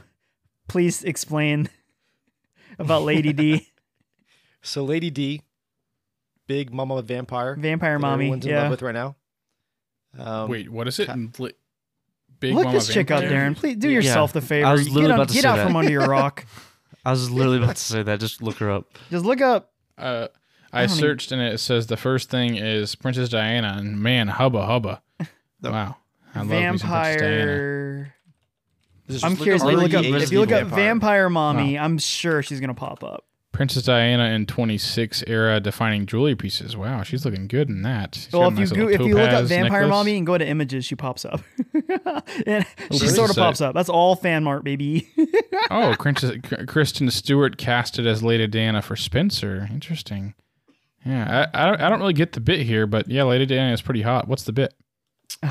please 0.68 1.04
explain 1.04 1.70
about 2.80 3.04
Lady 3.04 3.34
D, 3.34 3.68
So 4.62 4.84
Lady 4.84 5.10
D, 5.10 5.42
big 6.48 6.74
mama 6.74 7.02
vampire, 7.02 7.56
vampire 7.56 8.00
mommy. 8.00 8.26
everyone's 8.26 8.46
in 8.46 8.54
love 8.54 8.64
Yeah. 8.66 8.70
with 8.70 8.82
right 8.82 8.94
now. 8.96 9.16
Um, 10.18 10.50
wait, 10.50 10.70
what 10.70 10.88
is 10.88 11.00
it? 11.00 11.06
ca- 11.08 11.16
Li- 11.38 11.54
Big 12.40 12.54
Look 12.56 12.66
Mama 12.66 12.78
this 12.78 12.88
chick 12.92 13.12
up, 13.12 13.22
Darren. 13.24 13.56
Please 13.56 13.76
do 13.76 13.90
Yeah. 13.90 13.96
yourself 13.96 14.34
the 14.34 14.42
favor. 14.42 14.66
I 14.66 14.72
was 14.72 14.86
get 14.86 14.94
literally 14.94 15.12
on- 15.14 15.20
about 15.20 15.28
to 15.30 15.34
get 15.36 15.44
say 15.44 15.50
out 15.50 15.58
that. 15.58 15.68
from 15.68 15.76
under 15.76 15.92
your 15.92 16.08
rock. 16.08 16.46
I 17.06 17.12
was 17.12 17.30
literally 17.30 17.58
about 17.58 17.76
to 17.76 17.82
say 17.82 18.02
that. 18.04 18.20
Just 18.20 18.42
look 18.42 18.58
her 18.58 18.72
up. 18.72 18.98
Just 19.12 19.26
look 19.26 19.42
up 19.42 19.72
Uh, 19.98 20.28
I 20.72 20.84
I 20.84 20.86
don't 20.86 20.98
even- 20.98 21.00
searched 21.00 21.32
and 21.32 21.42
it 21.42 21.60
says 21.60 21.88
the 21.88 21.98
first 21.98 22.30
thing 22.30 22.56
is 22.58 22.96
Princess 22.96 23.30
Diana, 23.30 23.76
and 23.78 24.00
man, 24.00 24.28
hubba 24.28 24.66
hubba. 24.66 25.02
No. 25.62 25.72
Wow, 25.72 25.96
I 26.36 26.40
love 26.40 26.48
me 26.50 26.54
some 26.78 26.78
Princess 26.80 26.82
Diana. 27.20 27.46
vampire 27.46 28.16
I'm 29.24 29.34
look 29.34 29.42
curious. 29.42 29.64
If 29.64 29.72
you 29.72 29.78
look 29.78 29.94
up, 29.94 30.06
if 30.06 30.32
you 30.32 30.40
look 30.40 30.52
up 30.52 30.62
Vampire. 30.68 30.80
Vampire 30.86 31.30
Mommy, 31.30 31.80
I'm 31.80 31.98
sure 31.98 32.44
she's 32.44 32.60
gonna 32.60 32.74
pop 32.76 33.04
up. 33.04 33.26
Princess 33.52 33.84
Diana 33.84 34.26
in 34.36 34.46
26 34.46 35.24
era 35.28 35.60
defining 35.60 36.06
jewelry 36.06 36.36
pieces. 36.36 36.78
Wow, 36.78 37.02
she's 37.04 37.26
looking 37.26 37.48
good 37.48 37.68
in 37.68 37.82
that. 37.82 38.16
She's 38.16 38.32
Well, 38.32 38.48
if 38.48 38.58
a 38.58 38.62
you 38.62 38.68
go, 38.68 38.88
if 38.88 39.02
you 39.02 39.16
look 39.16 39.30
up 39.32 39.46
Vampire 39.46 39.82
necklace. 39.82 39.90
Mommy 39.90 40.18
and 40.18 40.26
go 40.26 40.38
to 40.38 40.48
images, 40.48 40.86
she 40.86 40.96
pops 40.96 41.26
up, 41.26 41.42
and 41.74 41.84
oh, 41.90 42.98
she 42.98 43.02
really? 43.02 43.08
sort 43.08 43.32
of 43.32 43.36
pops 43.36 43.60
up. 43.60 43.74
That's 43.74 43.90
all 43.90 44.16
fan 44.16 44.44
mart, 44.44 44.64
baby. 44.64 45.10
Oh, 45.72 45.94
Kristen 46.00 46.42
Kristen 46.42 47.12
Stewart 47.12 47.58
casted 47.58 48.08
as 48.08 48.24
Lady 48.24 48.48
Diana 48.48 48.82
for 48.82 48.96
Spencer. 48.96 49.68
Interesting. 49.72 50.34
Yeah, 51.06 51.48
I, 51.54 51.64
I, 51.64 51.66
don't, 51.70 51.82
I 51.82 51.90
don't 51.90 52.00
really 52.00 52.14
get 52.14 52.34
the 52.34 52.42
bit 52.42 52.62
here, 52.62 52.86
but 52.86 53.08
yeah, 53.10 53.24
Lady 53.24 53.46
Diana 53.46 53.74
is 53.74 53.82
pretty 53.82 54.02
hot. 54.02 54.28
What's 54.28 54.44
the 54.44 54.52
bit? 54.54 54.74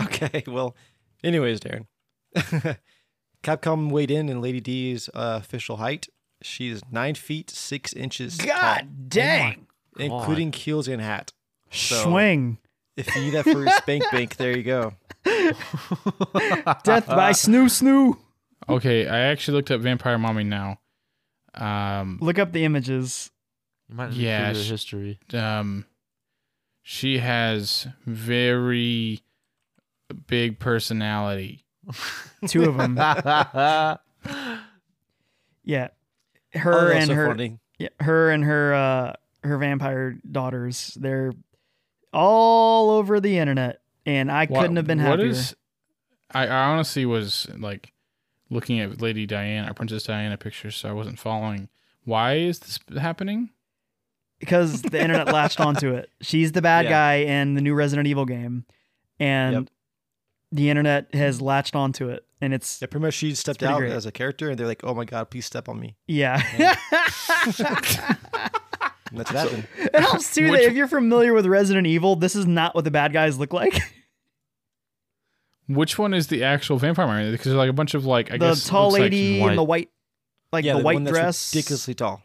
Okay, 0.03 0.43
well, 0.47 0.77
anyways, 1.25 1.61
Darren. 1.61 1.87
Capcom 3.43 3.91
weighed 3.91 4.11
in 4.11 4.29
in 4.29 4.41
Lady 4.43 4.61
D's 4.61 5.09
uh, 5.15 5.39
official 5.41 5.77
height. 5.79 6.09
She's 6.43 6.83
nine 6.91 7.15
feet 7.15 7.49
six 7.51 7.93
inches 7.95 8.37
tall, 8.37 8.49
God 8.49 9.09
dang! 9.09 9.67
including 9.99 10.53
heels 10.53 10.89
and 10.89 11.01
hat. 11.01 11.33
So- 11.71 12.03
Swing, 12.03 12.59
If 12.97 13.15
you 13.17 13.23
need 13.23 13.31
that 13.31 13.45
for 13.45 13.51
your 13.63 13.71
spank 13.79 14.05
bank, 14.13 14.37
there 14.37 14.57
you 14.57 14.63
go. 14.63 14.95
death 16.85 17.07
by 17.07 17.31
snoo 17.33 17.67
snoo. 17.67 18.17
Okay, 18.69 19.07
I 19.07 19.19
actually 19.21 19.57
looked 19.57 19.71
up 19.71 19.81
Vampire 19.81 20.19
Mommy 20.19 20.45
now. 20.45 20.81
Um, 21.55 22.19
Look 22.21 22.39
up 22.39 22.53
the 22.53 22.65
images. 22.65 23.31
You 23.89 23.95
might 23.97 24.13
Yeah, 24.13 24.49
yeah, 24.49 24.53
sh- 24.55 24.69
history. 24.71 25.19
um, 25.33 25.85
she 26.83 27.19
has 27.19 27.87
very 28.07 29.21
big 30.27 30.59
personality. 30.59 31.65
Two 32.49 32.65
of 32.65 32.77
them. 32.77 32.97
Yeah, 35.65 35.89
Oh, 36.55 36.61
her 36.61 36.89
that's 36.89 37.01
and 37.01 37.09
so 37.09 37.15
her, 37.15 37.27
funny. 37.29 37.59
yeah, 37.79 37.89
her 38.01 38.31
and 38.31 38.43
her, 38.45 38.73
uh, 38.75 39.13
her 39.47 39.59
vampire 39.59 40.17
daughters. 40.31 40.97
They're 40.99 41.33
all 42.13 42.89
over 42.91 43.21
the 43.21 43.37
internet, 43.39 43.81
and 44.07 44.33
I 44.33 44.47
Wha- 44.49 44.61
couldn't 44.63 44.77
have 44.77 44.87
been 44.87 44.99
what 44.99 45.19
happier. 45.19 45.27
is- 45.27 45.55
I, 46.33 46.47
I 46.47 46.65
honestly 46.71 47.05
was 47.05 47.47
like 47.59 47.93
looking 48.51 48.81
at 48.81 49.01
Lady 49.03 49.27
Diana, 49.27 49.75
Princess 49.75 50.05
Diana 50.05 50.39
pictures, 50.39 50.77
so 50.77 50.89
I 50.89 50.93
wasn't 50.93 51.19
following. 51.19 51.69
Why 52.05 52.35
is 52.37 52.61
this 52.61 52.79
happening? 52.99 53.51
Because 54.41 54.83
the 54.83 55.01
internet 55.01 55.27
latched 55.33 55.61
onto 55.61 55.93
it. 55.95 56.11
She's 56.21 56.53
the 56.53 56.63
bad 56.63 56.85
Yeah. 56.87 56.91
guy 56.91 57.15
in 57.17 57.55
the 57.55 57.61
new 57.61 57.75
Resident 57.75 58.07
Evil 58.09 58.25
game, 58.25 58.65
and 59.19 59.53
Yep. 59.55 59.65
the 60.53 60.71
internet 60.71 61.15
has 61.15 61.41
latched 61.41 61.75
onto 61.77 62.09
it, 62.09 62.25
and 62.41 62.55
it's 62.55 62.81
Yeah, 62.81 62.87
pretty 62.89 63.05
much 63.07 63.15
she 63.15 63.35
stepped 63.35 63.59
pretty 63.61 63.73
out 63.75 63.79
great. 63.79 63.93
as 63.93 64.07
a 64.07 64.13
character, 64.13 64.51
and 64.51 64.59
they're 64.59 64.67
like, 64.67 64.85
"Oh 64.85 64.95
my 64.95 65.05
god, 65.05 65.31
please 65.31 65.47
step 65.47 65.69
on 65.69 65.79
me." 65.81 65.97
yeah. 66.07 66.43
And 66.55 66.77
that's 69.13 69.33
what 69.33 69.39
happened. 69.41 69.67
it 69.77 70.01
helps 70.01 70.35
too 70.35 70.51
that 70.51 70.63
if 70.63 70.75
you're 70.75 70.87
familiar 70.89 71.33
with 71.33 71.47
Resident 71.47 71.87
Evil, 71.87 72.15
this 72.17 72.37
is 72.37 72.47
not 72.47 72.75
what 72.75 72.85
the 72.85 72.91
bad 72.91 73.13
guys 73.13 73.39
look 73.39 73.53
like. 73.53 73.81
Which 75.67 75.99
one 75.99 76.15
is 76.15 76.29
the 76.29 76.45
actual 76.45 76.79
vampire? 76.79 77.07
Mary? 77.07 77.31
Because 77.31 77.47
there's 77.47 77.57
like 77.57 77.69
a 77.69 77.75
bunch 77.75 77.93
of 77.95 78.07
like 78.07 78.31
I 78.31 78.39
the 78.39 78.49
guess 78.49 78.67
tall 78.67 78.85
looks 78.89 78.93
like- 78.95 79.03
lady 79.03 79.41
in 79.43 79.55
the 79.57 79.63
white, 79.63 79.91
like 80.53 80.65
yeah, 80.65 80.79
the 80.79 80.83
white 80.83 80.95
one 80.95 81.05
that's 81.05 81.15
dress. 81.17 81.55
ridiculously 81.55 81.95
tall. 81.95 82.23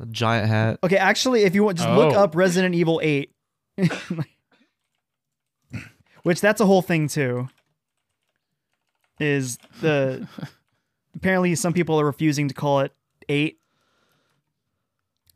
A 0.00 0.06
giant 0.06 0.48
hat. 0.48 0.78
Okay, 0.84 0.96
actually, 0.96 1.42
if 1.44 1.54
you 1.54 1.64
want, 1.64 1.78
just 1.78 1.88
look 1.90 2.14
Oh. 2.14 2.22
up 2.24 2.34
Resident 2.36 2.74
Evil 2.74 3.00
Eight, 3.02 3.32
which 6.22 6.40
that's 6.40 6.60
a 6.60 6.66
whole 6.66 6.82
thing 6.82 7.08
too. 7.08 7.48
Is 9.20 9.58
the 9.80 10.28
apparently 11.16 11.54
some 11.54 11.72
people 11.72 11.98
are 12.00 12.04
refusing 12.06 12.48
to 12.48 12.54
call 12.54 12.80
it 12.80 12.92
eight 13.28 13.58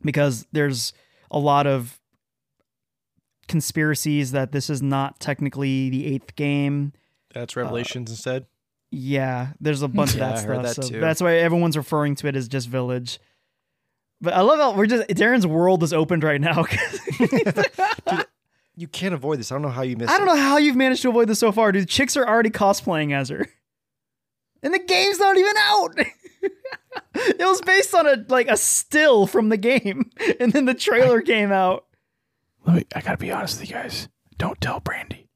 because 0.03 0.45
there's 0.51 0.93
a 1.31 1.39
lot 1.39 1.67
of 1.67 1.99
conspiracies 3.47 4.31
that 4.31 4.51
this 4.51 4.69
is 4.69 4.81
not 4.81 5.19
technically 5.19 5.89
the 5.89 6.05
eighth 6.05 6.35
game. 6.35 6.93
That's 7.33 7.57
uh, 7.57 7.61
Revelations 7.61 8.09
instead. 8.09 8.45
Yeah, 8.91 9.47
there's 9.59 9.81
a 9.81 9.87
bunch 9.87 10.15
Yeah, 10.15 10.27
of 10.29 10.31
I 10.31 10.35
that 10.35 10.45
heard 10.45 10.55
stuff. 10.67 10.75
that 10.75 10.83
so 10.83 10.89
too. 10.89 10.99
that's 11.01 11.21
why 11.21 11.35
everyone's 11.37 11.75
referring 11.75 12.15
to 12.15 12.27
it 12.27 12.35
as 12.35 12.47
just 12.47 12.69
Village. 12.69 13.19
But 14.23 14.33
I 14.35 14.41
love 14.41 14.57
how 14.57 14.73
we're 14.73 14.85
just 14.85 15.07
Darren's 15.09 15.45
world 15.45 15.83
is 15.83 15.93
opened 15.93 16.23
right 16.23 16.41
now. 16.41 16.65
You 18.75 18.87
can't 18.87 19.13
avoid 19.13 19.39
this. 19.39 19.51
I 19.51 19.55
don't 19.55 19.61
know 19.61 19.69
how 19.69 19.83
you 19.83 19.95
missed. 19.95 20.11
I 20.11 20.17
don't 20.17 20.27
it. 20.27 20.31
know 20.31 20.41
how 20.41 20.57
you've 20.57 20.75
managed 20.75 21.03
to 21.03 21.09
avoid 21.09 21.27
this 21.27 21.37
so 21.39 21.51
far, 21.51 21.71
dude. 21.71 21.87
Chicks 21.87 22.17
are 22.17 22.27
already 22.27 22.49
cosplaying 22.49 23.13
as 23.13 23.29
her, 23.29 23.47
and 24.63 24.73
the 24.73 24.79
game's 24.79 25.19
not 25.19 25.37
even 25.37 25.53
out. 25.57 25.95
it 27.13 27.45
was 27.45 27.61
based 27.61 27.93
on 27.93 28.07
a 28.07 28.25
like 28.29 28.47
a 28.47 28.57
still 28.57 29.27
from 29.27 29.49
the 29.49 29.57
game, 29.57 30.09
and 30.39 30.53
then 30.53 30.65
the 30.65 30.73
trailer 30.73 31.21
came 31.21 31.51
out. 31.51 31.85
Let 32.65 32.75
me. 32.77 32.83
I 32.95 33.01
gotta 33.01 33.17
be 33.17 33.31
honest 33.31 33.59
with 33.59 33.69
you 33.69 33.75
guys. 33.75 34.09
Don't 34.39 34.59
tell 34.59 34.79
Brandy. 34.79 35.29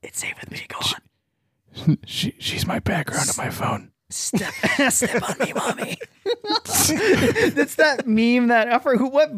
It's 0.00 0.18
safe 0.18 0.40
with 0.40 0.50
me. 0.50 0.64
Go 0.68 0.78
on. 0.78 1.98
She 2.06 2.34
she's 2.38 2.66
my 2.66 2.78
background 2.78 3.28
on 3.28 3.36
my 3.36 3.50
phone. 3.50 3.92
Step, 4.08 4.52
step 4.90 5.28
on 5.28 5.38
me, 5.44 5.52
mommy. 5.52 5.96
it's 6.24 7.74
that 7.74 8.06
meme 8.06 8.48
that 8.48 8.72
I 8.72 8.78
forgot 8.78 8.98
who 9.00 9.08
what, 9.08 9.30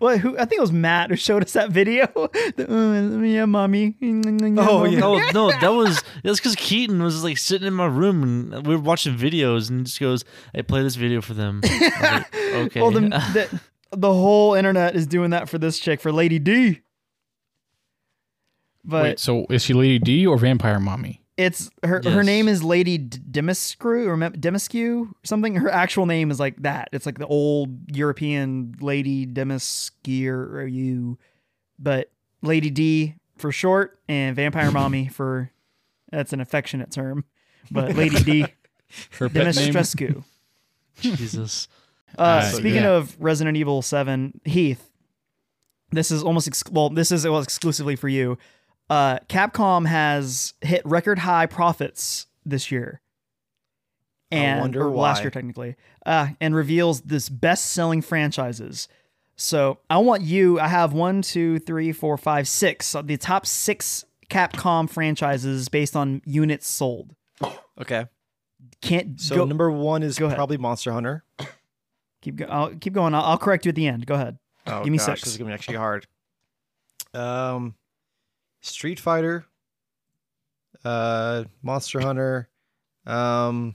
what 0.00 0.18
who 0.18 0.36
I 0.36 0.44
think 0.44 0.58
it 0.58 0.60
was 0.60 0.72
Matt 0.72 1.10
who 1.10 1.16
showed 1.16 1.44
us 1.44 1.52
that 1.52 1.70
video. 1.70 2.06
The, 2.56 2.66
uh, 2.68 3.22
yeah, 3.22 3.44
mommy. 3.44 3.94
Oh, 4.02 4.84
yeah. 4.84 4.98
No, 4.98 5.18
no, 5.30 5.50
that 5.50 5.68
was 5.68 6.02
that's 6.24 6.40
because 6.40 6.56
Keaton 6.56 7.00
was 7.02 7.22
like 7.22 7.38
sitting 7.38 7.68
in 7.68 7.74
my 7.74 7.86
room 7.86 8.22
and 8.22 8.66
we 8.66 8.74
were 8.74 8.82
watching 8.82 9.16
videos 9.16 9.70
and 9.70 9.86
just 9.86 10.00
goes, 10.00 10.24
"I 10.54 10.62
play 10.62 10.82
this 10.82 10.96
video 10.96 11.20
for 11.20 11.34
them." 11.34 11.60
Like, 11.62 12.34
okay. 12.34 12.80
Well, 12.80 12.90
the, 12.90 13.00
the 13.00 13.60
the 13.96 14.12
whole 14.12 14.54
internet 14.54 14.96
is 14.96 15.06
doing 15.06 15.30
that 15.30 15.48
for 15.48 15.58
this 15.58 15.78
chick 15.78 16.00
for 16.00 16.10
Lady 16.10 16.38
D. 16.38 16.80
But 18.84 19.02
Wait, 19.02 19.20
so 19.20 19.46
is 19.50 19.62
she 19.62 19.74
Lady 19.74 19.98
D 19.98 20.26
or 20.26 20.38
Vampire 20.38 20.80
Mommy? 20.80 21.22
It's 21.38 21.70
her 21.84 22.02
her 22.04 22.24
name 22.24 22.48
is 22.48 22.64
Lady 22.64 22.98
Demiscrew 22.98 24.06
or 24.08 24.16
Demiscu 24.30 25.12
something. 25.24 25.54
Her 25.54 25.70
actual 25.70 26.04
name 26.04 26.32
is 26.32 26.40
like 26.40 26.60
that. 26.62 26.88
It's 26.92 27.06
like 27.06 27.18
the 27.18 27.28
old 27.28 27.94
European 27.96 28.74
Lady 28.80 29.24
Demiscu, 29.24 31.16
but 31.78 32.10
Lady 32.42 32.70
D 32.70 33.14
for 33.36 33.52
short, 33.52 34.00
and 34.08 34.34
Vampire 34.34 34.70
Mommy 34.72 35.06
for 35.06 35.52
that's 36.10 36.32
an 36.32 36.40
affectionate 36.40 36.90
term. 36.90 37.24
But 37.70 37.94
Lady 37.96 38.20
D 38.22 38.40
Her. 39.12 39.28
Demiscrescu. 39.28 40.24
Jesus. 41.00 41.68
Uh, 42.18 42.22
Uh, 42.22 42.42
speaking 42.50 42.82
yeah. 42.82 42.96
of 42.96 43.16
Resident 43.20 43.56
Evil 43.56 43.80
Seven, 43.82 44.40
Heath, 44.44 44.90
this 45.92 46.10
is 46.10 46.24
almost 46.24 46.48
ex- 46.48 46.64
well, 46.72 46.88
this 46.90 47.12
is 47.12 47.24
well, 47.24 47.40
exclusively 47.40 47.94
for 47.94 48.08
you. 48.08 48.38
Uh, 48.90 49.18
Capcom 49.28 49.86
has 49.86 50.54
hit 50.60 50.82
record 50.84 51.18
high 51.20 51.46
profits 51.46 52.26
this 52.46 52.70
year, 52.70 53.00
and 54.30 54.60
wonder 54.60 54.86
or 54.86 54.90
last 54.90 55.22
year 55.22 55.30
technically, 55.30 55.76
uh, 56.06 56.28
and 56.40 56.54
reveals 56.54 57.02
this 57.02 57.28
best 57.28 57.72
selling 57.72 58.00
franchises. 58.02 58.88
So 59.36 59.78
I 59.90 59.98
want 59.98 60.22
you. 60.22 60.58
I 60.58 60.68
have 60.68 60.92
one, 60.92 61.22
two, 61.22 61.58
three, 61.60 61.92
four, 61.92 62.16
five, 62.16 62.48
six. 62.48 62.86
So 62.86 63.02
the 63.02 63.16
top 63.16 63.46
six 63.46 64.04
Capcom 64.30 64.88
franchises 64.90 65.68
based 65.68 65.94
on 65.96 66.22
units 66.24 66.66
sold. 66.68 67.14
Okay. 67.80 68.06
Can't 68.82 69.20
So 69.20 69.36
go, 69.36 69.44
number 69.44 69.70
one 69.70 70.02
is 70.02 70.18
go 70.18 70.26
ahead. 70.26 70.36
probably 70.36 70.56
Monster 70.56 70.90
Hunter. 70.92 71.22
keep 72.22 72.34
go, 72.34 72.46
I'll, 72.46 72.70
keep 72.74 72.92
going. 72.92 73.14
I'll, 73.14 73.22
I'll 73.22 73.38
correct 73.38 73.64
you 73.64 73.68
at 73.68 73.76
the 73.76 73.86
end. 73.86 74.04
Go 74.04 74.14
ahead. 74.14 74.36
Oh, 74.66 74.82
Give 74.82 74.90
me 74.90 74.98
gosh, 74.98 75.06
six. 75.06 75.20
This 75.22 75.32
is 75.34 75.38
gonna 75.38 75.50
be 75.50 75.54
actually 75.54 75.76
hard. 75.76 76.08
Um, 77.14 77.76
Street 78.68 79.00
Fighter. 79.00 79.44
Uh, 80.84 81.44
Monster 81.62 82.00
Hunter. 82.00 82.48
Um, 83.06 83.74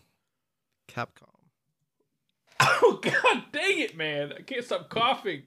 Capcom. 0.87 1.27
Oh 2.59 2.99
God, 3.01 3.43
dang 3.51 3.79
it, 3.79 3.97
man! 3.97 4.33
I 4.37 4.41
can't 4.41 4.63
stop 4.63 4.89
coughing. 4.89 5.43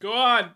Go 0.00 0.12
on, 0.12 0.50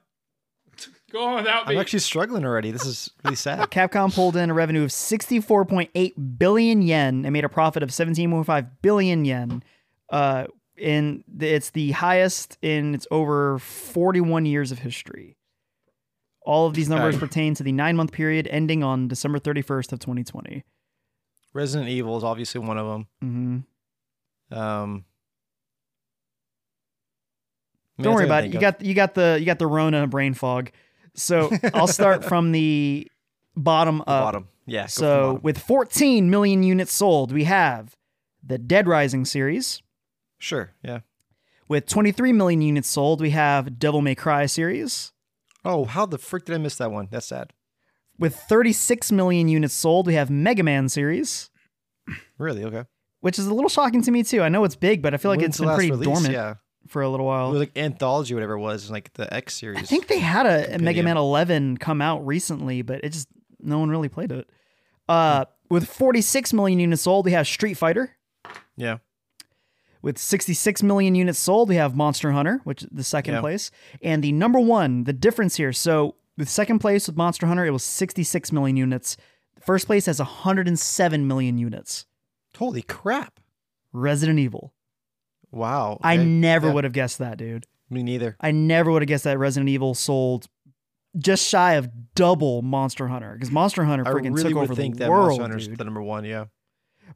go 1.12 1.24
on 1.24 1.36
without 1.36 1.68
me. 1.68 1.74
I'm 1.74 1.80
actually 1.80 2.00
struggling 2.00 2.44
already. 2.44 2.72
This 2.72 2.84
is 2.84 3.10
really 3.24 3.36
sad. 3.36 3.58
Capcom 3.70 4.12
pulled 4.12 4.36
in 4.36 4.50
a 4.50 4.54
revenue 4.54 4.82
of 4.82 4.90
64.8 4.90 6.38
billion 6.38 6.82
yen 6.82 7.24
and 7.24 7.32
made 7.32 7.44
a 7.44 7.48
profit 7.48 7.82
of 7.82 7.90
17.5 7.90 8.70
billion 8.82 9.24
yen. 9.24 9.62
Uh, 10.10 10.46
in 10.76 11.24
the, 11.26 11.48
it's 11.48 11.70
the 11.70 11.92
highest 11.92 12.58
in 12.60 12.94
its 12.94 13.06
over 13.10 13.58
41 13.58 14.44
years 14.46 14.72
of 14.72 14.80
history. 14.80 15.36
All 16.46 16.66
of 16.66 16.74
these 16.74 16.88
numbers 16.88 17.16
pertain 17.18 17.54
to 17.54 17.62
the 17.62 17.72
nine 17.72 17.96
month 17.96 18.12
period 18.12 18.46
ending 18.50 18.82
on 18.84 19.08
December 19.08 19.38
31st 19.38 19.92
of 19.92 19.98
2020. 19.98 20.64
Resident 21.52 21.88
Evil 21.90 22.16
is 22.16 22.24
obviously 22.24 22.60
one 22.60 22.78
of 22.78 22.86
them. 22.86 23.06
hmm 23.20 24.56
Um, 24.56 25.04
Don't 28.00 28.14
worry 28.14 28.24
about 28.26 28.44
it. 28.44 28.52
You 28.54 28.60
got 28.60 28.82
you 28.82 28.94
got 28.94 29.14
the 29.14 29.36
you 29.40 29.46
got 29.46 29.58
the 29.58 29.66
Rona 29.66 30.06
brain 30.06 30.34
fog. 30.34 30.70
So 31.14 31.50
I'll 31.74 31.86
start 31.86 32.24
from 32.28 32.52
the 32.52 33.10
bottom 33.56 33.98
the 33.98 34.10
up. 34.10 34.24
bottom. 34.24 34.48
Yeah. 34.66 34.86
So 34.86 35.26
bottom. 35.32 35.42
with 35.42 35.58
14 35.58 36.28
million 36.30 36.62
units 36.62 36.92
sold, 36.92 37.32
we 37.32 37.44
have 37.44 37.96
the 38.42 38.58
Dead 38.58 38.86
Rising 38.86 39.24
series. 39.24 39.82
sure. 40.38 40.72
Yeah. 40.82 41.00
With 41.68 41.86
23 41.86 42.32
million 42.32 42.62
units 42.62 42.88
sold, 42.88 43.20
we 43.20 43.30
have 43.30 43.78
Devil 43.80 44.00
May 44.00 44.14
Cry 44.14 44.46
series. 44.46 45.10
Oh, 45.66 45.84
how 45.84 46.06
the 46.06 46.18
frick 46.18 46.44
did 46.44 46.54
I 46.54 46.58
miss 46.58 46.76
that 46.76 46.90
one? 46.92 47.08
That's 47.10 47.26
sad. 47.26 47.52
With 48.18 48.34
36 48.36 49.12
million 49.12 49.48
units 49.48 49.74
sold, 49.74 50.06
we 50.06 50.14
have 50.14 50.30
Mega 50.30 50.62
Man 50.62 50.88
series, 50.88 51.50
Really? 52.38 52.64
Okay. 52.64 52.84
which 53.20 53.38
is 53.38 53.46
a 53.46 53.52
little 53.54 53.68
shocking 53.68 54.00
to 54.02 54.10
me 54.10 54.22
too. 54.22 54.42
I 54.42 54.48
know 54.48 54.64
it's 54.64 54.76
big, 54.76 55.02
but 55.02 55.12
I 55.12 55.16
feel 55.18 55.30
like 55.30 55.40
When's 55.40 55.56
it's 55.56 55.60
been 55.60 55.74
pretty 55.74 55.90
release? 55.90 56.06
dormant 56.06 56.32
Yeah. 56.32 56.54
for 56.88 57.02
a 57.02 57.08
little 57.10 57.26
It 57.26 57.28
while. 57.28 57.50
was 57.50 57.60
like 57.60 57.76
anthology, 57.76 58.32
whatever 58.32 58.54
it 58.54 58.60
was, 58.60 58.90
like 58.90 59.12
the 59.14 59.32
X 59.34 59.54
series. 59.54 59.78
I 59.80 59.82
think 59.82 60.06
they 60.06 60.18
had 60.20 60.46
a, 60.46 60.76
a 60.76 60.78
Mega 60.78 61.02
Man 61.02 61.16
11 61.16 61.76
come 61.78 62.00
out 62.00 62.24
recently, 62.26 62.80
but 62.82 63.00
it 63.04 63.12
just 63.12 63.28
no 63.60 63.78
one 63.78 63.90
really 63.90 64.08
played 64.08 64.32
it. 64.32 64.48
Uh, 65.08 65.44
with 65.68 65.86
46 65.88 66.52
million 66.52 66.78
units 66.80 67.02
sold, 67.02 67.24
we 67.26 67.32
have 67.32 67.46
Street 67.46 67.74
Fighter. 67.74 68.16
Yeah. 68.76 68.98
With 70.06 70.18
66 70.18 70.84
million 70.84 71.16
units 71.16 71.40
sold, 71.40 71.68
we 71.68 71.74
have 71.74 71.96
Monster 71.96 72.30
Hunter, 72.30 72.60
which 72.62 72.84
is 72.84 72.88
the 72.92 73.02
second 73.02 73.34
Yeah. 73.34 73.40
place. 73.40 73.72
And 74.00 74.22
the 74.22 74.30
number 74.30 74.60
one, 74.60 75.02
the 75.02 75.12
difference 75.12 75.56
here. 75.56 75.72
So, 75.72 76.14
the 76.36 76.46
second 76.46 76.78
place 76.78 77.08
with 77.08 77.16
Monster 77.16 77.48
Hunter, 77.48 77.66
it 77.66 77.70
was 77.72 77.82
66 77.82 78.52
million 78.52 78.76
units. 78.76 79.16
First 79.60 79.86
place 79.86 80.06
has 80.06 80.20
107 80.20 81.26
million 81.26 81.58
units. 81.58 82.06
Holy 82.56 82.82
crap! 82.82 83.40
Resident 83.92 84.38
Evil. 84.38 84.72
Wow. 85.50 85.98
I 86.04 86.16
never 86.18 86.68
Yeah. 86.68 86.74
would 86.74 86.84
have 86.84 86.92
guessed 86.92 87.18
that, 87.18 87.36
dude. 87.36 87.66
Me 87.90 88.04
neither. 88.04 88.36
I 88.40 88.52
never 88.52 88.92
would 88.92 89.02
have 89.02 89.08
guessed 89.08 89.24
that 89.24 89.38
Resident 89.40 89.68
Evil 89.70 89.92
sold 89.94 90.46
just 91.18 91.44
shy 91.48 91.72
of 91.74 92.14
double 92.14 92.62
Monster 92.62 93.08
Hunter 93.08 93.32
because 93.32 93.50
Monster 93.50 93.82
Hunter 93.82 94.04
freaking 94.04 94.36
really 94.36 94.52
took 94.52 94.62
over 94.62 94.74
think 94.76 94.94
the 94.98 95.04
that 95.04 95.10
world, 95.10 95.30
Monster 95.40 95.42
Hunter's 95.42 95.66
dude. 95.66 95.78
the 95.78 95.84
number 95.84 96.02
one. 96.02 96.24
Yeah. 96.24 96.44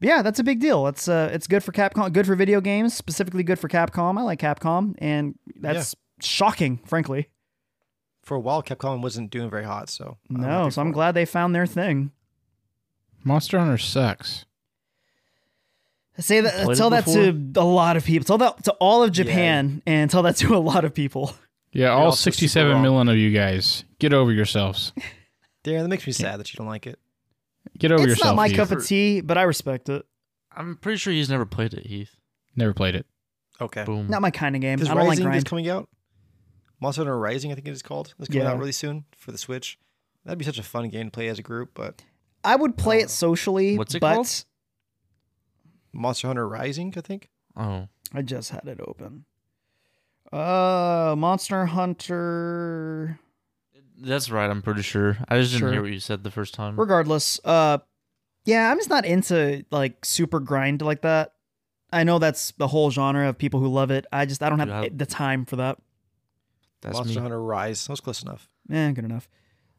Yeah, 0.01 0.22
that's 0.22 0.38
a 0.38 0.44
big 0.44 0.61
deal. 0.61 0.86
It's 0.86 1.09
uh, 1.09 1.30
it's 1.32 1.46
good 1.46 1.62
for 1.62 1.72
Capcom, 1.72 2.12
good 2.12 2.26
for 2.26 2.34
video 2.34 2.61
games, 2.61 2.94
specifically 2.94 3.42
good 3.42 3.59
for 3.59 3.68
Capcom. 3.68 4.18
I 4.18 4.22
like 4.22 4.40
Capcom, 4.40 4.94
and 4.98 5.38
that's 5.57 5.94
shocking, 6.20 6.78
frankly. 6.86 7.28
For 8.22 8.36
a 8.36 8.40
while, 8.40 8.62
Capcom 8.62 9.03
wasn't 9.03 9.30
doing 9.30 9.51
very 9.51 9.64
hot, 9.64 9.90
so 9.90 10.16
I'm 10.28 10.40
No, 10.40 10.70
so 10.70 10.80
I'm 10.80 10.92
glad 10.92 11.12
they 11.12 11.24
found 11.26 11.55
their 11.55 11.66
thing. 11.66 12.12
Monster 13.24 13.59
Hunter 13.59 13.78
sucks. 13.78 14.46
I 16.16 16.22
say 16.22 16.40
that, 16.40 16.76
tell 16.76 16.90
that 16.90 17.07
to 17.07 17.30
a 17.57 17.64
lot 17.64 17.96
of 17.96 18.05
people. 18.05 18.24
Tell 18.24 18.38
that 18.38 18.64
to 18.64 18.72
all 18.72 19.03
of 19.03 19.12
Japan, 19.12 19.82
and 19.86 20.11
tell 20.11 20.22
that 20.22 20.36
to 20.36 20.55
a 20.55 20.59
lot 20.59 20.84
of 20.84 20.94
people. 20.94 21.34
Yeah, 21.72 21.90
all 21.90 22.07
also 22.07 22.16
super 22.16 22.34
67 22.34 22.72
wrong. 22.72 22.82
million 22.82 23.09
of 23.09 23.16
you 23.16 23.30
guys, 23.30 23.84
get 24.01 24.12
over 24.12 24.32
yourselves. 24.32 24.92
Darren, 25.64 25.82
that 25.82 25.88
makes 25.88 26.07
me 26.07 26.12
sad 26.12 26.40
that 26.40 26.53
you 26.53 26.59
don't 26.59 26.66
like 26.66 26.86
it. 26.86 26.98
Get 27.78 27.92
over 27.92 28.02
it's 28.02 28.11
yourself. 28.11 28.18
It's 28.18 28.24
not 28.24 28.36
my 28.36 28.48
Heath. 28.48 28.56
cup 28.56 28.70
of 28.70 28.86
tea, 28.86 29.20
but 29.20 29.38
I 29.38 29.42
respect 29.42 29.88
it. 29.88 30.04
I'm 30.54 30.76
pretty 30.76 30.96
sure 30.98 31.12
he's 31.12 31.30
never 31.30 31.46
played 31.46 31.74
it, 31.74 31.86
Heath. 31.86 32.16
Never 32.56 32.72
played 32.74 32.94
it. 32.94 33.06
Okay. 33.61 33.84
Boom. 33.84 34.08
Not 34.08 34.22
my 34.22 34.30
kind 34.30 34.54
of 34.56 34.62
game. 34.62 34.76
Because 34.76 34.90
I 34.90 34.94
don't 34.94 35.06
like 35.06 35.18
Rising 35.18 35.32
is 35.34 35.44
coming 35.44 35.68
out. 35.68 35.88
Monster 36.80 37.02
Hunter 37.02 37.18
Rising, 37.18 37.52
I 37.52 37.54
think 37.54 37.66
it 37.68 37.72
is 37.72 37.82
called. 37.82 38.14
It's 38.18 38.28
coming 38.28 38.42
Yeah. 38.42 38.50
out 38.52 38.58
really 38.58 38.72
soon 38.72 39.04
for 39.16 39.32
the 39.32 39.38
Switch. 39.38 39.78
That'd 40.24 40.38
be 40.38 40.44
such 40.44 40.58
a 40.58 40.62
fun 40.62 40.88
game 40.88 41.06
to 41.06 41.11
play 41.11 41.28
as 41.28 41.38
a 41.38 41.42
group, 41.42 41.70
but 41.74 42.02
I 42.42 42.56
would 42.56 42.76
play 42.78 42.98
Oh. 42.98 43.04
it 43.04 43.11
socially. 43.11 43.76
What's 43.76 43.94
it 43.94 44.00
but 44.00 44.14
called? 44.14 44.44
Monster 45.92 46.28
Hunter 46.28 46.48
Rising, 46.48 46.92
I 46.96 47.00
think. 47.02 47.28
Oh, 47.56 47.88
I 48.14 48.22
just 48.22 48.50
had 48.50 48.66
it 48.66 48.80
open. 48.80 49.24
Uh, 50.32 51.14
Monster 51.18 51.66
Hunter. 51.66 53.18
That's 54.01 54.30
right. 54.30 54.48
I'm 54.51 54.62
pretty 54.62 54.82
sure. 54.82 55.18
I 55.28 55.38
just 55.38 55.53
didn't 55.53 55.61
Sure. 55.61 55.72
hear 55.72 55.82
what 55.82 55.90
you 55.92 56.01
said 56.01 56.24
the 56.24 56.30
first 56.30 56.55
time. 56.55 56.78
Regardless, 56.78 57.40
uh, 57.44 57.78
yeah, 58.44 58.70
I'm 58.70 58.78
just 58.78 58.88
not 58.90 59.05
into 59.05 59.64
like 59.70 60.05
super 60.05 60.40
grind 60.40 60.82
like 60.82 61.03
that. 61.03 61.34
I 61.92 62.05
know 62.05 62.18
that's 62.18 62.53
the 62.59 62.68
whole 62.68 62.90
genre 62.90 63.28
of 63.28 63.36
people 63.38 63.61
who 63.61 63.68
love 63.68 63.90
it. 63.90 64.07
I 64.12 64.24
just 64.26 64.42
I 64.42 64.48
don't 64.48 64.59
have 64.61 64.68
Yeah. 64.68 64.88
the 64.94 65.07
time 65.07 65.44
for 65.44 65.57
that. 65.57 65.78
That's 66.82 66.94
Monster 66.96 67.16
me. 67.18 67.22
Hunter 67.22 67.42
Rise. 67.42 67.86
That 67.86 67.92
was 67.92 68.01
close 68.01 68.22
enough. 68.22 68.48
Eh, 68.70 68.90
good 68.92 69.05
enough. 69.05 69.28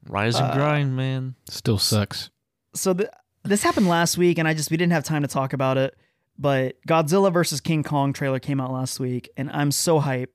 Rise 0.07 0.35
and 0.35 0.51
Uh, 0.51 0.55
grind, 0.55 0.95
man. 0.95 1.35
Still 1.49 1.77
sucks. 1.77 2.29
So 2.75 2.93
th- 2.93 3.09
this 3.43 3.63
happened 3.63 3.87
last 3.87 4.17
week, 4.17 4.37
and 4.37 4.47
I 4.47 4.53
just 4.53 4.69
we 4.71 4.77
didn't 4.77 4.93
have 4.93 5.03
time 5.03 5.21
to 5.23 5.27
talk 5.27 5.53
about 5.53 5.77
it. 5.77 5.97
But 6.37 6.75
Godzilla 6.87 7.31
versus 7.31 7.61
King 7.61 7.83
Kong 7.83 8.13
trailer 8.13 8.39
came 8.39 8.59
out 8.59 8.71
last 8.71 8.99
week, 8.99 9.29
and 9.37 9.49
I'm 9.51 9.71
so 9.71 9.99
hype, 9.99 10.33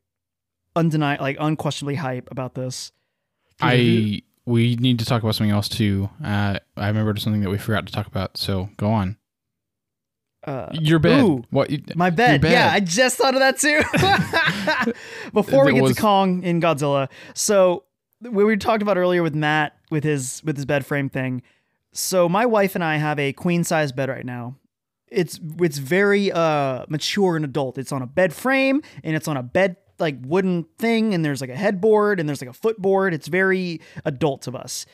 undeniable, 0.75 1.23
like 1.25 1.37
unquestionably 1.41 1.97
hype 1.97 2.29
about 2.31 2.55
this. 2.55 2.93
I 3.61 4.23
we 4.45 4.77
need 4.77 4.99
to 5.01 5.05
talk 5.05 5.23
about 5.23 5.35
something 5.35 5.51
else 5.51 5.69
too. 5.69 6.09
Uh, 6.25 6.59
I 6.77 6.87
remembered 6.89 7.21
something 7.21 7.41
that 7.43 7.51
we 7.51 7.59
forgot 7.59 7.87
to 7.87 7.93
talk 7.93 8.07
about. 8.07 8.37
So 8.37 8.69
go 8.77 8.91
on. 8.91 9.17
Uh, 10.45 10.69
Your 10.75 11.01
bed. 11.01 11.25
ooh. 11.25 11.43
What? 11.51 11.71
you- 11.71 11.83
My 11.97 12.11
bed. 12.11 12.43
Your 12.43 12.53
Yeah. 12.53 12.71
I 12.73 12.79
just 12.81 13.17
thought 13.17 13.35
of 13.35 13.41
that 13.41 13.59
too. 13.59 13.81
Before 15.33 15.65
we 15.65 15.73
get 15.75 15.83
was- 15.83 15.97
to 15.97 16.01
Kong 16.01 16.43
in 16.45 16.61
Godzilla, 16.61 17.09
so 17.35 17.85
we 18.23 18.45
we 18.45 18.57
talked 18.57 18.83
about 18.83 18.97
earlier 18.97 19.23
with 19.23 19.35
Matt 19.35 19.77
with 19.91 20.05
his 20.05 20.43
with 20.45 20.57
his 20.57 20.65
bed 20.65 20.87
frame 20.87 21.09
thing. 21.09 21.43
So 21.93 22.29
my 22.29 22.47
wife 22.47 22.75
and 22.75 22.85
I 22.85 22.97
have 22.99 23.19
a 23.19 23.33
queen 23.33 23.65
size 23.65 23.91
bed 23.91 24.09
right 24.09 24.25
now. 24.25 24.57
It's 25.09 25.41
it's 25.61 25.79
very 25.79 26.31
uh 26.31 26.85
mature 26.89 27.37
and 27.37 27.45
adult. 27.45 27.79
It's 27.79 27.91
on 27.93 28.03
a 28.03 28.07
bed 28.07 28.33
frame 28.33 28.83
and 29.03 29.17
it's 29.17 29.27
on 29.29 29.37
a 29.37 29.43
bed 29.43 29.77
like 29.99 30.17
wooden 30.23 30.65
thing 30.79 31.15
and 31.15 31.25
there's 31.25 31.41
like 31.41 31.51
a 31.51 31.57
headboard 31.57 32.21
and 32.21 32.29
there's 32.29 32.41
like 32.41 32.51
a 32.51 32.55
footboard. 32.55 33.15
It's 33.15 33.29
very 33.29 33.81
adult 34.05 34.47
of 34.47 34.55
us. 34.55 34.87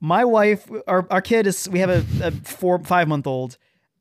My 0.00 0.24
wife, 0.24 0.70
our 0.86 1.06
our 1.10 1.22
kid 1.22 1.46
is 1.46 1.68
we 1.68 1.78
have 1.80 1.90
a, 1.90 2.04
a 2.22 2.30
four 2.30 2.78
five 2.84 3.08
month 3.08 3.26
old. 3.26 3.56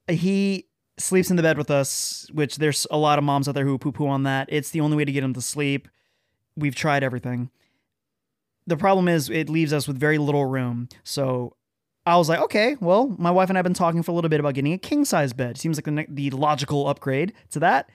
He 0.07 0.67
sleeps 0.97 1.29
in 1.29 1.35
the 1.35 1.43
bed 1.43 1.57
with 1.57 1.71
us, 1.71 2.27
which 2.33 2.57
there's 2.57 2.87
a 2.91 2.97
lot 2.97 3.17
of 3.17 3.23
moms 3.23 3.47
out 3.47 3.55
there 3.55 3.65
who 3.65 3.77
poo 3.77 3.91
poo 3.91 4.07
on 4.07 4.23
that. 4.23 4.47
It's 4.51 4.71
the 4.71 4.81
only 4.81 4.97
way 4.97 5.05
to 5.05 5.11
get 5.11 5.23
him 5.23 5.33
to 5.33 5.41
sleep. 5.41 5.87
We've 6.55 6.75
tried 6.75 7.03
everything. 7.03 7.49
The 8.67 8.77
problem 8.77 9.07
is 9.07 9.29
it 9.29 9.49
leaves 9.49 9.73
us 9.73 9.87
with 9.87 9.97
very 9.97 10.17
little 10.17 10.45
room. 10.45 10.89
So 11.03 11.55
I 12.05 12.17
was 12.17 12.29
like, 12.29 12.39
okay, 12.39 12.77
well, 12.79 13.15
my 13.17 13.31
wife 13.31 13.49
and 13.49 13.57
I 13.57 13.59
have 13.59 13.63
been 13.63 13.73
talking 13.73 14.03
for 14.03 14.11
a 14.11 14.15
little 14.15 14.29
bit 14.29 14.39
about 14.39 14.53
getting 14.53 14.73
a 14.73 14.77
king 14.77 15.05
size 15.05 15.33
bed. 15.33 15.57
Seems 15.57 15.77
like 15.77 15.85
the, 15.85 16.29
the 16.29 16.29
logical 16.31 16.87
upgrade 16.87 17.33
to 17.51 17.59
that. 17.59 17.89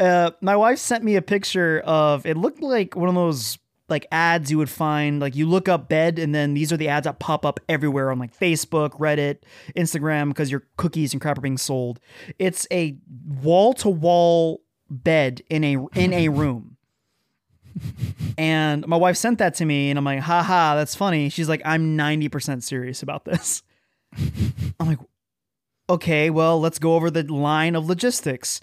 Uh, 0.00 0.30
my 0.40 0.56
wife 0.56 0.78
sent 0.78 1.02
me 1.02 1.16
a 1.16 1.22
picture 1.22 1.80
of 1.84 2.24
it 2.24 2.36
looked 2.36 2.62
like 2.62 2.94
one 2.94 3.08
of 3.08 3.14
those 3.14 3.58
like 3.88 4.06
ads 4.12 4.50
you 4.50 4.58
would 4.58 4.68
find 4.68 5.18
like 5.18 5.34
you 5.34 5.46
look 5.46 5.68
up 5.68 5.88
bed 5.88 6.18
and 6.18 6.34
then 6.34 6.54
these 6.54 6.72
are 6.72 6.76
the 6.76 6.88
ads 6.88 7.04
that 7.04 7.18
pop 7.18 7.46
up 7.46 7.58
everywhere 7.68 8.10
on 8.10 8.18
like 8.18 8.38
Facebook, 8.38 8.90
Reddit, 8.98 9.38
Instagram 9.76 10.28
because 10.28 10.50
your 10.50 10.64
cookies 10.76 11.12
and 11.12 11.20
crap 11.22 11.38
are 11.38 11.40
being 11.40 11.58
sold. 11.58 11.98
It's 12.38 12.66
a 12.70 12.96
wall 13.42 13.72
to 13.74 13.88
wall 13.88 14.62
bed 14.90 15.42
in 15.48 15.64
a 15.64 15.76
in 15.94 16.12
a 16.12 16.28
room. 16.28 16.76
and 18.38 18.86
my 18.86 18.96
wife 18.96 19.16
sent 19.16 19.38
that 19.38 19.54
to 19.54 19.64
me 19.64 19.90
and 19.90 19.98
I'm 19.98 20.04
like, 20.04 20.20
haha, 20.20 20.74
that's 20.74 20.94
funny. 20.94 21.28
She's 21.28 21.48
like, 21.48 21.62
I'm 21.64 21.96
90% 21.96 22.62
serious 22.62 23.02
about 23.02 23.24
this. 23.24 23.62
I'm 24.80 24.86
like, 24.88 24.98
okay, 25.88 26.30
well, 26.30 26.60
let's 26.60 26.78
go 26.78 26.94
over 26.94 27.10
the 27.10 27.22
line 27.22 27.74
of 27.76 27.88
logistics. 27.88 28.60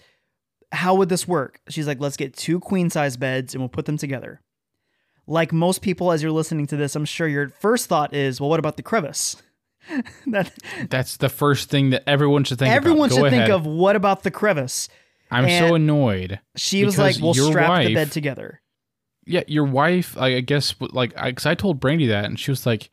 How 0.76 0.94
would 0.94 1.08
this 1.08 1.26
work? 1.26 1.60
She's 1.68 1.86
like, 1.86 2.00
let's 2.00 2.16
get 2.16 2.36
two 2.36 2.60
queen 2.60 2.90
size 2.90 3.16
beds 3.16 3.54
and 3.54 3.62
we'll 3.62 3.68
put 3.68 3.86
them 3.86 3.96
together. 3.96 4.40
Like 5.26 5.52
most 5.52 5.82
people, 5.82 6.12
as 6.12 6.22
you're 6.22 6.32
listening 6.32 6.66
to 6.68 6.76
this, 6.76 6.94
I'm 6.94 7.04
sure 7.04 7.26
your 7.26 7.48
first 7.48 7.86
thought 7.86 8.14
is, 8.14 8.40
well, 8.40 8.48
what 8.50 8.60
about 8.60 8.76
the 8.76 8.82
crevice? 8.82 9.36
that 10.26 10.52
That's 10.88 11.16
the 11.16 11.28
first 11.28 11.70
thing 11.70 11.90
that 11.90 12.04
everyone 12.06 12.44
should 12.44 12.58
think. 12.58 12.72
everyone 12.72 13.10
should 13.10 13.22
Go 13.22 13.30
think 13.30 13.50
of 13.50 13.66
what 13.66 13.96
about 13.96 14.22
the 14.22 14.30
crevice? 14.30 14.88
I'm 15.30 15.46
and- 15.46 15.66
so 15.68 15.74
annoyed. 15.74 16.40
She 16.56 16.84
was 16.84 16.98
like, 16.98 17.16
we'll 17.20 17.34
strap 17.34 17.84
the 17.84 17.94
bed 17.94 18.12
together. 18.12 18.60
Yeah, 19.26 19.42
your 19.48 19.64
wife. 19.64 20.16
I 20.16 20.36
I 20.36 20.40
guess 20.40 20.74
like 20.78 21.12
because 21.20 21.46
I, 21.46 21.56
told 21.56 21.80
Brandy 21.80 22.06
that, 22.06 22.26
and 22.26 22.38
she 22.38 22.52
was 22.52 22.64
like, 22.64 22.90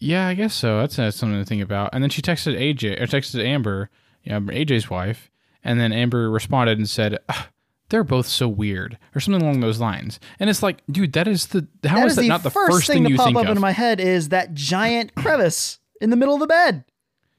"Yeah, 0.00 0.26
I 0.26 0.34
guess 0.34 0.52
so. 0.52 0.80
That's, 0.80 0.96
that's 0.96 1.16
something 1.16 1.38
to 1.38 1.44
think 1.44 1.62
about." 1.62 1.90
And 1.92 2.02
then 2.02 2.10
she 2.10 2.20
texted 2.20 2.58
AJ 2.58 3.00
or 3.00 3.06
texted 3.06 3.44
Amber, 3.44 3.88
yeah, 4.24 4.40
AJ's 4.40 4.90
wife, 4.90 5.30
and 5.64 5.78
then 5.80 5.92
Amber 5.92 6.30
responded 6.30 6.78
and 6.78 6.88
said. 6.88 7.18
They're 7.90 8.04
both 8.04 8.26
so 8.26 8.48
weird, 8.48 8.98
or 9.14 9.20
something 9.20 9.40
along 9.40 9.60
those 9.60 9.80
lines, 9.80 10.20
and 10.38 10.50
it's 10.50 10.62
like, 10.62 10.82
dude, 10.90 11.14
that 11.14 11.26
is 11.26 11.46
the 11.46 11.66
how 11.86 11.96
That 12.00 12.04
is 12.04 12.12
is 12.12 12.16
that 12.16 12.22
the 12.22 12.28
not 12.28 12.42
the 12.42 12.50
first, 12.50 12.70
first 12.70 12.86
thing, 12.86 12.96
thing 12.96 13.04
to 13.04 13.10
you 13.12 13.16
pop 13.16 13.24
think 13.28 13.38
up 13.38 13.44
of? 13.44 13.48
into 13.48 13.60
my 13.62 13.70
head 13.70 13.98
is 13.98 14.28
that 14.28 14.52
giant 14.52 15.14
crevice 15.14 15.78
in 16.02 16.10
the 16.10 16.16
middle 16.16 16.34
of 16.34 16.40
the 16.40 16.46
bed. 16.46 16.84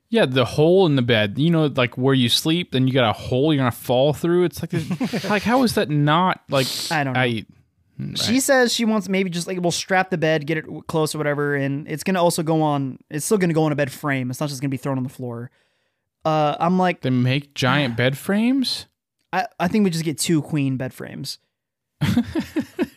Yeah, 0.09 0.25
the 0.25 0.45
hole 0.45 0.87
in 0.87 0.95
the 0.95 1.03
bed. 1.03 1.37
You 1.37 1.51
know, 1.51 1.67
like 1.67 1.99
where 1.99 2.15
you 2.15 2.29
sleep, 2.29 2.71
then 2.71 2.87
you 2.87 2.93
got 2.95 3.07
a 3.07 3.13
hole 3.13 3.53
you're 3.53 3.59
gonna 3.59 3.69
fall 3.71 4.11
through. 4.11 4.45
It's 4.45 4.59
like, 4.63 5.23
like 5.29 5.43
how 5.43 5.61
is 5.61 5.75
that 5.75 5.91
not 5.91 6.41
like? 6.49 6.65
I 6.89 7.03
don't 7.03 7.13
know. 7.13 7.19
I, 7.19 7.45
hmm, 7.97 8.15
She 8.15 8.39
says 8.39 8.73
she 8.73 8.85
wants 8.85 9.07
maybe 9.07 9.29
just 9.29 9.45
like 9.45 9.59
we'll 9.61 9.69
strap 9.69 10.09
the 10.09 10.17
bed, 10.17 10.47
get 10.47 10.57
it 10.57 10.65
close 10.87 11.13
or 11.13 11.19
whatever, 11.19 11.53
and 11.57 11.87
it's 11.87 12.03
gonna 12.03 12.23
also 12.23 12.41
go 12.41 12.63
on. 12.63 12.97
It's 13.11 13.23
still 13.23 13.37
gonna 13.37 13.53
go 13.53 13.65
on 13.65 13.71
a 13.71 13.75
bed 13.75 13.91
frame. 13.91 14.31
It's 14.31 14.39
not 14.39 14.49
just 14.49 14.61
gonna 14.61 14.69
be 14.69 14.77
thrown 14.77 14.97
on 14.97 15.03
the 15.03 15.09
floor. 15.09 15.51
Uh, 16.25 16.55
I'm 16.59 16.77
like, 16.77 17.01
they 17.01 17.09
make 17.09 17.53
giant 17.53 17.95
bed 17.97 18.17
frames, 18.17 18.87
I, 19.33 19.47
I 19.59 19.67
think 19.67 19.83
we 19.83 19.89
just 19.89 20.03
get 20.05 20.17
two 20.17 20.41
queen 20.41 20.75
bed 20.77 20.93
frames. 20.93 21.37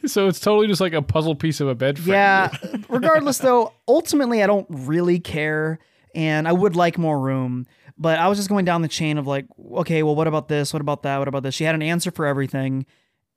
so 0.07 0.29
it's 0.29 0.41
totally 0.41 0.67
just 0.67 0.81
like 0.81 0.93
a 0.93 1.03
puzzle 1.03 1.35
piece 1.35 1.61
of 1.61 1.69
a 1.69 1.75
bed 1.75 1.99
frame. 1.99 2.15
Yeah. 2.15 2.57
Regardless, 2.89 3.39
though, 3.39 3.73
ultimately, 3.89 4.43
I 4.43 4.47
don't 4.47 4.67
really 4.71 5.19
care. 5.21 5.79
and 6.15 6.47
I 6.47 6.53
would 6.53 6.77
like 6.77 6.99
more 6.99 7.19
room. 7.19 7.67
But 7.99 8.19
I 8.19 8.29
was 8.29 8.39
just 8.39 8.49
going 8.49 8.65
down 8.65 8.83
the 8.83 8.89
chain 8.89 9.19
of 9.19 9.27
like, 9.27 9.47
okay, 9.75 10.03
well, 10.03 10.15
what 10.15 10.27
about 10.27 10.49
this? 10.49 10.73
What 10.73 10.81
about 10.81 11.03
that? 11.03 11.19
What 11.19 11.29
about 11.29 11.43
this? 11.43 11.55
She 11.55 11.65
had 11.65 11.75
an 11.75 11.83
answer 11.83 12.11
for 12.11 12.27
everything, 12.27 12.87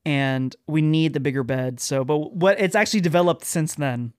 and 0.05 0.55
we 0.65 0.81
need 0.81 1.13
the 1.13 1.19
bigger 1.19 1.43
bed. 1.43 1.79
So, 1.79 2.03
but 2.03 2.33
what 2.33 2.59
it's 2.59 2.75
actually 2.75 3.01
developed 3.01 3.45
since 3.45 3.75
then. 3.75 4.13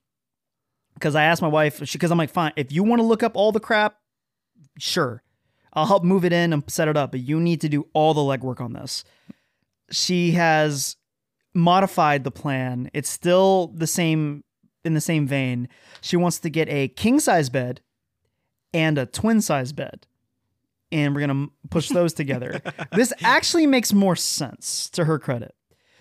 Because 0.93 1.15
I 1.15 1.23
asked 1.25 1.41
my 1.41 1.47
wife, 1.47 1.79
because 1.91 2.09
I'm 2.11 2.17
like, 2.17 2.31
fine, 2.31 2.53
if 2.55 2.71
you 2.71 2.83
want 2.83 2.99
to 2.99 3.03
look 3.05 3.21
up 3.21 3.35
all 3.35 3.51
the 3.51 3.59
crap, 3.59 3.97
sure, 4.79 5.21
I'll 5.77 5.85
help 5.85 6.03
move 6.03 6.25
it 6.25 6.33
in 6.33 6.53
and 6.53 6.63
set 6.67 6.87
it 6.87 6.97
up, 6.97 7.11
but 7.11 7.19
you 7.19 7.39
need 7.39 7.61
to 7.61 7.69
do 7.69 7.87
all 7.93 8.15
the 8.15 8.21
legwork 8.21 8.59
on 8.59 8.73
this. 8.73 9.03
She 9.91 10.31
has 10.31 10.97
modified 11.53 12.23
the 12.23 12.31
plan. 12.31 12.89
It's 12.95 13.09
still 13.09 13.67
the 13.75 13.85
same 13.85 14.43
in 14.83 14.95
the 14.95 15.01
same 15.01 15.27
vein. 15.27 15.69
She 16.01 16.17
wants 16.17 16.39
to 16.39 16.49
get 16.49 16.67
a 16.69 16.87
king 16.87 17.19
size 17.19 17.51
bed 17.51 17.81
and 18.73 18.97
a 18.97 19.05
twin 19.05 19.39
size 19.39 19.71
bed. 19.71 20.07
And 20.91 21.13
we're 21.13 21.27
going 21.27 21.47
to 21.47 21.53
push 21.69 21.89
those 21.89 22.13
together. 22.13 22.59
This 22.93 23.13
actually 23.21 23.67
makes 23.67 23.93
more 23.93 24.15
sense 24.15 24.89
to 24.91 25.05
her 25.05 25.19
credit. 25.19 25.53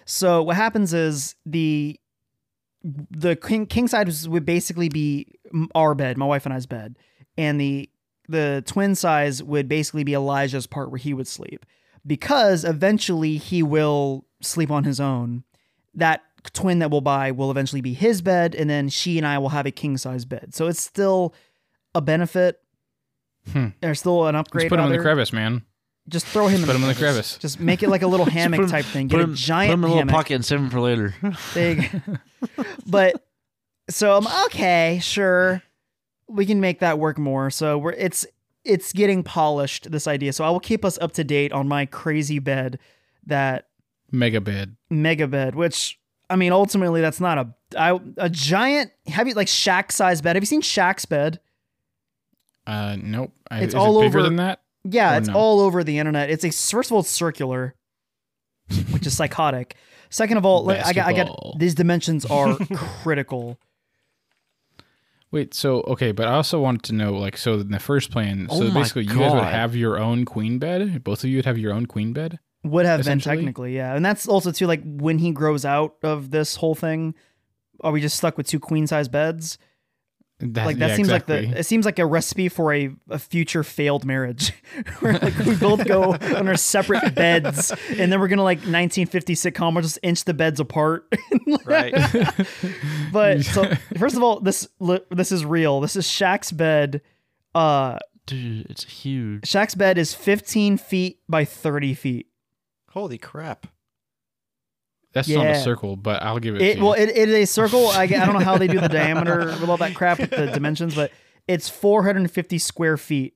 So 0.07 0.43
what 0.43 0.57
happens 0.57 0.95
is 0.95 1.35
the 1.45 2.01
the 2.83 3.37
king 3.37 3.67
king 3.67 3.89
size 3.89 4.27
would 4.27 4.47
basically 4.47 4.89
be 4.89 5.27
our 5.75 5.95
bed, 5.95 6.17
my 6.17 6.25
wife 6.25 6.47
and 6.47 6.55
I's 6.55 6.65
bed, 6.65 6.97
and 7.37 7.61
the 7.61 7.91
the 8.29 8.63
twin 8.67 8.95
size 8.95 9.43
would 9.43 9.69
basically 9.69 10.05
be 10.05 10.15
Elijah's 10.15 10.67
part 10.67 10.91
where 10.91 10.99
he 10.99 11.15
would 11.15 11.29
sleep 11.29 11.65
because 12.07 12.65
eventually 12.65 13.37
he 13.37 13.63
will 13.63 14.25
sleep 14.41 14.71
on 14.71 14.85
his 14.85 15.01
own. 15.01 15.45
That 15.95 16.23
twin 16.53 16.79
that 16.79 16.91
we'll 16.91 17.01
buy 17.01 17.33
will 17.33 17.51
eventually 17.51 17.81
be 17.81 17.95
his 17.95 18.23
bed, 18.23 18.55
and 18.55 18.69
then 18.71 18.89
she 18.89 19.19
and 19.19 19.27
I 19.27 19.39
will 19.39 19.49
have 19.51 19.67
a 19.67 19.71
king 19.71 19.97
size 19.97 20.25
bed. 20.25 20.55
So 20.55 20.67
it's 20.69 20.81
still 20.81 21.35
a 21.95 22.01
benefit. 22.01 22.61
Hmm. 23.53 23.69
There's 23.81 24.01
still 24.01 24.27
an 24.27 24.35
upgrade. 24.35 24.65
Just 24.65 24.71
put 24.71 24.79
him 24.79 24.87
in 24.87 24.93
the 24.93 25.03
crevice, 25.03 25.33
man. 25.33 25.63
Just 26.09 26.27
throw 26.27 26.47
him 26.47 26.61
in, 26.61 26.67
Put 26.67 26.73
the, 26.73 26.75
him 26.79 26.83
in 26.83 26.89
the 26.89 26.95
crevice. 26.95 27.37
Just 27.39 27.59
make 27.59 27.83
it 27.83 27.89
like 27.89 28.03
a 28.03 28.07
little 28.07 28.27
hammock 28.31 28.61
him- 28.61 28.69
type 28.69 28.85
thing. 28.85 29.09
Get 29.09 29.21
him, 29.21 29.33
a 29.33 29.35
giant 29.35 29.71
put 29.71 29.75
him 29.75 29.81
in 29.81 29.85
a 29.85 29.87
little 29.87 29.99
hammock. 29.99 30.15
pocket 30.15 30.35
and 30.35 30.45
save 30.45 30.61
him 30.61 30.71
for 30.71 30.81
later. 30.81 31.15
Big. 31.55 32.01
but 32.87 33.25
so 33.91 34.17
I'm 34.17 34.45
okay, 34.47 35.01
sure. 35.03 35.63
We 36.29 36.45
can 36.47 36.61
make 36.61 36.81
that 36.81 36.99
work 36.99 37.19
more. 37.19 37.51
So 37.51 37.79
we're 37.79 37.93
it's 37.93 38.27
it's 38.65 38.93
getting 38.93 39.23
polished 39.23 39.91
this 39.93 40.07
idea. 40.09 40.33
So 40.33 40.45
I 40.45 40.51
will 40.51 40.61
keep 40.61 40.85
us 40.85 40.99
up 41.01 41.13
to 41.13 41.25
date 41.25 41.53
on 41.53 41.69
my 41.69 41.87
crazy 41.87 42.39
bed 42.41 42.79
that 43.27 43.69
Mega 44.11 44.41
bed. 44.41 44.77
mega 44.91 45.27
bed, 45.29 45.55
which 45.55 45.99
I 46.31 46.37
mean 46.37 46.53
ultimately 46.53 47.01
that's 47.01 47.21
not 47.21 47.39
a 47.39 47.55
I, 47.79 47.99
a 48.17 48.29
giant 48.29 48.91
heavy 49.07 49.35
like 49.35 49.47
Shaq 49.49 49.93
size 49.93 50.21
bed. 50.21 50.37
Have 50.37 50.43
you 50.43 50.47
seen 50.47 50.63
Shaq's 50.63 51.05
bed? 51.05 51.41
Uh, 52.67 52.97
nope. 53.01 53.33
I- 53.51 53.61
It's 53.63 53.75
all 53.75 54.01
it 54.03 54.07
over- 54.07 54.23
than 54.23 54.37
that. 54.37 54.61
Yeah, 54.89 55.19
it's 55.19 55.29
no? 55.29 55.35
all 55.35 55.61
over 55.61 55.83
the 55.83 55.99
internet. 55.99 56.31
It's 56.31 56.45
a 56.45 56.51
first 56.51 56.91
of 56.91 56.95
all, 56.95 57.01
it's 57.01 57.11
circular, 57.11 57.75
which 58.93 59.07
is 59.07 59.17
psychotic. 59.17 59.75
Second 60.11 60.37
of 60.37 60.47
all, 60.47 60.63
like, 60.65 60.85
I 60.87 60.93
got 60.93 61.07
I 61.09 61.13
got 61.13 61.59
these 61.59 61.75
dimensions 61.75 62.25
are 62.27 62.57
critical. 63.03 63.59
Wait, 65.37 65.53
so 65.53 65.83
okay, 65.83 66.13
but 66.13 66.29
I 66.29 66.33
also 66.33 66.59
wanted 66.59 66.83
to 66.85 66.95
know, 66.95 67.13
like, 67.13 67.37
so 67.37 67.61
in 67.61 67.71
the 67.71 67.79
first 67.79 68.11
plan, 68.11 68.47
Oh 68.49 68.61
so 68.61 68.65
my 68.69 68.81
basically, 68.81 69.03
you 69.03 69.19
guys 69.19 69.35
would 69.35 69.45
have 69.45 69.77
your 69.77 69.99
own 69.99 70.25
queen 70.25 70.59
bed. 70.59 71.05
Both 71.05 71.25
of 71.25 71.29
you 71.29 71.37
would 71.37 71.45
have 71.45 71.59
your 71.59 71.75
own 71.75 71.85
queen 71.85 72.15
bed. 72.15 72.39
Would 72.65 72.87
have 72.87 73.05
been 73.05 73.21
technically, 73.21 73.77
yeah. 73.77 73.95
And 73.95 74.03
that's 74.03 74.27
also 74.27 74.51
too 74.51 74.67
like 74.67 74.81
when 74.83 75.19
he 75.19 75.33
grows 75.33 75.67
out 75.67 75.97
of 76.03 76.31
this 76.31 76.57
whole 76.57 76.75
thing, 76.75 77.15
are 77.83 77.93
we 77.93 78.01
just 78.01 78.17
stuck 78.17 78.39
with 78.39 78.47
two 78.47 78.59
queen 78.59 78.87
size 78.87 79.09
beds? 79.09 79.59
That, 80.41 80.67
like 80.67 80.77
that 80.79 80.91
yeah, 80.91 80.97
seems 80.97 81.09
exactly. 81.09 81.47
like 81.47 81.55
the 81.55 81.61
it 81.61 81.65
seems 81.65 81.87
like 81.87 81.99
a 81.99 82.05
recipe 82.05 82.51
for 82.51 82.71
a, 82.75 82.91
a 83.09 83.19
future 83.19 83.63
failed 83.63 84.05
marriage. 84.05 84.53
Where 85.01 85.15
like 85.15 85.35
we 85.39 85.57
both 85.57 85.87
go 85.87 86.13
on 86.21 86.47
our 86.47 86.59
separate 86.59 87.15
beds 87.15 87.73
and 87.97 88.13
then 88.13 88.21
we're 88.21 88.29
gonna 88.29 88.43
like 88.43 88.59
1950 88.59 89.35
sitcom, 89.35 89.73
we'll 89.73 89.81
just 89.81 89.99
inch 90.03 90.25
the 90.25 90.35
beds 90.35 90.61
apart. 90.61 91.07
Right. 91.65 91.95
but 93.13 93.45
so 93.45 93.71
first 93.99 94.17
of 94.17 94.23
all, 94.23 94.41
this 94.41 94.69
li- 94.79 95.01
this 95.11 95.33
is 95.33 95.45
real. 95.45 95.81
This 95.81 95.97
is 95.97 96.05
Shaq's 96.07 96.53
bed. 96.53 97.01
Uh 97.55 97.99
Dude, 98.27 98.67
it's 98.69 98.85
huge. 98.85 99.43
Shaq's 99.43 99.75
bed 99.75 99.97
is 99.97 100.13
15 100.13 100.77
feet 100.77 101.21
by 101.29 101.45
30 101.45 101.95
feet. 101.95 102.27
Holy 102.91 103.19
crap. 103.19 103.69
That's 105.17 105.29
not 105.29 105.47
a 105.47 105.61
circle, 105.61 105.97
but 105.97 106.23
I'll 106.23 106.39
give 106.39 106.57
it. 106.57 106.63
It 106.63 106.75
to 106.77 106.83
well, 106.83 106.97
you. 106.97 107.05
it, 107.05 107.09
it 107.09 107.29
is 107.31 107.35
a 107.35 107.47
circle. 107.47 107.89
I, 107.89 108.03
I 108.03 108.07
don't 108.07 108.35
know 108.35 108.39
how 108.39 108.59
they 108.59 108.67
do 108.67 108.79
the 108.79 108.89
diameter 108.89 109.47
with 109.61 109.69
all 109.69 109.79
that 109.79 109.95
crap 109.95 110.19
with 110.19 110.29
the 110.29 110.47
dimensions, 110.47 110.95
but 110.95 111.11
it's 111.49 111.71
450 111.71 112.59
square 112.59 112.99
feet. 112.99 113.35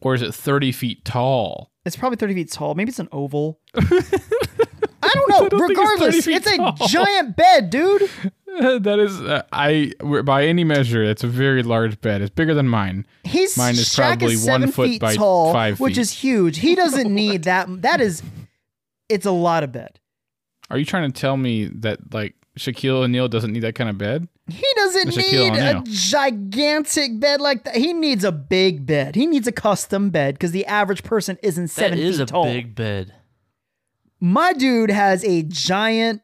or 0.00 0.14
is 0.14 0.22
it 0.22 0.34
thirty 0.34 0.72
feet 0.72 1.04
tall? 1.04 1.72
It's 1.84 1.96
probably 1.96 2.16
30 2.16 2.34
feet 2.34 2.50
tall. 2.50 2.74
Maybe 2.74 2.88
it's 2.88 2.98
an 2.98 3.10
oval. 3.12 3.60
I 3.74 3.80
don't 5.12 5.28
know. 5.28 5.48
don't 5.50 5.68
think 5.68 5.78
it's 5.78 5.90
30 5.90 5.90
Regardless, 5.90 6.26
it's, 6.26 6.46
a 6.46 6.56
tall. 6.56 6.88
giant 6.88 7.36
bed, 7.36 7.68
dude. 7.68 8.08
that 8.82 8.98
is, 8.98 9.20
uh, 9.20 9.42
I 9.52 9.92
by 10.24 10.46
any 10.46 10.64
measure, 10.64 11.02
it's 11.02 11.22
a 11.22 11.28
very 11.28 11.62
large 11.62 12.00
bed. 12.00 12.22
It's 12.22 12.34
bigger 12.34 12.54
than 12.54 12.68
mine. 12.68 13.06
He's 13.24 13.58
Mine 13.58 13.74
is 13.74 13.94
probably 13.94 14.34
is 14.34 14.46
one 14.46 14.70
foot 14.70 14.88
feet 14.88 15.00
by 15.02 15.14
tall, 15.14 15.52
five 15.52 15.78
which 15.78 15.98
is 15.98 16.10
huge. 16.10 16.58
He 16.58 16.74
doesn't 16.74 17.12
need 17.12 17.42
that. 17.42 17.82
That 17.82 18.00
is, 18.00 18.22
it's 19.10 19.26
a 19.26 19.30
lot 19.30 19.62
of 19.62 19.72
bed. 19.72 20.00
Are 20.70 20.78
you 20.78 20.84
trying 20.84 21.10
to 21.12 21.20
tell 21.20 21.36
me 21.36 21.66
that 21.66 22.12
like 22.14 22.34
Shaquille 22.58 23.02
O'Neal 23.04 23.28
doesn't 23.28 23.52
need 23.52 23.60
that 23.60 23.74
kind 23.74 23.90
of 23.90 23.98
bed? 23.98 24.28
He 24.48 24.64
doesn't 24.76 25.08
Shaquille 25.08 25.52
need 25.52 25.58
a 25.58 25.82
gigantic 25.86 27.18
bed 27.20 27.40
like 27.40 27.64
that. 27.64 27.76
He 27.76 27.92
needs 27.92 28.24
a 28.24 28.32
big 28.32 28.84
bed. 28.86 29.14
He 29.14 29.26
needs 29.26 29.46
a 29.46 29.52
custom 29.52 30.10
bed 30.10 30.34
because 30.34 30.52
the 30.52 30.66
average 30.66 31.02
person 31.02 31.38
isn't 31.42 31.64
That 31.64 31.70
seven 31.70 31.98
is 31.98 32.16
feet 32.16 32.22
a 32.22 32.26
tall. 32.26 32.44
big 32.44 32.74
bed. 32.74 33.14
My 34.20 34.52
dude 34.52 34.90
has 34.90 35.24
a 35.24 35.42
giant. 35.42 36.22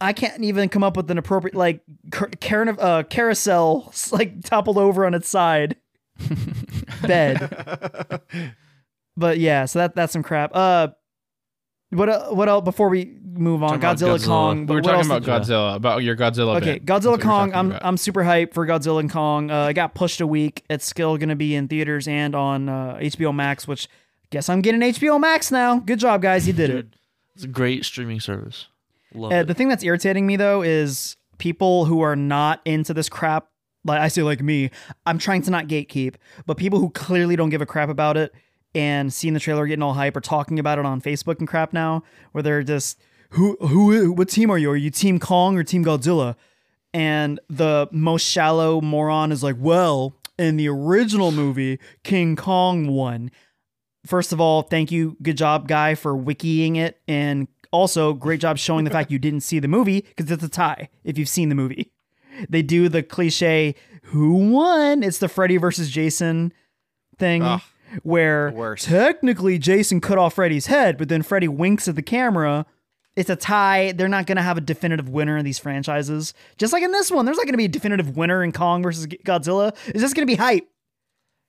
I 0.00 0.12
can't 0.12 0.42
even 0.42 0.68
come 0.68 0.82
up 0.82 0.96
with 0.96 1.10
an 1.10 1.18
appropriate 1.18 1.54
like 1.54 1.80
car- 2.10 2.30
car- 2.40 2.76
uh, 2.78 3.02
carousel 3.04 3.92
like 4.12 4.42
toppled 4.42 4.76
over 4.76 5.06
on 5.06 5.14
its 5.14 5.28
side 5.28 5.76
bed. 7.02 8.20
But 9.16 9.38
yeah, 9.38 9.66
so 9.66 9.78
that 9.78 9.94
that's 9.94 10.12
some 10.12 10.24
crap. 10.24 10.50
Uh, 10.56 10.88
what 11.94 12.08
el- 12.08 12.34
what 12.34 12.48
else 12.48 12.64
before 12.64 12.88
we 12.88 13.16
move 13.36 13.62
on? 13.62 13.80
Godzilla, 13.80 14.16
Godzilla. 14.16 14.26
Kong. 14.26 14.60
We 14.60 14.66
but 14.66 14.74
were 14.74 14.80
talking 14.82 14.96
else 14.98 15.06
about 15.06 15.22
did- 15.22 15.30
Godzilla, 15.52 15.74
about 15.76 16.02
your 16.02 16.16
Godzilla 16.16 16.56
Okay, 16.56 16.78
bed. 16.78 16.86
That's 16.86 17.06
Godzilla 17.06 17.10
what 17.12 17.20
Kong. 17.22 17.54
I'm 17.54 17.70
about. 17.70 17.84
I'm 17.84 17.96
super 17.96 18.22
hyped 18.22 18.54
for 18.54 18.66
Godzilla 18.66 19.00
and 19.00 19.10
Kong. 19.10 19.50
Uh, 19.50 19.68
it 19.68 19.74
got 19.74 19.94
pushed 19.94 20.20
a 20.20 20.26
week. 20.26 20.64
It's 20.70 20.86
still 20.86 21.16
gonna 21.16 21.36
be 21.36 21.54
in 21.54 21.68
theaters 21.68 22.06
and 22.08 22.34
on 22.34 22.68
uh, 22.68 22.98
HBO 23.00 23.34
Max, 23.34 23.66
which 23.68 23.88
guess 24.30 24.48
I'm 24.48 24.60
getting 24.60 24.80
HBO 24.80 25.20
Max 25.20 25.50
now. 25.50 25.78
Good 25.78 25.98
job, 25.98 26.22
guys. 26.22 26.46
You 26.46 26.52
did 26.52 26.70
it. 26.70 26.86
It's 27.34 27.44
a 27.44 27.48
great 27.48 27.84
streaming 27.84 28.20
service. 28.20 28.68
Love 29.14 29.32
Uh, 29.32 29.36
it. 29.36 29.46
the 29.48 29.54
thing 29.54 29.68
that's 29.68 29.82
irritating 29.84 30.26
me 30.26 30.36
though 30.36 30.62
is 30.62 31.16
people 31.38 31.84
who 31.86 32.00
are 32.00 32.16
not 32.16 32.60
into 32.64 32.94
this 32.94 33.08
crap. 33.08 33.48
Like 33.86 34.00
I 34.00 34.08
say, 34.08 34.22
like 34.22 34.40
me, 34.40 34.70
I'm 35.04 35.18
trying 35.18 35.42
to 35.42 35.50
not 35.50 35.66
gatekeep, 35.66 36.14
but 36.46 36.56
people 36.56 36.78
who 36.78 36.88
clearly 36.90 37.36
don't 37.36 37.50
give 37.50 37.60
a 37.60 37.66
crap 37.66 37.88
about 37.90 38.16
it 38.16 38.32
and 38.74 39.12
seeing 39.12 39.34
the 39.34 39.40
trailer 39.40 39.66
getting 39.66 39.82
all 39.82 39.94
hype 39.94 40.16
or 40.16 40.20
talking 40.20 40.58
about 40.58 40.78
it 40.78 40.86
on 40.86 41.00
Facebook 41.00 41.38
and 41.38 41.48
crap 41.48 41.72
now, 41.72 42.02
where 42.32 42.42
they're 42.42 42.62
just 42.62 43.00
who 43.30 43.56
who 43.60 44.12
what 44.12 44.28
team 44.28 44.50
are 44.50 44.58
you? 44.58 44.70
Are 44.70 44.76
you 44.76 44.90
Team 44.90 45.18
Kong 45.18 45.56
or 45.56 45.64
Team 45.64 45.84
Godzilla? 45.84 46.36
And 46.92 47.40
the 47.48 47.88
most 47.90 48.22
shallow 48.22 48.80
moron 48.80 49.32
is 49.32 49.42
like, 49.42 49.56
well, 49.58 50.14
in 50.38 50.56
the 50.56 50.68
original 50.68 51.32
movie, 51.32 51.80
King 52.04 52.36
Kong 52.36 52.86
won. 52.86 53.30
First 54.06 54.32
of 54.32 54.40
all, 54.40 54.62
thank 54.62 54.92
you, 54.92 55.16
good 55.22 55.36
job, 55.36 55.66
guy, 55.66 55.94
for 55.94 56.14
wikiing 56.14 56.76
it, 56.76 57.00
and 57.08 57.48
also 57.72 58.12
great 58.12 58.40
job 58.40 58.58
showing 58.58 58.84
the 58.84 58.90
fact 58.90 59.10
you 59.10 59.18
didn't 59.18 59.40
see 59.40 59.58
the 59.58 59.66
movie 59.66 60.02
because 60.02 60.30
it's 60.30 60.44
a 60.44 60.48
tie 60.48 60.88
if 61.02 61.18
you've 61.18 61.28
seen 61.28 61.48
the 61.48 61.54
movie. 61.54 61.90
They 62.48 62.62
do 62.62 62.88
the 62.88 63.02
cliche 63.02 63.74
"Who 64.04 64.50
won?" 64.52 65.02
It's 65.02 65.18
the 65.18 65.28
Freddy 65.28 65.56
versus 65.56 65.90
Jason 65.90 66.52
thing, 67.18 67.42
Ugh, 67.42 67.60
where 68.02 68.74
technically 68.76 69.58
Jason 69.58 70.00
cut 70.00 70.18
off 70.18 70.34
Freddy's 70.34 70.66
head, 70.66 70.98
but 70.98 71.08
then 71.08 71.22
Freddy 71.22 71.48
winks 71.48 71.88
at 71.88 71.94
the 71.94 72.02
camera. 72.02 72.66
It's 73.16 73.30
a 73.30 73.36
tie. 73.36 73.92
They're 73.92 74.08
not 74.08 74.26
going 74.26 74.36
to 74.36 74.42
have 74.42 74.58
a 74.58 74.60
definitive 74.60 75.08
winner 75.08 75.36
in 75.36 75.44
these 75.44 75.58
franchises. 75.58 76.34
Just 76.58 76.72
like 76.72 76.82
in 76.82 76.90
this 76.90 77.10
one, 77.10 77.24
there's 77.24 77.36
not 77.36 77.44
going 77.44 77.52
to 77.54 77.58
be 77.58 77.66
a 77.66 77.68
definitive 77.68 78.16
winner 78.16 78.42
in 78.42 78.50
Kong 78.50 78.82
versus 78.82 79.06
Godzilla. 79.06 79.74
Is 79.94 80.02
this 80.02 80.12
going 80.12 80.26
to 80.26 80.30
be 80.30 80.34
hype. 80.36 80.68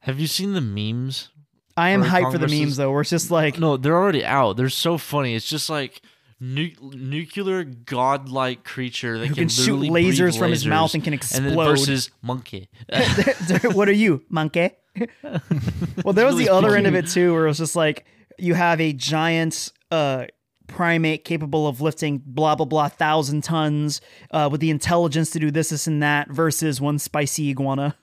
Have 0.01 0.19
you 0.19 0.27
seen 0.27 0.53
the 0.53 0.61
memes? 0.61 1.29
I 1.75 1.89
am 1.89 2.03
hyped 2.03 2.21
Kong 2.23 2.31
for 2.33 2.37
the 2.37 2.45
versus- 2.45 2.59
memes 2.59 2.77
though, 2.77 2.91
where 2.91 3.01
it's 3.01 3.09
just 3.09 3.31
like 3.31 3.57
No, 3.59 3.77
they're 3.77 3.97
already 3.97 4.23
out. 4.23 4.57
They're 4.57 4.69
so 4.69 4.97
funny. 4.97 5.33
It's 5.35 5.49
just 5.49 5.69
like 5.69 6.01
nu- 6.39 6.75
nuclear 6.81 7.63
godlike 7.63 8.63
creature 8.63 9.17
that 9.19 9.27
who 9.27 9.35
can, 9.35 9.43
can 9.43 9.49
shoot 9.49 9.77
literally 9.77 10.11
lasers 10.11 10.37
from 10.37 10.51
his 10.51 10.65
mouth 10.65 10.93
and 10.93 11.03
can 11.03 11.13
and 11.13 11.21
then 11.21 11.45
explode. 11.45 11.65
versus 11.65 12.09
monkey. 12.21 12.69
what 13.73 13.87
are 13.89 13.93
you, 13.93 14.23
monkey? 14.29 14.71
well, 15.23 16.13
there 16.13 16.25
was 16.25 16.35
really 16.35 16.45
the 16.45 16.53
other 16.53 16.75
end 16.75 16.87
of 16.87 16.95
it 16.95 17.07
too, 17.07 17.33
where 17.33 17.45
it 17.45 17.49
was 17.49 17.57
just 17.57 17.75
like 17.75 18.05
you 18.37 18.53
have 18.53 18.79
a 18.79 18.93
giant 18.93 19.71
uh, 19.91 20.25
primate 20.67 21.25
capable 21.25 21.67
of 21.67 21.81
lifting 21.81 22.21
blah 22.25 22.55
blah 22.55 22.65
blah 22.65 22.87
thousand 22.87 23.43
tons 23.43 24.01
uh, 24.31 24.47
with 24.51 24.61
the 24.61 24.69
intelligence 24.69 25.31
to 25.31 25.39
do 25.39 25.51
this, 25.51 25.69
this, 25.69 25.87
and 25.87 26.01
that, 26.01 26.29
versus 26.29 26.79
one 26.79 26.99
spicy 26.99 27.49
iguana. 27.49 27.95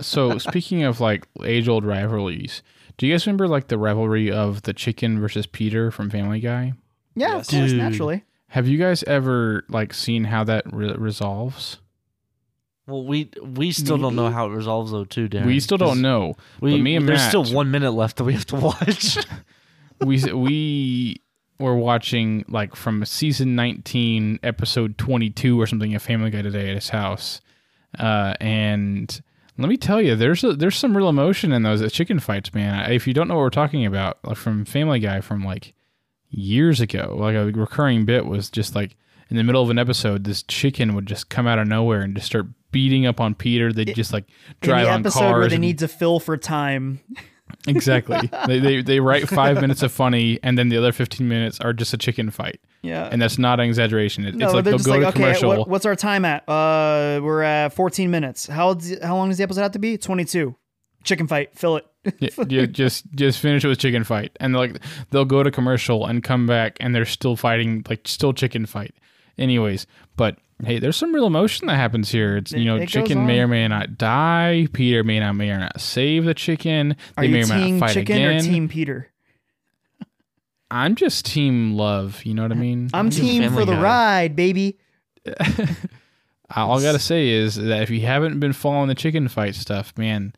so 0.00 0.38
speaking 0.38 0.84
of 0.84 1.00
like 1.00 1.26
age 1.44 1.68
old 1.68 1.84
rivalries, 1.84 2.62
do 3.00 3.06
you 3.06 3.14
guys 3.14 3.26
remember 3.26 3.48
like 3.48 3.68
the 3.68 3.78
rivalry 3.78 4.30
of 4.30 4.60
the 4.62 4.74
chicken 4.74 5.18
versus 5.18 5.46
Peter 5.46 5.90
from 5.90 6.10
Family 6.10 6.38
Guy? 6.38 6.74
Yeah, 7.14 7.36
Yes. 7.36 7.48
of 7.48 7.58
course, 7.58 7.70
Dude. 7.70 7.78
naturally. 7.78 8.24
Have 8.48 8.68
you 8.68 8.76
guys 8.76 9.02
ever 9.04 9.64
like 9.70 9.94
seen 9.94 10.24
how 10.24 10.44
that 10.44 10.70
re- 10.70 10.92
resolves? 10.92 11.78
Well, 12.86 13.06
we 13.06 13.30
we 13.42 13.72
still 13.72 13.96
don't 13.96 14.14
know 14.14 14.28
how 14.28 14.48
it 14.50 14.50
resolves 14.54 14.90
though, 14.90 15.06
too. 15.06 15.30
Darren, 15.30 15.46
we 15.46 15.60
still 15.60 15.78
don't 15.78 16.02
know. 16.02 16.34
We 16.60 16.72
but 16.72 16.82
me 16.82 16.94
and 16.96 17.08
there's 17.08 17.20
Matt, 17.20 17.28
still 17.30 17.44
one 17.44 17.70
minute 17.70 17.92
left 17.92 18.18
that 18.18 18.24
we 18.24 18.34
have 18.34 18.44
to 18.46 18.56
watch. 18.56 19.16
we 20.04 20.22
we 20.34 21.22
were 21.58 21.76
watching 21.76 22.44
like 22.48 22.76
from 22.76 23.06
season 23.06 23.54
19 23.56 24.40
episode 24.42 24.98
22 24.98 25.58
or 25.58 25.66
something 25.66 25.94
of 25.94 26.02
family 26.02 26.28
guy 26.30 26.42
today 26.42 26.68
at 26.68 26.74
his 26.74 26.90
house 26.90 27.40
uh, 27.98 28.34
and 28.42 29.22
let 29.60 29.68
me 29.68 29.76
tell 29.76 30.00
you 30.00 30.16
there's 30.16 30.42
a, 30.44 30.54
there's 30.54 30.76
some 30.76 30.96
real 30.96 31.08
emotion 31.08 31.52
in 31.52 31.62
those 31.62 31.82
uh, 31.82 31.88
chicken 31.88 32.18
fights 32.18 32.52
man 32.54 32.90
if 32.90 33.06
you 33.06 33.14
don't 33.14 33.28
know 33.28 33.34
what 33.34 33.42
we're 33.42 33.50
talking 33.50 33.84
about 33.86 34.18
like 34.24 34.36
from 34.36 34.64
family 34.64 34.98
guy 35.00 35.20
from 35.20 35.44
like 35.44 35.74
years 36.30 36.80
ago 36.80 37.16
like 37.18 37.34
a 37.34 37.46
recurring 37.52 38.04
bit 38.04 38.26
was 38.26 38.50
just 38.50 38.74
like 38.74 38.96
in 39.28 39.36
the 39.36 39.42
middle 39.44 39.62
of 39.62 39.70
an 39.70 39.78
episode 39.78 40.24
this 40.24 40.42
chicken 40.44 40.94
would 40.94 41.06
just 41.06 41.28
come 41.28 41.46
out 41.46 41.58
of 41.58 41.66
nowhere 41.68 42.00
and 42.02 42.14
just 42.14 42.26
start 42.26 42.46
beating 42.72 43.04
up 43.06 43.20
on 43.20 43.34
peter 43.34 43.72
they'd 43.72 43.94
just 43.94 44.12
like 44.12 44.24
drive 44.60 44.82
In 44.82 44.84
the 44.84 44.90
on 44.92 45.00
episode 45.00 45.18
cars 45.20 45.38
where 45.40 45.48
they 45.48 45.54
and- 45.56 45.62
need 45.62 45.78
to 45.80 45.88
fill 45.88 46.20
for 46.20 46.36
time. 46.36 47.00
Exactly. 47.66 48.30
they, 48.46 48.58
they 48.58 48.82
they 48.82 49.00
write 49.00 49.28
five 49.28 49.60
minutes 49.60 49.82
of 49.82 49.92
funny, 49.92 50.38
and 50.42 50.56
then 50.58 50.68
the 50.68 50.76
other 50.76 50.92
fifteen 50.92 51.28
minutes 51.28 51.60
are 51.60 51.72
just 51.72 51.92
a 51.92 51.96
chicken 51.98 52.30
fight, 52.30 52.60
Yeah. 52.82 53.08
and 53.10 53.20
that's 53.20 53.38
not 53.38 53.60
an 53.60 53.66
exaggeration. 53.66 54.24
It, 54.26 54.34
no, 54.34 54.46
it's 54.46 54.54
like 54.54 54.64
they'll 54.64 54.78
go 54.78 54.90
like, 54.92 55.00
to 55.00 55.06
okay, 55.08 55.16
commercial. 55.16 55.48
what, 55.50 55.68
what's 55.68 55.86
our 55.86 55.96
time 55.96 56.24
at? 56.24 56.48
Uh, 56.48 57.20
we're 57.22 57.42
at 57.42 57.72
14 57.74 58.10
minutes. 58.10 58.46
How 58.46 58.76
how 59.02 59.16
long 59.16 59.28
does 59.28 59.38
the 59.38 59.44
episode 59.44 59.62
have 59.62 59.72
to 59.72 59.78
be? 59.78 59.98
22. 59.98 60.54
Chicken 61.04 61.26
fight. 61.26 61.56
Fill 61.58 61.76
it. 61.76 61.86
Yeah, 62.18 62.30
you 62.48 62.66
just 62.66 63.04
just 63.14 63.38
finish 63.40 63.64
it 63.64 63.68
with 63.68 63.78
chicken 63.78 64.04
fight, 64.04 64.32
and 64.40 64.54
like 64.54 64.78
they'll 65.10 65.24
go 65.24 65.42
to 65.42 65.50
commercial 65.50 66.06
and 66.06 66.22
come 66.22 66.46
back, 66.46 66.76
and 66.80 66.94
they're 66.94 67.04
still 67.04 67.36
fighting, 67.36 67.84
like 67.88 68.06
still 68.06 68.32
chicken 68.32 68.66
fight. 68.66 68.94
Anyways, 69.38 69.86
but 70.16 70.36
hey, 70.64 70.78
there's 70.78 70.96
some 70.96 71.14
real 71.14 71.26
emotion 71.26 71.66
that 71.68 71.76
happens 71.76 72.10
here. 72.10 72.36
It's 72.36 72.52
you 72.52 72.64
know, 72.64 72.76
it 72.76 72.88
chicken 72.88 73.26
may 73.26 73.40
or 73.40 73.48
may 73.48 73.66
not 73.68 73.98
die. 73.98 74.68
Peter 74.72 75.02
may 75.04 75.20
not 75.20 75.34
may 75.34 75.50
or 75.50 75.58
not 75.58 75.80
save 75.80 76.24
the 76.24 76.34
chicken. 76.34 76.96
Are 77.16 77.24
they 77.24 77.28
may 77.28 77.38
you 77.38 77.44
or 77.44 77.48
may 77.48 77.64
team 77.64 77.78
not 77.78 77.86
fight 77.86 77.94
chicken 77.94 78.16
again. 78.16 78.36
or 78.36 78.40
team 78.40 78.68
Peter? 78.68 79.08
I'm 80.70 80.94
just 80.94 81.26
team 81.26 81.74
love. 81.76 82.24
You 82.24 82.34
know 82.34 82.42
what 82.42 82.52
I 82.52 82.56
mean? 82.56 82.90
I'm 82.94 83.10
just 83.10 83.22
team 83.22 83.52
for 83.52 83.64
the 83.64 83.72
Guy. 83.74 83.82
ride, 83.82 84.36
baby. 84.36 84.78
All 86.56 86.78
I 86.78 86.82
gotta 86.82 86.98
say 86.98 87.28
is 87.28 87.56
that 87.56 87.82
if 87.82 87.90
you 87.90 88.00
haven't 88.00 88.40
been 88.40 88.52
following 88.52 88.88
the 88.88 88.94
chicken 88.94 89.28
fight 89.28 89.54
stuff, 89.54 89.92
man, 89.96 90.32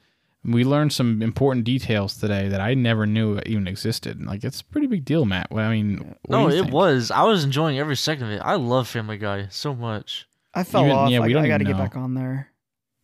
we 0.45 0.65
learned 0.65 0.93
some 0.93 1.23
important 1.23 1.65
details 1.65 2.17
today 2.17 2.49
that 2.49 2.61
I 2.61 2.75
never 2.75 3.07
knew 3.07 3.39
even 3.47 3.67
existed. 3.69 4.25
Like 4.25 4.43
it's 4.45 4.61
a 4.61 4.65
pretty 4.65 4.87
big 4.89 5.05
deal, 5.05 5.25
Matt. 5.25 5.51
Well, 5.51 5.69
I 5.69 5.73
mean, 5.73 6.17
what 6.27 6.39
no, 6.39 6.49
do 6.49 6.55
you 6.57 6.61
it 6.61 6.65
think? 6.65 6.75
was. 6.75 7.11
I 7.11 7.23
was 7.23 7.45
enjoying 7.45 7.79
every 7.79 7.97
second 7.97 8.25
of 8.25 8.31
it. 8.33 8.41
I 8.45 8.55
love 8.57 8.89
Family 8.89 9.19
Guy 9.19 9.47
so 9.51 9.75
much. 9.75 10.27
I 10.55 10.65
fell 10.65 10.85
Even- 10.85 10.97
off. 10.97 11.11
yeah, 11.11 11.21
I, 11.23 11.29
don't 11.33 11.45
I 11.45 11.49
got 11.49 11.59
to 11.59 11.65
get 11.65 11.77
know. 11.77 11.83
back 11.83 11.97
on 11.97 12.15
there. 12.15 12.49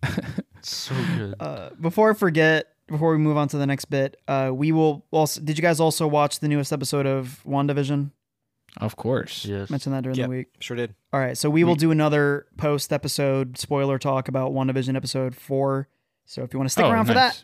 So 0.60 0.92
good. 1.16 1.34
Uh, 1.38 1.70
before 1.80 2.10
I 2.10 2.14
forget, 2.14 2.66
before 2.88 3.12
we 3.12 3.18
move 3.18 3.36
on 3.36 3.46
to 3.48 3.58
the 3.58 3.66
next 3.66 3.86
bit, 3.86 4.16
uh, 4.26 4.50
we 4.52 4.72
will 4.72 5.06
also. 5.12 5.40
Did 5.40 5.56
you 5.56 5.62
guys 5.62 5.78
also 5.78 6.06
watch 6.06 6.40
the 6.40 6.48
newest 6.48 6.72
episode 6.72 7.06
of 7.06 7.40
WandaVision? 7.46 8.10
Of 8.78 8.96
course. 8.96 9.44
yes. 9.44 9.70
Mentioned 9.70 9.94
that 9.94 10.02
during 10.02 10.18
Yep. 10.18 10.26
the 10.26 10.30
week. 10.30 10.46
Sure 10.60 10.76
did. 10.76 10.94
All 11.12 11.20
right, 11.20 11.38
so 11.38 11.48
we 11.48 11.62
will 11.64 11.76
do 11.76 11.90
another 11.92 12.46
post 12.58 12.92
episode 12.92 13.56
spoiler 13.56 13.98
talk 13.98 14.26
about 14.28 14.50
WandaVision 14.52 14.96
episode 14.96 15.34
four. 15.36 15.88
So 16.28 16.42
if 16.42 16.52
you 16.52 16.58
want 16.58 16.68
to 16.68 16.72
stick 16.72 16.84
Oh, 16.84 16.90
around 16.90 17.06
for 17.06 17.14
that, 17.14 17.42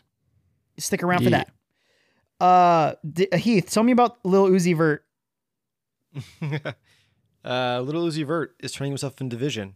stick 0.77 1.01
around 1.01 1.23
for 1.23 1.31
that. 1.31 1.49
Uh, 2.39 2.93
D- 3.11 3.27
Heath, 3.35 3.71
tell 3.71 3.81
me 3.81 3.91
about 3.91 4.23
Lil 4.23 4.47
Uzi 4.49 4.77
Vert. 4.77 5.03
uh, 7.43 7.81
Little 7.81 8.05
Uzi 8.05 8.25
Vert 8.25 8.55
is 8.59 8.71
turning 8.71 8.91
himself 8.91 9.19
into 9.21 9.35
Vision. 9.35 9.75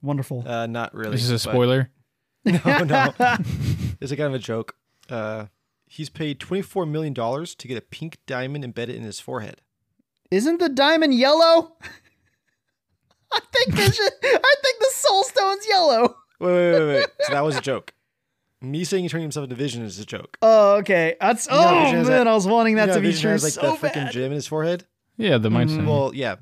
Wonderful. 0.00 0.44
Uh, 0.46 0.66
not 0.66 0.94
really. 0.94 1.10
This 1.12 1.24
is 1.28 1.30
a 1.30 1.34
but- 1.48 1.52
spoiler. 1.52 1.90
No, 2.46 2.58
no. 2.84 3.12
it's 4.00 4.12
a 4.12 4.16
kind 4.16 4.28
of 4.28 4.34
a 4.34 4.38
joke. 4.38 4.74
Uh, 5.10 5.46
he's 5.86 6.08
paid 6.08 6.40
twenty-four 6.40 6.86
million 6.86 7.12
dollars 7.12 7.54
to 7.56 7.68
get 7.68 7.76
a 7.76 7.82
pink 7.82 8.16
diamond 8.26 8.64
embedded 8.64 8.96
in 8.96 9.02
his 9.02 9.20
forehead. 9.20 9.60
Isn't 10.30 10.58
the 10.58 10.70
diamond 10.70 11.12
yellow? 11.14 11.76
I 13.30 13.40
think 13.52 13.74
Vision. 13.74 14.06
I 14.22 14.54
think 14.62 14.78
the 14.78 14.90
Soul 14.92 15.24
Stone's 15.24 15.66
yellow. 15.68 16.16
Wait, 16.40 16.50
wait, 16.50 16.72
wait, 16.72 16.86
wait. 17.00 17.06
so 17.20 17.32
that 17.34 17.42
was 17.42 17.56
a 17.56 17.60
joke. 17.60 17.92
Me 18.62 18.84
saying 18.84 19.04
he 19.04 19.08
turned 19.08 19.22
himself 19.22 19.44
into 19.44 19.56
Vision 19.56 19.82
is 19.82 19.98
a 19.98 20.04
joke. 20.04 20.36
Oh, 20.42 20.76
okay. 20.78 21.16
That's 21.20 21.46
You 21.46 21.52
know, 21.52 21.58
oh 21.58 21.70
Vision 21.80 21.84
man, 21.84 21.94
has 21.98 22.08
that- 22.08 22.26
I 22.28 22.34
was 22.34 22.46
wanting 22.46 22.74
that 22.76 22.82
You 22.82 22.86
know, 22.88 22.94
to 22.96 23.00
be 23.00 23.06
Vision 23.08 23.22
true 23.22 23.30
has 23.32 23.42
like 23.44 23.52
so 23.54 23.62
the 23.62 23.68
freaking 23.88 23.94
bad. 24.04 24.12
gem 24.12 24.24
in 24.26 24.32
his 24.32 24.46
forehead. 24.46 24.84
Yeah, 25.16 25.38
the 25.38 25.48
Mhm. 25.48 25.86
Well, 25.86 26.12
yeah. 26.14 26.36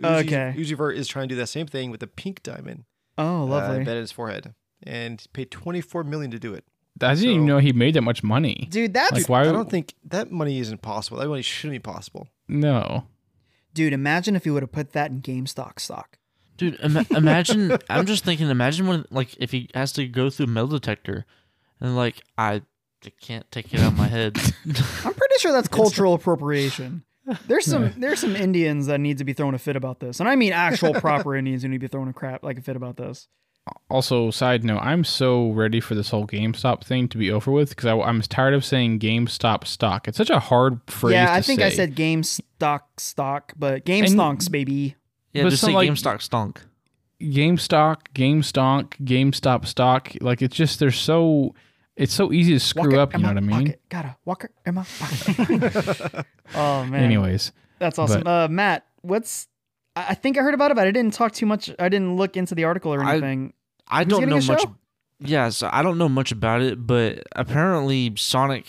Uzi, 0.00 0.20
Okay. 0.26 0.54
Uzi 0.56 0.76
Vert 0.76 0.96
is 0.96 1.08
trying 1.08 1.28
to 1.28 1.34
do 1.34 1.38
that 1.40 1.48
same 1.48 1.66
thing 1.66 1.90
with 1.90 2.02
a 2.02 2.06
pink 2.06 2.42
diamond 2.42 2.84
Oh, 3.18 3.42
uh, 3.42 3.44
lovely. 3.46 3.76
embedded 3.78 3.96
in 3.98 4.02
his 4.02 4.12
forehead, 4.12 4.54
and 4.82 5.24
paid 5.32 5.50
twenty-four 5.50 6.04
million 6.04 6.30
to 6.30 6.38
do 6.38 6.54
it. 6.54 6.64
I 7.02 7.14
didn't 7.14 7.30
even 7.30 7.42
so- 7.42 7.46
know 7.46 7.58
he 7.58 7.72
made 7.72 7.94
that 7.94 8.02
much 8.02 8.22
money. 8.22 8.66
Dude, 8.70 8.94
that's 8.94 9.12
Like, 9.12 9.28
why? 9.28 9.40
I 9.42 9.52
don't 9.52 9.70
think 9.70 9.94
that 10.04 10.30
money 10.30 10.58
isn't 10.58 10.82
possible. 10.82 11.18
That 11.18 11.28
money 11.28 11.42
shouldn't 11.42 11.74
be 11.74 11.78
possible. 11.92 12.28
no. 12.48 13.06
dude. 13.72 13.92
Imagine 13.92 14.34
if 14.34 14.42
he 14.44 14.50
would 14.50 14.62
have 14.64 14.72
put 14.72 14.92
that 14.92 15.10
in 15.12 15.20
GameStop 15.22 15.78
stock. 15.78 16.18
Dude, 16.56 16.76
ima- 16.82 17.06
imagine. 17.12 17.78
I'm 17.88 18.04
just 18.04 18.24
thinking. 18.24 18.48
Imagine 18.50 18.86
when, 18.88 19.04
like, 19.10 19.36
if 19.38 19.52
he 19.52 19.68
has 19.74 19.92
to 19.92 20.06
go 20.08 20.28
through 20.28 20.46
metal 20.46 20.68
detector, 20.70 21.24
and 21.80 21.96
like, 21.96 22.22
I, 22.38 22.62
I 23.04 23.12
can't 23.20 23.50
take 23.50 23.72
it 23.72 23.80
out 23.80 23.92
of 23.92 23.98
my 23.98 24.08
head. 24.08 24.36
I'm 24.66 25.14
pretty 25.14 25.34
sure 25.38 25.52
that's 25.52 25.68
cultural 25.68 26.14
appropriation. 26.14 27.04
There's 27.46 27.66
some 27.66 27.92
there's 27.98 28.18
some 28.18 28.34
Indians 28.34 28.86
that 28.86 28.98
need 28.98 29.18
to 29.18 29.24
be 29.24 29.32
thrown 29.32 29.54
a 29.54 29.58
fit 29.58 29.76
about 29.76 30.00
this, 30.00 30.18
and 30.20 30.28
I 30.28 30.34
mean 30.36 30.52
actual 30.52 30.94
proper 30.94 31.36
Indians 31.36 31.62
who 31.62 31.68
need 31.68 31.76
to 31.76 31.80
be 31.80 31.86
thrown 31.88 32.08
a 32.08 32.12
crap 32.12 32.42
like 32.42 32.58
a 32.58 32.62
fit 32.62 32.76
about 32.76 32.96
this. 32.96 33.28
Also, 33.88 34.30
side 34.30 34.64
note, 34.64 34.80
I'm 34.80 35.04
so 35.04 35.50
ready 35.50 35.80
for 35.80 35.94
this 35.94 36.10
whole 36.10 36.26
GameStop 36.26 36.82
thing 36.82 37.08
to 37.08 37.18
be 37.18 37.30
over 37.30 37.52
with 37.52 37.68
because 37.68 37.86
I'm 37.86 38.20
tired 38.22 38.54
of 38.54 38.64
saying 38.64 38.98
GameStop 38.98 39.66
stock. 39.66 40.08
It's 40.08 40.16
such 40.16 40.30
a 40.30 40.40
hard 40.40 40.80
phrase. 40.88 41.12
yeah, 41.12 41.32
I 41.32 41.40
to 41.40 41.46
think 41.46 41.60
I 41.60 41.68
said 41.68 41.94
GameStop 41.94 42.80
stock, 42.96 43.52
but 43.56 43.84
Game 43.84 44.06
Stonks, 44.06 44.50
baby. 44.50 44.96
yeah, 45.32 45.44
But 45.44 45.50
just 45.50 45.62
say 45.62 45.72
like- 45.72 45.88
GameStop 45.90 46.22
stunk. 46.22 46.62
GameStop, 47.20 47.98
GameStonk, 48.14 48.94
GameStop 49.04 49.66
stock. 49.66 50.12
Like 50.20 50.42
it's 50.42 50.56
just 50.56 50.80
they're 50.80 50.90
so 50.90 51.54
it's 52.00 52.14
so 52.14 52.32
easy 52.32 52.52
to 52.54 52.60
screw 52.60 52.84
Walker 52.84 52.98
up. 52.98 53.12
You 53.14 53.20
know 53.20 53.28
what 53.28 53.36
I 53.36 53.40
mean? 53.40 53.66
Pocket. 53.66 53.80
Got 53.88 54.04
a 54.06 54.16
Walker 54.24 54.50
in 54.66 54.74
my 54.74 54.84
pocket. 54.98 56.26
oh 56.54 56.84
man. 56.84 57.02
Anyways, 57.02 57.52
That's 57.78 57.98
awesome. 57.98 58.26
uh, 58.26 58.48
Matt, 58.48 58.86
what's 59.02 59.48
I 59.94 60.06
I 60.10 60.14
think 60.14 60.38
I 60.38 60.42
heard 60.42 60.54
about 60.54 60.70
it, 60.70 60.74
but 60.74 60.86
I 60.86 60.90
didn't 60.90 61.14
talk 61.14 61.32
too 61.32 61.46
much. 61.46 61.70
I 61.78 61.88
didn't 61.88 62.16
look 62.16 62.36
into 62.36 62.54
the 62.54 62.64
article 62.64 62.92
or 62.94 63.04
anything. 63.04 63.52
I 63.86 64.04
Who's 64.04 64.12
don't 64.12 64.28
know 64.28 64.40
much. 64.40 64.64
Yeah, 65.18 65.50
so 65.50 65.68
I 65.70 65.82
don't 65.82 65.98
know 65.98 66.08
much 66.08 66.32
about 66.32 66.62
it, 66.62 66.86
but 66.86 67.24
apparently 67.32 68.14
Sonic 68.16 68.64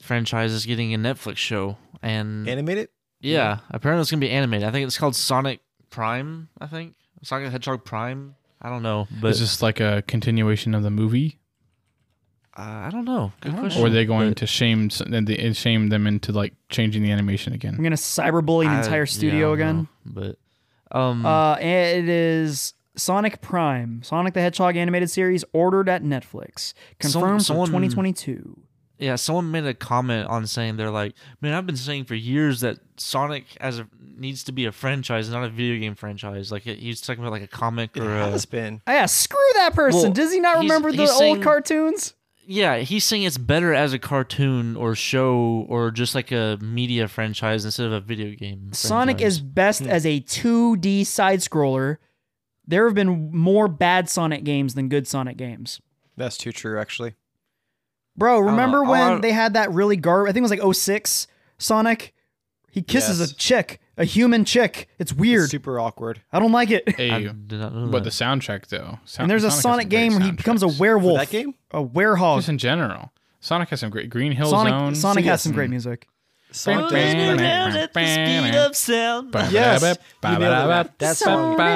franchise 0.00 0.52
is 0.52 0.64
getting 0.64 0.94
a 0.94 0.98
Netflix 0.98 1.38
show, 1.38 1.76
and 2.02 2.48
Animated? 2.48 2.88
yeah, 3.20 3.58
apparently 3.70 4.02
it's 4.02 4.10
gonna 4.10 4.20
be 4.20 4.30
animated. 4.30 4.68
I 4.68 4.70
think 4.70 4.86
it's 4.86 4.96
called 4.98 5.16
Sonic 5.16 5.60
Prime. 5.90 6.48
I 6.60 6.66
think 6.68 6.94
Sonic 7.22 7.46
the 7.46 7.50
Hedgehog 7.50 7.84
Prime. 7.84 8.36
I 8.62 8.68
don't 8.68 8.82
know, 8.84 9.08
but 9.20 9.28
is 9.32 9.40
this 9.40 9.62
like 9.62 9.80
a 9.80 10.02
continuation 10.06 10.74
of 10.74 10.84
the 10.84 10.90
movie, 10.90 11.39
I 12.60 12.90
don't 12.90 13.04
know. 13.04 13.32
Good 13.40 13.52
I 13.52 13.54
don't 13.56 13.60
question. 13.64 13.82
or 13.82 13.86
are 13.86 13.90
they 13.90 14.04
going 14.04 14.30
but 14.30 14.36
to 14.38 14.46
shame 14.46 14.86
s- 14.86 15.02
then 15.06 15.24
they 15.24 15.52
shame 15.52 15.88
them 15.88 16.06
into 16.06 16.32
like 16.32 16.54
changing 16.68 17.02
the 17.02 17.10
animation 17.12 17.52
again? 17.52 17.70
I'm 17.74 17.80
again? 17.80 17.84
gonna 17.84 17.96
cyberbully 17.96 18.64
the 18.64 18.70
I- 18.70 18.78
entire 18.82 18.96
yeah, 18.98 19.02
I 19.02 19.04
studio 19.06 19.48
don't 19.48 19.54
again. 19.54 19.88
know, 20.04 20.34
but 20.90 20.96
um, 20.96 21.24
Uh, 21.24 21.54
it 21.56 22.08
is 22.08 22.74
Sonic 22.96 23.40
Prime, 23.40 24.02
Sonic 24.02 24.34
the 24.34 24.40
Hedgehog 24.40 24.76
animated 24.76 25.10
series, 25.10 25.44
ordered 25.52 25.88
at 25.88 26.02
Netflix, 26.02 26.74
Some- 27.00 27.12
confirmed 27.12 27.42
someone- 27.44 27.66
for 27.68 27.72
2022. 27.72 28.60
Yeah, 28.98 29.16
someone 29.16 29.50
made 29.50 29.64
a 29.64 29.72
comment 29.72 30.28
on 30.28 30.46
saying 30.46 30.76
they're 30.76 30.90
like, 30.90 31.14
man, 31.40 31.54
I've 31.54 31.64
been 31.64 31.74
saying 31.76 32.04
for 32.04 32.14
years 32.14 32.60
that 32.60 32.76
Sonic 32.98 33.46
as 33.58 33.78
a 33.78 33.86
needs 34.18 34.44
to 34.44 34.52
be 34.52 34.66
a 34.66 34.72
franchise, 34.72 35.30
not 35.30 35.42
a 35.42 35.48
video 35.48 35.80
game 35.80 35.94
franchise. 35.94 36.52
Like 36.52 36.64
he's 36.64 37.00
talking 37.00 37.22
about 37.24 37.32
like 37.32 37.40
a 37.42 37.46
comic 37.46 37.96
It 37.96 38.02
or 38.02 38.14
a, 38.14 38.30
has 38.30 38.44
been. 38.44 38.82
Oh, 38.86 38.92
yeah, 38.92 39.06
screw 39.06 39.38
that 39.54 39.74
person. 39.74 40.02
Well, 40.02 40.12
Does 40.12 40.30
he 40.34 40.40
not 40.40 40.56
he's- 40.56 40.64
remember 40.64 40.92
the 40.92 40.98
he's 40.98 41.08
old 41.12 41.18
saying- 41.18 41.40
cartoons? 41.42 42.12
Yeah. 42.46 42.78
He's 42.78 43.04
saying 43.04 43.22
it's 43.24 43.38
better 43.38 43.72
as 43.74 43.92
a 43.92 43.98
cartoon 43.98 44.76
or 44.76 44.94
show 44.94 45.66
or 45.68 45.90
just 45.90 46.14
like 46.14 46.32
a 46.32 46.58
media 46.60 47.08
franchise 47.08 47.64
instead 47.64 47.86
of 47.86 47.92
a 47.92 48.00
video 48.00 48.34
game. 48.34 48.72
Sonic 48.72 49.18
franchise. 49.18 49.34
is 49.36 49.40
best 49.40 49.82
as 49.82 50.06
a 50.06 50.20
2D 50.20 51.04
side 51.06 51.40
scroller. 51.40 51.98
There 52.66 52.84
have 52.86 52.94
been 52.94 53.34
more 53.36 53.66
bad 53.68 54.08
Sonic 54.08 54.44
games 54.44 54.74
than 54.74 54.88
good 54.88 55.06
Sonic 55.08 55.36
games. 55.36 55.80
That's 56.16 56.36
too 56.36 56.52
true, 56.52 56.78
actually. 56.78 57.14
Bro, 58.16 58.40
remember 58.40 58.84
Uh, 58.84 58.90
when 58.90 59.00
I- 59.12 59.18
they 59.20 59.32
had 59.32 59.54
that 59.54 59.72
really 59.72 59.96
gar? 59.96 60.24
I 60.24 60.32
think 60.32 60.38
it 60.38 60.42
was 60.42 60.50
like 60.50 60.60
06 60.62 61.26
Sonic. 61.58 62.14
He 62.70 62.82
kisses 62.82 63.18
Yes. 63.20 63.32
a 63.32 63.34
chick 63.34 63.80
A 64.00 64.04
human 64.04 64.44
chick. 64.46 64.88
It's 64.98 65.12
weird. 65.12 65.42
It's 65.44 65.50
super 65.50 65.78
awkward. 65.78 66.22
I 66.32 66.38
don't 66.40 66.52
like 66.52 66.70
it. 66.70 66.88
Hey, 66.96 67.24
did 67.46 67.60
not 67.60 67.90
but 67.90 68.02
that. 68.02 68.04
the 68.04 68.10
soundtrack 68.10 68.66
though. 68.68 68.98
Sound- 69.04 69.24
And 69.24 69.30
there's 69.30 69.44
a 69.44 69.50
has 69.50 69.60
Sonic 69.60 69.88
game 69.90 70.12
where 70.14 70.22
he 70.22 70.32
becomes 70.32 70.62
a 70.62 70.66
soundtracks. 70.66 70.76
For 70.76 70.80
werewolf. 70.80 71.20
that 71.20 71.30
game, 71.30 71.54
A 71.70 71.84
werehog. 71.84 72.38
Just 72.38 72.48
in 72.48 72.58
general, 72.58 73.12
Sonic 73.40 73.68
has 73.68 73.80
some 73.80 73.90
great 73.90 74.08
Green 74.10 74.32
Hill 74.32 74.50
Sonic 74.50 74.72
Zone. 74.72 74.94
Sonic 74.94 75.24
has 75.26 75.42
some 75.42 75.52
great 75.52 75.70
music. 75.70 76.08
Sonic 76.52 76.90
Bam, 76.90 77.28
does 77.28 77.38
bam, 77.38 77.70
great. 77.70 77.80
at 77.82 77.94
the 77.94 78.40
speed 78.40 78.54
of 78.56 78.74
sound. 78.76 79.32
Yes, 79.52 79.82
you. 79.82 79.94
That 80.98 81.16
song. 81.16 81.54
Bro, 81.56 81.66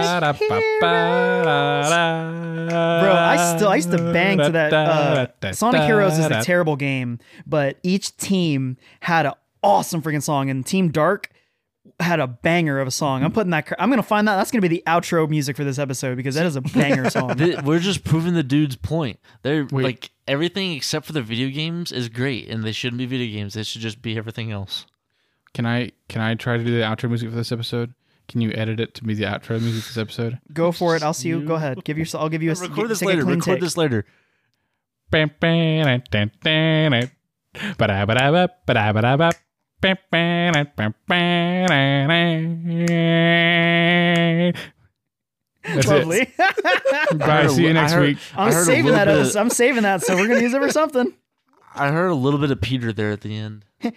I 3.12 3.55
still 3.56 3.68
I 3.68 3.76
used 3.76 3.90
to 3.90 3.98
bang 3.98 4.38
to 4.38 4.51
that. 4.51 4.72
Uh, 4.72 5.52
Sonic 5.52 5.82
Heroes 5.82 6.18
is 6.18 6.26
a 6.26 6.42
terrible 6.42 6.76
game, 6.76 7.18
but 7.46 7.78
each 7.82 8.16
team 8.16 8.76
had 9.01 9.26
an 9.26 9.32
awesome 9.62 10.02
freaking 10.02 10.22
song, 10.22 10.51
and 10.51 10.64
Team 10.66 10.90
Dark 10.90 11.30
had 12.01 12.21
a 12.21 12.27
banger 12.27 12.81
of 12.81 12.89
a 12.89 12.91
song. 12.91 13.23
I'm 13.23 13.33
putting 13.33 13.51
that. 13.51 13.73
I'm 13.79 13.91
gonna 13.91 14.03
find 14.03 14.27
that. 14.29 14.37
That's 14.37 14.51
gonna 14.51 14.62
be 14.62 14.69
the 14.69 14.83
outro 14.87 15.29
music 15.29 15.57
for 15.57 15.65
this 15.65 15.79
episode 15.79 16.16
because 16.16 16.35
that 16.35 16.47
is 16.47 16.57
a 16.57 16.61
banger 16.61 17.09
song. 17.11 17.37
Th- 17.37 17.62
We're 17.62 17.79
just 17.79 18.05
proving 18.05 18.35
the 18.35 18.43
dude's 18.43 18.77
point. 18.77 19.21
They're 19.43 19.66
Wait. 19.71 19.85
like 19.85 20.11
everything 20.27 20.73
except 20.73 21.07
for 21.07 21.12
the 21.12 21.23
video 21.23 21.49
games 21.51 21.93
is 21.93 22.09
great, 22.09 22.49
and 22.49 22.65
they 22.65 22.73
shouldn't 22.73 22.99
be 22.99 23.07
video 23.07 23.33
games. 23.33 23.55
They 23.55 23.62
should 23.62 23.81
just 23.81 24.03
be 24.03 24.16
everything 24.19 24.51
else. 24.51 24.87
Can 25.53 25.66
I 25.66 25.93
can 26.09 26.21
I 26.21 26.35
try 26.35 26.57
to 26.57 26.65
do 26.65 26.77
the 26.77 26.83
outro 26.83 27.09
music 27.09 27.31
for 27.31 27.37
this 27.37 27.53
episode? 27.53 27.95
Can 28.27 28.41
you 28.41 28.51
edit 28.53 28.81
it 28.81 28.95
to 28.95 29.05
be 29.05 29.15
the 29.15 29.25
outro 29.25 29.61
music 29.61 29.85
for 29.85 29.91
this 29.91 29.99
episode? 29.99 30.41
Go 30.53 30.73
for 30.73 30.97
it. 30.97 31.03
I'll 31.03 31.15
see 31.15 31.29
you. 31.29 31.43
Go 31.43 31.55
ahead. 31.55 31.85
Give 31.85 31.99
yourself. 31.99 32.23
I'll 32.23 32.29
give 32.29 32.43
you 32.43 32.51
a. 32.51 32.55
Record 32.55 32.89
this 32.89 33.03
later. 33.03 33.25
Record 33.25 33.45
take. 33.45 33.61
this 33.61 33.77
later. 33.77 34.05
Bam, 35.11 35.31
bam, 35.39 36.03
dun, 36.11 36.33
dun, 36.43 36.91
dun. 36.91 37.11
Ba-da-ba-da-ba, 39.80 39.80
ba-da-ba-da-ba. 39.80 39.80
Bam, 39.80 39.96
bam, 40.10 40.52
dun, 40.52 40.66
bam, 40.76 40.94
bam, 42.09 42.68
dun, 42.68 42.86
dun. 42.86 44.52
That's 45.74 45.88
Lovely. 45.88 46.20
it. 46.20 47.18
Bye. 47.18 47.46
See 47.48 47.62
you 47.64 47.70
I 47.70 47.72
next 47.72 47.92
heard- 47.92 48.06
week. 48.09 48.18
I 48.36 48.46
I'm 48.46 48.52
saving 48.64 48.92
that. 48.92 49.09
of- 49.09 49.36
I'm 49.36 49.51
saving 49.51 49.82
that, 49.82 50.02
so 50.02 50.16
we're 50.16 50.28
gonna 50.28 50.40
use 50.40 50.55
it 50.55 50.62
for 50.62 50.70
something. 50.70 51.12
I 51.74 51.90
heard 51.90 52.10
a 52.10 52.14
little 52.14 52.38
bit 52.38 52.51
of 52.51 52.60
Peter 52.60 52.92
there 52.92 53.10
at 53.10 53.22
the 53.22 53.36
end. 53.36 53.64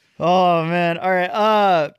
oh 0.20 0.64
man! 0.64 0.98
All 0.98 1.10
right. 1.10 1.30
Uh, 1.30 1.90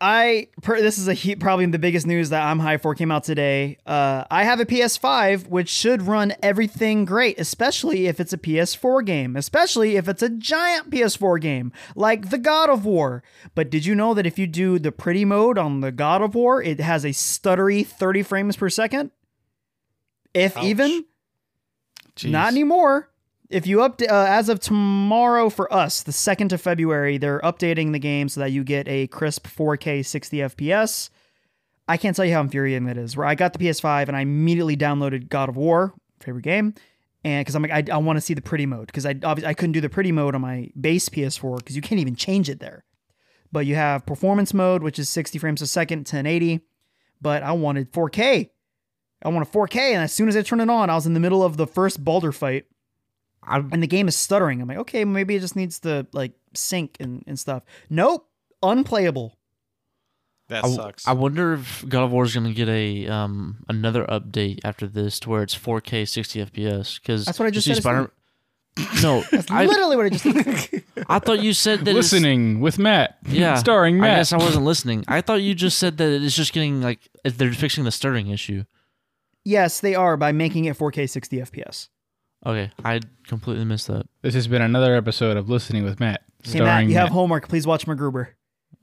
I 0.00 0.48
per, 0.62 0.80
this 0.80 0.98
is 0.98 1.08
a 1.08 1.14
he, 1.14 1.36
probably 1.36 1.66
the 1.66 1.78
biggest 1.78 2.06
news 2.06 2.30
that 2.30 2.42
I'm 2.42 2.58
high 2.58 2.76
for 2.76 2.94
came 2.94 3.10
out 3.10 3.24
today. 3.24 3.78
Uh, 3.86 4.24
I 4.30 4.44
have 4.44 4.60
a 4.60 4.66
PS5 4.66 5.48
which 5.48 5.68
should 5.68 6.02
run 6.02 6.34
everything 6.42 7.04
great, 7.04 7.38
especially 7.38 8.06
if 8.06 8.20
it's 8.20 8.32
a 8.32 8.38
PS4 8.38 9.04
game, 9.04 9.36
especially 9.36 9.96
if 9.96 10.08
it's 10.08 10.22
a 10.22 10.28
giant 10.28 10.90
PS4 10.90 11.40
game 11.40 11.72
like 11.94 12.30
the 12.30 12.38
God 12.38 12.70
of 12.70 12.84
War. 12.84 13.22
But 13.54 13.70
did 13.70 13.86
you 13.86 13.94
know 13.94 14.14
that 14.14 14.26
if 14.26 14.38
you 14.38 14.46
do 14.46 14.78
the 14.78 14.92
pretty 14.92 15.24
mode 15.24 15.58
on 15.58 15.80
the 15.80 15.92
God 15.92 16.22
of 16.22 16.34
War, 16.34 16.62
it 16.62 16.80
has 16.80 17.04
a 17.04 17.10
stuttery 17.10 17.86
30 17.86 18.22
frames 18.22 18.56
per 18.56 18.68
second? 18.68 19.10
If 20.34 20.56
Ouch. 20.56 20.64
even. 20.64 21.04
Jeez. 22.16 22.30
Not 22.30 22.48
anymore. 22.48 23.10
If 23.48 23.66
you 23.66 23.82
up 23.82 24.00
uh, 24.02 24.06
as 24.08 24.48
of 24.48 24.58
tomorrow 24.58 25.50
for 25.50 25.72
us, 25.72 26.02
the 26.02 26.12
second 26.12 26.52
of 26.52 26.60
February, 26.60 27.16
they're 27.18 27.40
updating 27.40 27.92
the 27.92 27.98
game 27.98 28.28
so 28.28 28.40
that 28.40 28.50
you 28.50 28.64
get 28.64 28.88
a 28.88 29.06
crisp 29.06 29.46
4K 29.46 30.04
60 30.04 30.38
FPS. 30.38 31.10
I 31.88 31.96
can't 31.96 32.16
tell 32.16 32.24
you 32.24 32.34
how 32.34 32.40
infuriating 32.40 32.86
that 32.86 32.96
is. 32.96 33.16
Where 33.16 33.26
I 33.26 33.36
got 33.36 33.52
the 33.52 33.60
PS5 33.60 34.08
and 34.08 34.16
I 34.16 34.20
immediately 34.20 34.76
downloaded 34.76 35.28
God 35.28 35.48
of 35.48 35.56
War, 35.56 35.94
favorite 36.20 36.42
game, 36.42 36.74
and 37.22 37.44
because 37.44 37.54
I'm 37.54 37.62
like 37.62 37.90
I, 37.90 37.94
I 37.94 37.98
want 37.98 38.16
to 38.16 38.20
see 38.20 38.34
the 38.34 38.42
pretty 38.42 38.66
mode 38.66 38.86
because 38.86 39.06
I 39.06 39.10
obviously 39.22 39.46
I 39.46 39.54
couldn't 39.54 39.72
do 39.72 39.80
the 39.80 39.88
pretty 39.88 40.10
mode 40.10 40.34
on 40.34 40.40
my 40.40 40.70
base 40.80 41.08
PS4 41.08 41.58
because 41.58 41.76
you 41.76 41.82
can't 41.82 42.00
even 42.00 42.16
change 42.16 42.50
it 42.50 42.58
there. 42.58 42.84
But 43.52 43.66
you 43.66 43.76
have 43.76 44.04
performance 44.06 44.52
mode, 44.52 44.82
which 44.82 44.98
is 44.98 45.08
60 45.08 45.38
frames 45.38 45.62
a 45.62 45.68
second, 45.68 46.00
1080. 46.00 46.60
But 47.20 47.44
I 47.44 47.52
wanted 47.52 47.92
4K. 47.92 48.50
I 49.22 49.28
want 49.28 49.48
a 49.48 49.50
4K, 49.50 49.76
and 49.76 50.02
as 50.02 50.12
soon 50.12 50.28
as 50.28 50.36
I 50.36 50.42
turned 50.42 50.60
it 50.60 50.68
on, 50.68 50.90
I 50.90 50.94
was 50.94 51.06
in 51.06 51.14
the 51.14 51.20
middle 51.20 51.42
of 51.42 51.56
the 51.56 51.66
first 51.66 52.04
Baldur 52.04 52.32
fight, 52.32 52.66
I 53.46 53.58
and 53.58 53.82
the 53.82 53.86
game 53.86 54.08
is 54.08 54.16
stuttering. 54.16 54.60
I'm 54.60 54.68
like, 54.68 54.78
okay, 54.78 55.04
maybe 55.04 55.36
it 55.36 55.40
just 55.40 55.56
needs 55.56 55.78
to 55.80 56.06
like 56.12 56.32
sync 56.54 56.96
and, 57.00 57.22
and 57.26 57.38
stuff. 57.38 57.62
Nope, 57.90 58.28
unplayable. 58.62 59.38
That 60.48 60.64
I, 60.64 60.68
sucks. 60.68 61.08
I 61.08 61.12
wonder 61.12 61.54
if 61.54 61.84
God 61.88 62.04
of 62.04 62.12
War 62.12 62.22
is 62.24 62.32
going 62.34 62.46
to 62.46 62.52
get 62.54 62.68
a 62.68 63.08
um 63.08 63.64
another 63.68 64.04
update 64.04 64.60
after 64.64 64.86
this 64.86 65.18
to 65.20 65.30
where 65.30 65.42
it's 65.42 65.56
4K 65.58 66.06
60 66.08 66.44
FPS. 66.46 67.00
Because 67.00 67.24
That's 67.24 67.38
what 67.38 67.46
I 67.46 67.50
just 67.50 67.66
said 67.66 67.78
it's 67.78 69.02
No, 69.02 69.22
That's 69.32 69.50
I, 69.50 69.64
literally 69.66 69.96
what 69.96 70.06
I 70.06 70.08
just 70.10 70.24
did. 70.24 70.84
I 71.08 71.18
thought 71.18 71.42
you 71.42 71.52
said 71.52 71.80
that. 71.80 71.90
it's- 71.90 72.12
Listening 72.12 72.60
with 72.60 72.78
Matt. 72.78 73.18
Yeah, 73.26 73.54
Starring 73.66 73.96
I 73.98 74.00
Matt. 74.02 74.16
guess 74.18 74.32
I 74.32 74.36
wasn't 74.36 74.64
listening. 74.64 75.04
I 75.08 75.20
thought 75.20 75.42
you 75.42 75.54
just 75.54 75.78
said 75.80 75.96
that 75.98 76.22
it's 76.22 76.36
just 76.36 76.52
getting 76.52 76.80
like 76.80 77.00
they're 77.24 77.52
fixing 77.52 77.82
the 77.84 77.90
stirring 77.92 78.28
issue. 78.28 78.64
yes, 79.44 79.80
they 79.80 79.94
are 79.96 80.16
by 80.16 80.30
making 80.32 80.66
it 80.66 80.76
4K 80.78 81.08
60 81.10 81.38
FPS. 81.38 81.88
Okay, 82.46 82.70
I 82.84 83.00
completely 83.26 83.64
missed 83.64 83.88
that. 83.88 84.06
This 84.22 84.34
has 84.34 84.46
been 84.46 84.62
another 84.62 84.94
episode 84.94 85.36
of 85.36 85.48
Listening 85.50 85.82
with 85.82 85.98
Matt. 85.98 86.22
Hey 86.44 86.60
Matt, 86.60 86.66
Starring 86.66 86.88
you 86.90 86.94
have 86.94 87.08
homework. 87.08 87.48
Please 87.48 87.66
watch 87.66 87.86
MacGruber. 87.86 88.28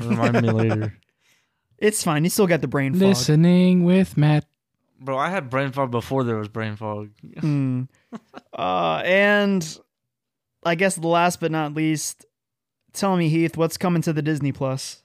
Remind 0.00 0.40
me 0.42 0.50
later, 0.52 0.98
It's 1.78 2.04
fine. 2.04 2.24
You 2.24 2.30
still 2.30 2.46
got 2.46 2.60
the 2.60 2.68
brain 2.68 2.92
fog. 2.92 3.02
Listening 3.02 3.84
with 3.84 4.16
Matt. 4.16 4.44
bro. 5.00 5.16
I 5.18 5.30
had 5.30 5.48
brain 5.50 5.72
fog 5.72 5.90
before 5.90 6.22
there 6.24 6.36
was 6.36 6.48
brain 6.48 6.76
fog. 6.76 7.10
Hmm. 7.38 7.82
Uh, 8.52 9.00
and 9.04 9.78
I 10.64 10.74
guess 10.74 10.96
the 10.96 11.06
last 11.06 11.40
but 11.40 11.50
not 11.52 11.72
least, 11.72 12.26
tell 12.92 13.16
me, 13.16 13.28
Heath, 13.28 13.56
what's 13.56 13.76
coming 13.78 14.02
to 14.02 14.12
the 14.12 14.20
Disney 14.20 14.50
Plus? 14.52 15.02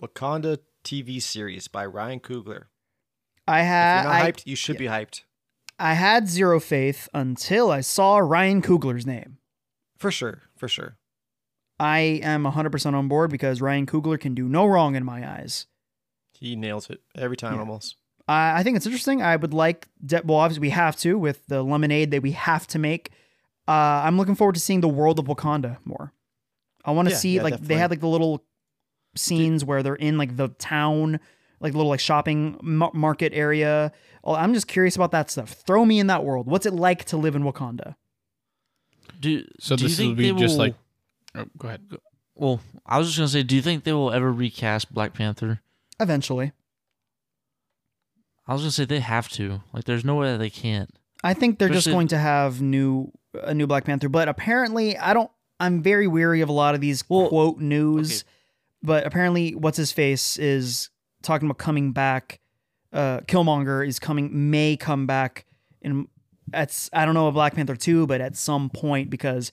Wakanda 0.00 0.58
TV 0.86 1.20
series 1.20 1.68
by 1.68 1.84
Ryan 1.84 2.20
Coogler. 2.20 2.64
I 3.48 3.62
had 3.62 4.06
I, 4.06 4.30
hyped, 4.30 4.46
you 4.46 4.56
should 4.56 4.78
be 4.78 4.86
hyped. 4.86 5.22
I 5.78 5.94
had 5.94 6.28
zero 6.28 6.58
faith 6.60 7.08
until 7.12 7.70
I 7.70 7.80
saw 7.80 8.18
Ryan 8.18 8.62
Coogler's 8.62 9.04
name. 9.06 9.38
For 9.98 10.10
sure. 10.10 10.42
For 10.56 10.68
sure. 10.68 10.96
I 11.78 11.98
am 12.22 12.44
100% 12.44 12.94
on 12.94 13.08
board 13.08 13.30
because 13.30 13.60
Ryan 13.60 13.86
Coogler 13.86 14.18
can 14.18 14.34
do 14.34 14.48
no 14.48 14.64
wrong 14.64 14.94
in 14.96 15.04
my 15.04 15.28
eyes. 15.28 15.66
He 16.32 16.56
nails 16.56 16.88
it 16.88 17.00
every 17.14 17.36
time 17.36 17.54
Yeah. 17.54 17.60
almost. 17.60 17.96
I 18.28 18.60
I 18.60 18.62
think 18.62 18.76
it's 18.76 18.86
interesting. 18.86 19.22
I 19.22 19.36
would 19.36 19.52
like, 19.54 19.88
de- 20.04 20.22
well, 20.24 20.38
obviously 20.38 20.62
we 20.62 20.70
have 20.70 20.96
to 20.96 21.18
with 21.18 21.46
the 21.46 21.62
lemonade 21.62 22.10
that 22.12 22.22
we 22.22 22.32
have 22.32 22.66
to 22.68 22.78
make. 22.78 23.10
Uh, 23.68 23.72
I'm 24.04 24.16
looking 24.16 24.34
forward 24.34 24.54
to 24.54 24.60
seeing 24.60 24.80
the 24.80 24.88
world 24.88 25.18
of 25.18 25.26
Wakanda 25.26 25.78
more. 25.84 26.12
I 26.84 26.92
want 26.92 27.08
to 27.08 27.12
Yeah, 27.14 27.18
see 27.18 27.36
yeah, 27.36 27.42
like 27.42 27.60
they 27.60 27.76
had 27.76 27.90
like 27.90 28.00
the 28.00 28.08
little 28.08 28.44
scenes 29.16 29.64
where 29.64 29.82
they're 29.82 29.94
in 29.96 30.18
like 30.18 30.36
the 30.36 30.48
town, 30.48 31.18
like 31.60 31.74
little 31.74 31.88
like 31.90 32.00
shopping 32.00 32.58
ma- 32.62 32.90
market 32.94 33.32
area. 33.34 33.92
Oh, 34.24 34.34
I'm 34.34 34.54
just 34.54 34.68
curious 34.68 34.96
about 34.96 35.10
that 35.12 35.30
stuff. 35.30 35.50
Throw 35.50 35.84
me 35.84 35.98
in 35.98 36.06
that 36.08 36.24
world. 36.24 36.46
What's 36.46 36.66
it 36.66 36.72
like 36.74 37.04
to 37.06 37.16
live 37.16 37.34
in 37.36 37.42
Wakanda? 37.44 37.94
Do 39.20 39.44
So 39.60 39.76
do 39.76 39.84
you 39.84 39.88
this 39.88 39.98
will 39.98 40.04
think 40.06 40.18
be 40.18 40.30
they 40.32 40.38
just 40.38 40.52
will- 40.52 40.58
like. 40.66 40.74
Oh, 41.34 41.44
go 41.58 41.68
ahead. 41.68 41.82
Well, 42.34 42.60
I 42.84 42.98
was 42.98 43.06
just 43.08 43.18
gonna 43.18 43.28
say, 43.28 43.42
do 43.42 43.54
you 43.56 43.62
think 43.62 43.84
they 43.84 43.92
will 43.92 44.12
ever 44.12 44.30
recast 44.32 44.92
Black 44.92 45.14
Panther? 45.14 45.60
Eventually, 46.00 46.52
I 48.46 48.52
was 48.52 48.62
gonna 48.62 48.70
say 48.70 48.84
they 48.84 49.00
have 49.00 49.28
to. 49.30 49.62
Like, 49.72 49.84
there's 49.84 50.04
no 50.04 50.14
way 50.16 50.32
that 50.32 50.38
they 50.38 50.50
can't. 50.50 50.90
I 51.24 51.34
think 51.34 51.58
they're 51.58 51.68
just 51.68 51.88
going 51.88 52.08
to 52.08 52.18
have 52.18 52.60
new 52.60 53.10
a 53.42 53.52
new 53.54 53.66
Black 53.66 53.84
Panther. 53.84 54.08
But 54.08 54.28
apparently, 54.28 54.96
I 54.96 55.14
don't. 55.14 55.30
I'm 55.58 55.82
very 55.82 56.06
weary 56.06 56.42
of 56.42 56.48
a 56.50 56.52
lot 56.52 56.74
of 56.74 56.80
these 56.82 57.08
Well, 57.08 57.28
quote 57.28 57.58
news. 57.58 58.22
okay. 58.22 58.30
But 58.82 59.06
apparently, 59.06 59.54
what's 59.54 59.76
his 59.78 59.92
face 59.92 60.38
is 60.38 60.90
talking 61.22 61.46
about 61.48 61.58
coming 61.58 61.92
back. 61.92 62.40
Uh, 62.92 63.20
Killmonger 63.20 63.86
is 63.86 63.98
coming, 63.98 64.50
may 64.50 64.76
come 64.76 65.06
back 65.06 65.44
in. 65.82 66.08
At 66.52 66.88
I 66.92 67.04
don't 67.04 67.14
know 67.14 67.26
a 67.26 67.32
Black 67.32 67.54
Panther 67.56 67.74
two, 67.74 68.06
but 68.06 68.20
at 68.20 68.36
some 68.36 68.70
point 68.70 69.10
because 69.10 69.50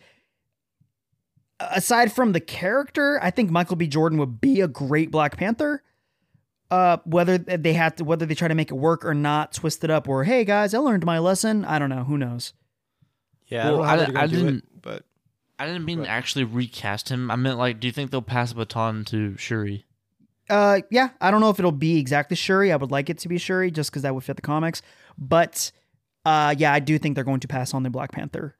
aside 1.59 2.11
from 2.13 2.33
the 2.33 2.39
character, 2.39 3.19
I 3.21 3.31
think 3.31 3.49
Michael 3.49 3.75
B. 3.75 3.87
Jordan 3.87 4.19
would 4.19 4.39
be 4.39 4.61
a 4.61 4.67
great 4.67 5.11
Black 5.11 5.37
Panther. 5.37 5.81
Uh, 6.69 6.97
whether 7.05 7.37
they 7.37 7.73
had 7.73 7.97
to, 7.97 8.03
whether 8.03 8.25
they 8.25 8.33
try 8.35 8.47
to 8.47 8.55
make 8.55 8.71
it 8.71 8.75
work 8.75 9.05
or 9.05 9.13
not, 9.13 9.53
twist 9.53 9.83
it 9.83 9.89
up, 9.91 10.07
or 10.07 10.23
hey 10.23 10.43
guys, 10.43 10.73
I 10.73 10.79
learned 10.79 11.05
my 11.05 11.19
lesson. 11.19 11.65
I 11.65 11.77
don't 11.79 11.89
know. 11.89 12.03
Who 12.03 12.17
knows? 12.17 12.53
Yeah, 13.47 13.69
Well, 13.71 13.81
I 13.83 13.93
I 13.93 13.95
don't 13.97 13.97
know 13.97 13.97
how 13.97 14.05
di- 14.05 14.11
they're 14.11 14.21
I 14.23 14.27
gonna 14.27 14.27
do 14.27 14.37
it, 14.37 14.51
didn't- 14.51 14.63
but 14.72 14.72
I 15.59 15.65
didn't 15.65 15.85
mean 15.85 15.99
But- 15.99 16.05
to 16.05 16.09
actually 16.09 16.45
recast 16.45 17.09
him. 17.09 17.29
I 17.31 17.35
meant 17.35 17.57
like, 17.57 17.79
do 17.79 17.87
you 17.87 17.93
think 17.93 18.11
they'll 18.11 18.21
pass 18.21 18.49
the 18.49 18.55
baton 18.55 19.05
to 19.05 19.37
Shuri? 19.37 19.85
Uh, 20.49 20.81
yeah, 20.91 21.09
I 21.21 21.31
don't 21.31 21.39
know 21.41 21.49
if 21.49 21.59
it'll 21.59 21.71
be 21.71 21.97
exactly 21.97 22.35
Shuri. 22.35 22.71
I 22.71 22.75
would 22.75 22.91
like 22.91 23.09
it 23.09 23.17
to 23.19 23.29
be 23.29 23.37
Shuri 23.37 23.71
just 23.71 23.89
because 23.91 24.01
that 24.01 24.13
would 24.13 24.23
fit 24.23 24.35
the 24.35 24.41
comics. 24.41 24.81
But, 25.17 25.71
uh, 26.25 26.53
yeah, 26.57 26.73
I 26.73 26.79
do 26.79 26.97
think 26.99 27.15
they're 27.15 27.23
going 27.23 27.39
to 27.41 27.47
pass 27.47 27.73
on 27.73 27.83
the 27.83 27.89
Black 27.89 28.11
Panther 28.11 28.55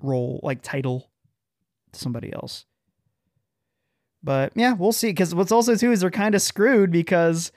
role, 0.00 0.38
like 0.42 0.62
title, 0.62 1.10
to 1.92 1.98
somebody 1.98 2.32
else. 2.32 2.66
But 4.22 4.52
yeah, 4.54 4.72
we'll 4.74 4.92
see. 4.92 5.08
Because 5.08 5.34
what's 5.34 5.52
also 5.52 5.74
too 5.76 5.92
is 5.92 6.00
they're 6.00 6.10
kind 6.10 6.34
of 6.34 6.42
screwed 6.42 6.90
because 6.90 7.52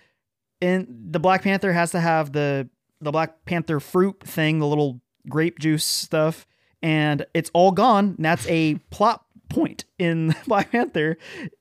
in 0.62 0.88
the 1.12 1.20
Black 1.20 1.44
Panther 1.44 1.72
has 1.74 1.92
to 1.92 2.00
have 2.00 2.32
the 2.32 2.70
the 3.02 3.12
Black 3.12 3.46
Panther 3.46 3.80
fruit 3.80 4.22
thing, 4.24 4.60
the 4.60 4.68
little 4.68 5.02
grape 5.30 5.60
juice 5.60 5.86
stuff, 5.86 6.46
and 6.82 7.26
it's 7.34 7.50
all 7.54 7.72
gone. 7.72 8.14
And 8.18 8.26
that's 8.26 8.48
a 8.48 8.76
plot 8.90 9.24
point 9.50 9.86
in 9.98 10.36
Black 10.48 10.72
Panther 10.72 11.18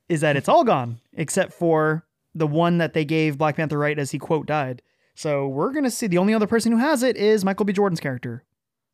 is 0.07 0.21
that 0.21 0.37
it's 0.37 0.47
all 0.49 0.63
gone 0.63 0.99
except 1.13 1.53
for 1.53 2.05
the 2.35 2.47
one 2.47 2.77
that 2.77 2.93
they 2.93 3.03
gave 3.05 3.37
Black 3.37 3.55
Panther 3.55 3.77
right 3.79 3.97
as 3.97 4.11
he 4.11 4.19
quote 4.19 4.45
died. 4.45 4.81
So 5.15 5.47
we're 5.47 5.73
gonna 5.73 5.89
see 5.91 6.07
the 6.07 6.17
only 6.19 6.33
other 6.33 6.47
person 6.47 6.71
who 6.71 6.77
has 6.77 7.03
it 7.03 7.17
is 7.17 7.43
Michael 7.43 7.65
B. 7.65 7.73
Jordan's 7.73 7.99
character, 7.99 8.43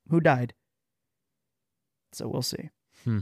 who 0.09 0.19
died. 0.19 0.53
So 2.13 2.27
we'll 2.27 2.41
see. 2.41 2.69
Hmm. 3.03 3.19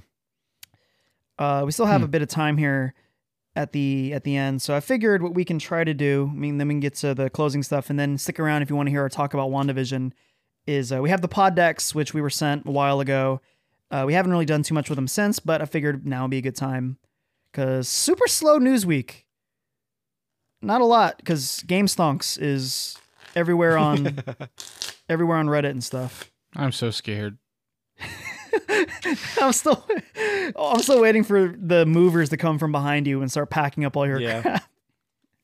Uh, 1.39 1.63
we 1.65 1.71
still 1.71 1.87
have 1.87 2.01
Hmm. 2.01 2.05
a 2.05 2.09
bit 2.09 2.21
of 2.21 2.27
time 2.29 2.57
here 2.57 2.93
at 3.55 3.71
the 3.71 4.13
at 4.13 4.23
the 4.23 4.35
end, 4.37 4.61
so 4.61 4.75
I 4.75 4.79
figured 4.79 5.21
what 5.21 5.33
we 5.33 5.45
can 5.45 5.59
try 5.59 5.83
to 5.83 5.93
do. 5.93 6.29
I 6.31 6.35
mean, 6.35 6.57
then 6.57 6.67
we 6.67 6.73
can 6.75 6.79
get 6.79 6.95
to 6.95 7.13
the 7.13 7.29
closing 7.29 7.63
stuff, 7.63 7.89
and 7.89 7.99
then 7.99 8.17
stick 8.17 8.39
around 8.39 8.61
if 8.61 8.69
you 8.69 8.75
want 8.75 8.87
to 8.87 8.91
hear 8.91 9.01
our 9.01 9.09
talk 9.09 9.33
about 9.33 9.49
Wandavision. 9.49 10.11
Is 10.65 10.91
uh, 10.93 11.01
we 11.01 11.09
have 11.09 11.21
the 11.21 11.27
pod 11.27 11.55
decks 11.55 11.93
which 11.93 12.13
we 12.13 12.21
were 12.21 12.29
sent 12.29 12.65
a 12.65 12.71
while 12.71 12.99
ago. 12.99 13.41
Uh, 13.91 14.03
we 14.07 14.13
haven't 14.13 14.31
really 14.31 14.45
done 14.45 14.63
too 14.63 14.73
much 14.73 14.89
with 14.89 14.95
them 14.95 15.07
since, 15.07 15.39
but 15.39 15.61
I 15.61 15.65
figured 15.65 16.05
now 16.07 16.23
would 16.23 16.31
be 16.31 16.37
a 16.37 16.41
good 16.41 16.55
time 16.55 16.97
because 17.51 17.87
super 17.89 18.27
slow 18.27 18.57
news 18.57 18.85
week. 18.85 19.25
Not 20.61 20.79
a 20.81 20.85
lot 20.85 21.17
because 21.17 21.61
Game 21.67 21.87
Stonks 21.87 22.41
is 22.41 22.97
everywhere 23.35 23.77
on 23.77 24.17
everywhere 25.09 25.37
on 25.37 25.47
Reddit 25.47 25.71
and 25.71 25.83
stuff. 25.83 26.31
I'm 26.55 26.71
so 26.71 26.89
scared. 26.91 27.37
I'm 29.41 29.51
still 29.51 29.85
I'm 30.57 30.79
still 30.79 31.01
waiting 31.01 31.23
for 31.23 31.53
the 31.57 31.85
movers 31.85 32.29
to 32.29 32.37
come 32.37 32.57
from 32.57 32.71
behind 32.71 33.05
you 33.07 33.21
and 33.21 33.29
start 33.29 33.49
packing 33.49 33.83
up 33.85 33.97
all 33.97 34.07
your 34.07 34.19
Yeah. 34.19 34.41
crap. 34.41 34.63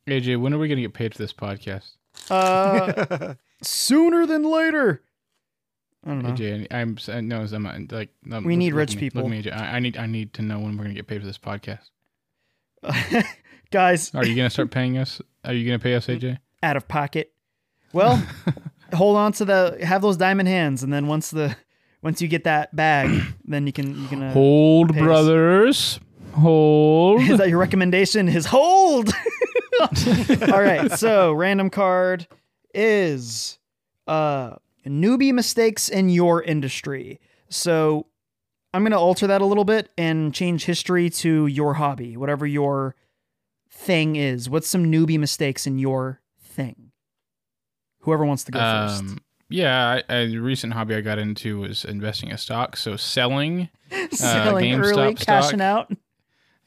AJ, 0.07 0.39
when 0.39 0.53
are 0.53 0.57
we 0.57 0.67
going 0.67 0.77
to 0.77 0.81
get 0.81 0.93
paid 0.93 1.13
for 1.13 1.17
this 1.19 1.33
podcast? 1.33 1.91
Uh, 2.31 3.33
sooner 3.61 4.25
than 4.25 4.43
later. 4.43 5.03
I 6.05 6.09
don't 6.09 6.21
know. 6.23 6.29
AJ, 6.29 6.67
I'm 6.71 6.97
no, 7.27 7.41
I'm 7.41 7.65
uh, 7.65 7.95
like 7.95 8.09
We 8.23 8.31
look- 8.31 8.45
need 8.45 8.71
look 8.71 8.77
rich 8.79 8.95
me- 8.95 8.99
people. 9.01 9.21
Look 9.23 9.31
me, 9.31 9.43
AJ. 9.43 9.53
I, 9.55 9.75
I 9.75 9.79
need 9.79 9.97
I 9.97 10.05
need 10.05 10.33
to 10.35 10.41
know 10.41 10.59
when 10.59 10.77
we're 10.77 10.83
going 10.85 10.95
to 10.95 10.99
get 10.99 11.07
paid 11.07 11.19
for 11.21 11.27
this 11.27 11.37
podcast. 11.37 11.89
Guys, 13.71 14.13
Are 14.15 14.25
you 14.25 14.35
going 14.35 14.47
to 14.47 14.49
start 14.49 14.71
paying 14.71 14.97
us? 14.97 15.21
Are 15.45 15.53
you 15.53 15.65
going 15.67 15.77
to 15.79 15.83
pay 15.83 15.95
us, 15.95 16.07
AJ? 16.07 16.37
out 16.63 16.75
of 16.75 16.87
pocket. 16.87 17.31
Well, 17.93 18.21
hold 18.93 19.15
on 19.17 19.31
to 19.33 19.45
the 19.45 19.77
have 19.83 20.01
those 20.01 20.17
diamond 20.17 20.47
hands, 20.49 20.83
and 20.83 20.91
then 20.91 21.07
once 21.07 21.29
the 21.31 21.55
once 22.01 22.21
you 22.21 22.27
get 22.27 22.43
that 22.45 22.75
bag, 22.75 23.21
then 23.45 23.65
you 23.67 23.73
can 23.73 24.01
you 24.01 24.07
can. 24.07 24.23
Uh, 24.23 24.33
Hold, 24.33 24.93
brothers. 24.95 25.99
Hold. 26.33 27.21
is 27.21 27.37
that 27.39 27.49
your 27.49 27.57
recommendation? 27.59 28.27
Is 28.29 28.45
hold. 28.45 29.09
All 30.51 30.61
right. 30.61 30.91
So 30.91 31.33
random 31.33 31.69
card 31.69 32.27
is 32.73 33.57
uh 34.07 34.55
newbie 34.85 35.33
mistakes 35.33 35.89
in 35.89 36.09
your 36.09 36.41
industry. 36.41 37.19
So 37.49 38.07
I'm 38.73 38.83
gonna 38.83 38.99
alter 38.99 39.27
that 39.27 39.41
a 39.41 39.45
little 39.45 39.65
bit 39.65 39.89
and 39.97 40.33
change 40.33 40.65
history 40.65 41.09
to 41.09 41.47
your 41.47 41.75
hobby, 41.75 42.15
whatever 42.15 42.45
your 42.45 42.95
thing 43.69 44.15
is. 44.15 44.49
What's 44.49 44.67
some 44.67 44.85
newbie 44.91 45.19
mistakes 45.19 45.65
in 45.65 45.79
your 45.79 46.21
thing? 46.41 46.91
Whoever 48.01 48.25
wants 48.25 48.43
to 48.45 48.51
go 48.51 48.59
first. 48.59 49.01
Um, 49.01 49.17
yeah, 49.49 50.01
I, 50.07 50.13
a 50.13 50.37
recent 50.37 50.73
hobby 50.73 50.95
I 50.95 51.01
got 51.01 51.17
into 51.17 51.59
was 51.59 51.83
investing 51.83 52.29
in 52.29 52.37
stocks. 52.37 52.81
So 52.81 52.95
selling, 52.95 53.69
Selling 54.11 54.65
GameStop 54.73 54.83
early, 54.83 55.15
stock. 55.15 55.25
cashing 55.25 55.61
out. 55.61 55.91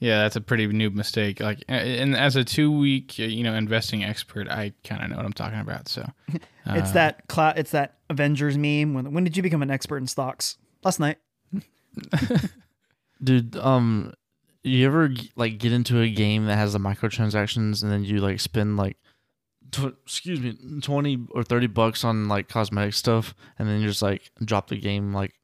Yeah, 0.02 0.22
that's 0.22 0.34
a 0.34 0.40
pretty 0.40 0.66
noob 0.66 0.94
mistake. 0.94 1.38
Like, 1.38 1.62
and 1.68 2.16
as 2.16 2.34
a 2.34 2.42
two 2.42 2.76
week, 2.76 3.18
you 3.18 3.44
know, 3.44 3.54
investing 3.54 4.02
expert, 4.02 4.48
I 4.48 4.72
kind 4.82 5.00
of 5.00 5.10
know 5.10 5.16
what 5.16 5.24
I'm 5.24 5.32
talking 5.32 5.60
about. 5.60 5.86
So 5.86 6.04
it's 6.66 6.90
uh, 6.90 6.94
that 6.94 7.28
cla- 7.28 7.54
it's 7.56 7.70
that 7.70 7.98
Avengers 8.10 8.58
meme. 8.58 8.94
When 8.94 9.12
when 9.12 9.22
did 9.22 9.36
you 9.36 9.44
become 9.44 9.62
an 9.62 9.70
expert 9.70 9.98
in 9.98 10.08
stocks? 10.08 10.56
Last 10.82 10.98
night. 10.98 11.18
Dude, 13.22 13.54
um, 13.54 14.12
you 14.64 14.84
ever 14.86 15.10
like 15.36 15.58
get 15.58 15.72
into 15.72 16.00
a 16.00 16.10
game 16.10 16.46
that 16.46 16.56
has 16.56 16.72
the 16.72 16.80
microtransactions 16.80 17.84
and 17.84 17.92
then 17.92 18.02
you 18.02 18.18
like 18.18 18.40
spend 18.40 18.76
like, 18.76 18.96
tw- 19.70 19.94
excuse 20.04 20.40
me, 20.40 20.80
twenty 20.80 21.24
or 21.30 21.44
thirty 21.44 21.68
bucks 21.68 22.02
on 22.02 22.26
like 22.26 22.48
cosmetic 22.48 22.94
stuff, 22.94 23.36
and 23.56 23.68
then 23.68 23.78
you're 23.78 23.90
just 23.90 24.02
like 24.02 24.32
drop 24.44 24.66
the 24.66 24.80
game 24.80 25.12
like 25.12 25.34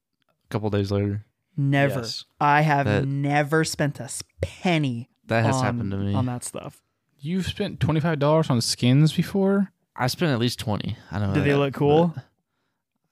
a 0.46 0.48
couple 0.48 0.68
days 0.68 0.90
later. 0.90 1.24
Never. 1.58 2.00
Yes. 2.00 2.24
I 2.40 2.60
have 2.62 2.86
That- 2.86 3.04
never 3.06 3.64
spent 3.64 3.98
a 4.00 4.04
s- 4.04 4.22
penny. 4.40 5.10
That 5.26 5.44
has 5.44 5.56
on, 5.56 5.64
happened 5.64 5.90
to 5.90 5.96
me. 5.98 6.14
on 6.14 6.24
that 6.26 6.44
stuff. 6.44 6.80
you've 7.20 7.46
spent 7.46 7.80
twenty 7.80 8.00
five 8.00 8.18
dollars 8.20 8.48
on 8.48 8.60
skins 8.60 9.12
before. 9.12 9.72
I 9.96 10.06
spent 10.06 10.30
at 10.32 10.38
least 10.38 10.58
twenty. 10.60 10.96
I 11.10 11.18
don't 11.18 11.28
know. 11.30 11.34
Do 11.34 11.40
they 11.42 11.50
that, 11.50 11.58
look 11.58 11.74
cool? 11.74 12.12
but 12.14 12.24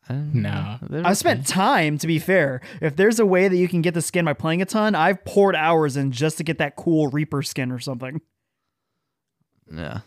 I 0.09 0.12
don't 0.14 0.35
No. 0.35 0.78
They're 0.89 1.05
I 1.06 1.12
spent 1.14 1.47
time. 1.47 1.98
To 1.98 2.06
be 2.06 2.18
fair, 2.20 2.60
if 2.81 2.94
there's 2.94 3.18
a 3.18 3.27
way 3.27 3.48
that 3.48 3.56
you 3.56 3.66
can 3.68 3.82
get 3.82 3.93
the 3.94 4.01
skin 4.01 4.24
by 4.24 4.32
playing 4.35 4.62
a 4.62 4.64
ton, 4.64 4.94
I've 4.94 5.24
poured 5.24 5.56
hours 5.56 5.97
in 5.97 6.12
just 6.12 6.39
to 6.39 6.44
get 6.44 6.59
that 6.59 6.77
cool 6.77 7.09
Reaper 7.09 7.43
skin 7.43 7.73
or 7.73 7.81
something. 7.81 8.20
Yeah, 9.74 10.01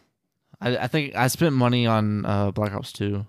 I, 0.61 0.77
I 0.77 0.87
think 0.87 1.15
I 1.15 1.27
spent 1.27 1.53
money 1.53 1.85
on 1.85 2.25
uh, 2.25 2.51
Black 2.51 2.71
Ops 2.73 2.93
Two. 2.93 3.25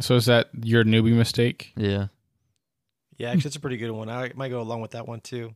So 0.00 0.14
is 0.14 0.26
that 0.26 0.48
your 0.62 0.84
newbie 0.84 1.14
mistake? 1.14 1.72
Yeah, 1.76 2.06
Yeah, 3.22 3.30
actually, 3.30 3.50
it's 3.50 3.56
a 3.56 3.60
pretty 3.60 3.76
good 3.76 3.92
one. 3.92 4.08
I 4.10 4.32
might 4.34 4.48
go 4.48 4.60
along 4.60 4.80
with 4.80 4.90
that 4.92 5.06
one 5.06 5.20
too, 5.20 5.54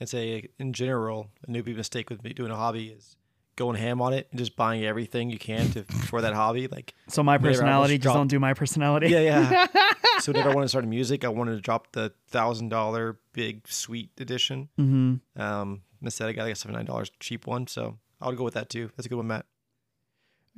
and 0.00 0.08
say 0.08 0.48
in 0.58 0.72
general, 0.72 1.30
a 1.46 1.50
newbie 1.50 1.76
mistake 1.76 2.10
with 2.10 2.24
me 2.24 2.32
doing 2.32 2.50
a 2.50 2.56
hobby 2.56 2.88
is 2.88 3.16
going 3.54 3.76
ham 3.76 4.02
on 4.02 4.12
it 4.12 4.26
and 4.32 4.38
just 4.40 4.56
buying 4.56 4.84
everything 4.84 5.30
you 5.30 5.38
can 5.38 5.70
to 5.70 5.84
for 5.84 6.20
that 6.22 6.34
hobby. 6.34 6.66
Like, 6.66 6.92
So 7.06 7.22
my 7.22 7.38
personality 7.38 7.98
just 7.98 8.12
don't 8.12 8.26
do 8.26 8.40
my 8.40 8.52
personality. 8.52 9.10
yeah, 9.10 9.20
yeah. 9.20 9.66
so 10.18 10.32
whenever 10.32 10.50
I 10.50 10.54
wanted 10.54 10.64
to 10.64 10.68
start 10.70 10.84
music, 10.86 11.24
I 11.24 11.28
wanted 11.28 11.52
to 11.54 11.60
drop 11.60 11.92
the 11.92 12.12
thousand 12.30 12.70
dollar 12.70 13.20
big 13.32 13.68
sweet 13.68 14.10
edition. 14.18 14.70
hmm 14.76 15.14
Um, 15.36 15.82
instead, 16.02 16.28
I 16.28 16.32
got 16.32 16.42
like 16.42 16.54
a 16.54 16.56
seventy 16.56 16.78
nine 16.78 16.86
dollars 16.86 17.12
cheap 17.20 17.46
one. 17.46 17.68
So 17.68 17.96
I 18.20 18.26
would 18.26 18.36
go 18.36 18.42
with 18.42 18.54
that 18.54 18.70
too. 18.70 18.90
That's 18.96 19.06
a 19.06 19.08
good 19.08 19.18
one, 19.18 19.28
Matt. 19.28 19.46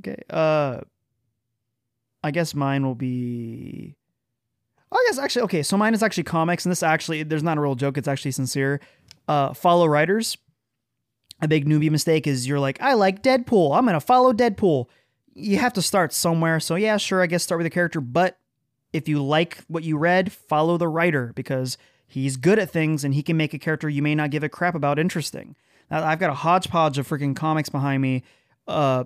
Okay. 0.01 0.23
Uh, 0.31 0.81
I 2.25 2.31
guess 2.31 2.55
mine 2.55 2.83
will 2.87 2.95
be. 2.95 3.97
I 4.93 5.05
guess 5.09 5.19
actually 5.19 5.43
okay. 5.43 5.63
So 5.63 5.77
mine 5.77 5.95
is 5.95 6.03
actually 6.03 6.25
comics, 6.25 6.65
and 6.65 6.71
this 6.71 6.83
actually 6.83 7.23
there's 7.23 7.43
not 7.43 7.59
a 7.59 7.61
real 7.61 7.75
joke. 7.75 7.99
It's 7.99 8.09
actually 8.09 8.31
sincere. 8.31 8.81
Uh, 9.29 9.53
follow 9.53 9.87
writers. 9.87 10.39
A 11.43 11.49
big 11.49 11.67
newbie 11.67 11.91
mistake 11.91 12.27
is 12.27 12.47
you're 12.47 12.61
like, 12.61 12.81
I 12.81 12.95
like 12.95 13.23
Deadpool. 13.23 13.77
I'm 13.77 13.85
gonna 13.85 14.01
follow 14.01 14.33
Deadpool. 14.33 14.87
You 15.35 15.59
have 15.59 15.75
to 15.75 15.83
start 15.83 16.13
somewhere. 16.13 16.61
So 16.61 16.77
yeah, 16.77 16.97
sure, 16.97 17.23
I 17.23 17.27
guess 17.27 17.43
start 17.43 17.59
with 17.59 17.67
a 17.67 17.71
character, 17.71 18.01
but 18.01 18.39
if 18.93 19.09
you 19.09 19.23
like 19.23 19.59
what 19.69 19.83
you 19.85 19.99
read, 19.99 20.33
follow 20.33 20.79
the 20.79 20.89
writer 20.89 21.33
because 21.35 21.77
he's 22.07 22.37
good 22.37 22.59
at 22.59 22.71
things 22.71 23.05
and 23.05 23.13
he 23.13 23.23
can 23.23 23.37
make 23.37 23.53
a 23.53 23.59
character 23.59 23.89
you 23.89 24.01
may 24.01 24.15
not 24.15 24.31
give 24.31 24.43
a 24.43 24.49
crap 24.49 24.75
about 24.75 24.99
interesting. 24.99 25.57
Now, 25.91 26.05
I've 26.05 26.19
got 26.19 26.31
a 26.31 26.35
hodgepodge 26.35 26.97
of 26.99 27.07
freaking 27.07 27.37
comics 27.37 27.69
behind 27.69 28.01
me. 28.01 28.23
Uh, 28.67 29.05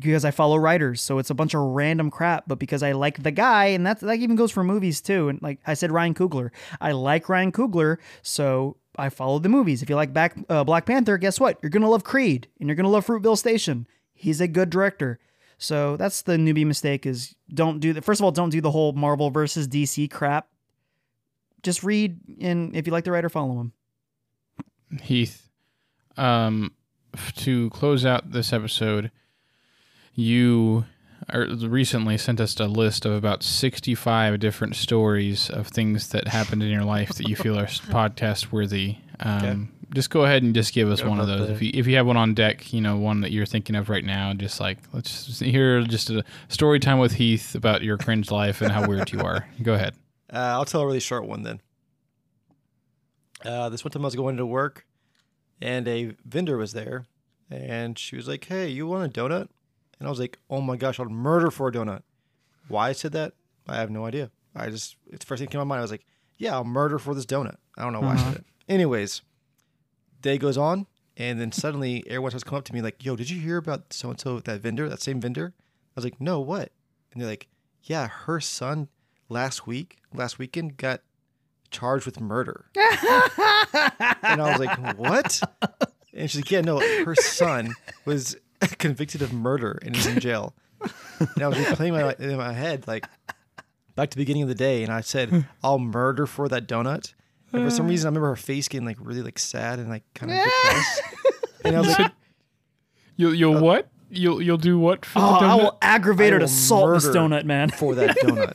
because 0.00 0.24
I 0.24 0.30
follow 0.30 0.56
writers, 0.56 1.00
so 1.00 1.18
it's 1.18 1.30
a 1.30 1.34
bunch 1.34 1.54
of 1.54 1.60
random 1.60 2.10
crap. 2.10 2.44
But 2.46 2.58
because 2.58 2.82
I 2.82 2.92
like 2.92 3.22
the 3.22 3.30
guy, 3.30 3.66
and 3.66 3.86
that 3.86 4.00
that 4.00 4.18
even 4.18 4.36
goes 4.36 4.50
for 4.50 4.64
movies 4.64 5.00
too. 5.00 5.28
And 5.28 5.40
like 5.42 5.60
I 5.66 5.74
said, 5.74 5.92
Ryan 5.92 6.14
Coogler, 6.14 6.50
I 6.80 6.92
like 6.92 7.28
Ryan 7.28 7.52
Coogler, 7.52 7.98
so 8.22 8.76
I 8.96 9.08
follow 9.08 9.38
the 9.38 9.48
movies. 9.48 9.82
If 9.82 9.90
you 9.90 9.96
like 9.96 10.12
back, 10.12 10.36
uh, 10.48 10.64
Black 10.64 10.86
Panther, 10.86 11.18
guess 11.18 11.38
what? 11.38 11.58
You're 11.62 11.70
gonna 11.70 11.90
love 11.90 12.04
Creed, 12.04 12.48
and 12.58 12.68
you're 12.68 12.76
gonna 12.76 12.88
love 12.88 13.06
Fruitvale 13.06 13.38
Station. 13.38 13.86
He's 14.14 14.40
a 14.40 14.48
good 14.48 14.70
director. 14.70 15.18
So 15.58 15.96
that's 15.96 16.22
the 16.22 16.32
newbie 16.32 16.66
mistake: 16.66 17.06
is 17.06 17.34
don't 17.52 17.80
do 17.80 17.92
the 17.92 18.02
first 18.02 18.20
of 18.20 18.24
all, 18.24 18.32
don't 18.32 18.50
do 18.50 18.60
the 18.60 18.70
whole 18.70 18.92
Marvel 18.92 19.30
versus 19.30 19.68
DC 19.68 20.10
crap. 20.10 20.48
Just 21.62 21.84
read, 21.84 22.18
and 22.40 22.74
if 22.74 22.86
you 22.86 22.92
like 22.92 23.04
the 23.04 23.12
writer, 23.12 23.28
follow 23.28 23.60
him. 23.60 23.72
Heath, 25.02 25.50
um, 26.16 26.72
to 27.36 27.70
close 27.70 28.04
out 28.04 28.32
this 28.32 28.52
episode, 28.52 29.10
you 30.20 30.84
er, 31.32 31.46
recently 31.46 32.18
sent 32.18 32.40
us 32.40 32.58
a 32.60 32.66
list 32.66 33.04
of 33.04 33.12
about 33.12 33.42
65 33.42 34.38
different 34.38 34.76
stories 34.76 35.50
of 35.50 35.68
things 35.68 36.08
that 36.08 36.28
happened 36.28 36.62
in 36.62 36.70
your 36.70 36.84
life 36.84 37.14
that 37.14 37.28
you 37.28 37.36
feel 37.36 37.58
are 37.58 37.66
podcast 37.66 38.52
worthy. 38.52 38.96
Um, 39.20 39.72
Just 39.92 40.10
go 40.10 40.24
ahead 40.24 40.42
and 40.42 40.54
just 40.54 40.72
give 40.72 40.88
us 40.88 41.02
Go 41.02 41.08
one 41.08 41.20
of 41.20 41.26
those. 41.26 41.50
If 41.50 41.60
you, 41.62 41.70
if 41.74 41.86
you 41.86 41.96
have 41.96 42.06
one 42.06 42.16
on 42.16 42.32
deck, 42.34 42.72
you 42.72 42.80
know, 42.80 42.96
one 42.96 43.22
that 43.22 43.32
you're 43.32 43.46
thinking 43.46 43.74
of 43.74 43.88
right 43.88 44.04
now, 44.04 44.32
just 44.34 44.60
like, 44.60 44.78
let's 44.92 45.26
just 45.26 45.40
hear 45.40 45.82
just 45.82 46.10
a 46.10 46.24
story 46.48 46.78
time 46.78 47.00
with 47.00 47.12
Heath 47.12 47.56
about 47.56 47.82
your 47.82 47.98
cringe 47.98 48.30
life 48.30 48.62
and 48.62 48.70
how 48.70 48.86
weird 48.86 49.10
you 49.10 49.20
are. 49.20 49.48
Go 49.62 49.74
ahead. 49.74 49.94
Uh, 50.32 50.54
I'll 50.54 50.64
tell 50.64 50.82
a 50.82 50.86
really 50.86 51.00
short 51.00 51.26
one 51.26 51.42
then. 51.42 51.60
Uh, 53.44 53.68
this 53.68 53.82
one 53.82 53.90
time 53.90 54.02
I 54.02 54.06
was 54.06 54.14
going 54.14 54.36
to 54.36 54.46
work, 54.46 54.86
and 55.60 55.88
a 55.88 56.14
vendor 56.24 56.56
was 56.56 56.72
there, 56.72 57.06
and 57.50 57.98
she 57.98 58.14
was 58.14 58.28
like, 58.28 58.44
"Hey, 58.44 58.68
you 58.68 58.86
want 58.86 59.16
a 59.16 59.20
donut?" 59.20 59.48
And 60.00 60.06
I 60.08 60.10
was 60.10 60.18
like, 60.18 60.38
"Oh 60.50 60.60
my 60.60 60.76
gosh, 60.76 60.98
I'd 60.98 61.08
murder 61.10 61.50
for 61.52 61.68
a 61.68 61.72
donut." 61.72 62.02
Why 62.68 62.88
I 62.88 62.92
said 62.92 63.12
that, 63.12 63.34
I 63.68 63.76
have 63.76 63.90
no 63.90 64.06
idea. 64.06 64.30
I 64.56 64.68
just 64.70 64.96
it's 65.06 65.20
the 65.24 65.26
first 65.26 65.38
thing 65.38 65.46
that 65.46 65.52
came 65.52 65.60
to 65.60 65.64
my 65.64 65.68
mind. 65.68 65.78
I 65.80 65.82
was 65.82 65.90
like, 65.92 66.06
"Yeah, 66.38 66.54
I'll 66.54 66.64
murder 66.64 66.98
for 66.98 67.14
this 67.14 67.26
donut." 67.26 67.56
I 67.78 67.82
don't 67.84 67.92
know 67.92 68.00
why 68.00 68.08
I 68.08 68.14
Uh-huh. 68.14 68.24
said 68.32 68.38
it. 68.40 68.44
Anyways, 68.68 69.22
day 70.22 70.38
goes 70.38 70.56
on, 70.58 70.86
and 71.16 71.40
then 71.40 71.52
suddenly 71.52 72.02
everyone 72.08 72.30
starts 72.32 72.44
coming 72.44 72.58
up 72.58 72.64
to 72.64 72.72
me 72.72 72.80
like, 72.82 73.04
"Yo, 73.04 73.14
did 73.14 73.30
you 73.30 73.40
hear 73.40 73.58
about 73.58 73.92
so 73.92 74.10
and 74.10 74.18
so 74.18 74.40
that 74.40 74.60
vendor, 74.60 74.88
that 74.88 75.00
same 75.02 75.20
vendor?" 75.20 75.52
I 75.58 75.92
was 75.94 76.04
like, 76.04 76.20
"No, 76.20 76.40
what?" 76.40 76.72
And 77.12 77.20
they're 77.20 77.28
like, 77.28 77.48
yeah, 77.82 78.06
her 78.08 78.40
son 78.40 78.88
last 79.28 79.66
week, 79.66 79.98
last 80.14 80.38
weekend, 80.38 80.76
got 80.76 81.00
charged 81.70 82.04
with 82.06 82.20
murder. 82.20 82.66
and 82.76 84.40
I 84.40 84.50
was 84.50 84.58
like, 84.60 84.76
what? 84.98 85.40
And 86.12 86.30
she's 86.30 86.40
like, 86.40 86.50
yeah, 86.50 86.60
no, 86.60 86.78
her 87.04 87.14
son 87.14 87.74
was 88.04 88.36
convicted 88.78 89.22
of 89.22 89.32
murder 89.32 89.78
and 89.84 89.96
is 89.96 90.06
in 90.06 90.20
jail. 90.20 90.54
And 91.18 91.42
I 91.42 91.48
was 91.48 91.58
replaying 91.58 91.92
my, 91.92 92.14
in 92.24 92.36
my 92.36 92.52
head, 92.52 92.86
like, 92.88 93.06
back 93.96 94.10
to 94.10 94.16
the 94.16 94.20
beginning 94.22 94.42
of 94.42 94.48
the 94.48 94.54
day, 94.54 94.82
and 94.82 94.92
I 94.92 95.00
said, 95.02 95.46
I'll 95.62 95.78
murder 95.78 96.26
for 96.26 96.48
that 96.48 96.66
donut. 96.66 97.12
And 97.52 97.64
for 97.64 97.70
some 97.70 97.88
reason, 97.88 98.06
I 98.06 98.08
remember 98.10 98.28
her 98.28 98.36
face 98.36 98.68
getting 98.68 98.86
like 98.86 98.96
really 99.00 99.22
like 99.22 99.38
sad 99.38 99.78
and 99.80 99.88
like 99.88 100.04
kind 100.14 100.30
of 100.32 100.38
depressed. 100.44 101.02
And 101.64 101.76
I 101.76 101.80
was 101.80 101.98
like, 101.98 102.12
You'll 103.16 103.34
you'll 103.34 103.56
uh, 103.56 103.60
what? 103.60 103.88
You'll 104.08 104.40
you'll 104.40 104.56
do 104.56 104.78
what 104.78 105.04
for 105.04 105.18
Oh, 105.18 105.40
the 105.40 105.46
I 105.46 105.48
donut? 105.48 105.58
will 105.62 105.78
aggravated 105.82 106.34
I 106.34 106.38
will 106.38 106.44
assault 106.44 106.94
this 106.94 107.08
donut, 107.08 107.44
man. 107.44 107.68
for 107.76 107.94
that 107.96 108.16
donut. 108.18 108.54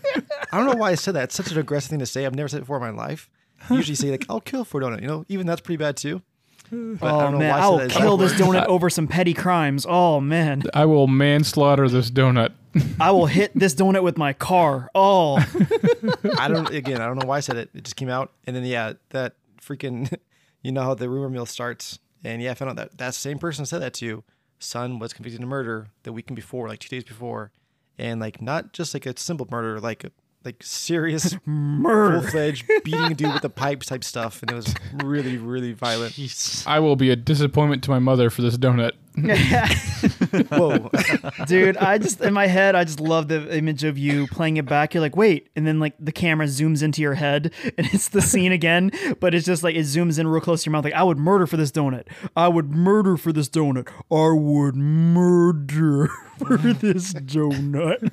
I 0.52 0.58
don't 0.58 0.66
know 0.66 0.78
why 0.78 0.92
I 0.92 0.96
said 0.96 1.14
that. 1.16 1.26
It's 1.26 1.36
such 1.36 1.52
an 1.52 1.58
aggressive 1.60 1.90
thing 1.90 2.00
to 2.00 2.06
say. 2.06 2.26
I've 2.26 2.34
never 2.36 2.48
said 2.48 2.58
it 2.58 2.62
before 2.62 2.78
in 2.78 2.96
my 2.96 3.04
life. 3.06 3.30
I 3.70 3.76
usually 3.76 3.96
say 3.96 4.10
like, 4.12 4.26
"I'll 4.30 4.42
kill 4.42 4.64
for 4.64 4.82
a 4.82 4.86
donut." 4.86 5.02
You 5.02 5.08
know, 5.08 5.26
even 5.28 5.46
that's 5.46 5.62
pretty 5.62 5.78
bad 5.78 5.98
too. 5.98 6.22
But 6.70 7.08
I 7.08 7.18
Oh 7.18 7.20
don't 7.22 7.32
know 7.34 7.40
man, 7.40 7.50
why 7.52 7.58
I 7.60 7.60
I 7.60 7.78
said 7.88 7.96
will 7.96 8.02
kill 8.02 8.18
this 8.18 8.34
donut 8.34 8.66
over 8.68 8.90
some 8.90 9.08
petty 9.08 9.34
crimes. 9.34 9.86
Oh 9.88 10.20
man, 10.20 10.64
I 10.74 10.86
will 10.86 11.08
manslaughter 11.08 11.88
this 11.88 12.10
donut. 12.12 12.52
I 13.00 13.12
will 13.12 13.28
hit 13.28 13.52
this 13.56 13.74
donut 13.76 14.04
with 14.04 14.18
my 14.18 14.34
car. 14.34 14.90
Oh, 14.96 15.38
I 16.38 16.48
don't. 16.48 16.70
Again, 16.72 17.02
I 17.02 17.06
don't 17.08 17.18
know 17.20 17.28
why 17.28 17.38
I 17.38 17.42
said 17.42 17.58
it. 17.58 17.70
It 17.74 17.84
just 17.84 17.96
came 17.96 18.10
out, 18.10 18.34
and 18.46 18.56
then 18.56 18.64
yeah, 18.66 18.94
that 19.10 19.36
freaking, 19.62 20.14
you 20.62 20.72
know 20.72 20.84
how 20.84 20.94
the 20.94 21.10
rumor 21.10 21.30
mill 21.30 21.46
starts, 21.46 22.00
and 22.24 22.42
yeah, 22.42 22.52
I 22.52 22.54
found 22.56 22.72
out 22.72 22.76
that 22.78 22.98
that 22.98 23.14
same 23.16 23.38
person 23.40 23.66
said 23.66 23.82
that 23.82 23.94
to 23.96 24.06
you, 24.06 24.24
son 24.60 25.00
was 25.00 25.14
convicted 25.14 25.42
of 25.42 25.48
murder 25.48 25.88
the 26.04 26.12
weekend 26.12 26.36
before, 26.36 26.68
like 26.68 26.80
two 26.80 26.90
days 26.90 27.04
before, 27.04 27.52
and 27.98 28.20
like 28.20 28.42
not 28.42 28.74
just 28.74 28.94
like 28.94 29.06
a 29.06 29.18
simple 29.18 29.48
murder, 29.50 29.80
like 29.80 30.06
like 30.46 30.62
serious 30.62 31.34
full 31.46 32.22
fledged 32.22 32.66
beating 32.84 33.12
a 33.12 33.16
dude 33.16 33.34
with 33.34 33.42
the 33.42 33.50
pipes 33.50 33.88
type 33.88 34.04
stuff, 34.04 34.42
and 34.42 34.52
it 34.52 34.56
was 34.56 34.74
really 35.04 35.38
really 35.38 35.74
violent. 35.74 36.14
Jeez. 36.14 36.66
I 36.68 36.80
will 36.80 36.96
be 36.96 37.10
a 37.10 37.16
disappointment 37.16 37.84
to 37.86 37.90
my 37.90 38.00
mother 38.00 38.30
for 38.30 38.42
this 38.42 38.58
donut. 38.58 38.92
Whoa. 40.50 40.90
Dude, 41.48 41.78
I 41.78 41.98
just 41.98 42.22
in 42.22 42.34
my 42.34 42.48
head, 42.48 42.76
I 42.76 42.84
just 42.84 43.00
love 43.00 43.28
the 43.28 43.56
image 43.56 43.84
of 43.84 43.98
you 43.98 44.28
playing 44.28 44.58
it 44.58 44.66
back. 44.66 44.94
You're 44.94 45.02
like, 45.02 45.16
wait, 45.16 45.50
and 45.56 45.66
then 45.66 45.80
like 45.80 45.94
the 46.00 46.12
camera 46.12 46.46
zooms 46.48 46.82
into 46.84 47.02
your 47.02 47.16
head, 47.16 47.54
and 47.78 47.88
it's 47.94 48.10
the 48.10 48.22
scene 48.22 48.52
again, 48.52 48.92
but 49.20 49.34
it's 49.34 49.46
just 49.46 49.64
like 49.64 49.76
it 49.76 49.82
zooms 49.82 50.20
in 50.20 50.28
real 50.28 50.42
close 50.42 50.64
to 50.64 50.68
your 50.68 50.74
mouth. 50.74 50.84
Like, 50.84 50.94
I 50.94 51.04
would 51.04 51.18
murder 51.18 51.48
for 51.48 51.58
this 51.58 51.72
donut. 51.72 52.08
I 52.36 52.48
would 52.48 52.72
murder 52.72 53.18
for 53.18 53.32
this 53.32 53.50
donut. 53.50 53.88
I 54.12 54.34
would 54.34 54.76
murder 54.76 56.10
for 56.38 56.58
this 56.58 57.14
donut. 57.14 58.12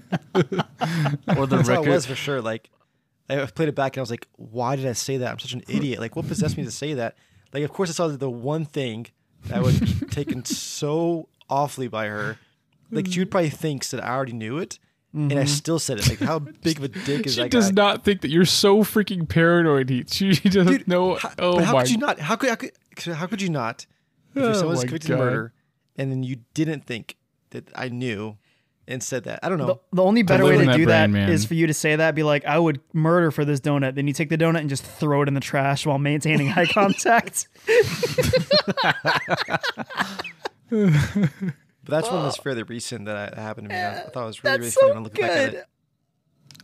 Or 1.37 1.47
the 1.47 1.57
That's 1.57 1.69
how 1.69 1.75
it 1.75 1.79
record. 1.79 1.89
was 1.89 2.07
for 2.07 2.15
sure. 2.15 2.41
Like, 2.41 2.71
I 3.29 3.47
played 3.47 3.69
it 3.69 3.75
back 3.75 3.97
and 3.97 4.01
I 4.01 4.03
was 4.03 4.11
like, 4.11 4.29
why 4.37 4.77
did 4.77 4.87
I 4.87 4.93
say 4.93 5.19
that? 5.19 5.31
I'm 5.31 5.39
such 5.39 5.53
an 5.53 5.63
idiot. 5.69 6.01
Like, 6.01 6.17
what 6.17 6.27
possessed 6.29 6.57
me 6.57 6.65
to 6.65 6.71
say 6.71 6.95
that? 6.95 7.17
Like, 7.53 7.65
of 7.65 7.73
course, 7.73 7.91
I 7.91 7.93
saw 7.93 8.09
the 8.09 8.31
one 8.31 8.65
thing 8.65 9.07
that 9.47 9.63
was 9.63 9.81
taken 10.11 10.45
so 10.45 11.29
awfully 11.53 11.89
by 11.89 12.07
her. 12.07 12.39
Like, 12.91 13.07
she 13.07 13.21
would 13.21 13.29
hmm. 13.29 13.33
probably 13.33 13.51
think 13.51 13.87
that 13.89 14.05
I 14.05 14.09
already 14.09 14.33
knew 14.33 14.59
it, 14.59 14.79
and 15.15 15.33
I 15.33 15.37
mm-hmm. 15.37 15.47
still 15.47 15.79
said 15.79 15.99
it. 15.99 16.09
Like, 16.09 16.21
how 16.21 16.39
big 16.63 16.79
of 16.79 16.85
a 16.85 16.89
dick 16.89 17.27
is 17.27 17.35
She 17.35 17.41
that 17.41 17.45
She 17.45 17.49
does 17.49 17.71
guy? 17.71 17.83
not 17.83 18.05
think 18.05 18.23
that 18.23 18.31
you're 18.31 18.45
so 18.45 18.83
freaking 18.83 19.29
paranoid. 19.29 19.89
Heath. 19.89 20.13
She, 20.13 20.35
she 20.35 20.49
doesn't 20.49 20.73
Dude, 20.73 20.89
know. 20.89 21.17
how- 21.17 21.33
oh 21.39 21.57
but 21.57 21.65
how 21.65 21.73
my! 21.75 21.83
could 21.83 21.91
you 21.91 21.99
not? 21.99 22.19
How 22.19 22.37
could, 22.37 22.49
how 22.49 22.57
could 22.57 23.15
how 23.15 23.27
could 23.27 23.43
you 23.43 23.51
not? 23.51 23.87
If 24.35 24.43
Oh 24.43 24.47
your 24.47 24.55
son 24.55 24.69
was 24.69 24.81
convicted 24.81 25.11
God. 25.11 25.15
of 25.15 25.21
murder, 25.21 25.53
and 25.97 26.11
then 26.11 26.23
you 26.23 26.37
didn't 26.55 26.87
think 26.87 27.17
that 27.51 27.71
I 27.75 27.89
knew, 27.89 28.39
and 28.89 29.03
said 29.03 29.25
that 29.25 29.41
I 29.43 29.49
don't 29.49 29.59
know. 29.59 29.67
The, 29.67 29.97
the 29.97 30.03
only 30.03 30.23
better 30.23 30.45
way 30.45 30.59
to 30.59 30.67
that 30.67 30.77
do 30.77 30.87
brain, 30.87 31.13
that 31.13 31.29
is 31.29 31.43
man. 31.43 31.49
for 31.49 31.55
you 31.55 31.67
to 31.67 31.75
say 31.75 31.97
that, 31.97 32.15
be 32.15 32.23
like, 32.23 32.45
I 32.45 32.59
would 32.59 32.81
murder 32.93 33.31
for 33.31 33.45
this 33.45 33.61
donut. 33.61 33.95
Then 33.95 34.07
you 34.07 34.15
take 34.15 34.29
the 34.29 34.39
donut 34.39 34.61
and 34.61 34.69
just 34.69 34.85
throw 34.85 35.23
it 35.23 35.29
in 35.29 35.35
the 35.35 35.41
trash 35.41 35.87
while 35.87 35.99
maintaining 35.99 36.51
eye 36.51 36.67
contact. 36.73 37.49
But 41.85 41.91
that's 41.91 42.11
one 42.11 42.23
that's 42.23 42.37
fairly 42.37 42.63
recent 42.63 43.07
that 43.07 43.37
happened 43.37 43.69
to 43.69 43.75
me. 43.75 43.81
I, 43.81 44.03
I 44.03 44.09
thought 44.09 44.23
it 44.23 44.27
was 44.27 44.45
really, 44.45 44.59
really 44.59 44.69
That's 44.71 44.75
funny 44.77 44.91
so 44.91 44.95
when 44.95 44.99
I 44.99 45.05
look 45.05 45.15
back 45.15 45.31
at 45.31 45.51
good. 45.51 45.55
it. 45.61 45.67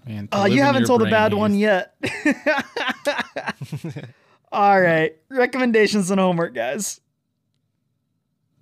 Man, 0.07 0.29
to 0.29 0.39
Oh, 0.39 0.43
live 0.45 0.53
you 0.53 0.59
in 0.61 0.65
haven't 0.65 0.81
your 0.83 0.87
told 0.87 1.01
the 1.01 1.05
brain, 1.07 1.13
bad 1.13 1.33
Heath. 1.33 1.39
one 1.39 1.55
yet. 1.55 1.95
All 4.53 4.81
right. 4.81 5.17
Recommendations 5.29 6.11
and 6.11 6.21
homework, 6.21 6.55
guys. 6.55 7.01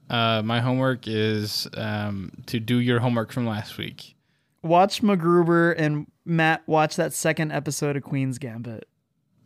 Uh, 0.08 0.42
my 0.44 0.60
homework 0.60 1.06
is 1.06 1.68
um, 1.74 2.32
to 2.46 2.60
do 2.60 2.78
your 2.78 3.00
homework 3.00 3.32
from 3.32 3.46
last 3.46 3.76
week. 3.78 4.14
Watch 4.62 5.02
MacGruber 5.02 5.74
and 5.76 6.06
Matt 6.24 6.62
watch 6.66 6.96
that 6.96 7.12
second 7.12 7.52
episode 7.52 7.96
of 7.96 8.02
Queen's 8.02 8.38
Gambit. 8.38 8.88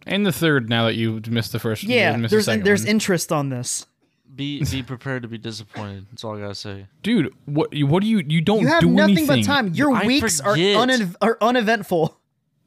And 0.06 0.24
the 0.24 0.32
third, 0.32 0.68
now 0.70 0.86
that 0.86 0.94
you 0.94 1.20
missed 1.28 1.52
the 1.52 1.59
first, 1.59 1.82
Yeah, 1.82 2.16
missed 2.16 2.31
there's 2.31 2.47
the 2.47 2.52
second 2.52 2.64
there's 2.66 2.82
one. 2.82 2.89
interest 2.90 3.32
on 3.32 3.48
this. 3.51 3.86
Be 4.35 4.65
be 4.65 4.82
prepared 4.82 5.23
to 5.23 5.28
be 5.28 5.39
disappointed. 5.39 6.07
That's 6.11 6.24
all 6.24 6.36
I 6.36 6.40
gotta 6.40 6.55
say. 6.55 6.86
dude. 7.02 7.32
What 7.47 7.74
what 7.82 8.01
do 8.02 8.07
you 8.09 8.23
you 8.27 8.40
don't 8.40 8.61
You 8.61 8.69
have 8.69 8.81
do 8.81 8.89
nothing 8.90 9.19
anything? 9.19 9.40
but 9.40 9.44
time. 9.47 9.69
Your 9.74 9.93
I 9.94 10.07
weeks 10.07 10.40
are, 10.40 10.52
forget. 10.52 10.77
unev- 10.77 11.16
are 11.20 11.36
uneventful. 11.40 12.16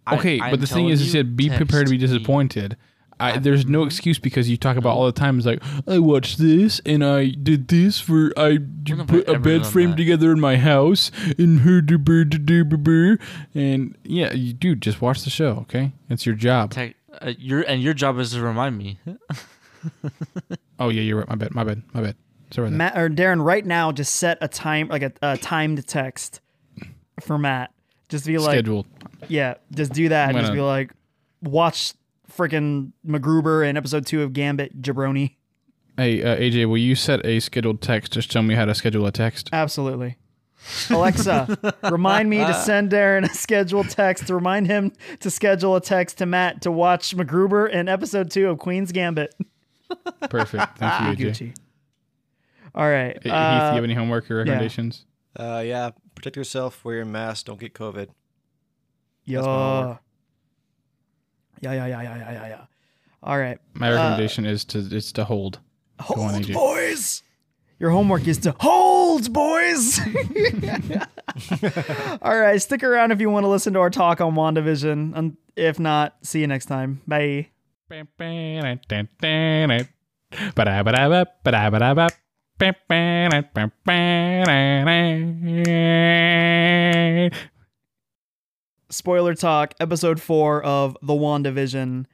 I- 0.05 0.15
Okay, 0.17 0.39
I'm 0.41 0.51
but 0.51 0.59
the 0.59 0.67
thing 0.67 0.75
telling 0.83 0.89
is, 0.89 0.99
you 1.01 1.05
you, 1.05 1.11
said 1.11 1.35
be 1.37 1.49
prepared 1.49 1.87
to 1.87 1.91
be 1.91 1.97
text 1.97 2.11
me. 2.11 2.17
disappointed. 2.19 2.77
I, 3.19 3.37
there's 3.37 3.65
no 3.65 3.83
excuse 3.83 4.19
because 4.19 4.49
you 4.49 4.57
talk 4.57 4.75
about 4.75 4.97
all 4.97 5.05
the 5.05 5.11
time. 5.13 5.37
It's 5.37 5.45
like 5.47 5.63
I 5.87 5.99
watched 5.99 6.39
this 6.39 6.81
and 6.85 7.05
I 7.05 7.29
did 7.29 7.69
this 7.69 7.99
for 7.99 8.33
I 8.35 8.57
d- 8.57 8.95
have 8.97 9.07
put 9.07 9.29
I 9.29 9.31
a 9.31 9.35
ever 9.35 9.39
bed 9.43 9.61
done 9.61 9.71
frame 9.71 9.89
that? 9.91 9.97
together 9.97 10.31
in 10.33 10.41
my 10.41 10.57
house 10.57 11.09
and 11.37 11.61
her 11.61 11.79
do 11.79 11.97
bur- 11.97 12.25
do 12.25 12.37
do 12.37 12.65
bur- 12.65 12.75
bur. 12.77 13.17
and 13.53 13.95
yeah, 14.03 14.33
you 14.33 14.51
dude, 14.51 14.81
just 14.81 15.01
watch 15.01 15.23
the 15.23 15.29
show. 15.29 15.59
Okay, 15.61 15.93
it's 16.09 16.25
your 16.25 16.35
job. 16.35 16.71
Tech, 16.71 16.95
uh, 17.21 17.31
your 17.37 17.61
and 17.61 17.81
your 17.81 17.93
job 17.93 18.19
is 18.19 18.31
to 18.31 18.41
remind 18.41 18.77
me. 18.77 18.99
Oh 20.79 20.89
yeah, 20.89 21.01
you're 21.01 21.19
right. 21.19 21.29
My 21.29 21.35
bad. 21.35 21.53
My 21.53 21.63
bad. 21.63 21.83
My 21.93 22.01
bad. 22.01 22.15
Sorry. 22.51 22.69
Matt 22.69 22.97
or 22.97 23.09
Darren, 23.09 23.43
right 23.43 23.65
now, 23.65 23.91
just 23.91 24.15
set 24.15 24.37
a 24.41 24.47
time 24.47 24.87
like 24.89 25.01
a, 25.01 25.11
a 25.21 25.37
timed 25.37 25.85
text 25.87 26.39
for 27.21 27.37
Matt. 27.37 27.71
Just 28.09 28.25
be 28.27 28.37
like, 28.37 28.53
Scheduled. 28.55 28.85
yeah, 29.27 29.55
just 29.71 29.91
do 29.93 30.09
that. 30.09 30.29
I'm 30.29 30.35
and 30.35 30.39
just 30.39 30.49
gonna- 30.49 30.57
be 30.57 30.61
like, 30.61 30.91
watch 31.41 31.93
freaking 32.31 32.91
MacGruber 33.07 33.67
in 33.67 33.75
episode 33.77 34.05
two 34.05 34.21
of 34.21 34.33
Gambit, 34.33 34.81
jabroni. 34.81 35.35
Hey 35.97 36.23
uh, 36.23 36.35
AJ, 36.37 36.67
will 36.67 36.77
you 36.77 36.95
set 36.95 37.25
a 37.25 37.39
scheduled 37.39 37.81
text? 37.81 38.13
Just 38.13 38.31
tell 38.31 38.41
me 38.43 38.55
how 38.55 38.65
to 38.65 38.73
schedule 38.75 39.05
a 39.05 39.11
text. 39.11 39.49
Absolutely. 39.53 40.17
Alexa, 40.89 41.75
remind 41.91 42.29
me 42.29 42.37
to 42.37 42.53
send 42.53 42.91
Darren 42.91 43.29
a 43.29 43.33
scheduled 43.33 43.89
text 43.89 44.27
to 44.27 44.35
remind 44.35 44.67
him 44.67 44.91
to 45.19 45.29
schedule 45.29 45.75
a 45.75 45.81
text 45.81 46.19
to 46.19 46.25
Matt 46.25 46.61
to 46.61 46.71
watch 46.71 47.15
MacGruber 47.15 47.69
in 47.69 47.89
episode 47.89 48.31
two 48.31 48.49
of 48.49 48.59
Queen's 48.59 48.91
Gambit. 48.91 49.33
Perfect. 50.29 50.77
Thank 50.77 51.19
you, 51.19 51.27
AJ. 51.27 51.31
Gucci. 51.31 51.55
All 52.75 52.89
right. 52.89 53.17
Hey, 53.21 53.29
Heath, 53.29 53.31
do 53.31 53.31
uh, 53.31 53.69
you 53.69 53.75
have 53.75 53.83
any 53.83 53.93
homework 53.93 54.29
or 54.31 54.37
recommendations? 54.37 55.05
Uh, 55.35 55.63
yeah, 55.65 55.91
protect 56.15 56.35
yourself. 56.35 56.83
Wear 56.83 56.97
your 56.97 57.05
mask. 57.05 57.45
Don't 57.45 57.59
get 57.59 57.73
COVID. 57.73 58.09
yeah. 59.25 59.37
That's 59.37 59.47
my 59.47 59.53
homework. 59.53 59.99
Yeah, 61.61 61.73
yeah, 61.73 61.85
yeah, 61.85 62.01
yeah, 62.01 62.17
yeah, 62.17 62.31
yeah, 62.31 62.47
yeah. 62.47 62.61
All 63.21 63.39
right. 63.39 63.57
My 63.73 63.91
recommendation 63.91 64.45
is 64.45 64.65
to 64.65 64.79
is 64.79 65.11
to 65.13 65.23
hold. 65.23 65.59
Go 66.07 66.21
on, 66.21 66.33
Hold, 66.33 66.43
AJ. 66.43 66.53
boys. 66.53 67.23
Your 67.79 67.91
homework 67.91 68.27
is 68.27 68.37
to 68.39 68.55
hold, 68.59 69.31
boys. 69.31 69.99
All 72.21 72.37
right, 72.37 72.61
stick 72.61 72.83
around 72.83 73.11
if 73.11 73.21
you 73.21 73.29
want 73.29 73.43
to 73.43 73.47
listen 73.47 73.73
to 73.73 73.79
our 73.79 73.89
talk 73.89 74.21
on 74.21 74.35
WandaVision. 74.35 75.13
And 75.15 75.37
if 75.55 75.79
not, 75.79 76.15
see 76.21 76.41
you 76.41 76.47
next 76.47 76.65
time. 76.65 77.01
Bye. 77.07 77.47
Spoiler 88.89 89.35
talk, 89.35 89.75
episode 89.79 90.19
four 90.19 90.63
of 90.63 90.97
the 91.03 91.13
WandaVision. 91.13 92.05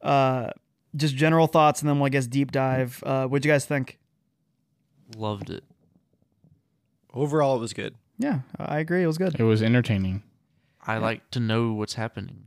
Uh, 0.00 0.50
just 0.94 1.14
general 1.14 1.46
thoughts, 1.46 1.82
and 1.82 1.90
then 1.90 1.98
we'll 1.98 2.06
I 2.06 2.10
guess 2.10 2.26
deep 2.26 2.50
dive. 2.50 3.02
Uh, 3.04 3.26
what'd 3.26 3.44
you 3.44 3.52
guys 3.52 3.66
think? 3.66 3.98
Loved 5.14 5.50
it. 5.50 5.64
Overall, 7.12 7.56
it 7.56 7.60
was 7.60 7.74
good. 7.74 7.96
Yeah, 8.18 8.40
I 8.58 8.78
agree. 8.78 9.02
It 9.02 9.06
was 9.06 9.18
good. 9.18 9.38
It 9.38 9.44
was 9.44 9.62
entertaining. 9.62 10.22
I 10.86 10.96
like 10.98 11.30
to 11.32 11.40
know 11.40 11.72
what's 11.72 11.94
happening. 11.94 12.46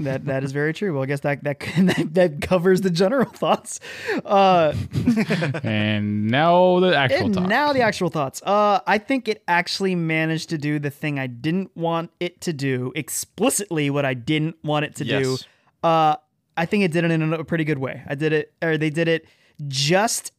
That 0.00 0.24
that 0.26 0.42
is 0.44 0.52
very 0.52 0.72
true. 0.72 0.92
Well, 0.94 1.02
I 1.02 1.06
guess 1.06 1.20
that 1.20 1.44
that 1.44 1.60
that, 1.78 2.08
that 2.14 2.40
covers 2.42 2.80
the 2.80 2.90
general 2.90 3.26
thoughts. 3.42 3.80
Uh, 4.24 4.74
And 5.62 6.26
now 6.28 6.80
the 6.80 6.96
actual 6.96 7.26
and 7.26 7.34
talk. 7.34 7.46
now 7.48 7.72
the 7.72 7.80
actual 7.82 8.10
thoughts. 8.10 8.42
Uh, 8.42 8.80
I 8.86 8.98
think 8.98 9.28
it 9.28 9.42
actually 9.48 9.94
managed 9.94 10.50
to 10.50 10.58
do 10.58 10.78
the 10.78 10.90
thing 10.90 11.18
I 11.18 11.26
didn't 11.26 11.76
want 11.76 12.10
it 12.20 12.40
to 12.42 12.52
do 12.52 12.92
explicitly. 12.94 13.90
What 13.90 14.04
I 14.04 14.14
didn't 14.14 14.56
want 14.64 14.84
it 14.84 14.94
to 14.96 15.04
do. 15.04 15.36
Uh, 15.82 16.16
I 16.56 16.66
think 16.66 16.84
it 16.84 16.92
did 16.92 17.04
it 17.04 17.10
in 17.10 17.32
a 17.32 17.44
pretty 17.44 17.64
good 17.64 17.78
way. 17.78 18.02
I 18.06 18.14
did 18.14 18.32
it, 18.32 18.52
or 18.62 18.78
they 18.78 18.90
did 18.90 19.08
it 19.08 19.26
just 19.68 20.32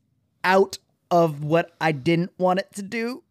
out 0.44 0.78
of 1.12 1.44
what 1.44 1.72
I 1.80 1.92
didn't 1.92 2.32
want 2.38 2.60
it 2.60 2.74
to 2.76 2.82
do. 2.82 3.22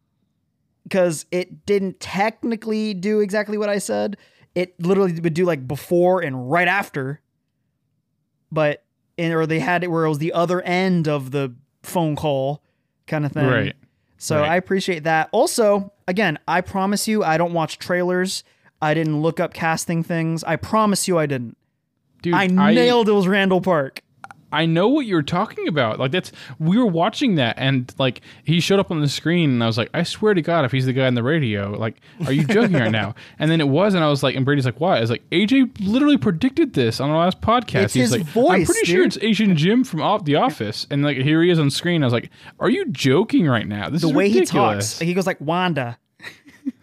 because 0.85 1.25
it 1.31 1.65
didn't 1.67 1.99
technically 1.99 2.93
do 2.95 3.21
exactly 3.21 3.57
what 3.57 3.69
I 3.71 3.79
said. 3.79 4.17
It 4.55 4.81
literally 4.81 5.19
would 5.21 5.35
do 5.35 5.45
like 5.45 5.67
before 5.67 6.21
and 6.23 6.51
right 6.51 6.69
after, 6.69 7.21
but 8.53 8.85
and 9.19 9.33
or 9.35 9.47
they 9.47 9.61
had 9.61 9.85
it 9.85 9.89
where 9.89 10.05
it 10.05 10.09
was 10.09 10.19
the 10.19 10.33
other 10.33 10.61
end 10.63 11.09
of 11.09 11.31
the 11.31 11.55
phone 11.83 12.17
call 12.17 12.63
kind 13.07 13.27
of 13.27 13.33
thing. 13.33 13.47
Right. 13.47 13.77
So 14.17 14.41
Right. 14.41 14.51
I 14.53 14.57
appreciate 14.57 15.05
that. 15.05 15.29
Also, 15.33 15.93
again, 16.09 16.39
I 16.49 16.61
promise 16.61 17.07
you, 17.09 17.23
I 17.23 17.37
don't 17.37 17.53
watch 17.53 17.79
trailers. 17.79 18.45
I 18.81 18.95
didn't 18.95 19.21
look 19.21 19.41
up 19.41 19.53
casting 19.53 20.03
things. 20.03 20.45
I 20.45 20.57
promise 20.57 21.09
you, 21.09 21.19
I 21.19 21.27
didn't. 21.27 21.57
Dude, 22.23 22.35
I 22.35 22.47
nailed 22.47 23.09
it 23.09 23.13
was 23.13 23.29
Randall 23.29 23.61
Park. 23.61 24.01
I 24.55 24.67
know 24.67 24.89
what 24.89 25.07
you're 25.07 25.23
talking 25.23 25.69
about. 25.69 25.99
Like 25.99 26.11
that's 26.13 26.33
we 26.59 26.79
were 26.79 26.87
watching 26.87 27.35
that 27.35 27.57
and 27.59 27.93
like 27.99 28.21
he 28.45 28.61
showed 28.61 28.79
up 28.81 28.91
on 28.91 29.01
the 29.01 29.09
screen 29.09 29.51
and 29.51 29.63
I 29.63 29.67
was 29.67 29.77
like, 29.77 29.91
I 29.93 30.03
swear 30.05 30.33
to 30.35 30.41
God, 30.43 30.65
if 30.65 30.73
he's 30.73 30.87
the 30.87 30.93
guy 30.93 31.07
on 31.07 31.15
the 31.15 31.23
radio, 31.23 31.71
like, 31.71 31.97
are 32.27 32.33
you 32.33 32.45
joking 32.45 32.75
right 32.77 32.91
now? 32.91 33.15
And 33.39 33.51
then 33.51 33.61
it 33.61 33.69
was, 33.69 33.95
and 33.95 34.03
I 34.05 34.09
was 34.09 34.23
like, 34.23 34.37
and 34.37 34.45
Brady's 34.45 34.65
like, 34.65 34.81
why? 34.81 34.97
I 34.99 35.01
was 35.01 35.11
like, 35.11 35.29
AJ 35.31 35.77
literally 35.81 36.17
predicted 36.17 36.73
this 36.73 37.01
on 37.01 37.11
our 37.11 37.19
last 37.19 37.41
podcast. 37.41 37.85
It's 37.85 37.95
He's 37.95 38.03
his 38.11 38.13
like, 38.13 38.21
I'm 38.23 38.33
voice, 38.33 38.67
pretty 38.67 38.87
sure 38.87 39.05
it's 39.05 39.19
Asian 39.21 39.57
Jim 39.57 39.85
from 39.85 40.01
off 40.01 40.25
The 40.25 40.37
Office, 40.37 40.87
and 40.91 41.03
like 41.05 41.17
here 41.19 41.43
he 41.43 41.51
is 41.51 41.59
on 41.59 41.71
screen. 41.71 42.03
I 42.03 42.07
was 42.07 42.13
like, 42.13 42.31
are 42.61 42.71
you 42.71 42.87
joking 42.91 43.47
right 43.47 43.67
now? 43.67 43.91
This 43.91 44.03
is 44.03 44.09
The 44.11 44.15
way 44.15 44.29
he 44.29 44.41
ridiculous. 44.41 44.93
talks, 44.95 44.99
he 45.01 45.13
goes 45.15 45.27
like 45.27 45.41
Wanda. 45.41 45.99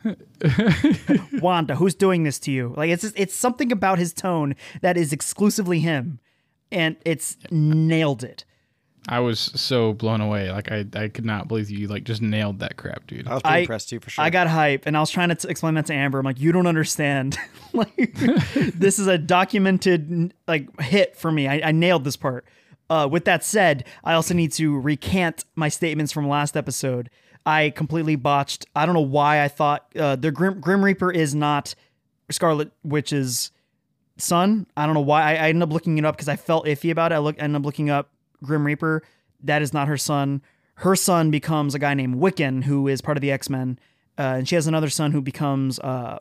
Wanda, 1.42 1.76
who's 1.76 1.96
doing 1.96 2.24
this 2.24 2.40
to 2.40 2.52
you? 2.52 2.74
Like 2.78 2.90
it's 2.90 3.02
just, 3.02 3.16
it's 3.18 3.36
something 3.36 3.72
about 3.72 3.98
his 4.00 4.14
tone 4.14 4.56
that 4.82 4.98
is 4.98 5.14
exclusively 5.14 5.80
him, 5.80 6.20
and 6.72 6.96
it's 7.06 7.38
nailed 7.50 8.24
it. 8.24 8.46
I 9.10 9.20
was 9.20 9.40
so 9.40 9.94
blown 9.94 10.22
away. 10.22 10.52
Like 10.52 10.72
I, 10.72 10.86
I 10.94 11.08
could 11.08 11.26
not 11.26 11.48
believe 11.48 11.72
you 11.72 11.88
like 11.88 12.04
just 12.04 12.22
nailed 12.22 12.60
that 12.60 12.78
crap, 12.78 13.08
dude. 13.08 13.28
I 13.28 13.34
was 13.34 13.42
pretty 13.42 13.56
I- 13.56 13.60
impressed 13.60 13.90
too, 13.90 14.00
for 14.00 14.10
sure. 14.12 14.24
I 14.24 14.30
got 14.30 14.48
hype, 14.48 14.86
and 14.86 14.96
I 14.96 15.00
was 15.00 15.10
trying 15.10 15.30
to 15.30 15.36
t- 15.36 15.50
explain 15.50 15.74
that 15.74 15.88
to 15.88 15.94
Amber. 15.94 16.20
I'm 16.20 16.26
like, 16.26 16.40
you 16.40 16.52
don't 16.52 16.68
understand. 16.68 17.38
like, 17.74 18.14
this 18.76 19.00
is 19.00 19.08
a 19.08 19.18
documented 19.18 20.34
like 20.48 20.80
hit 20.82 21.16
for 21.18 21.32
me. 21.32 21.48
I, 21.48 21.70
I 21.70 21.72
nailed 21.72 22.04
this 22.04 22.16
part. 22.16 22.46
Uh, 22.92 23.08
with 23.10 23.26
that 23.26 23.44
said, 23.44 23.86
I 24.04 24.14
also 24.14 24.34
need 24.34 24.52
to 24.54 24.78
recant 24.78 25.46
my 25.56 25.70
statements 25.70 26.12
from 26.12 26.28
last 26.28 26.58
episode. 26.58 27.10
I 27.46 27.72
completely 27.72 28.18
botched. 28.18 28.66
I 28.76 28.86
don't 28.86 28.94
know 28.94 29.02
why 29.02 29.44
I 29.44 29.48
thought 29.48 29.88
uh, 29.98 30.16
the 30.16 30.30
Grim, 30.30 30.60
Grim 30.60 30.84
Reaper 30.84 31.10
is 31.12 31.34
not 31.34 31.74
Scarlet 32.30 32.72
Witch's 32.84 33.52
son. 34.22 34.68
I 34.78 34.86
don't 34.86 34.96
know 34.96 35.02
why. 35.02 35.22
I, 35.22 35.46
I 35.46 35.50
ended 35.50 35.64
up 35.64 35.74
looking 35.74 35.98
it 35.98 36.06
up 36.06 36.16
because 36.16 36.30
I 36.30 36.36
felt 36.36 36.66
iffy 36.66 36.92
about 36.92 37.12
it. 37.12 37.16
I 37.16 37.18
look, 37.20 37.36
ended 37.40 37.62
up 37.62 37.66
looking 37.66 37.90
up 37.90 38.10
Grim 38.44 38.66
Reaper. 38.66 39.04
That 39.44 39.62
is 39.62 39.74
not 39.74 39.88
her 39.88 39.98
son. 39.98 40.42
Her 40.76 40.96
son 40.96 41.32
becomes 41.32 41.76
a 41.76 41.80
guy 41.80 41.94
named 41.94 42.16
Wiccan, 42.16 42.64
who 42.64 42.88
is 42.88 43.02
part 43.02 43.18
of 43.18 43.22
the 43.22 43.32
X 43.32 43.50
Men, 43.50 43.78
uh, 44.18 44.36
and 44.38 44.48
she 44.48 44.56
has 44.56 44.68
another 44.68 44.90
son 44.90 45.12
who 45.12 45.22
becomes, 45.22 45.80
uh, 45.80 46.18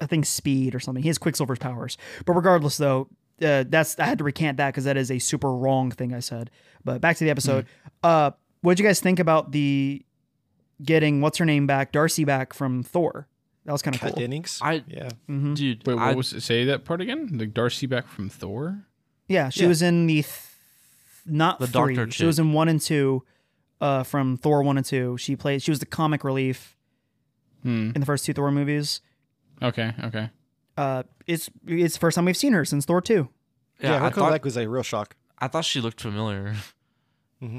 I 0.00 0.06
think, 0.06 0.26
Speed 0.26 0.74
or 0.74 0.80
something. 0.80 1.02
He 1.02 1.08
has 1.08 1.18
Quicksilver's 1.18 1.58
powers. 1.58 1.96
But 2.24 2.32
regardless, 2.32 2.76
though, 2.76 3.08
uh, 3.40 3.64
that's 3.68 3.98
I 3.98 4.06
had 4.06 4.18
to 4.18 4.24
recant 4.24 4.56
that 4.56 4.68
because 4.68 4.84
that 4.84 4.96
is 4.96 5.10
a 5.10 5.18
super 5.18 5.52
wrong 5.54 5.90
thing 5.90 6.14
I 6.14 6.20
said. 6.20 6.50
But 6.84 7.00
back 7.00 7.16
to 7.16 7.24
the 7.24 7.30
episode. 7.30 7.66
Uh, 8.02 8.32
what 8.62 8.76
did 8.76 8.82
you 8.82 8.88
guys 8.88 9.00
think 9.00 9.18
about 9.18 9.52
the 9.52 10.04
getting 10.82 11.20
what's 11.20 11.38
her 11.38 11.44
name 11.44 11.66
back, 11.66 11.92
Darcy 11.92 12.24
back 12.24 12.52
from 12.52 12.82
Thor? 12.82 13.28
That 13.64 13.72
was 13.72 13.82
kind 13.82 13.94
of 13.94 14.00
cool. 14.02 14.10
Dennings. 14.12 14.58
I 14.62 14.82
yeah. 14.88 15.08
Mm-hmm. 15.28 15.54
dude, 15.54 15.86
Wait, 15.86 15.94
what 15.94 16.02
I, 16.02 16.14
was 16.14 16.32
it? 16.32 16.40
Say 16.42 16.64
that 16.64 16.84
part 16.84 17.00
again? 17.00 17.28
Like 17.32 17.54
Darcy 17.54 17.86
back 17.86 18.08
from 18.08 18.28
Thor? 18.28 18.86
Yeah, 19.28 19.50
she 19.50 19.62
Yeah. 19.62 19.68
was 19.68 19.82
in 19.82 20.06
the 20.06 20.22
th- 20.22 20.34
not 21.26 21.60
The 21.60 21.66
three. 21.68 21.94
doctor 21.94 22.10
She 22.10 22.24
was 22.24 22.38
in 22.40 22.52
one 22.52 22.68
and 22.68 22.80
two, 22.80 23.22
uh, 23.80 24.02
from 24.02 24.36
Thor 24.36 24.62
one 24.64 24.76
and 24.76 24.84
two. 24.86 25.16
She 25.18 25.36
played. 25.36 25.62
She 25.62 25.70
was 25.70 25.78
the 25.78 25.86
comic 25.86 26.24
relief 26.24 26.76
Hmm. 27.62 27.92
in 27.94 28.00
the 28.00 28.06
first 28.06 28.24
two 28.26 28.32
Thor 28.32 28.50
movies. 28.50 29.00
Okay, 29.62 29.94
okay. 30.04 30.30
Uh, 30.76 31.04
it's 31.28 31.48
it's 31.66 31.94
the 31.94 32.00
first 32.00 32.16
time 32.16 32.24
we've 32.24 32.36
seen 32.36 32.52
her 32.54 32.64
since 32.64 32.84
Thor 32.84 33.00
two. 33.00 33.28
Yeah, 33.80 33.90
yeah, 33.92 33.98
her 34.00 34.04
I 34.06 34.08
thought 34.10 34.14
comeback 34.22 34.44
was 34.44 34.56
a 34.56 34.68
real 34.68 34.82
shock. 34.82 35.14
I 35.38 35.46
thought 35.46 35.64
she 35.64 35.80
looked 35.80 36.00
familiar. 36.00 36.54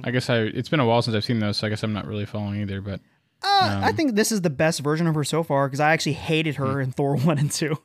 I 0.04 0.12
guess 0.12 0.30
I. 0.30 0.38
It's 0.40 0.70
been 0.70 0.80
a 0.80 0.86
while 0.86 1.02
since 1.02 1.14
I've 1.16 1.26
seen 1.26 1.40
those, 1.40 1.58
so 1.58 1.68
I 1.68 1.70
guess 1.70 1.84
I'm 1.84 1.92
not 1.94 2.08
really 2.08 2.26
following 2.26 2.62
either. 2.62 2.80
But 2.82 3.02
Uh, 3.44 3.82
I 3.84 3.90
Um, 3.90 3.96
think 3.96 4.16
this 4.16 4.32
is 4.32 4.42
the 4.42 4.50
best 4.50 4.80
version 4.82 5.08
of 5.08 5.16
her 5.16 5.24
so 5.24 5.44
far 5.44 5.68
because 5.68 5.80
I 5.80 5.92
actually 5.92 6.14
hated 6.14 6.56
her 6.56 6.80
in 6.82 6.92
Thor 6.92 7.16
one 7.30 7.38
and 7.38 7.52
two 7.52 7.78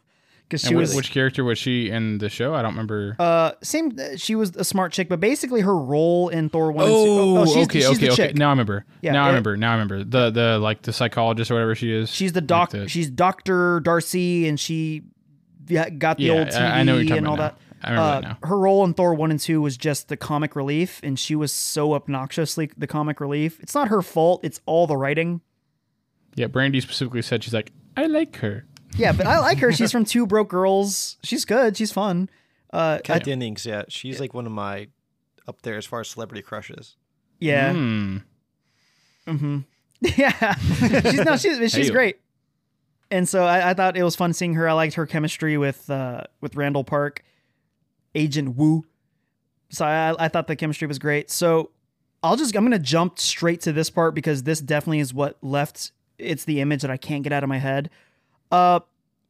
because 0.48 0.62
she 0.62 0.70
Hmm. 0.72 0.76
was 0.78 0.94
which, 0.94 1.10
character 1.10 1.42
was 1.44 1.58
she 1.58 1.90
in 1.90 2.18
the 2.18 2.28
show? 2.28 2.54
I 2.54 2.62
don't 2.62 2.72
remember. 2.72 3.16
uh 3.18 3.52
same. 3.62 3.92
She 4.16 4.34
was 4.34 4.54
a 4.56 4.64
smart 4.64 4.92
chick, 4.92 5.08
but 5.08 5.20
basically 5.20 5.60
her 5.62 5.76
role 5.76 6.28
in 6.28 6.48
Thor 6.48 6.70
one 6.72 6.86
oh, 6.88 7.38
and 7.42 7.46
two. 7.48 7.54
she's, 7.54 7.64
okay, 7.66 7.78
she's 7.80 7.88
okay, 7.90 8.06
the 8.06 8.12
okay. 8.12 8.26
chick. 8.28 8.36
Now 8.36 8.48
I 8.48 8.50
remember. 8.50 8.84
Yeah, 9.02 9.12
now 9.12 9.24
I 9.24 9.28
remember. 9.28 9.56
Now 9.56 9.70
I 9.70 9.72
remember. 9.74 10.04
The 10.04 10.30
the 10.30 10.58
like 10.58 10.82
the 10.82 10.92
psychologist 10.92 11.50
or 11.50 11.54
whatever 11.54 11.74
she 11.74 11.92
is. 11.92 12.08
She's 12.10 12.32
the 12.32 12.44
Like 12.48 12.70
the- 12.70 12.88
she's 12.88 13.10
Doctor 13.10 13.80
Darcy, 13.80 14.46
and 14.48 14.58
she 14.58 15.02
yeah, 15.66 15.90
got 15.90 16.16
the 16.18 16.24
Yeah, 16.24 16.32
old 16.32 16.48
TV 16.48 16.60
I- 16.60 16.80
I 16.80 16.82
know 16.82 16.94
what 16.94 16.98
you're 17.00 17.08
talking 17.08 17.18
and 17.18 17.26
all 17.28 17.34
about 17.34 17.58
that. 17.82 17.90
now. 17.92 18.02
I 18.02 18.16
Uh. 18.18 18.34
Her 18.46 18.58
role 18.58 18.84
in 18.84 18.94
Thor 18.94 19.12
one 19.14 19.30
and 19.30 19.38
two 19.38 19.60
was 19.60 19.76
just 19.76 20.08
the 20.08 20.16
comic 20.16 20.56
relief, 20.56 20.98
and 21.02 21.18
she 21.18 21.34
was 21.36 21.52
so 21.52 21.92
obnoxiously 21.94 22.70
the 22.76 22.86
comic 22.86 23.20
relief. 23.20 23.60
It's 23.60 23.74
not 23.74 23.88
her 23.88 24.02
fault. 24.02 24.40
It's 24.44 24.60
all 24.66 24.86
the 24.86 24.96
writing. 24.96 25.40
Yeah, 26.34 26.46
Brandy 26.46 26.80
specifically 26.80 27.22
said 27.22 27.42
she's 27.44 27.54
like, 27.54 27.72
I 27.96 28.06
like 28.06 28.36
her. 28.36 28.64
Yeah, 28.96 29.12
but 29.12 29.26
I 29.26 29.38
like 29.40 29.58
her. 29.58 29.72
She's 29.72 29.90
from 29.92 30.04
Two 30.04 30.26
Broke 30.26 30.48
Girls. 30.48 31.16
She's 31.22 31.44
good. 31.44 31.76
She's 31.76 31.92
fun. 31.92 32.30
Uh, 32.72 32.98
Kat 33.02 33.16
I- 33.16 33.24
Dennings, 33.24 33.64
yeah, 33.66 33.82
she's 33.88 34.20
like 34.20 34.34
one 34.34 34.46
of 34.46 34.52
my 34.52 34.88
up 35.46 35.62
there 35.62 35.76
as 35.76 35.86
far 35.86 36.00
as 36.00 36.08
celebrity 36.08 36.42
crushes. 36.42 36.96
yeah. 37.40 37.72
Hmm. 37.72 38.16
Mm-hmm. 39.26 39.58
Yeah. 40.16 40.54
she's 40.54 41.20
no, 41.24 41.36
she's 41.36 41.58
she's 41.72 41.86
Hey-o. 41.86 41.92
great. 41.92 42.16
And 43.10 43.28
so 43.28 43.44
I, 43.44 43.70
I 43.70 43.74
thought 43.74 43.96
it 43.96 44.02
was 44.04 44.14
fun 44.14 44.32
seeing 44.32 44.54
her. 44.54 44.68
I 44.68 44.72
liked 44.74 44.94
her 44.94 45.06
chemistry 45.06 45.58
with 45.58 45.90
uh 45.90 46.22
with 46.40 46.54
Randall 46.54 46.84
Park, 46.84 47.24
Agent 48.14 48.56
Wu. 48.56 48.84
So 49.70 49.84
I 49.84 50.14
I 50.18 50.28
thought 50.28 50.46
the 50.46 50.54
chemistry 50.56 50.86
was 50.86 50.98
great. 51.00 51.30
So 51.30 51.70
I'll 52.22 52.36
just 52.36 52.54
I'm 52.54 52.64
gonna 52.64 52.78
jump 52.78 53.18
straight 53.18 53.60
to 53.62 53.72
this 53.72 53.90
part 53.90 54.14
because 54.14 54.44
this 54.44 54.60
definitely 54.60 55.00
is 55.00 55.12
what 55.12 55.36
left 55.42 55.90
it's 56.18 56.44
the 56.44 56.60
image 56.60 56.82
that 56.82 56.90
I 56.90 56.96
can't 56.96 57.22
get 57.22 57.32
out 57.32 57.42
of 57.42 57.48
my 57.48 57.58
head. 57.58 57.90
Uh 58.50 58.80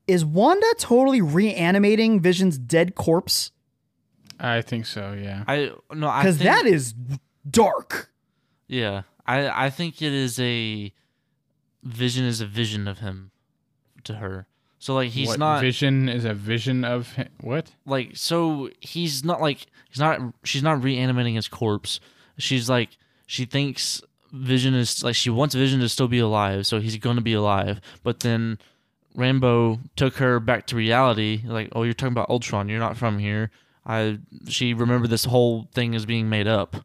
is 0.07 0.25
Wanda 0.25 0.67
totally 0.79 1.21
reanimating 1.21 2.21
Vision's 2.21 2.57
dead 2.59 2.95
corpse? 2.95 3.53
I 4.41 4.63
think 4.63 4.87
so. 4.87 5.13
Yeah. 5.13 5.45
I 5.47 5.73
no, 5.93 6.09
I 6.09 6.23
Because 6.23 6.39
think, 6.39 6.49
that 6.51 6.67
is 6.67 6.95
dark. 7.51 8.11
yeah. 8.67 9.03
I 9.27 9.67
I 9.67 9.71
think 9.71 10.01
it 10.01 10.13
is 10.13 10.39
a 10.41 10.93
vision 11.85 12.25
is 12.25 12.41
a 12.41 12.47
vision 12.47 12.89
of 12.89 12.99
him 13.01 13.31
to 14.05 14.15
her. 14.15 14.47
So 14.79 14.95
like 14.95 15.11
he's 15.11 15.29
what 15.29 15.39
not 15.39 15.61
vision 15.61 16.09
is 16.09 16.25
a 16.25 16.33
vision 16.35 16.85
of 16.85 17.15
hi- 17.17 17.29
what? 17.41 17.73
like 17.85 18.13
so 18.17 18.71
he's 18.81 19.25
not 19.25 19.41
like 19.41 19.67
he's 19.91 19.99
not 19.99 20.21
she's 20.45 20.63
not 20.63 20.83
reanimating 20.83 21.35
his 21.35 21.49
corpse. 21.49 21.99
She's 22.39 22.71
like 22.71 22.97
she 23.27 23.45
thinks 23.45 24.01
Vision 24.33 24.75
is 24.75 25.03
like 25.03 25.15
she 25.15 25.31
wants 25.31 25.55
Vision 25.55 25.81
to 25.81 25.89
still 25.89 26.09
be 26.09 26.19
alive, 26.19 26.67
so 26.67 26.81
he's 26.81 26.97
going 26.97 27.17
to 27.17 27.23
be 27.23 27.33
alive. 27.33 27.81
But 28.03 28.21
then 28.21 28.59
Rambeau 29.17 29.81
took 29.97 30.17
her 30.17 30.39
back 30.41 30.67
to 30.69 30.77
reality. 30.77 31.43
Like, 31.45 31.71
oh, 31.73 31.83
you're 31.83 31.95
talking 31.95 32.13
about 32.13 32.31
Ultron. 32.31 32.69
You're 32.69 32.79
not 32.79 32.97
from 32.97 33.19
here. 33.19 33.51
I 33.87 34.19
she 34.49 34.75
remembered 34.75 35.11
this 35.11 35.25
whole 35.25 35.69
thing 35.73 35.95
as 35.95 36.05
being 36.05 36.29
made 36.29 36.47
up, 36.47 36.77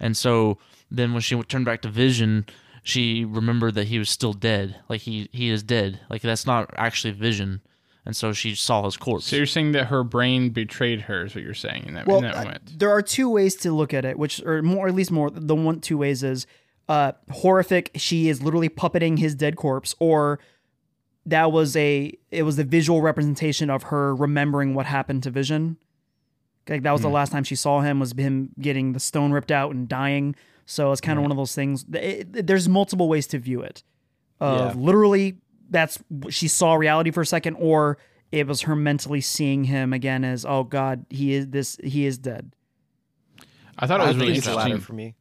and 0.00 0.16
so 0.16 0.58
then 0.90 1.12
when 1.12 1.22
she 1.22 1.40
turned 1.44 1.64
back 1.64 1.82
to 1.82 1.88
Vision, 1.88 2.46
she 2.82 3.24
remembered 3.24 3.74
that 3.76 3.86
he 3.86 3.98
was 3.98 4.10
still 4.10 4.32
dead. 4.32 4.76
Like 4.88 5.02
he 5.02 5.28
he 5.32 5.50
is 5.50 5.62
dead. 5.62 6.00
Like 6.10 6.20
that's 6.20 6.46
not 6.46 6.68
actually 6.76 7.12
Vision, 7.12 7.60
and 8.04 8.16
so 8.16 8.32
she 8.32 8.56
saw 8.56 8.84
his 8.84 8.96
corpse. 8.96 9.26
So 9.26 9.36
you're 9.36 9.46
saying 9.46 9.72
that 9.72 9.86
her 9.86 10.02
brain 10.02 10.50
betrayed 10.50 11.02
her? 11.02 11.26
Is 11.26 11.34
what 11.36 11.44
you're 11.44 11.54
saying 11.54 11.84
in 11.86 11.94
that, 11.94 12.06
Well, 12.08 12.18
in 12.18 12.24
that 12.24 12.34
uh, 12.34 12.44
moment? 12.44 12.78
there 12.78 12.90
are 12.90 13.02
two 13.02 13.30
ways 13.30 13.54
to 13.56 13.70
look 13.72 13.94
at 13.94 14.04
it, 14.04 14.18
which 14.18 14.42
or 14.42 14.62
more, 14.62 14.88
at 14.88 14.94
least 14.94 15.12
more. 15.12 15.30
The 15.30 15.54
one 15.54 15.80
two 15.80 15.96
ways 15.98 16.24
is 16.24 16.46
uh, 16.88 17.12
horrific. 17.30 17.90
She 17.96 18.28
is 18.28 18.42
literally 18.42 18.68
puppeting 18.68 19.18
his 19.18 19.34
dead 19.34 19.56
corpse, 19.56 19.94
or 19.98 20.38
that 21.26 21.52
was 21.52 21.76
a 21.76 22.12
it 22.30 22.42
was 22.42 22.56
the 22.56 22.64
visual 22.64 23.00
representation 23.02 23.70
of 23.70 23.84
her 23.84 24.14
remembering 24.14 24.74
what 24.74 24.86
happened 24.86 25.22
to 25.24 25.30
Vision. 25.30 25.76
Like 26.68 26.82
that 26.82 26.92
was 26.92 27.02
the 27.02 27.08
last 27.08 27.32
time 27.32 27.44
she 27.44 27.56
saw 27.56 27.80
him 27.80 27.98
was 28.00 28.12
him 28.12 28.50
getting 28.60 28.92
the 28.92 29.00
stone 29.00 29.32
ripped 29.32 29.50
out 29.50 29.74
and 29.74 29.88
dying. 29.88 30.34
So 30.64 30.92
it's 30.92 31.00
kind 31.00 31.18
of 31.18 31.22
one 31.22 31.30
of 31.32 31.36
those 31.36 31.54
things. 31.54 31.84
it- 31.92 32.28
it- 32.36 32.46
there's 32.46 32.68
multiple 32.68 33.08
ways 33.08 33.26
to 33.28 33.38
view 33.38 33.62
it. 33.62 33.82
Of 34.40 34.76
Yeah. 34.76 34.80
literally, 34.80 35.38
that's 35.70 35.98
she 36.30 36.46
saw 36.48 36.74
reality 36.74 37.10
for 37.10 37.20
a 37.20 37.26
second, 37.26 37.56
or 37.58 37.98
it 38.30 38.46
was 38.46 38.62
her 38.62 38.74
mentally 38.76 39.20
seeing 39.20 39.64
him 39.64 39.92
again 39.92 40.24
as, 40.24 40.44
oh 40.44 40.62
God, 40.64 41.04
he 41.10 41.32
is 41.34 41.48
this, 41.48 41.78
he 41.82 42.06
is 42.06 42.16
dead. 42.18 42.54
I 43.78 43.86
thought 43.86 44.00
it 44.00 44.04
I 44.04 44.06
was 44.08 44.12
think 44.16 44.20
really 44.28 44.38
it's 44.38 44.46
interesting. 44.46 44.80
for 44.80 44.92
me. 44.92 45.14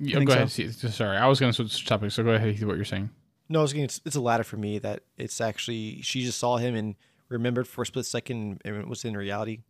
Yeah, 0.00 0.16
think 0.18 0.28
go 0.28 0.32
so? 0.34 0.38
ahead. 0.38 0.50
See, 0.50 0.70
sorry, 0.70 1.16
I 1.16 1.26
was 1.26 1.40
going 1.40 1.52
to 1.52 1.56
switch 1.56 1.84
topics, 1.86 2.14
so 2.14 2.22
go 2.22 2.30
ahead. 2.30 2.54
Heath, 2.54 2.64
What 2.64 2.76
you're 2.76 2.84
saying? 2.84 3.10
No, 3.48 3.60
I 3.60 3.62
was 3.62 3.72
getting, 3.72 3.84
it's, 3.86 4.00
it's 4.04 4.16
a 4.16 4.20
ladder 4.20 4.44
for 4.44 4.56
me 4.58 4.78
that 4.80 5.00
it's 5.16 5.40
actually 5.40 6.02
she 6.02 6.22
just 6.22 6.38
saw 6.38 6.58
him 6.58 6.74
and 6.74 6.94
remembered 7.30 7.66
for 7.66 7.82
a 7.82 7.86
split 7.86 8.04
second 8.06 8.60
and 8.64 8.76
it 8.76 8.86
was 8.88 9.04
in 9.04 9.16
reality 9.16 9.60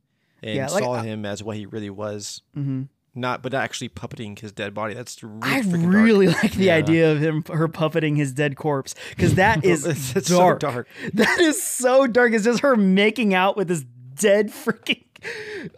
and 0.42 0.54
Yeah, 0.56 0.66
like, 0.68 0.82
saw 0.82 0.94
I- 0.94 1.04
him 1.04 1.24
as 1.24 1.42
what 1.42 1.56
he 1.56 1.66
really 1.66 1.90
was. 1.90 2.42
hmm 2.54 2.82
not 3.14 3.42
but 3.42 3.50
not 3.50 3.64
actually 3.64 3.88
puppeting 3.88 4.38
his 4.38 4.52
dead 4.52 4.72
body. 4.74 4.94
That's 4.94 5.20
really 5.24 5.40
I 5.42 5.60
freaking 5.62 5.92
really 5.92 6.28
like 6.28 6.52
the 6.52 6.64
Yeah. 6.66 6.74
idea 6.76 7.10
of 7.10 7.18
him 7.18 7.42
her 7.52 7.66
puppeting 7.66 8.16
his 8.16 8.32
dead 8.32 8.54
corpse 8.56 8.94
because 9.10 9.34
that 9.36 9.64
is 9.64 9.84
It's- 9.84 10.14
it's 10.14 10.28
so 10.28 10.38
dark. 10.38 10.60
dark. 10.60 10.88
That 11.14 11.40
is 11.40 11.60
so 11.60 12.06
dark. 12.06 12.32
It's 12.32 12.44
just 12.44 12.60
her 12.60 12.76
making 12.76 13.34
out 13.34 13.56
with 13.56 13.66
this 13.68 13.84
dead 14.18 14.48
freaking. 14.48 15.04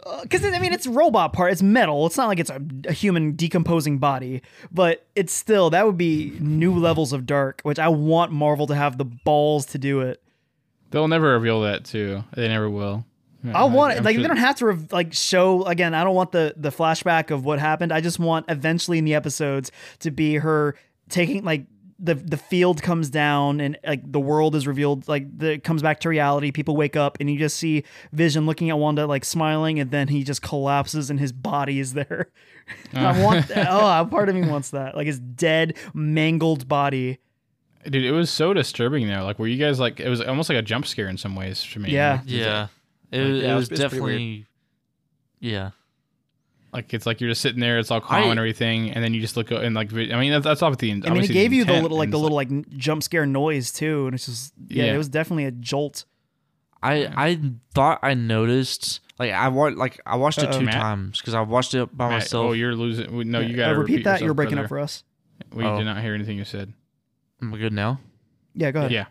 Uh, 0.05 0.21
because 0.21 0.45
I 0.45 0.59
mean, 0.59 0.71
it's 0.73 0.85
robot 0.85 1.33
part. 1.33 1.51
It's 1.51 1.63
metal. 1.63 2.05
It's 2.05 2.17
not 2.17 2.27
like 2.27 2.39
it's 2.39 2.51
a, 2.51 2.61
a 2.85 2.93
human 2.93 3.31
decomposing 3.33 3.97
body, 3.97 4.41
but 4.71 5.07
it's 5.15 5.33
still 5.33 5.71
that 5.71 5.85
would 5.85 5.97
be 5.97 6.37
new 6.39 6.75
levels 6.77 7.11
of 7.13 7.25
dark, 7.25 7.61
which 7.63 7.79
I 7.79 7.87
want 7.87 8.31
Marvel 8.31 8.67
to 8.67 8.75
have 8.75 8.97
the 8.97 9.05
balls 9.05 9.65
to 9.67 9.77
do 9.77 10.01
it. 10.01 10.21
They'll 10.91 11.07
never 11.07 11.31
reveal 11.33 11.61
that 11.61 11.85
too. 11.85 12.23
They 12.35 12.47
never 12.47 12.69
will. 12.69 13.05
I 13.53 13.63
want 13.63 13.93
it 13.97 14.03
like 14.03 14.13
sure- 14.13 14.21
they 14.21 14.27
don't 14.27 14.37
have 14.37 14.57
to 14.57 14.67
rev- 14.67 14.91
like 14.91 15.13
show 15.13 15.63
again. 15.65 15.95
I 15.95 16.03
don't 16.03 16.13
want 16.13 16.31
the 16.31 16.53
the 16.57 16.69
flashback 16.69 17.31
of 17.31 17.43
what 17.43 17.57
happened. 17.57 17.91
I 17.91 18.01
just 18.01 18.19
want 18.19 18.45
eventually 18.49 18.99
in 18.99 19.05
the 19.05 19.15
episodes 19.15 19.71
to 19.99 20.11
be 20.11 20.35
her 20.35 20.75
taking 21.09 21.43
like 21.43 21.65
the 22.03 22.15
the 22.15 22.37
field 22.37 22.81
comes 22.81 23.09
down 23.11 23.61
and 23.61 23.77
like 23.85 24.11
the 24.11 24.19
world 24.19 24.55
is 24.55 24.65
revealed. 24.65 25.07
Like 25.07 25.37
the 25.37 25.51
it 25.53 25.63
comes 25.63 25.81
back 25.83 25.99
to 26.01 26.09
reality. 26.09 26.51
People 26.51 26.75
wake 26.75 26.95
up 26.95 27.17
and 27.19 27.29
you 27.29 27.37
just 27.37 27.57
see 27.57 27.83
Vision 28.11 28.45
looking 28.45 28.69
at 28.71 28.77
Wanda 28.79 29.05
like 29.05 29.23
smiling, 29.23 29.79
and 29.79 29.91
then 29.91 30.07
he 30.07 30.23
just 30.23 30.41
collapses 30.41 31.09
and 31.09 31.19
his 31.19 31.31
body 31.31 31.79
is 31.79 31.93
there. 31.93 32.29
I 32.93 33.21
want 33.23 33.45
uh. 33.51 33.53
that. 33.53 33.67
Oh, 33.69 34.05
part 34.09 34.29
of 34.29 34.35
me 34.35 34.47
wants 34.47 34.71
that. 34.71 34.95
Like 34.95 35.05
his 35.07 35.19
dead, 35.19 35.75
mangled 35.93 36.67
body. 36.67 37.19
Dude, 37.83 38.05
it 38.05 38.11
was 38.11 38.29
so 38.29 38.53
disturbing 38.53 39.07
there 39.07 39.23
Like, 39.23 39.39
were 39.39 39.47
you 39.47 39.57
guys 39.57 39.79
like? 39.79 39.99
It 39.99 40.07
was 40.09 40.21
almost 40.21 40.49
like 40.49 40.57
a 40.57 40.61
jump 40.61 40.85
scare 40.85 41.07
in 41.07 41.17
some 41.17 41.35
ways 41.35 41.63
for 41.63 41.79
me. 41.79 41.91
Yeah. 41.91 42.21
Yeah. 42.25 42.67
It, 43.11 43.17
Like, 43.19 43.27
it 43.27 43.43
yeah, 43.43 43.55
was 43.55 43.71
it's- 43.71 43.79
it's 43.79 43.89
pretty 43.89 44.01
weird. 44.01 44.17
definitely. 44.19 44.45
Yeah. 45.39 45.71
Like 46.73 46.93
it's 46.93 47.05
like 47.05 47.19
you're 47.19 47.29
just 47.31 47.41
sitting 47.41 47.59
there, 47.59 47.79
it's 47.79 47.91
all 47.91 47.99
calm 47.99 48.23
I- 48.23 48.27
and 48.27 48.39
everything, 48.39 48.91
and 48.91 49.03
then 49.03 49.13
you 49.13 49.19
just 49.19 49.35
look 49.35 49.51
and 49.51 49.75
like 49.75 49.91
I 49.93 50.17
mean 50.19 50.31
that's, 50.31 50.45
that's 50.45 50.61
end. 50.63 50.73
I 50.81 50.85
mean, 50.85 51.01
it 51.03 51.09
obviously 51.09 51.33
gave 51.33 51.51
you 51.51 51.65
the 51.65 51.81
little 51.81 51.97
like 51.97 52.11
the 52.11 52.17
little 52.19 52.35
like 52.35 52.49
n- 52.49 52.65
jump 52.77 53.03
scare 53.03 53.25
noise 53.25 53.71
too, 53.73 54.05
and 54.05 54.13
it's 54.15 54.25
just 54.25 54.53
yeah, 54.67 54.85
Yeah. 54.85 54.93
it 54.93 54.97
was 54.97 55.09
definitely 55.09 55.45
a 55.45 55.51
jolt. 55.51 56.05
I 56.81 57.07
I 57.15 57.39
thought 57.75 57.99
I 58.01 58.13
noticed 58.13 59.01
like 59.19 59.31
I 59.31 59.49
watched 59.49 59.77
like 59.77 59.99
I 60.05 60.15
watched 60.15 60.39
it 60.39 60.49
Uh-oh. 60.49 60.59
two 60.59 60.65
Matt? 60.65 60.75
times 60.75 61.19
because 61.19 61.33
I 61.33 61.41
watched 61.41 61.73
it 61.73 61.95
by 61.95 62.05
Matt, 62.09 62.19
myself. 62.21 62.45
Oh, 62.47 62.51
you're 62.53 62.73
losing. 62.75 63.15
we- 63.15 63.23
No, 63.25 63.39
you 63.41 63.53
Uh, 63.53 63.57
got 63.57 63.73
to 63.73 63.79
repeat, 63.79 64.03
that. 64.05 64.21
You're 64.21 64.33
breaking 64.33 64.55
brother. 64.55 64.65
up 64.65 64.69
for 64.69 64.79
us. 64.79 65.03
We 65.53 65.65
Oh. 65.65 65.77
did 65.77 65.83
not 65.85 66.01
hear 66.01 66.13
anything 66.15 66.37
you 66.37 66.45
said. 66.45 66.71
Am 67.41 67.53
I 67.53 67.57
good 67.57 67.73
now? 67.73 67.99
Yeah, 68.55 68.71
go 68.71 68.79
ahead. 68.79 68.91
Yeah. 68.91 69.05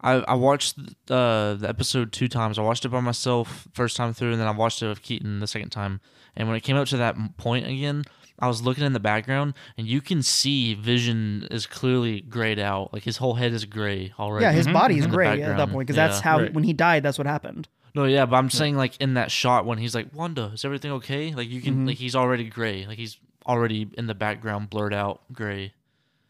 I, 0.00 0.12
I 0.14 0.34
watched 0.34 0.78
uh, 1.10 1.54
the 1.54 1.66
episode 1.68 2.12
two 2.12 2.28
times. 2.28 2.58
I 2.58 2.62
watched 2.62 2.84
it 2.84 2.88
by 2.90 3.00
myself 3.00 3.66
first 3.72 3.96
time 3.96 4.12
through, 4.14 4.32
and 4.32 4.40
then 4.40 4.46
I 4.46 4.52
watched 4.52 4.82
it 4.82 4.88
with 4.88 5.02
Keaton 5.02 5.40
the 5.40 5.46
second 5.46 5.70
time. 5.70 6.00
And 6.36 6.46
when 6.46 6.56
it 6.56 6.62
came 6.62 6.76
up 6.76 6.86
to 6.88 6.96
that 6.98 7.16
point 7.36 7.66
again, 7.66 8.04
I 8.38 8.46
was 8.46 8.62
looking 8.62 8.84
in 8.84 8.92
the 8.92 9.00
background, 9.00 9.54
and 9.76 9.88
you 9.88 10.00
can 10.00 10.22
see 10.22 10.74
Vision 10.74 11.48
is 11.50 11.66
clearly 11.66 12.20
grayed 12.20 12.60
out. 12.60 12.92
Like 12.92 13.02
his 13.02 13.16
whole 13.16 13.34
head 13.34 13.52
is 13.52 13.64
gray 13.64 14.12
already. 14.18 14.44
Yeah, 14.44 14.52
his 14.52 14.68
Mhm, 14.68 14.72
body 14.72 14.98
is 14.98 15.04
in 15.06 15.10
gray 15.10 15.42
at 15.42 15.56
that 15.56 15.70
point 15.70 15.86
because 15.88 15.96
that's 15.96 16.20
how 16.20 16.40
Right. 16.42 16.54
when 16.54 16.62
he 16.62 16.72
died, 16.72 17.02
that's 17.02 17.18
what 17.18 17.26
happened. 17.26 17.66
No, 17.96 18.04
yeah, 18.04 18.26
but 18.26 18.36
I'm 18.36 18.50
saying 18.50 18.76
like 18.76 18.96
in 19.00 19.14
that 19.14 19.32
shot 19.32 19.66
when 19.66 19.78
he's 19.78 19.96
like, 19.96 20.14
"Wanda, 20.14 20.52
is 20.54 20.64
everything 20.64 20.92
okay?" 20.92 21.34
Like 21.34 21.48
you 21.48 21.60
can 21.60 21.78
Mhm. 21.78 21.86
like 21.88 21.96
he's 21.96 22.14
already 22.14 22.44
gray. 22.44 22.86
Like 22.86 22.98
he's 22.98 23.16
already 23.44 23.88
in 23.98 24.06
the 24.06 24.14
background, 24.14 24.70
blurred 24.70 24.94
out 24.94 25.22
gray, 25.32 25.72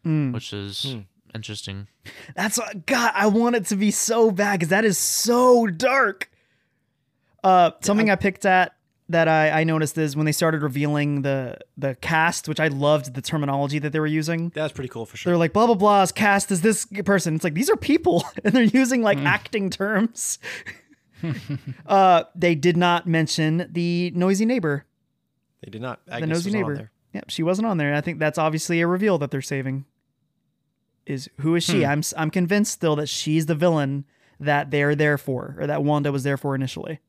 Mm. 0.03 0.33
which 0.33 0.51
is 0.53 0.83
Hmm. 0.93 0.99
Interesting. 1.33 1.87
That's 2.35 2.57
what, 2.57 2.85
God. 2.85 3.11
I 3.15 3.27
want 3.27 3.55
it 3.55 3.65
to 3.67 3.75
be 3.75 3.91
so 3.91 4.31
bad 4.31 4.59
because 4.59 4.69
that 4.69 4.85
is 4.85 4.97
so 4.97 5.67
dark. 5.67 6.29
Uh, 7.43 7.71
something 7.81 8.09
I 8.09 8.15
picked 8.15 8.45
at 8.45 8.75
that 9.09 9.27
I, 9.27 9.61
I 9.61 9.63
noticed 9.63 9.97
is 9.97 10.15
when 10.15 10.25
they 10.25 10.31
started 10.31 10.61
revealing 10.61 11.23
the 11.23 11.57
the 11.77 11.95
cast, 11.95 12.47
which 12.47 12.59
I 12.59 12.67
loved 12.67 13.15
the 13.15 13.21
terminology 13.21 13.79
that 13.79 13.91
they 13.91 13.99
were 13.99 14.07
using. 14.07 14.49
That's 14.53 14.71
pretty 14.71 14.89
cool 14.89 15.05
for 15.05 15.17
sure. 15.17 15.31
They're 15.31 15.37
like 15.37 15.51
blah 15.51 15.65
blah 15.65 15.75
blah's 15.75 16.11
cast 16.11 16.51
is 16.51 16.61
this 16.61 16.85
person. 17.05 17.35
It's 17.35 17.43
like 17.43 17.55
these 17.55 17.69
are 17.69 17.75
people, 17.75 18.23
and 18.43 18.53
they're 18.53 18.63
using 18.63 19.01
like 19.01 19.17
acting 19.19 19.69
terms. 19.69 20.39
uh, 21.87 22.23
they 22.35 22.55
did 22.55 22.77
not 22.77 23.07
mention 23.07 23.67
the 23.71 24.11
noisy 24.15 24.45
neighbor. 24.45 24.85
They 25.61 25.71
did 25.71 25.81
not. 25.81 26.05
the 26.05 26.13
Agnes 26.15 26.29
nosy 26.29 26.49
was 26.49 26.55
on 26.55 26.61
neighbor. 26.61 26.75
there. 26.75 26.91
Yep, 27.13 27.29
she 27.29 27.43
wasn't 27.43 27.67
on 27.67 27.77
there. 27.77 27.95
I 27.95 28.01
think 28.01 28.19
that's 28.19 28.37
obviously 28.37 28.79
a 28.81 28.87
reveal 28.87 29.17
that 29.17 29.31
they're 29.31 29.41
saving. 29.41 29.85
Is 31.09 31.29
who 31.39 31.55
is 31.55 31.63
she? 31.63 31.81
Hmm. 31.83 31.89
I'm 31.89 31.99
s- 31.99 32.13
I'm 32.15 32.29
convinced 32.29 32.71
still 32.73 32.95
that 32.97 33.07
she's 33.09 33.47
the 33.47 33.55
villain 33.55 34.05
that 34.39 34.69
they're 34.71 34.93
there 34.95 35.17
for, 35.17 35.55
or 35.59 35.65
that 35.67 35.83
Wanda 35.83 36.11
was 36.11 36.23
there 36.23 36.37
for 36.37 36.53
initially. 36.55 36.99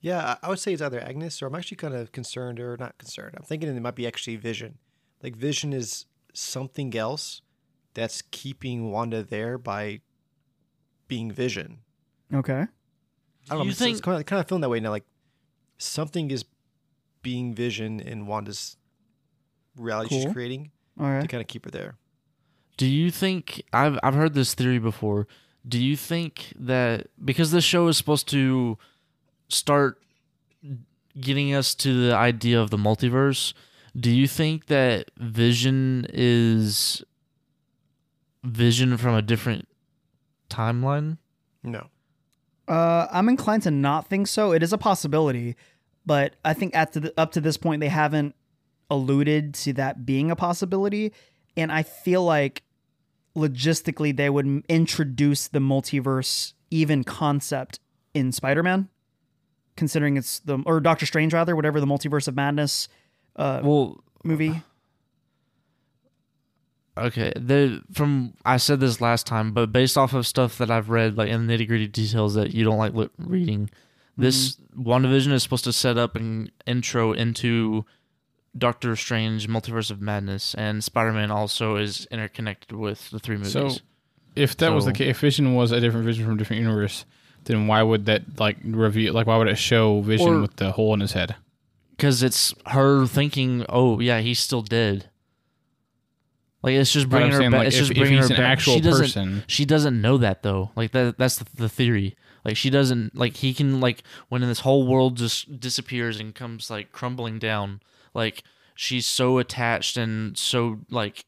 Yeah, 0.00 0.36
I 0.42 0.46
I 0.46 0.48
would 0.50 0.58
say 0.60 0.72
it's 0.72 0.80
either 0.82 1.00
Agnes 1.00 1.42
or 1.42 1.46
I'm 1.48 1.54
actually 1.56 1.78
kind 1.78 1.94
of 1.94 2.12
concerned 2.12 2.60
or 2.60 2.76
not 2.78 2.96
concerned. 2.96 3.34
I'm 3.36 3.42
thinking 3.44 3.68
it 3.74 3.80
might 3.80 3.96
be 3.96 4.06
actually 4.06 4.36
Vision. 4.36 4.78
Like 5.22 5.34
Vision 5.36 5.72
is 5.72 6.06
something 6.32 6.96
else 6.96 7.42
that's 7.94 8.22
keeping 8.30 8.90
Wanda 8.92 9.22
there 9.22 9.58
by 9.58 10.00
being 11.08 11.30
Vision. 11.32 11.78
Okay. 12.32 12.60
I 12.62 12.66
don't 13.48 13.58
know. 13.58 13.64
You 13.64 13.70
It's, 13.70 13.78
think- 13.78 13.92
it's 13.96 14.00
kind 14.00 14.18
of, 14.20 14.26
kind 14.26 14.40
of 14.40 14.48
feeling 14.48 14.62
that 14.62 14.68
way 14.70 14.80
now. 14.80 14.90
Like 14.90 15.04
something 15.78 16.30
is 16.30 16.44
being 17.22 17.54
Vision 17.54 17.98
in 18.00 18.26
Wanda's 18.26 18.76
reality 19.76 20.10
Cool. 20.10 20.22
she's 20.22 20.32
creating 20.32 20.70
All 21.00 21.06
to 21.20 21.26
kind 21.26 21.40
of 21.40 21.46
keep 21.48 21.64
her 21.64 21.70
there. 21.70 21.96
Do 22.76 22.86
you 22.86 23.10
think 23.10 23.62
I've 23.72 23.98
I've 24.02 24.14
heard 24.14 24.34
this 24.34 24.54
theory 24.54 24.78
before? 24.78 25.26
Do 25.66 25.82
you 25.82 25.96
think 25.96 26.52
that 26.58 27.06
because 27.24 27.50
this 27.50 27.64
show 27.64 27.88
is 27.88 27.96
supposed 27.96 28.28
to 28.28 28.76
start 29.48 30.00
getting 31.18 31.54
us 31.54 31.74
to 31.76 32.08
the 32.08 32.14
idea 32.14 32.60
of 32.60 32.70
the 32.70 32.76
multiverse, 32.76 33.54
do 33.98 34.10
you 34.10 34.26
think 34.26 34.66
that 34.66 35.10
Vision 35.16 36.06
is 36.12 37.02
Vision 38.42 38.96
from 38.96 39.14
a 39.14 39.22
different 39.22 39.68
timeline? 40.50 41.18
No. 41.62 41.88
Uh, 42.66 43.06
I'm 43.10 43.28
inclined 43.28 43.62
to 43.64 43.70
not 43.70 44.08
think 44.08 44.26
so. 44.26 44.52
It 44.52 44.62
is 44.62 44.72
a 44.72 44.78
possibility, 44.78 45.56
but 46.04 46.34
I 46.44 46.54
think 46.54 46.74
at 46.74 46.92
the, 46.92 47.12
up 47.16 47.32
to 47.32 47.40
this 47.40 47.56
point 47.56 47.80
they 47.80 47.88
haven't 47.88 48.34
alluded 48.90 49.54
to 49.54 49.72
that 49.74 50.04
being 50.04 50.30
a 50.30 50.36
possibility, 50.36 51.12
and 51.56 51.70
I 51.72 51.82
feel 51.82 52.24
like 52.24 52.62
logistically 53.36 54.16
they 54.16 54.30
would 54.30 54.64
introduce 54.68 55.48
the 55.48 55.58
multiverse 55.58 56.52
even 56.70 57.04
concept 57.04 57.80
in 58.12 58.32
Spider-Man, 58.32 58.88
considering 59.76 60.16
it's 60.16 60.38
the 60.40 60.62
or 60.66 60.80
Doctor 60.80 61.06
Strange 61.06 61.32
rather, 61.34 61.56
whatever 61.56 61.80
the 61.80 61.86
multiverse 61.86 62.28
of 62.28 62.36
madness 62.36 62.88
uh, 63.36 63.60
Well, 63.62 64.02
movie. 64.22 64.62
Okay, 66.96 67.32
the 67.34 67.82
from 67.92 68.34
I 68.44 68.56
said 68.56 68.78
this 68.78 69.00
last 69.00 69.26
time, 69.26 69.52
but 69.52 69.72
based 69.72 69.98
off 69.98 70.14
of 70.14 70.28
stuff 70.28 70.58
that 70.58 70.70
I've 70.70 70.90
read, 70.90 71.16
like 71.16 71.28
in 71.28 71.46
nitty 71.48 71.66
gritty 71.66 71.88
details 71.88 72.34
that 72.34 72.54
you 72.54 72.64
don't 72.64 72.78
like 72.78 72.94
li- 72.94 73.10
reading, 73.18 73.68
this 74.16 74.56
WandaVision 74.78 75.32
is 75.32 75.42
supposed 75.42 75.64
to 75.64 75.72
set 75.72 75.98
up 75.98 76.14
an 76.14 76.52
intro 76.66 77.12
into 77.12 77.84
Doctor 78.56 78.94
Strange, 78.96 79.48
Multiverse 79.48 79.90
of 79.90 80.00
Madness, 80.00 80.54
and 80.54 80.82
Spider 80.82 81.12
Man 81.12 81.30
also 81.30 81.76
is 81.76 82.06
interconnected 82.10 82.76
with 82.76 83.10
the 83.10 83.18
three 83.18 83.36
movies. 83.36 83.52
So, 83.52 83.70
if 84.36 84.56
that 84.58 84.72
was 84.72 84.84
the 84.84 84.92
case, 84.92 85.10
if 85.10 85.20
Vision 85.20 85.54
was 85.54 85.72
a 85.72 85.80
different 85.80 86.06
Vision 86.06 86.24
from 86.24 86.34
a 86.34 86.38
different 86.38 86.62
universe, 86.62 87.04
then 87.44 87.66
why 87.66 87.82
would 87.82 88.06
that 88.06 88.38
like 88.38 88.56
reveal? 88.64 89.12
Like, 89.12 89.26
why 89.26 89.36
would 89.36 89.48
it 89.48 89.56
show 89.58 90.00
Vision 90.00 90.28
Or- 90.28 90.40
with 90.40 90.56
the 90.56 90.72
hole 90.72 90.94
in 90.94 91.00
his 91.00 91.12
head? 91.12 91.36
Because 91.96 92.22
it's 92.22 92.52
her 92.66 93.06
thinking, 93.06 93.64
oh 93.68 94.00
yeah, 94.00 94.20
he's 94.20 94.40
still 94.40 94.62
dead. 94.62 95.10
Like 96.64 96.76
it's 96.76 96.92
just 96.92 97.10
bringing 97.10 97.30
her 97.30 97.38
saying, 97.38 97.50
back. 97.50 97.58
like, 97.58 97.66
it's 97.68 97.76
if, 97.76 97.88
just 97.88 97.98
bringing 97.98 98.18
her 98.18 98.24
an 98.24 98.30
back. 98.30 98.40
actual 98.40 98.74
she 98.74 98.80
doesn't. 98.80 99.04
person, 99.04 99.44
she 99.46 99.64
doesn't 99.66 100.00
know 100.00 100.16
that 100.16 100.42
though 100.42 100.70
like 100.74 100.92
that 100.92 101.18
that's 101.18 101.36
the, 101.36 101.44
the 101.54 101.68
theory 101.68 102.16
like 102.42 102.56
she 102.56 102.70
doesn't 102.70 103.14
like 103.14 103.36
he 103.36 103.52
can 103.52 103.80
like 103.80 104.02
when 104.30 104.40
this 104.40 104.60
whole 104.60 104.86
world 104.86 105.18
just 105.18 105.60
disappears 105.60 106.18
and 106.18 106.34
comes 106.34 106.70
like 106.70 106.90
crumbling 106.90 107.38
down 107.38 107.80
like 108.14 108.42
she's 108.74 109.06
so 109.06 109.38
attached 109.38 109.96
and 109.96 110.36
so 110.38 110.80
like 110.90 111.24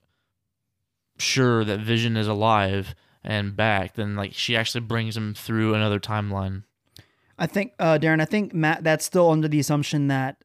sure 1.19 1.65
that 1.65 1.81
vision 1.81 2.17
is 2.17 2.29
alive 2.29 2.95
and 3.25 3.57
back 3.57 3.95
then 3.95 4.17
like 4.17 4.33
she 4.35 4.57
actually 4.57 4.81
brings 4.81 5.17
him 5.17 5.35
through 5.35 5.75
another 5.75 6.01
timeline 6.01 6.63
I 7.39 7.47
think, 7.47 7.73
uh, 7.79 7.99
Darren, 8.01 8.21
I 8.21 8.25
think 8.25 8.55
Matt, 8.55 8.83
that's 8.85 9.05
still 9.05 9.31
under 9.31 9.49
the 9.49 9.61
assumption 9.61 10.09
that 10.09 10.43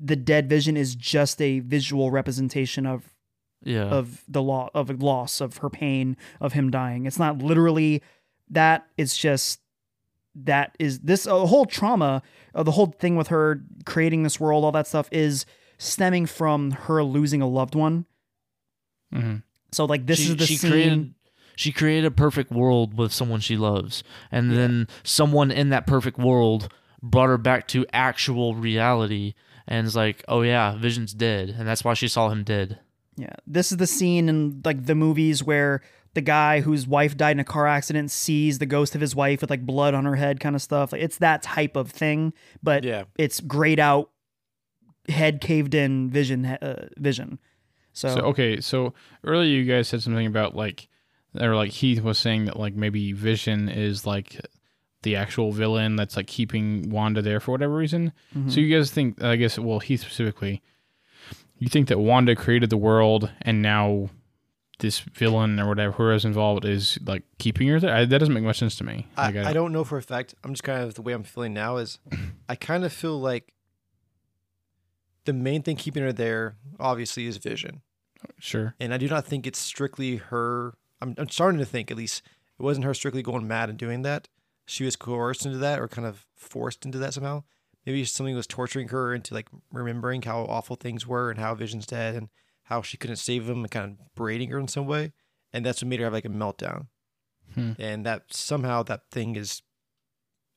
the 0.00 0.16
dead 0.16 0.48
vision 0.48 0.76
is 0.76 0.94
just 0.94 1.40
a 1.40 1.60
visual 1.60 2.10
representation 2.10 2.84
of 2.84 3.14
yeah 3.62 3.84
of 3.84 4.22
the 4.28 4.42
law 4.42 4.68
of 4.74 5.02
loss 5.02 5.40
of 5.40 5.58
her 5.58 5.70
pain 5.70 6.16
of 6.40 6.52
him 6.52 6.70
dying. 6.70 7.06
It's 7.06 7.18
not 7.18 7.38
literally 7.38 8.02
that. 8.50 8.86
It's 8.96 9.16
just 9.16 9.60
that 10.44 10.76
is 10.78 11.00
this 11.00 11.26
a 11.26 11.46
whole 11.46 11.66
trauma. 11.66 12.22
Uh, 12.54 12.62
the 12.62 12.70
whole 12.72 12.86
thing 12.86 13.16
with 13.16 13.28
her 13.28 13.62
creating 13.84 14.22
this 14.22 14.38
world, 14.40 14.64
all 14.64 14.72
that 14.72 14.86
stuff 14.86 15.08
is 15.12 15.46
stemming 15.78 16.26
from 16.26 16.70
her 16.72 17.02
losing 17.02 17.42
a 17.42 17.46
loved 17.48 17.74
one. 17.74 18.06
Mhm. 19.14 19.42
So 19.72 19.84
like 19.84 20.06
this 20.06 20.20
she, 20.20 20.30
is 20.30 20.36
the 20.36 20.46
she 20.46 20.56
scene. 20.56 20.70
created 20.70 21.14
she 21.56 21.72
created 21.72 22.04
a 22.04 22.10
perfect 22.10 22.50
world 22.50 22.96
with 22.98 23.12
someone 23.12 23.40
she 23.40 23.56
loves 23.56 24.04
and 24.30 24.52
then 24.52 24.86
someone 25.04 25.50
in 25.50 25.70
that 25.70 25.86
perfect 25.86 26.18
world 26.18 26.70
brought 27.02 27.28
her 27.28 27.38
back 27.38 27.66
to 27.68 27.86
actual 27.94 28.54
reality 28.54 29.32
and 29.66 29.86
it's 29.86 29.96
like, 29.96 30.22
oh 30.28 30.42
yeah, 30.42 30.76
Vision's 30.76 31.12
dead, 31.12 31.48
and 31.48 31.66
that's 31.66 31.82
why 31.82 31.94
she 31.94 32.06
saw 32.08 32.28
him 32.28 32.44
dead. 32.44 32.78
Yeah, 33.16 33.32
this 33.46 33.72
is 33.72 33.78
the 33.78 33.86
scene 33.86 34.28
in 34.28 34.60
like 34.64 34.86
the 34.86 34.94
movies 34.94 35.42
where 35.42 35.80
the 36.16 36.20
guy 36.20 36.60
whose 36.60 36.84
wife 36.88 37.16
died 37.16 37.32
in 37.36 37.40
a 37.40 37.44
car 37.44 37.68
accident 37.68 38.10
sees 38.10 38.58
the 38.58 38.66
ghost 38.66 38.96
of 38.96 39.00
his 39.00 39.14
wife 39.14 39.40
with 39.40 39.50
like 39.50 39.64
blood 39.64 39.94
on 39.94 40.04
her 40.04 40.16
head, 40.16 40.40
kind 40.40 40.56
of 40.56 40.62
stuff. 40.62 40.90
Like, 40.90 41.02
it's 41.02 41.18
that 41.18 41.42
type 41.42 41.76
of 41.76 41.90
thing, 41.92 42.32
but 42.62 42.82
Yeah. 42.82 43.04
it's 43.16 43.40
grayed 43.40 43.78
out, 43.78 44.10
head 45.08 45.40
caved 45.40 45.74
in 45.74 46.10
vision. 46.10 46.44
Uh, 46.46 46.88
vision. 46.98 47.38
So, 47.92 48.08
So 48.14 48.20
okay, 48.22 48.60
so 48.60 48.92
earlier 49.24 49.48
you 49.48 49.64
guys 49.64 49.88
said 49.88 50.02
something 50.02 50.26
about 50.26 50.56
like, 50.56 50.88
or 51.40 51.54
like 51.54 51.70
Heath 51.70 52.02
was 52.02 52.18
saying 52.18 52.46
that 52.46 52.58
like 52.58 52.74
maybe 52.74 53.12
Vision 53.12 53.68
is 53.68 54.04
like 54.06 54.40
the 55.02 55.16
actual 55.16 55.52
villain 55.52 55.94
that's 55.96 56.16
like 56.16 56.26
keeping 56.26 56.90
Wanda 56.90 57.22
there 57.22 57.40
for 57.40 57.52
whatever 57.52 57.74
reason. 57.76 58.12
mhm. 58.36 58.50
So 58.50 58.60
you 58.60 58.74
guys 58.76 58.90
think? 58.90 59.22
I 59.22 59.36
guess 59.36 59.58
well, 59.58 59.78
Heath 59.78 60.00
specifically, 60.00 60.62
you 61.58 61.68
think 61.68 61.88
that 61.88 61.98
Wanda 61.98 62.34
created 62.36 62.70
the 62.70 62.76
world 62.76 63.30
and 63.42 63.62
now 63.62 64.10
this 64.78 65.00
villain 65.00 65.58
or 65.58 65.68
whatever 65.68 65.92
whoever's 65.92 66.24
involved 66.24 66.64
is 66.64 66.98
like 67.04 67.22
keeping 67.38 67.68
her 67.68 67.80
there? 67.80 67.94
I, 67.94 68.04
that 68.04 68.18
doesn't 68.18 68.34
make 68.34 68.44
much 68.44 68.58
sense 68.58 68.76
to 68.76 68.84
me. 68.84 69.06
I, 69.16 69.26
Like, 69.30 69.36
I 69.36 69.52
don't 69.52 69.72
know 69.72 69.84
for 69.84 69.98
a 69.98 70.02
fact. 70.02 70.34
I'm 70.44 70.52
just 70.52 70.64
kind 70.64 70.82
of 70.82 70.94
the 70.94 71.02
way 71.02 71.12
I'm 71.12 71.22
feeling 71.24 71.54
now 71.54 71.76
is 71.76 71.98
I 72.48 72.56
kind 72.56 72.84
of 72.84 72.92
feel 72.92 73.18
like 73.20 73.52
the 75.24 75.32
main 75.32 75.62
thing 75.62 75.76
keeping 75.76 76.02
her 76.02 76.12
there 76.12 76.56
obviously 76.78 77.26
is 77.26 77.36
vision. 77.36 77.82
Sure. 78.38 78.74
And 78.80 78.94
I 78.94 78.98
do 78.98 79.08
not 79.08 79.26
think 79.26 79.46
it's 79.46 79.58
strictly 79.58 80.16
her. 80.16 80.74
I'm, 81.00 81.14
I'm 81.18 81.28
starting 81.28 81.58
to 81.58 81.66
think 81.66 81.90
at 81.90 81.96
least 81.96 82.22
it 82.58 82.62
wasn't 82.62 82.86
her 82.86 82.94
strictly 82.94 83.22
going 83.22 83.46
mad 83.46 83.68
and 83.68 83.78
doing 83.78 84.02
that. 84.02 84.28
She 84.66 84.84
was 84.84 84.96
coerced 84.96 85.46
into 85.46 85.58
that 85.58 85.78
or 85.78 85.88
kind 85.88 86.06
of 86.06 86.26
forced 86.34 86.84
into 86.84 86.98
that 86.98 87.14
somehow. 87.14 87.44
Maybe 87.84 88.04
something 88.04 88.34
was 88.34 88.48
torturing 88.48 88.88
her 88.88 89.14
into 89.14 89.32
like 89.32 89.48
remembering 89.70 90.22
how 90.22 90.42
awful 90.42 90.74
things 90.76 91.06
were 91.06 91.30
and 91.30 91.38
how 91.38 91.54
Vision's 91.54 91.86
dead 91.86 92.16
and 92.16 92.28
how 92.66 92.82
she 92.82 92.96
couldn't 92.96 93.16
save 93.16 93.48
him 93.48 93.58
and 93.58 93.70
kind 93.70 93.92
of 93.92 94.14
berating 94.14 94.50
her 94.50 94.58
in 94.58 94.68
some 94.68 94.86
way. 94.86 95.12
And 95.52 95.64
that's 95.64 95.82
what 95.82 95.88
made 95.88 96.00
her 96.00 96.06
have 96.06 96.12
like 96.12 96.24
a 96.24 96.28
meltdown. 96.28 96.88
Hmm. 97.54 97.72
And 97.78 98.04
that 98.04 98.24
somehow 98.30 98.82
that 98.84 99.02
thing 99.10 99.36
is, 99.36 99.62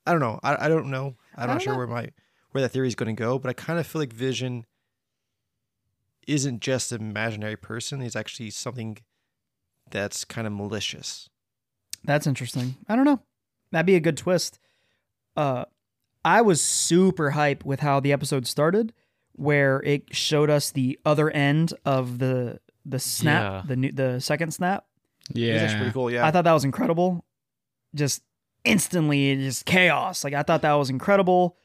I 0.05 0.11
don't 0.11 0.19
know. 0.19 0.39
I, 0.43 0.65
I 0.65 0.67
don't 0.69 0.89
know. 0.89 1.15
I'm 1.35 1.49
I 1.49 1.53
not 1.53 1.61
sure 1.61 1.73
know. 1.73 1.77
where 1.77 1.87
my 1.87 2.09
where 2.51 2.61
that 2.63 2.69
theory 2.69 2.87
is 2.87 2.95
going 2.95 3.15
to 3.15 3.19
go, 3.19 3.37
but 3.37 3.49
I 3.49 3.53
kind 3.53 3.79
of 3.79 3.85
feel 3.85 4.01
like 4.01 4.11
Vision 4.11 4.65
isn't 6.27 6.61
just 6.61 6.91
an 6.91 7.01
imaginary 7.01 7.55
person. 7.55 8.01
He's 8.01 8.15
actually 8.15 8.49
something 8.49 8.97
that's 9.91 10.25
kind 10.25 10.47
of 10.47 10.53
malicious. 10.53 11.29
That's 12.03 12.27
interesting. 12.27 12.75
I 12.87 12.95
don't 12.95 13.05
know. 13.05 13.21
That'd 13.71 13.85
be 13.85 13.95
a 13.95 13.99
good 13.99 14.17
twist. 14.17 14.57
Uh, 15.37 15.65
I 16.25 16.41
was 16.41 16.61
super 16.61 17.31
hype 17.31 17.63
with 17.63 17.81
how 17.81 17.99
the 17.99 18.11
episode 18.11 18.47
started, 18.47 18.93
where 19.39 19.81
it 19.83 20.03
showed 20.15 20.49
us 20.49 20.71
the 20.71 20.99
other 21.05 21.29
end 21.29 21.73
of 21.85 22.19
the 22.19 22.59
the 22.85 22.99
snap, 22.99 23.43
Yeah. 23.43 23.61
the 23.67 23.75
new, 23.75 23.91
the 23.91 24.19
second 24.19 24.51
snap. 24.53 24.85
Yeah. 25.33 25.53
It's 25.53 25.63
actually 25.63 25.79
pretty 25.79 25.93
cool. 25.93 26.11
Yeah. 26.11 26.25
I 26.25 26.31
thought 26.31 26.43
that 26.45 26.53
was 26.53 26.63
incredible. 26.63 27.23
Just 27.95 28.21
instantly, 28.63 29.35
just 29.35 29.65
chaos. 29.65 30.23
Like 30.23 30.33
I 30.33 30.43
thought 30.43 30.61
that 30.63 30.73
was 30.73 30.89
incredible. 30.89 31.57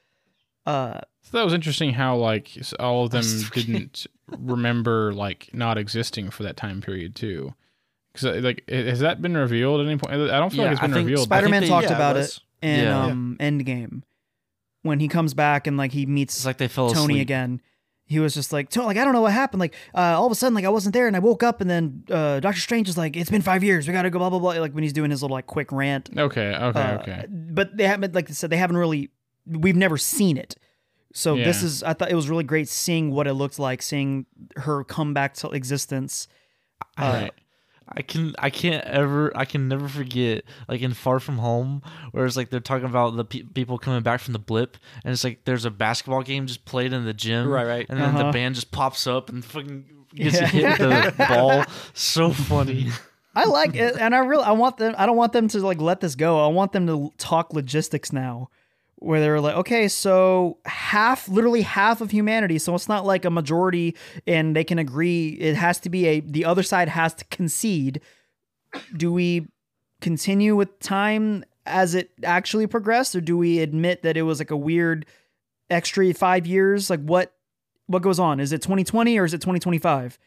Uh, 0.66 1.00
So 1.22 1.36
that 1.38 1.44
was 1.44 1.54
interesting 1.54 1.92
how 1.94 2.16
like 2.16 2.50
all 2.78 3.04
of 3.04 3.10
them 3.10 3.24
didn't 3.54 4.06
remember 4.38 5.12
like 5.12 5.50
not 5.52 5.78
existing 5.78 6.30
for 6.30 6.42
that 6.44 6.56
time 6.56 6.80
period 6.80 7.14
too. 7.14 7.54
Because 8.12 8.42
like 8.44 8.68
has 8.68 9.00
that 9.00 9.20
been 9.22 9.36
revealed 9.36 9.80
at 9.80 9.86
any 9.86 9.96
point? 9.96 10.12
I 10.14 10.38
don't 10.38 10.50
feel 10.50 10.60
Yeah, 10.60 10.64
like 10.66 10.72
it's 10.72 10.82
I 10.82 10.86
been 10.86 10.94
think 10.94 11.06
revealed. 11.06 11.24
Spider 11.24 11.48
Man 11.48 11.62
talked 11.66 11.88
yeah, 11.88 11.94
about 11.96 12.16
it, 12.16 12.20
was. 12.20 12.40
in 12.62 12.80
Yeah. 12.84 13.04
um, 13.04 13.36
Endgame 13.40 14.02
when 14.84 15.00
he 15.00 15.08
comes 15.08 15.34
back 15.34 15.66
and 15.66 15.76
like 15.76 15.90
he 15.90 16.06
meets 16.06 16.36
It's 16.36 16.46
like 16.46 16.58
they 16.58 16.68
fell 16.68 16.90
Tony 16.90 17.14
asleep. 17.14 17.22
again. 17.22 17.60
He 18.06 18.20
was 18.20 18.34
just 18.34 18.52
like, 18.52 18.68
"Tony, 18.68 18.86
like 18.86 18.98
I 18.98 19.04
don't 19.04 19.14
know 19.14 19.22
what 19.22 19.32
happened. 19.32 19.60
Like 19.60 19.74
uh, 19.94 19.98
all 19.98 20.26
of 20.26 20.30
a 20.32 20.34
sudden, 20.34 20.54
like 20.54 20.66
I 20.66 20.68
wasn't 20.68 20.92
there, 20.92 21.06
and 21.06 21.16
I 21.16 21.20
woke 21.20 21.42
up, 21.42 21.62
and 21.62 21.68
then 21.70 22.04
uh, 22.10 22.38
Doctor 22.38 22.60
Strange 22.60 22.86
is 22.88 22.98
like, 22.98 23.16
"It's 23.16 23.30
been 23.30 23.40
five 23.42 23.64
years. 23.64 23.88
We 23.88 23.94
gotta 23.94 24.10
go." 24.10 24.18
Blah 24.18 24.28
blah 24.30 24.38
blah. 24.38 24.52
Like 24.60 24.72
when 24.74 24.82
he's 24.82 24.92
doing 24.92 25.10
his 25.10 25.22
little 25.22 25.34
like 25.34 25.46
quick 25.46 25.72
rant. 25.72 26.10
Okay, 26.16 26.54
okay, 26.54 26.80
Uh, 26.80 26.98
okay. 27.00 27.26
But 27.30 27.76
they 27.78 27.86
haven't, 27.86 28.14
like 28.14 28.28
I 28.28 28.34
said, 28.34 28.50
they 28.50 28.58
haven't 28.58 28.76
really. 28.76 29.10
We've 29.46 29.74
never 29.74 29.96
seen 29.96 30.36
it. 30.36 30.56
So 31.14 31.34
this 31.34 31.62
is. 31.62 31.82
I 31.82 31.94
thought 31.94 32.10
it 32.10 32.14
was 32.14 32.28
really 32.28 32.44
great 32.44 32.68
seeing 32.68 33.10
what 33.10 33.26
it 33.26 33.32
looked 33.32 33.58
like, 33.58 33.80
seeing 33.80 34.26
her 34.56 34.84
come 34.84 35.14
back 35.14 35.32
to 35.36 35.48
existence. 35.50 36.28
Uh, 36.98 37.20
Right. 37.22 37.32
I 37.88 38.02
can 38.02 38.34
I 38.38 38.50
can't 38.50 38.84
ever 38.86 39.30
I 39.36 39.44
can 39.44 39.68
never 39.68 39.88
forget 39.88 40.44
like 40.68 40.80
in 40.80 40.94
Far 40.94 41.20
From 41.20 41.38
Home 41.38 41.82
where 42.12 42.24
it's 42.26 42.36
like 42.36 42.50
they're 42.50 42.60
talking 42.60 42.86
about 42.86 43.16
the 43.16 43.24
pe- 43.24 43.42
people 43.42 43.78
coming 43.78 44.02
back 44.02 44.20
from 44.20 44.32
the 44.32 44.38
blip 44.38 44.76
and 45.04 45.12
it's 45.12 45.22
like 45.24 45.44
there's 45.44 45.64
a 45.64 45.70
basketball 45.70 46.22
game 46.22 46.46
just 46.46 46.64
played 46.64 46.92
in 46.92 47.04
the 47.04 47.12
gym 47.14 47.46
Right, 47.48 47.66
right. 47.66 47.86
and 47.88 48.00
then 48.00 48.10
Uh-huh. 48.10 48.24
the 48.24 48.32
band 48.32 48.54
just 48.54 48.70
pops 48.70 49.06
up 49.06 49.28
and 49.28 49.44
fucking 49.44 49.84
gets 50.14 50.40
Yeah. 50.40 50.46
hit 50.46 50.78
with 50.78 51.16
the 51.18 51.24
ball 51.28 51.64
so 51.92 52.30
funny 52.30 52.88
I 53.36 53.46
like 53.46 53.74
it, 53.74 53.96
and 53.98 54.14
I 54.14 54.18
really 54.18 54.44
I 54.44 54.52
want 54.52 54.76
them. 54.76 54.94
I 54.96 55.06
don't 55.06 55.16
want 55.16 55.32
them 55.32 55.48
to 55.48 55.58
like 55.58 55.80
let 55.80 56.00
this 56.00 56.14
go. 56.14 56.38
I 56.44 56.46
want 56.46 56.70
them 56.70 56.86
to 56.86 57.12
talk 57.18 57.52
logistics 57.52 58.12
now, 58.12 58.48
where 59.04 59.20
they're 59.20 59.40
like, 59.40 59.56
okay, 59.56 59.88
so 59.88 60.58
half, 60.64 61.28
literally 61.28 61.62
half 61.62 62.00
of 62.00 62.10
humanity. 62.10 62.58
So 62.58 62.74
it's 62.74 62.88
not 62.88 63.04
like 63.04 63.24
a 63.24 63.30
majority, 63.30 63.96
and 64.26 64.56
they 64.56 64.64
can 64.64 64.78
agree. 64.78 65.30
It 65.30 65.54
has 65.56 65.78
to 65.80 65.90
be 65.90 66.06
a. 66.06 66.20
The 66.20 66.44
other 66.44 66.62
side 66.62 66.88
has 66.88 67.14
to 67.14 67.24
concede. 67.26 68.00
Do 68.96 69.12
we 69.12 69.48
continue 70.00 70.56
with 70.56 70.78
time 70.80 71.44
as 71.66 71.94
it 71.94 72.10
actually 72.22 72.66
progressed, 72.66 73.14
or 73.14 73.20
do 73.20 73.36
we 73.36 73.60
admit 73.60 74.02
that 74.02 74.16
it 74.16 74.22
was 74.22 74.38
like 74.38 74.50
a 74.50 74.56
weird 74.56 75.06
extra 75.70 76.12
five 76.14 76.46
years? 76.46 76.90
Like 76.90 77.00
what? 77.00 77.32
What 77.86 78.00
goes 78.00 78.18
on? 78.18 78.40
Is 78.40 78.52
it 78.52 78.62
2020 78.62 79.18
or 79.18 79.26
is 79.26 79.34
it 79.34 79.42
2025? 79.42 80.18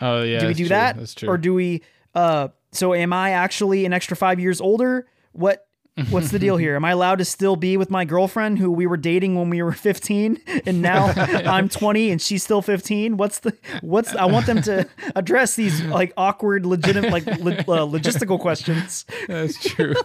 Oh 0.00 0.22
yeah. 0.22 0.40
do 0.40 0.46
we 0.46 0.54
do 0.54 0.64
true, 0.64 0.68
that 0.70 0.96
That's 0.96 1.14
true. 1.14 1.28
or 1.28 1.36
do 1.38 1.54
we 1.54 1.82
uh 2.14 2.48
so 2.72 2.94
am 2.94 3.12
i 3.12 3.30
actually 3.30 3.84
an 3.84 3.92
extra 3.92 4.16
five 4.16 4.40
years 4.40 4.60
older 4.60 5.06
what 5.32 5.63
what's 6.10 6.30
the 6.30 6.38
deal 6.38 6.56
here? 6.56 6.74
Am 6.76 6.84
i 6.84 6.90
allowed 6.90 7.16
to 7.18 7.24
still 7.24 7.56
be 7.56 7.76
with 7.76 7.90
my 7.90 8.04
girlfriend 8.04 8.58
who 8.58 8.70
we 8.70 8.86
were 8.86 8.96
dating 8.96 9.36
when 9.36 9.48
we 9.48 9.62
were 9.62 9.72
15 9.84 10.40
and 10.66 10.82
now 10.82 11.06
i'm 11.16 11.68
20 11.68 12.10
and 12.10 12.20
she's 12.20 12.42
still 12.42 12.62
15 12.62 13.16
what's 13.16 13.38
the 13.40 13.56
what's 13.80 14.14
i 14.16 14.24
want 14.24 14.46
them 14.46 14.60
to 14.62 14.88
address 15.14 15.54
these 15.54 15.82
like 15.84 16.12
awkward 16.16 16.66
legitimate 16.66 17.10
like 17.12 17.26
lo- 17.26 17.52
uh, 17.52 17.86
logistical 17.86 18.38
questions. 18.40 19.06
That's 19.28 19.58
true. 19.62 19.94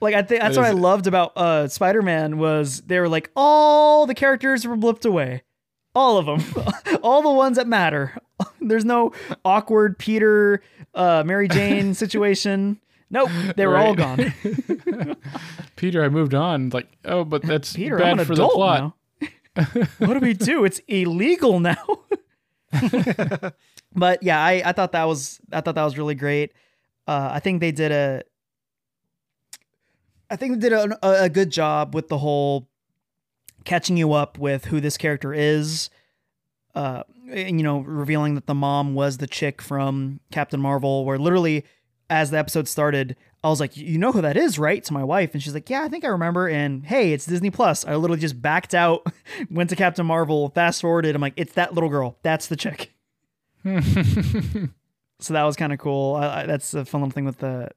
like 0.00 0.14
i 0.14 0.22
think 0.22 0.40
that's 0.42 0.56
what 0.56 0.66
i 0.66 0.70
loved 0.72 1.06
about 1.06 1.32
uh 1.36 1.68
spider-man 1.68 2.38
was 2.38 2.80
they 2.82 2.98
were 3.00 3.08
like 3.08 3.30
all 3.36 4.06
the 4.06 4.14
characters 4.14 4.66
were 4.66 4.76
blipped 4.76 5.06
away 5.06 5.42
all 5.94 6.16
of 6.18 6.26
them 6.26 6.64
all 7.02 7.22
the 7.22 7.30
ones 7.30 7.56
that 7.56 7.66
matter. 7.68 8.16
There's 8.60 8.84
no 8.84 9.12
awkward 9.44 9.98
peter 9.98 10.62
uh 10.94 11.22
mary 11.26 11.48
jane 11.48 11.94
situation. 12.04 12.80
Nope 13.10 13.30
they 13.56 13.66
were 13.66 13.76
all 13.76 13.94
gone. 13.94 14.34
Peter, 15.76 16.02
I 16.04 16.08
moved 16.08 16.34
on. 16.34 16.70
Like, 16.70 16.88
oh, 17.04 17.24
but 17.24 17.42
that's 17.42 17.72
peter 17.74 17.98
bad 17.98 18.12
i'm 18.12 18.18
an 18.20 18.24
for 18.26 18.32
adult 18.32 18.52
the 18.52 18.56
plot. 18.56 18.80
now. 18.80 18.94
What 19.98 20.14
do 20.14 20.20
we 20.20 20.34
do? 20.34 20.64
It's 20.64 20.80
illegal 20.88 21.60
now. 21.60 21.76
But 23.96 24.22
yeah 24.24 24.42
I, 24.42 24.62
I 24.64 24.72
thought 24.72 24.92
that 24.92 25.04
was 25.04 25.40
i 25.52 25.60
thought 25.60 25.76
that 25.76 25.84
was 25.84 25.96
really 25.96 26.16
great. 26.16 26.52
Uh 27.06 27.28
i 27.32 27.38
think 27.40 27.60
they 27.60 27.70
did 27.72 27.92
a 27.92 28.22
i 30.30 30.36
think 30.36 30.54
they 30.58 30.68
did 30.68 30.72
a, 30.72 31.22
a 31.24 31.28
good 31.28 31.50
job 31.50 31.94
with 31.94 32.08
the 32.08 32.18
whole 32.18 32.68
catching 33.64 33.96
you 33.96 34.12
up 34.12 34.38
with 34.38 34.66
who 34.66 34.80
this 34.80 34.96
character 34.96 35.32
is 35.32 35.90
uh 36.74 37.02
and, 37.30 37.58
you 37.58 37.64
know 37.64 37.80
revealing 37.80 38.34
that 38.34 38.46
the 38.46 38.54
mom 38.54 38.94
was 38.94 39.18
the 39.18 39.26
chick 39.26 39.62
from 39.62 40.20
captain 40.30 40.60
marvel 40.60 41.04
where 41.04 41.18
literally 41.18 41.64
as 42.10 42.30
the 42.30 42.38
episode 42.38 42.68
started 42.68 43.16
i 43.42 43.48
was 43.48 43.60
like 43.60 43.76
you 43.76 43.98
know 43.98 44.12
who 44.12 44.20
that 44.20 44.36
is 44.36 44.58
right? 44.58 44.84
to 44.84 44.92
my 44.92 45.04
wife 45.04 45.32
and 45.32 45.42
she's 45.42 45.54
like 45.54 45.70
yeah 45.70 45.82
i 45.82 45.88
think 45.88 46.04
i 46.04 46.08
remember 46.08 46.48
and 46.48 46.84
hey 46.86 47.12
it's 47.12 47.26
disney 47.26 47.50
plus. 47.50 47.84
I 47.86 47.94
literally 47.96 48.20
just 48.20 48.40
backed 48.40 48.74
out 48.74 49.06
went 49.50 49.70
to 49.70 49.76
captain 49.76 50.06
marvel 50.06 50.50
fast 50.50 50.80
forwarded 50.80 51.14
i'm 51.14 51.22
like 51.22 51.34
it's 51.36 51.54
that 51.54 51.74
little 51.74 51.90
girl 51.90 52.18
that's 52.22 52.46
the 52.46 52.56
chick. 52.56 52.92
So 55.24 55.32
that 55.32 55.44
was 55.44 55.56
kind 55.56 55.72
of 55.72 55.78
cool. 55.78 56.16
I, 56.16 56.42
I, 56.42 56.46
that's 56.46 56.74
a 56.74 56.84
fun 56.84 57.00
little 57.00 57.12
thing 57.12 57.24
with 57.24 57.38
the 57.38 57.70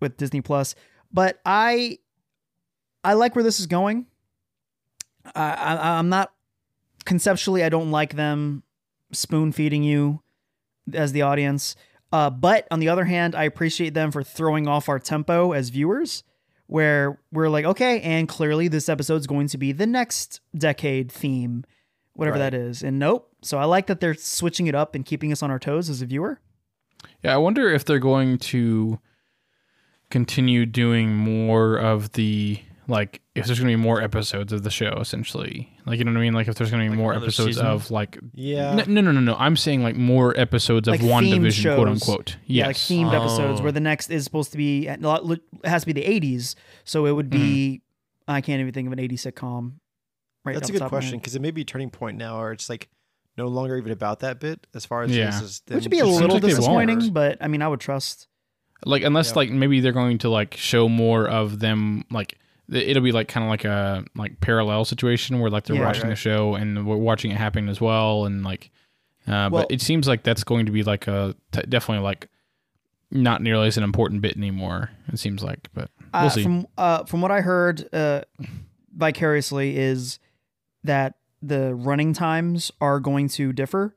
with 0.00 0.16
disney 0.16 0.40
plus. 0.40 0.74
But 1.12 1.40
i 1.44 1.98
i 3.04 3.12
like 3.12 3.34
where 3.36 3.44
this 3.44 3.60
is 3.60 3.66
going 3.66 4.06
I, 5.34 5.52
I 5.76 5.98
i'm 5.98 6.08
not 6.08 6.32
conceptually 7.04 7.62
i 7.64 7.68
don't 7.68 7.90
like 7.90 8.14
them 8.16 8.62
spoon 9.12 9.52
feeding 9.52 9.82
you 9.82 10.22
as 10.92 11.12
the 11.12 11.22
audience. 11.22 11.74
Uh, 12.12 12.30
but 12.30 12.66
on 12.70 12.78
the 12.80 12.88
other 12.88 13.04
hand 13.04 13.34
i 13.34 13.44
appreciate 13.44 13.94
them 13.94 14.10
for 14.12 14.22
throwing 14.22 14.68
off 14.68 14.88
our 14.88 14.98
tempo 14.98 15.52
as 15.52 15.68
viewers 15.70 16.22
where 16.68 17.18
we're 17.32 17.48
like 17.48 17.64
okay 17.64 18.00
and 18.00 18.28
clearly 18.28 18.68
this 18.68 18.88
episode's 18.88 19.26
going 19.26 19.48
to 19.48 19.58
be 19.58 19.72
the 19.72 19.86
next 19.86 20.40
decade 20.56 21.10
theme 21.10 21.64
whatever 22.14 22.38
Right. 22.38 22.50
that 22.50 22.54
is. 22.54 22.82
And 22.82 22.98
nope. 22.98 23.30
So 23.42 23.58
i 23.58 23.64
like 23.64 23.86
that 23.88 24.00
they're 24.00 24.14
switching 24.14 24.66
it 24.68 24.74
up 24.74 24.94
and 24.94 25.04
keeping 25.04 25.30
us 25.32 25.42
on 25.42 25.50
our 25.50 25.58
toes 25.58 25.90
as 25.90 26.00
a 26.00 26.06
viewer. 26.06 26.40
Yeah, 27.22 27.34
I 27.34 27.36
wonder 27.36 27.68
if 27.72 27.84
they're 27.84 27.98
going 27.98 28.38
to 28.38 28.98
continue 30.10 30.64
doing 30.66 31.14
more 31.14 31.76
of 31.76 32.12
the 32.12 32.60
like 32.88 33.20
if 33.36 33.46
there's 33.46 33.58
going 33.60 33.70
to 33.72 33.76
be 33.76 33.82
more 33.82 34.00
episodes 34.02 34.52
of 34.52 34.62
the 34.62 34.70
show, 34.70 34.98
essentially. 35.00 35.72
Like 35.86 35.98
you 35.98 36.04
know 36.04 36.12
what 36.12 36.18
I 36.18 36.22
mean? 36.22 36.32
Like 36.32 36.48
if 36.48 36.54
there's 36.56 36.70
going 36.70 36.82
to 36.84 36.86
be 36.86 36.90
Like 36.90 36.98
more 36.98 37.14
episodes 37.14 37.56
season? 37.56 37.66
of 37.66 37.90
like 37.90 38.18
Yeah. 38.34 38.74
no, 38.74 38.84
no 38.86 39.00
no 39.00 39.12
no 39.12 39.20
no. 39.20 39.36
I'm 39.38 39.56
saying 39.56 39.82
like 39.82 39.96
more 39.96 40.38
episodes 40.38 40.88
of 40.88 41.02
one 41.02 41.24
themed 41.24 41.34
division, 41.34 41.74
quote 41.74 41.88
shows. 41.88 42.02
unquote. 42.08 42.36
Yeah, 42.46 42.66
like 42.68 42.76
themed 42.76 43.12
episodes 43.14 43.60
Oh. 43.60 43.62
where 43.62 43.72
the 43.72 43.80
next 43.80 44.10
is 44.10 44.24
supposed 44.24 44.50
to 44.52 44.58
be 44.58 44.86
it 44.88 45.00
has 45.64 45.82
to 45.82 45.86
be 45.86 45.92
the 45.92 46.04
80s, 46.04 46.54
so 46.84 47.06
it 47.06 47.12
would 47.12 47.30
be 47.30 47.82
Mm-hmm. 48.28 48.32
I 48.32 48.40
can't 48.40 48.60
even 48.60 48.72
think 48.72 48.86
of 48.88 48.92
an 48.92 48.98
80s 48.98 49.20
sitcom. 49.32 49.74
Right, 50.44 50.54
That's 50.54 50.68
a 50.68 50.72
good 50.72 50.78
top 50.80 50.86
of 50.86 50.92
my 50.92 50.98
question 50.98 51.18
because 51.18 51.36
it 51.36 51.42
may 51.42 51.50
be 51.52 51.60
a 51.62 51.64
turning 51.64 51.90
point 51.90 52.16
now, 52.18 52.40
or 52.40 52.50
it's 52.52 52.68
like 52.68 52.88
no 53.36 53.46
longer 53.48 53.76
even 53.76 53.92
about 53.92 54.20
that 54.20 54.40
bit 54.40 54.66
as 54.74 54.84
far 54.84 55.02
as 55.02 55.10
Yeah. 55.16 55.26
this 55.26 55.42
is. 55.42 55.62
Which 55.68 55.84
would 55.84 55.90
be 55.90 55.98
a 56.00 56.06
little 56.06 56.30
like 56.36 56.42
disappointing, 56.42 57.12
but 57.12 57.38
I 57.40 57.46
mean, 57.48 57.62
I 57.62 57.68
would 57.68 57.80
trust. 57.80 58.26
like 58.84 59.02
unless 59.04 59.30
Yeah. 59.30 59.34
like 59.36 59.50
maybe 59.50 59.78
they're 59.80 59.92
going 59.92 60.18
to 60.18 60.28
like 60.28 60.54
show 60.56 60.88
more 60.88 61.26
of 61.28 61.60
them 61.60 62.04
like 62.10 62.30
th- 62.30 62.40
it'll 62.72 63.02
be 63.02 63.12
like 63.12 63.28
kind 63.28 63.44
of 63.44 63.50
like 63.50 63.64
a 63.64 64.04
like 64.14 64.40
parallel 64.40 64.84
situation 64.84 65.38
where 65.40 65.50
like 65.50 65.64
they're 65.64 65.76
Yeah. 65.76 65.84
watching 65.86 66.08
the 66.08 66.16
show 66.16 66.54
and 66.54 66.86
we're 66.86 66.96
watching 66.96 67.30
it 67.30 67.36
happen 67.36 67.68
as 67.68 67.80
well 67.80 68.24
and 68.26 68.42
like 68.44 68.70
uh, 69.26 69.48
Well- 69.50 69.62
but 69.62 69.70
it 69.70 69.80
seems 69.80 70.06
like 70.08 70.22
that's 70.22 70.44
going 70.44 70.66
to 70.66 70.72
be 70.72 70.82
like 70.82 71.06
a 71.06 71.34
t- 71.52 71.62
definitely 71.68 72.02
like 72.04 72.28
not 73.10 73.40
nearly 73.40 73.68
as 73.68 73.76
an 73.76 73.84
important 73.84 74.20
bit 74.20 74.36
anymore 74.36 74.90
it 75.12 75.18
seems 75.18 75.42
like 75.42 75.68
but 75.74 75.90
we'll 76.12 76.22
Uh, 76.24 76.28
see 76.28 76.42
From 76.42 76.66
uh, 76.76 77.04
from 77.04 77.20
what 77.20 77.30
I 77.30 77.40
heard, 77.40 77.88
uh, 77.94 78.22
vicariously 78.94 79.76
is 79.78 80.18
that 80.84 81.14
the 81.42 81.74
running 81.74 82.12
times 82.12 82.72
are 82.80 82.98
going 83.00 83.28
to 83.28 83.52
differ. 83.52 83.94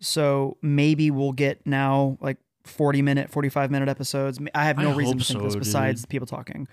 So 0.00 0.58
maybe 0.62 1.10
we'll 1.10 1.32
get 1.32 1.66
now 1.66 2.18
like 2.20 2.36
forty 2.64 3.00
minute, 3.02 3.30
forty 3.30 3.48
five 3.48 3.70
minute 3.70 3.88
episodes. 3.88 4.38
I 4.54 4.64
have 4.66 4.76
no 4.78 4.92
I 4.92 4.94
reason 4.94 5.18
to 5.18 5.24
think 5.24 5.42
this 5.42 5.56
besides 5.56 6.02
dude. 6.02 6.10
people 6.10 6.26
talking. 6.26 6.68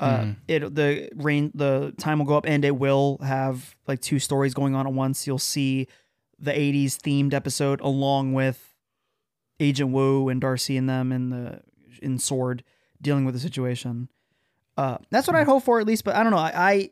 Uh, 0.00 0.18
Mhm. 0.20 0.36
it 0.46 0.74
the 0.74 1.08
rain 1.16 1.50
the 1.54 1.92
time 1.98 2.18
will 2.18 2.26
go 2.26 2.36
up 2.36 2.46
and 2.46 2.64
it 2.64 2.76
will 2.76 3.18
have 3.22 3.74
like 3.86 4.00
two 4.00 4.18
stories 4.18 4.54
going 4.54 4.74
on 4.74 4.86
at 4.86 4.92
once. 4.92 5.26
You'll 5.26 5.38
see 5.38 5.88
the 6.38 6.52
'80s 6.52 6.96
themed 6.98 7.34
episode 7.34 7.80
along 7.80 8.32
with 8.34 8.74
Agent 9.60 9.90
Wu 9.90 10.28
and 10.28 10.40
Darcy 10.40 10.76
and 10.76 10.88
them 10.88 11.10
in 11.12 11.30
the 11.30 11.60
in 12.00 12.18
Sword 12.18 12.62
dealing 13.02 13.24
with 13.24 13.34
the 13.34 13.40
situation. 13.40 14.08
Uh, 14.76 14.98
that's 15.10 15.26
what 15.26 15.34
I 15.34 15.42
hope 15.42 15.64
for 15.64 15.80
at 15.80 15.86
least. 15.86 16.04
But 16.04 16.14
I 16.14 16.22
don't 16.22 16.30
know. 16.30 16.38
I, 16.38 16.52
I 16.54 16.90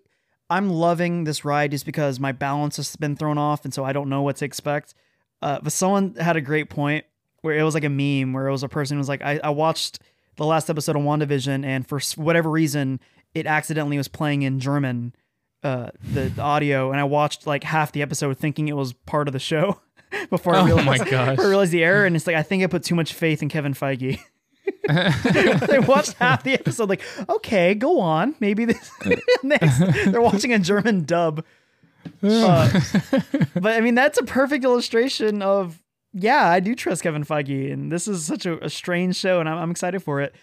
I'm 0.51 0.71
loving 0.71 1.25
this 1.25 1.45
ride 1.45 1.71
just 1.73 1.87
because 1.87 2.19
my 2.19 2.33
balance 2.33 2.77
has 2.77 2.97
been 2.97 3.15
thrown 3.17 3.39
off, 3.39 3.65
and 3.65 3.73
so 3.73 3.85
I 3.85 3.93
don't 3.93 4.09
know 4.09 4.23
what 4.23 4.37
to 4.37 4.45
expect. 4.45 4.95
Uh, 5.43 5.59
but 5.63 5.73
someone 5.73 6.15
had 6.15 6.37
a 6.37 6.41
great 6.41 6.71
point 6.71 7.05
where 7.43 7.57
it 7.57 7.63
was 7.63 7.75
like 7.75 7.85
a 7.85 7.89
meme 7.89 8.33
where 8.33 8.49
it 8.49 8.53
was 8.53 8.63
a 8.65 8.69
person 8.69 8.97
who 8.97 8.99
was 8.99 9.09
like, 9.09 9.23
I, 9.23 9.39
I 9.45 9.51
watched 9.51 10.01
the 10.37 10.45
last 10.47 10.69
episode 10.71 10.97
of 10.97 11.03
WandaVision, 11.03 11.65
and 11.65 11.87
for 11.87 12.01
whatever 12.17 12.51
reason, 12.51 13.01
it 13.35 13.47
accidentally 13.47 13.97
was 13.97 14.09
playing 14.09 14.43
in 14.43 14.61
German, 14.61 15.15
uh, 15.63 15.91
the, 16.13 16.29
the 16.29 16.43
audio, 16.43 16.91
and 16.91 17.01
I 17.01 17.05
watched 17.05 17.47
like 17.47 17.65
half 17.65 17.93
the 17.93 18.03
episode 18.03 18.37
thinking 18.39 18.69
it 18.69 18.77
was 18.77 18.93
part 18.93 19.29
of 19.29 19.33
the 19.33 19.39
show 19.39 19.81
before 20.31 20.55
I 20.55 20.61
Oh 20.61 20.67
realized, 20.67 20.87
my 20.87 20.99
gosh. 20.99 21.39
I 21.39 21.47
realized 21.47 21.73
the 21.73 21.85
error, 21.85 22.07
and 22.07 22.15
it's 22.17 22.27
like 22.27 22.37
I 22.37 22.43
think 22.43 22.63
I 22.63 22.67
put 22.67 22.83
too 22.85 22.95
much 22.95 23.13
faith 23.13 23.43
in 23.43 23.49
Kevin 23.49 23.75
Feige. 23.75 24.19
they 25.69 25.79
watched 25.81 26.15
half 26.15 26.43
the 26.43 26.55
episode, 26.55 26.89
like, 26.89 27.03
okay, 27.29 27.75
go 27.75 28.01
on. 28.01 28.35
Maybe 28.41 28.65
this 28.65 28.91
next. 29.43 29.79
They're 30.07 30.21
watching 30.21 30.53
a 30.53 30.59
German 30.59 31.05
dub. 31.05 31.45
Uh, 32.23 32.81
but 33.55 33.73
I 33.75 33.81
mean, 33.81 33.95
that's 33.95 34.19
a 34.19 34.23
perfect 34.25 34.65
illustration 34.65 35.43
of, 35.43 35.81
yeah, 36.19 36.49
I 36.49 36.61
do 36.61 36.75
trust 36.75 37.03
Kevin 37.03 37.25
Feige, 37.25 37.71
and 37.71 37.93
this 37.93 38.09
is 38.09 38.25
such 38.25 38.47
a, 38.47 38.65
a 38.65 38.71
strange 38.71 39.17
show, 39.17 39.39
and 39.39 39.49
I'm, 39.49 39.59
I'm 39.59 39.71
excited 39.71 40.03
for 40.03 40.23
it. 40.23 40.35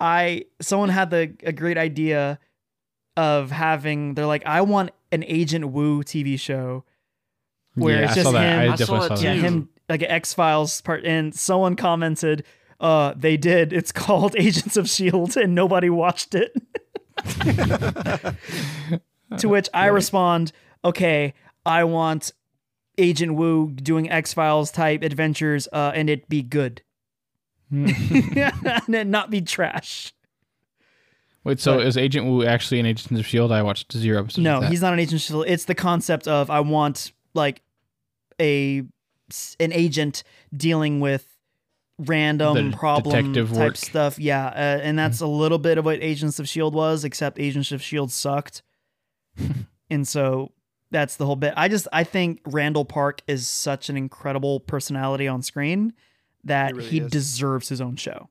I 0.00 0.46
someone 0.60 0.88
had 0.88 1.10
the 1.10 1.34
a 1.42 1.52
great 1.52 1.76
idea 1.76 2.38
of 3.16 3.50
having. 3.50 4.14
They're 4.14 4.26
like, 4.26 4.46
I 4.46 4.62
want 4.62 4.90
an 5.12 5.24
Agent 5.24 5.70
Wu 5.70 6.02
TV 6.02 6.40
show 6.40 6.84
where 7.74 7.98
yeah, 8.00 8.04
it's 8.06 8.14
just 8.14 8.28
him. 8.28 8.36
I 8.36 8.72
I 8.72 8.74
saw 8.76 9.06
saw 9.06 9.18
Yeah, 9.20 9.34
him 9.34 9.68
like 9.88 10.00
an 10.00 10.10
X 10.10 10.32
Files 10.32 10.80
part, 10.80 11.04
and 11.04 11.34
someone 11.34 11.76
commented, 11.76 12.44
"Uh, 12.80 13.12
they 13.14 13.36
did. 13.36 13.74
It's 13.74 13.92
called 13.92 14.34
Agents 14.38 14.78
of 14.78 14.88
Shield, 14.88 15.36
and 15.36 15.54
nobody 15.54 15.90
watched 15.90 16.34
it." 16.34 16.56
to 19.38 19.48
which 19.48 19.68
I 19.74 19.86
respond, 19.88 20.52
"Okay, 20.84 21.34
I 21.66 21.84
want 21.84 22.32
Agent 22.98 23.34
Wu 23.34 23.70
doing 23.70 24.10
X 24.10 24.34
Files 24.34 24.70
type 24.70 25.02
adventures, 25.02 25.66
uh, 25.72 25.92
and 25.94 26.10
it 26.10 26.28
be 26.28 26.42
good, 26.42 26.82
and 27.70 27.88
it 28.94 29.06
not 29.06 29.30
be 29.30 29.40
trash." 29.40 30.12
wait 31.44 31.60
so 31.60 31.76
But- 31.78 31.86
is 31.86 31.96
agent 31.96 32.26
wu 32.26 32.44
actually 32.44 32.80
an 32.80 32.84
agent 32.86 33.18
of 33.18 33.24
shield 33.24 33.52
i 33.52 33.62
watched 33.62 33.92
zero 33.92 34.18
episodes 34.18 34.42
No, 34.42 34.56
of 34.56 34.62
that. 34.62 34.70
he's 34.70 34.82
not 34.82 34.92
an 34.92 34.98
agent. 34.98 35.14
of 35.14 35.20
Shield. 35.22 35.44
It's 35.46 35.64
the 35.64 35.74
concept 35.74 36.26
of 36.28 36.50
I 36.50 36.60
want 36.60 37.12
like 37.32 37.62
a 38.40 38.82
an 39.60 39.72
agent 39.72 40.24
dealing 40.54 41.00
with 41.00 41.26
random 41.98 42.70
The 42.72 42.76
problem 42.76 43.32
type 43.34 43.48
work. 43.50 43.76
stuff. 43.76 44.18
Yeah, 44.18 44.46
uh, 44.46 44.80
and 44.82 44.98
that's 44.98 45.20
a 45.20 45.26
little 45.26 45.58
bit 45.58 45.78
of 45.78 45.84
what 45.84 46.02
Agents 46.02 46.38
of 46.38 46.48
Shield 46.48 46.74
was, 46.74 47.04
except 47.04 47.38
Agents 47.38 47.72
of 47.72 47.82
Shield 47.82 48.10
sucked, 48.12 48.62
and 49.90 50.06
so 50.08 50.52
that's 50.90 51.16
the 51.16 51.26
whole 51.26 51.36
bit. 51.36 51.54
I 51.56 51.68
just 51.68 51.86
I 51.92 52.04
think 52.04 52.40
Randall 52.46 52.84
Park 52.84 53.20
is 53.26 53.46
such 53.48 53.88
an 53.88 53.96
incredible 53.96 54.60
personality 54.60 55.28
on 55.28 55.42
screen 55.42 55.92
that 56.44 56.70
He 56.70 56.76
really 56.76 56.88
he 56.90 56.98
is. 57.00 57.10
deserves 57.10 57.68
his 57.68 57.80
own 57.80 57.96
show. 57.96 58.28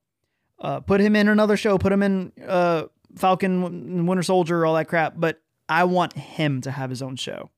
Uh, 0.60 0.80
put 0.80 1.00
him 1.00 1.16
in 1.16 1.28
another 1.28 1.56
show. 1.56 1.78
Put 1.78 1.92
him 1.94 2.02
in 2.02 2.32
uh, 2.48 2.86
Falcon, 3.16 4.06
Winter 4.08 4.24
Soldier, 4.24 4.66
all 4.66 4.74
that 4.76 4.88
crap. 4.88 5.14
But 5.18 5.40
I 5.70 5.84
want 5.84 6.14
him 6.14 6.62
to 6.62 6.72
have 6.72 6.90
his 6.90 7.02
own 7.04 7.16
show 7.16 7.52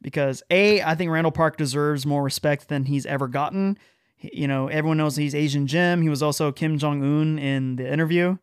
because 0.00 0.42
a 0.50 0.80
I 0.82 0.94
think 0.94 1.10
Randall 1.10 1.32
Park 1.32 1.56
deserves 1.58 2.06
more 2.06 2.22
respect 2.22 2.68
than 2.68 2.84
he's 2.84 3.04
ever 3.04 3.28
gotten. 3.28 3.76
He- 4.16 4.30
You 4.32 4.48
know, 4.48 4.68
everyone 4.68 4.96
knows 4.96 5.16
he's 5.16 5.34
Asian 5.34 5.66
Jim. 5.66 6.00
He 6.00 6.08
was 6.08 6.22
also 6.22 6.52
Kim 6.52 6.78
Jong 6.78 7.02
Un 7.02 7.38
in 7.38 7.76
the 7.76 7.90
interview. 7.92 8.38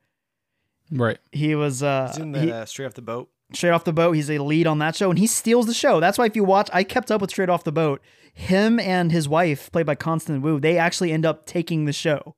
right 0.92 1.18
He 1.32 1.56
was 1.56 1.82
uh, 1.82 2.10
He's 2.14 2.18
in 2.18 2.32
that 2.34 2.44
he- 2.44 2.52
uh, 2.52 2.66
straight 2.66 2.86
off 2.86 2.94
the 2.94 3.02
boat. 3.02 3.31
Straight 3.53 3.72
Off 3.72 3.84
the 3.84 3.94
Boat. 3.94 4.14
He's 4.14 4.30
a 4.30 4.40
lead 4.40 4.68
on 4.68 4.80
that 4.80 4.95
show, 4.95 5.10
and 5.10 5.19
he 5.19 5.28
steals 5.28 5.65
the 5.68 5.73
show. 5.73 5.99
That's 5.99 6.18
why 6.18 6.26
if 6.26 6.36
you 6.36 6.44
watch, 6.44 6.69
I 6.73 6.84
kept 6.84 7.11
up 7.11 7.22
with 7.22 7.30
Straight 7.32 7.49
Off 7.49 7.64
the 7.64 7.72
Boat. 7.72 8.02
Him 8.34 8.80
and 8.80 9.11
his 9.11 9.28
wife, 9.28 9.72
played 9.72 9.86
by 9.86 9.95
Constance 9.95 10.41
Wu, 10.44 10.60
they 10.60 10.78
actually 10.78 11.11
end 11.11 11.26
up 11.26 11.45
taking 11.45 11.86
the 11.86 11.94
show. 11.94 12.36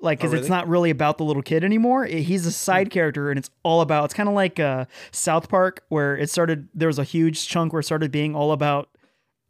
Like, 0.00 0.18
because 0.18 0.34
Oh, 0.34 0.36
it's 0.36 0.48
not 0.48 0.68
really 0.68 0.90
about 0.90 1.18
the 1.18 1.24
little 1.24 1.42
kid 1.42 1.64
anymore. 1.64 2.04
It- 2.06 2.22
he's 2.24 2.44
a 2.46 2.52
side 2.52 2.90
character, 2.90 3.30
and 3.30 3.38
it's 3.38 3.50
all 3.62 3.80
about. 3.80 4.04
It's 4.06 4.14
kind 4.14 4.28
of 4.28 4.34
like 4.34 4.60
uh, 4.60 4.84
South 5.12 5.48
Park, 5.48 5.82
where 5.88 6.16
it 6.16 6.28
started. 6.30 6.68
There 6.74 6.88
was 6.88 6.98
a 6.98 7.04
huge 7.04 7.48
chunk 7.48 7.72
where 7.72 7.80
it 7.80 7.84
started 7.84 8.10
being 8.12 8.34
all 8.36 8.52
about 8.52 8.90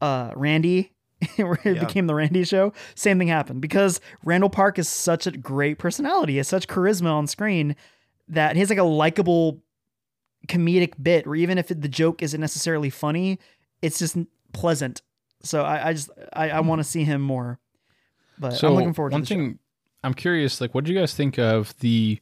uh, 0.01 0.31
Randy, 0.37 0.93
where 1.37 1.59
it 1.65 1.77
Yeah. 1.77 1.85
became 1.85 2.07
the 2.07 2.15
Randy 2.15 2.45
show. 2.45 2.73
Same 2.95 3.19
thing 3.19 3.29
happened 3.29 3.61
because 3.63 4.01
Randall 4.25 4.51
Park 4.51 4.79
is 4.79 4.89
such 4.89 5.27
a 5.27 5.33
great 5.33 5.79
personality, 5.79 6.37
has 6.37 6.47
such 6.49 6.69
charisma 6.69 7.13
on 7.13 7.27
screen 7.27 7.75
that 8.29 8.55
he 8.55 8.61
has 8.61 8.71
like 8.71 8.79
a 8.79 8.85
likable 8.85 9.63
comedic 10.47 10.93
bit 11.03 11.27
where 11.27 11.37
even 11.37 11.59
if 11.59 11.71
it, 11.71 11.81
the 11.81 11.89
joke 11.89 12.23
isn't 12.23 12.41
necessarily 12.41 12.91
funny, 12.91 13.39
it's 13.83 13.99
just 13.99 14.17
pleasant. 14.53 15.03
So 15.43 15.63
I, 15.63 15.89
I 15.89 15.93
just 15.93 16.11
I, 16.33 16.51
I 16.51 16.61
want 16.61 16.81
to 16.81 16.85
see 16.85 17.05
him 17.05 17.21
more. 17.21 17.59
But 18.39 18.55
so 18.55 18.69
I'm 18.69 18.75
looking 18.75 18.95
forward 18.95 19.11
to 19.11 19.17
one 19.17 19.25
thing 19.25 19.53
show. 19.53 19.59
i'm 20.03 20.15
curious 20.15 20.61
like 20.61 20.75
what 20.75 20.85
do 20.85 20.93
you 20.93 20.99
guys 20.99 21.15
think 21.15 21.39
of 21.39 21.77
the 21.79 22.19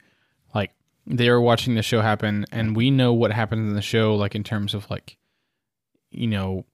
like 0.54 0.72
they 1.06 1.28
are 1.28 1.40
watching 1.40 1.74
the 1.74 1.82
show 1.82 2.00
happen 2.00 2.44
and 2.52 2.76
we 2.76 2.90
know 2.90 3.12
what 3.12 3.32
happens 3.32 3.68
in 3.68 3.74
the 3.74 3.82
show 3.82 4.14
like 4.14 4.34
in 4.34 4.44
terms 4.44 4.74
of 4.74 4.88
like 4.90 5.16
you 6.10 6.26
know 6.26 6.66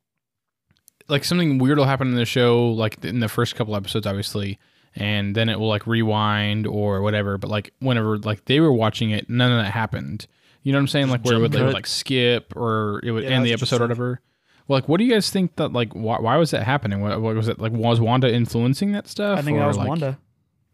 like 1.09 1.25
something 1.25 1.59
weird 1.59 1.79
will 1.79 1.85
happen 1.85 2.09
in 2.09 2.15
the 2.16 2.25
show 2.25 2.69
like 2.70 3.05
in 3.05 3.20
the 3.20 3.29
first 3.29 3.55
couple 3.55 3.77
episodes 3.77 4.07
obviously 4.07 4.59
and 4.97 5.35
then 5.35 5.49
it 5.49 5.59
will 5.59 5.69
like 5.69 5.87
rewind 5.87 6.66
or 6.66 7.01
whatever 7.01 7.39
but 7.39 7.49
like 7.49 7.73
whenever 7.79 8.19
like 8.19 8.45
they 8.47 8.59
were 8.59 8.73
watching 8.73 9.11
it 9.11 9.31
none 9.31 9.53
of 9.53 9.65
that 9.65 9.73
happened 9.73 10.27
you 10.62 10.72
know 10.72 10.78
what 10.78 10.82
i'm 10.82 10.89
saying 10.89 11.09
like 11.09 11.24
where 11.24 11.36
it 11.36 11.40
would, 11.40 11.52
they 11.52 11.62
would 11.62 11.74
like 11.74 11.86
skip 11.86 12.55
or 12.56 13.01
it 13.02 13.10
would 13.10 13.24
Yeah, 13.24 13.30
end 13.30 13.47
the 13.47 13.52
episode 13.52 13.80
or 13.80 13.85
whatever 13.85 14.20
well, 14.66 14.76
like 14.78 14.89
what 14.89 14.98
do 14.98 15.05
you 15.05 15.12
guys 15.12 15.30
think 15.30 15.56
that 15.56 15.72
like 15.72 15.94
why, 15.94 16.18
why 16.20 16.36
was 16.36 16.51
that 16.51 16.62
happening 16.64 17.01
what, 17.01 17.20
what 17.20 17.35
was 17.35 17.48
it 17.48 17.59
like 17.59 17.72
was 17.72 18.01
wanda 18.01 18.32
influencing 18.32 18.93
that 18.93 19.09
stuff 19.09 19.39
I 19.39 19.43
think 19.43 19.59
that 19.59 19.66
was 19.66 19.76
like, 19.78 19.89
Wanda. 19.89 20.18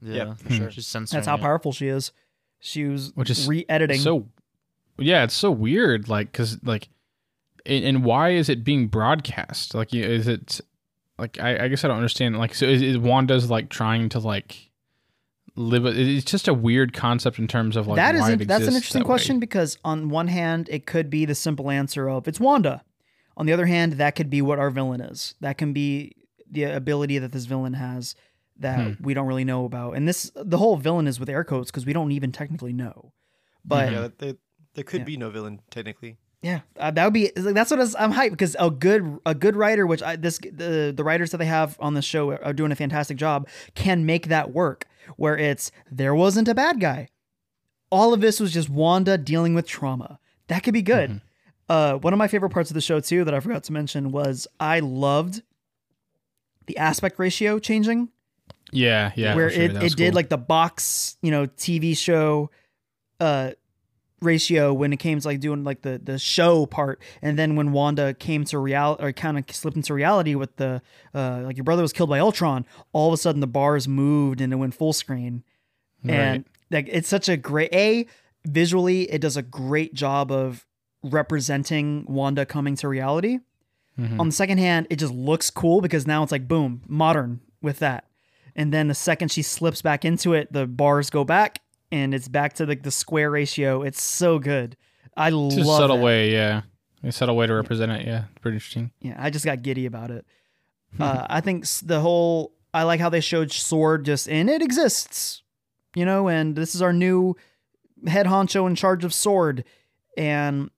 Yeah, 0.03 0.35
for 0.35 0.53
sure. 0.53 0.65
Hmm. 0.67 0.71
She's 0.71 0.87
censoring. 0.87 1.17
That's 1.19 1.27
how 1.27 1.37
it. 1.37 1.41
powerful 1.41 1.73
she 1.73 1.89
is. 1.89 2.13
She 2.59 2.85
was 2.85 3.13
Which 3.15 3.31
is 3.31 3.49
re-editing. 3.49 4.01
so 4.01 4.27
yeah 4.99 5.25
it's 5.25 5.35
so 5.35 5.51
weird 5.51 6.09
like 6.09 6.31
because 6.33 6.63
like 6.65 6.89
and, 7.67 7.85
and 7.85 8.05
why 8.05 8.31
is 8.31 8.49
it 8.49 8.65
being 8.65 8.89
broadcast 8.89 9.75
like 9.75 9.95
is 9.95 10.29
it 10.29 10.61
like 11.19 11.39
i, 11.41 11.65
I 11.65 11.69
guess 11.69 11.85
i 11.85 11.89
don't 11.89 11.97
understand 11.97 12.37
like 12.39 12.55
so 12.55 12.67
is, 12.67 12.83
is 12.83 12.99
wanda's 12.99 13.51
like 13.51 13.71
trying 13.71 14.09
to 14.11 14.19
like 14.19 14.71
live 15.57 15.85
a, 15.87 15.89
it's 15.91 16.25
just 16.25 16.49
a 16.49 16.55
weird 16.55 16.93
concept 16.93 17.39
in 17.39 17.47
terms 17.47 17.77
of 17.77 17.87
like 17.87 17.97
that 17.97 18.15
is 18.15 18.21
why 18.23 18.33
in- 18.33 18.41
it 18.41 18.49
that's 18.49 18.67
an 18.67 18.75
interesting 18.75 19.01
that 19.01 19.05
way. 19.07 19.09
question 19.13 19.39
because 19.41 19.79
on 19.85 20.09
one 20.09 20.29
hand 20.29 20.69
it 20.71 20.87
could 20.87 21.09
be 21.11 21.25
the 21.25 21.35
simple 21.35 21.71
answer 21.71 22.09
of 22.09 22.27
it's 22.29 22.41
Wanda. 22.41 22.83
On 23.37 23.47
the 23.47 23.53
other 23.53 23.67
hand, 23.67 23.95
that 23.95 24.15
could 24.15 24.31
be 24.31 24.41
what 24.41 24.61
our 24.61 24.71
villain 24.71 25.01
is. 25.01 25.35
That 25.41 25.59
can 25.59 25.73
be 25.73 26.13
the 26.49 26.63
ability 26.65 27.19
that 27.19 27.33
this 27.33 27.47
villain 27.47 27.73
has 27.75 28.15
that 28.61 28.79
Hmm. 28.99 29.03
we 29.03 29.13
don't 29.13 29.27
really 29.27 29.45
know 29.45 29.65
about. 29.65 29.97
And 29.97 30.07
this 30.07 30.31
the 30.37 30.59
whole 30.59 30.77
villain 30.77 31.09
is 31.09 31.19
with 31.19 31.29
air 31.29 31.43
quotes 31.43 31.69
because 31.71 31.85
we 31.85 31.93
don't 31.93 32.13
even 32.13 32.31
technically 32.31 32.73
know. 32.73 33.13
But. 33.65 33.91
Yeah, 33.93 34.09
they 34.19 34.35
There 34.75 34.85
could 34.85 35.01
Yeah. 35.01 35.05
be 35.05 35.17
no 35.17 35.31
villain 35.31 35.61
technically. 35.71 36.17
Yeah, 36.43 36.61
uh, 36.79 36.91
that 36.91 37.05
would 37.05 37.13
be 37.15 37.31
that's 37.35 37.71
what 37.71 37.81
I 37.81 37.83
was- 37.83 37.97
I'm 37.99 38.13
hyped 38.13 38.31
because 38.33 38.55
a 38.61 38.71
good 38.71 39.19
a 39.25 39.35
good 39.35 39.57
writer, 39.57 39.87
which 39.87 40.03
I 40.03 40.15
this 40.17 40.39
the 40.39 40.93
the 40.97 41.03
writers 41.05 41.31
that 41.31 41.39
they 41.39 41.47
have 41.47 41.77
on 41.81 41.95
the 41.95 42.03
show 42.03 42.33
are 42.37 42.53
doing 42.53 42.71
a 42.71 42.77
fantastic 42.77 43.17
job, 43.17 43.49
can 43.75 44.05
make 44.05 44.29
that 44.29 44.53
work. 44.53 44.87
Where 45.17 45.37
it's 45.37 45.71
there 45.91 46.15
wasn't 46.15 46.49
a 46.49 46.55
bad 46.55 46.81
guy, 46.81 47.09
all 47.91 48.13
of 48.15 48.21
this 48.21 48.41
was 48.41 48.53
just 48.53 48.69
Wanda 48.69 49.17
dealing 49.19 49.55
with 49.55 49.67
trauma. 49.67 50.19
That 50.49 50.63
could 50.63 50.75
be 50.75 50.83
good. 50.83 51.21
Uh, 51.69 51.95
one 51.95 52.13
of 52.13 52.19
my 52.19 52.29
favorite 52.29 52.51
parts 52.51 52.71
of 52.71 52.75
the 52.75 52.81
show 52.81 53.01
too 53.01 53.25
that 53.25 53.33
I 53.35 53.41
forgot 53.41 53.65
to 53.65 53.73
mention 53.73 54.13
was 54.13 54.47
I 54.61 54.81
loved 54.81 55.43
the 56.67 56.77
aspect 56.77 57.19
ratio 57.19 57.59
changing 57.59 58.09
Yeah, 58.71 59.13
yeah. 59.17 59.35
where 59.35 59.51
sure. 59.51 59.63
it, 59.63 59.77
it 59.77 59.83
was 59.83 59.95
did 59.95 60.15
like 60.15 60.29
the 60.29 60.37
box, 60.39 61.17
you 61.23 61.31
know, 61.31 61.47
TV 61.47 61.97
show 61.97 62.51
uh 63.21 63.53
ratio 64.25 64.73
when 64.73 64.93
it 64.93 64.97
came 64.99 65.21
to 65.21 65.29
like 65.29 65.41
doing 65.41 65.65
like 65.65 65.83
the 65.83 66.01
the 66.03 66.19
show 66.19 66.67
part 66.67 67.01
and 67.23 67.39
then 67.39 67.57
when 67.57 67.73
Wanda 67.73 68.15
came 68.15 68.45
to 68.47 68.59
reality 68.59 69.05
or 69.05 69.13
kind 69.13 69.39
of 69.39 69.45
slipped 69.55 69.77
into 69.77 69.95
reality 69.95 70.35
with 70.35 70.57
the 70.57 70.83
uh 71.15 71.43
like 71.45 71.57
your 71.57 71.65
brother 71.65 71.83
was 71.83 71.93
killed 71.93 72.11
by 72.11 72.19
Ultron, 72.19 72.67
all 72.93 73.09
of 73.09 73.15
a 73.15 73.17
sudden 73.17 73.41
the 73.41 73.47
bars 73.47 73.87
moved 73.87 74.41
and 74.41 74.53
it 74.53 74.57
went 74.57 74.75
full 74.75 74.93
screen. 74.93 75.45
And 76.07 76.45
like 76.71 76.89
it's 76.91 77.09
such 77.09 77.29
a 77.29 77.37
great 77.37 77.73
a 77.75 78.07
visually 78.47 79.03
it 79.11 79.21
does 79.21 79.37
a 79.37 79.43
great 79.43 79.95
job 79.95 80.31
of 80.31 80.67
representing 81.03 82.05
Wanda 82.09 82.45
coming 82.45 82.77
to 82.77 82.89
reality. 82.89 83.39
Mhm. 83.99 84.19
On 84.19 84.27
the 84.29 84.33
second 84.33 84.59
hand, 84.59 84.87
it 84.91 84.97
just 84.97 85.13
looks 85.15 85.51
cool 85.51 85.81
because 85.81 86.07
now 86.07 86.23
it's 86.23 86.33
like 86.33 86.49
boom, 86.49 86.83
modern 86.89 87.41
with 87.63 87.79
that. 87.79 88.05
And 88.57 88.73
then 88.73 88.89
the 88.89 88.95
second 88.95 89.31
she 89.31 89.43
slips 89.43 89.83
back 89.83 90.05
into 90.05 90.33
it, 90.35 90.53
the 90.53 90.67
bars 90.67 91.11
go 91.11 91.25
back 91.25 91.61
and 91.95 92.13
it's 92.13 92.27
back 92.27 92.55
to 92.55 92.67
like 92.67 92.83
the 92.83 92.91
square 92.91 93.31
ratio. 93.31 93.83
It's 93.83 94.03
so 94.03 94.41
good. 94.41 94.77
I 95.17 95.31
love. 95.31 95.53
It's 95.53 95.63
a 95.63 95.65
subtle 95.65 95.99
that. 95.99 96.03
way, 96.03 96.33
yeah. 96.33 96.63
A 97.05 97.13
subtle 97.13 97.37
way 97.37 97.47
to 97.47 97.55
represent 97.55 97.93
it, 97.93 98.05
yeah. 98.05 98.25
Pretty 98.41 98.57
interesting. 98.57 98.91
Yeah, 99.01 99.15
I 99.17 99.31
just 99.31 99.45
got 99.45 99.63
giddy 99.63 99.87
about 99.87 100.11
it. 100.11 100.27
uh, 101.01 101.27
I 101.31 101.41
think 101.41 101.67
the 101.85 102.01
whole 102.01 102.53
I 102.73 102.83
like 102.83 102.99
how 102.99 103.11
they 103.11 103.21
showed 103.21 103.53
Sword 103.53 104.05
just 104.05 104.29
and 104.29 104.51
it 104.51 104.61
exists, 104.61 105.43
you 105.95 106.05
know, 106.05 106.29
and 106.29 106.57
this 106.57 106.75
is 106.75 106.83
our 106.83 106.93
new 106.93 107.37
head 108.09 108.27
honcho 108.27 108.67
in 108.67 108.75
charge 108.75 109.05
of 109.05 109.15
Sword, 109.15 109.65
and 110.17 110.71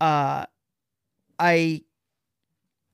uh, 0.00 0.46
I 1.38 1.82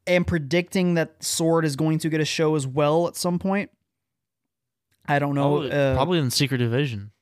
am 0.06 0.26
predicting 0.26 0.94
that 0.94 1.24
Sword 1.24 1.64
is 1.64 1.76
going 1.76 1.98
to 2.00 2.10
get 2.10 2.20
a 2.20 2.26
show 2.26 2.56
as 2.56 2.66
well 2.66 3.08
at 3.08 3.16
some 3.16 3.38
point. 3.38 3.70
I 5.08 5.18
don't 5.18 5.34
know. 5.34 5.60
Probably, 5.60 5.72
uh, 5.72 5.94
probably 5.94 6.18
in 6.18 6.30
Secret 6.30 6.60
Invasion. 6.60 7.12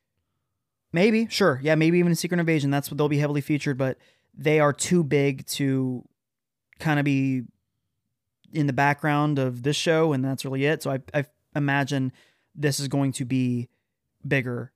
Maybe, 0.93 1.27
sure. 1.29 1.61
Yeah, 1.63 1.75
maybe 1.75 1.99
even 1.99 2.15
Secret 2.15 2.41
Invasion. 2.41 2.71
That's 2.71 2.91
what 2.91 2.99
they'll 2.99 3.09
be 3.09 3.19
heavily 3.19 3.41
featured, 3.41 3.77
but 3.77 3.99
they 4.35 4.61
are 4.61 4.73
too 4.73 5.05
big 5.05 5.47
to 5.47 6.05
kind 6.79 6.99
of 6.99 7.05
be 7.05 7.43
in 8.53 8.67
the 8.67 8.73
background 8.73 9.39
of 9.39 9.63
this 9.63 9.77
show, 9.77 10.13
and 10.13 10.25
that's 10.25 10.45
really 10.45 10.65
it. 10.65 10.83
So 10.83 10.93
I, 10.93 11.01
I 11.13 11.25
imagine 11.55 12.13
this 12.55 12.81
is 12.81 12.89
going 12.89 13.13
to 13.13 13.25
be 13.25 13.69
bigger. 14.27 14.73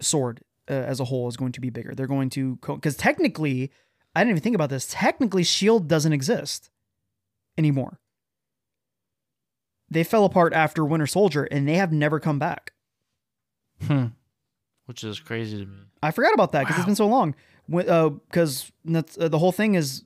Sword 0.00 0.42
uh, 0.68 0.74
as 0.74 1.00
a 1.00 1.04
whole 1.04 1.28
is 1.28 1.36
going 1.36 1.52
to 1.52 1.60
be 1.60 1.70
bigger. 1.70 1.94
They're 1.94 2.06
going 2.06 2.30
to 2.30 2.56
because 2.56 2.96
technically, 2.96 3.70
I 4.14 4.20
didn't 4.20 4.32
even 4.32 4.42
think 4.42 4.54
about 4.54 4.70
this. 4.70 4.86
Technically, 4.90 5.42
Shield 5.42 5.88
doesn't 5.88 6.12
exist 6.12 6.70
anymore. 7.56 7.98
They 9.90 10.04
fell 10.04 10.24
apart 10.24 10.52
after 10.52 10.84
Winter 10.84 11.06
Soldier, 11.06 11.44
and 11.44 11.66
they 11.66 11.74
have 11.74 11.92
never 11.92 12.20
come 12.20 12.38
back. 12.38 12.72
Hmm. 13.86 14.06
Which 14.86 15.04
is 15.04 15.20
crazy 15.20 15.58
to 15.58 15.66
me. 15.66 15.76
I 16.02 16.10
forgot 16.10 16.34
about 16.34 16.52
that 16.52 16.62
because 16.62 16.76
it's 16.76 16.86
been 16.86 16.94
so 16.96 17.06
long. 17.06 17.34
Because 17.68 18.70
uh, 18.94 19.28
the 19.28 19.38
whole 19.38 19.52
thing 19.52 19.74
is, 19.74 20.04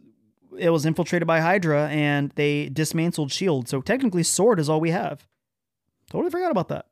it 0.59 0.70
was 0.70 0.85
infiltrated 0.85 1.27
by 1.27 1.40
Hydra 1.40 1.89
and 1.89 2.31
they 2.35 2.69
dismantled 2.69 3.31
Shield. 3.32 3.69
So 3.69 3.81
technically, 3.81 4.23
Sword 4.23 4.59
is 4.59 4.69
all 4.69 4.81
we 4.81 4.90
have. 4.90 5.27
Totally 6.11 6.31
forgot 6.31 6.51
about 6.51 6.69
that. 6.69 6.86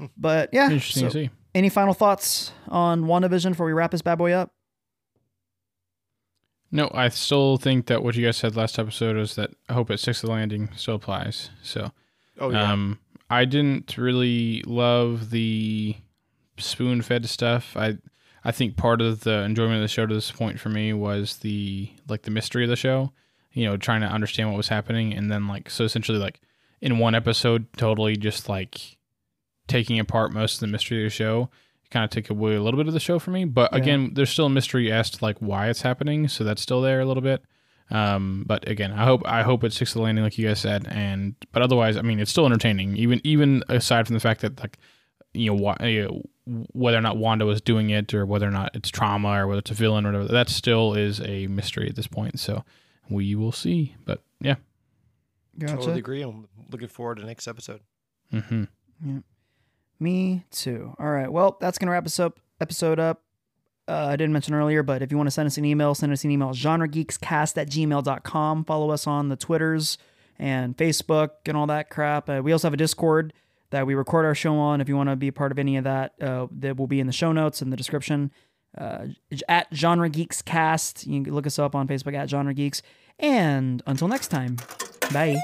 But 0.16 0.50
yeah, 0.52 0.64
Interesting 0.70 1.02
so 1.02 1.06
to 1.06 1.12
see. 1.12 1.30
any 1.54 1.68
final 1.68 1.94
thoughts 1.94 2.50
on 2.68 3.04
WandaVision 3.04 3.50
before 3.50 3.66
we 3.66 3.72
wrap 3.72 3.92
this 3.92 4.02
bad 4.02 4.16
boy 4.18 4.32
up? 4.32 4.50
No, 6.72 6.90
I 6.92 7.08
still 7.10 7.56
think 7.58 7.86
that 7.86 8.02
what 8.02 8.16
you 8.16 8.24
guys 8.24 8.36
said 8.36 8.56
last 8.56 8.78
episode 8.80 9.16
is 9.16 9.36
that 9.36 9.50
I 9.68 9.74
hope 9.74 9.90
at 9.92 10.00
six 10.00 10.22
of 10.24 10.28
the 10.28 10.32
landing 10.34 10.70
still 10.74 10.96
applies. 10.96 11.50
So 11.62 11.92
Oh 12.40 12.50
yeah. 12.50 12.72
Um, 12.72 12.98
I 13.30 13.44
didn't 13.44 13.96
really 13.96 14.62
love 14.66 15.30
the 15.30 15.94
spoon 16.58 17.02
fed 17.02 17.28
stuff. 17.28 17.76
I 17.76 17.98
I 18.44 18.52
think 18.52 18.76
part 18.76 19.00
of 19.00 19.20
the 19.20 19.42
enjoyment 19.42 19.76
of 19.76 19.82
the 19.82 19.88
show 19.88 20.06
to 20.06 20.14
this 20.14 20.30
point 20.30 20.60
for 20.60 20.68
me 20.68 20.92
was 20.92 21.38
the 21.38 21.90
like 22.08 22.22
the 22.22 22.30
mystery 22.30 22.64
of 22.64 22.70
the 22.70 22.76
show. 22.76 23.12
You 23.52 23.66
know, 23.66 23.76
trying 23.76 24.00
to 24.00 24.06
understand 24.08 24.50
what 24.50 24.56
was 24.56 24.68
happening, 24.68 25.14
and 25.14 25.30
then 25.30 25.46
like 25.48 25.70
so 25.70 25.84
essentially 25.84 26.18
like 26.18 26.40
in 26.80 26.98
one 26.98 27.14
episode, 27.14 27.66
totally 27.76 28.16
just 28.16 28.48
like 28.48 28.96
taking 29.68 29.98
apart 29.98 30.32
most 30.32 30.54
of 30.54 30.60
the 30.60 30.66
mystery 30.66 30.98
of 31.04 31.06
the 31.06 31.10
show. 31.14 31.48
Kind 31.90 32.04
of 32.04 32.10
took 32.10 32.28
away 32.30 32.54
a 32.56 32.62
little 32.62 32.78
bit 32.78 32.88
of 32.88 32.92
the 32.92 32.98
show 33.00 33.18
for 33.20 33.30
me, 33.30 33.44
but 33.44 33.70
Yeah. 33.72 33.78
again, 33.78 34.10
there's 34.14 34.30
still 34.30 34.46
a 34.46 34.50
mystery 34.50 34.90
as 34.90 35.10
to 35.10 35.24
like 35.24 35.38
why 35.38 35.68
it's 35.68 35.82
happening, 35.82 36.26
so 36.28 36.42
that's 36.42 36.60
still 36.60 36.80
there 36.80 37.00
a 37.00 37.04
little 37.04 37.22
bit. 37.22 37.44
Um, 37.90 38.42
but 38.46 38.66
again, 38.68 38.90
I 38.92 39.04
hope 39.04 39.22
I 39.24 39.42
hope 39.42 39.62
it 39.62 39.72
sticks 39.72 39.92
to 39.92 39.98
the 39.98 40.02
landing, 40.02 40.24
like 40.24 40.36
you 40.36 40.48
guys 40.48 40.58
said. 40.58 40.88
And 40.90 41.36
but 41.52 41.62
otherwise, 41.62 41.96
I 41.96 42.02
mean, 42.02 42.18
it's 42.18 42.30
still 42.30 42.46
entertaining. 42.46 42.96
Even 42.96 43.20
even 43.22 43.62
aside 43.68 44.06
from 44.06 44.14
the 44.14 44.20
fact 44.20 44.40
that 44.40 44.58
like 44.58 44.78
you 45.34 45.54
know, 45.54 45.74
know 45.80 46.22
whether 46.46 46.98
or 46.98 47.00
not 47.00 47.16
Wanda 47.16 47.46
was 47.46 47.60
doing 47.60 47.90
it, 47.90 48.12
or 48.14 48.26
whether 48.26 48.46
or 48.46 48.50
not 48.50 48.74
it's 48.74 48.90
trauma, 48.90 49.30
or 49.40 49.46
whether 49.46 49.60
it's 49.60 49.70
a 49.70 49.74
villain, 49.74 50.04
or 50.06 50.12
whatever, 50.12 50.32
that 50.32 50.48
still 50.48 50.94
is 50.94 51.20
a 51.20 51.46
mystery 51.46 51.88
at 51.88 51.96
this 51.96 52.06
point. 52.06 52.38
So 52.38 52.64
we 53.08 53.34
will 53.34 53.52
see. 53.52 53.94
But 54.04 54.22
yeah, 54.40 54.56
Gotcha. 55.58 55.74
Totally 55.76 55.98
agree. 56.00 56.22
I'm 56.22 56.48
looking 56.70 56.88
forward 56.88 57.16
to 57.16 57.22
the 57.22 57.28
next 57.28 57.46
episode. 57.48 57.80
hmm 58.30 58.64
Yeah. 59.04 59.18
Me 60.00 60.44
too. 60.50 60.94
All 60.98 61.08
right. 61.10 61.30
Well, 61.32 61.56
that's 61.60 61.78
gonna 61.78 61.92
wrap 61.92 62.04
us 62.06 62.18
up. 62.18 62.40
Episode 62.60 62.98
up. 62.98 63.22
Uh, 63.86 64.06
I 64.08 64.16
didn't 64.16 64.32
mention 64.32 64.54
earlier, 64.54 64.82
but 64.82 65.02
if 65.02 65.10
you 65.10 65.16
want 65.18 65.26
to 65.26 65.30
send 65.30 65.46
us 65.46 65.58
an 65.58 65.64
email, 65.64 65.94
send 65.94 66.10
us 66.12 66.24
an 66.24 66.30
email, 66.30 66.50
genregeekscast 66.50 67.56
at 67.58 67.68
gmail.com. 67.68 68.64
Follow 68.64 68.90
us 68.90 69.06
on 69.06 69.28
the 69.28 69.36
Twitters 69.36 69.98
and 70.38 70.76
Facebook 70.76 71.30
and 71.46 71.56
all 71.56 71.66
that 71.66 71.90
crap. 71.90 72.28
Uh, 72.28 72.40
we 72.42 72.50
also 72.52 72.66
have 72.66 72.74
a 72.74 72.78
Discord 72.78 73.32
that 73.70 73.86
we 73.86 73.94
record 73.94 74.24
our 74.24 74.34
show 74.34 74.56
on. 74.56 74.80
If 74.80 74.88
you 74.88 74.96
want 74.96 75.10
to 75.10 75.16
be 75.16 75.28
a 75.28 75.32
part 75.32 75.52
of 75.52 75.58
any 75.58 75.76
of 75.76 75.84
that, 75.84 76.14
uh, 76.20 76.46
that 76.52 76.76
will 76.76 76.86
be 76.86 77.00
in 77.00 77.06
the 77.06 77.12
show 77.12 77.32
notes 77.32 77.62
in 77.62 77.70
the 77.70 77.76
description. 77.76 78.30
Uh, 78.76 79.06
at 79.48 79.68
Genre 79.72 80.08
Geeks 80.08 80.42
Cast. 80.42 81.06
You 81.06 81.22
can 81.22 81.32
look 81.32 81.46
us 81.46 81.58
up 81.60 81.76
on 81.76 81.86
Facebook 81.86 82.14
at 82.14 82.28
Genre 82.28 82.52
Geeks. 82.52 82.82
And 83.20 83.82
until 83.86 84.08
next 84.08 84.28
time, 84.28 84.56
bye. 85.12 85.36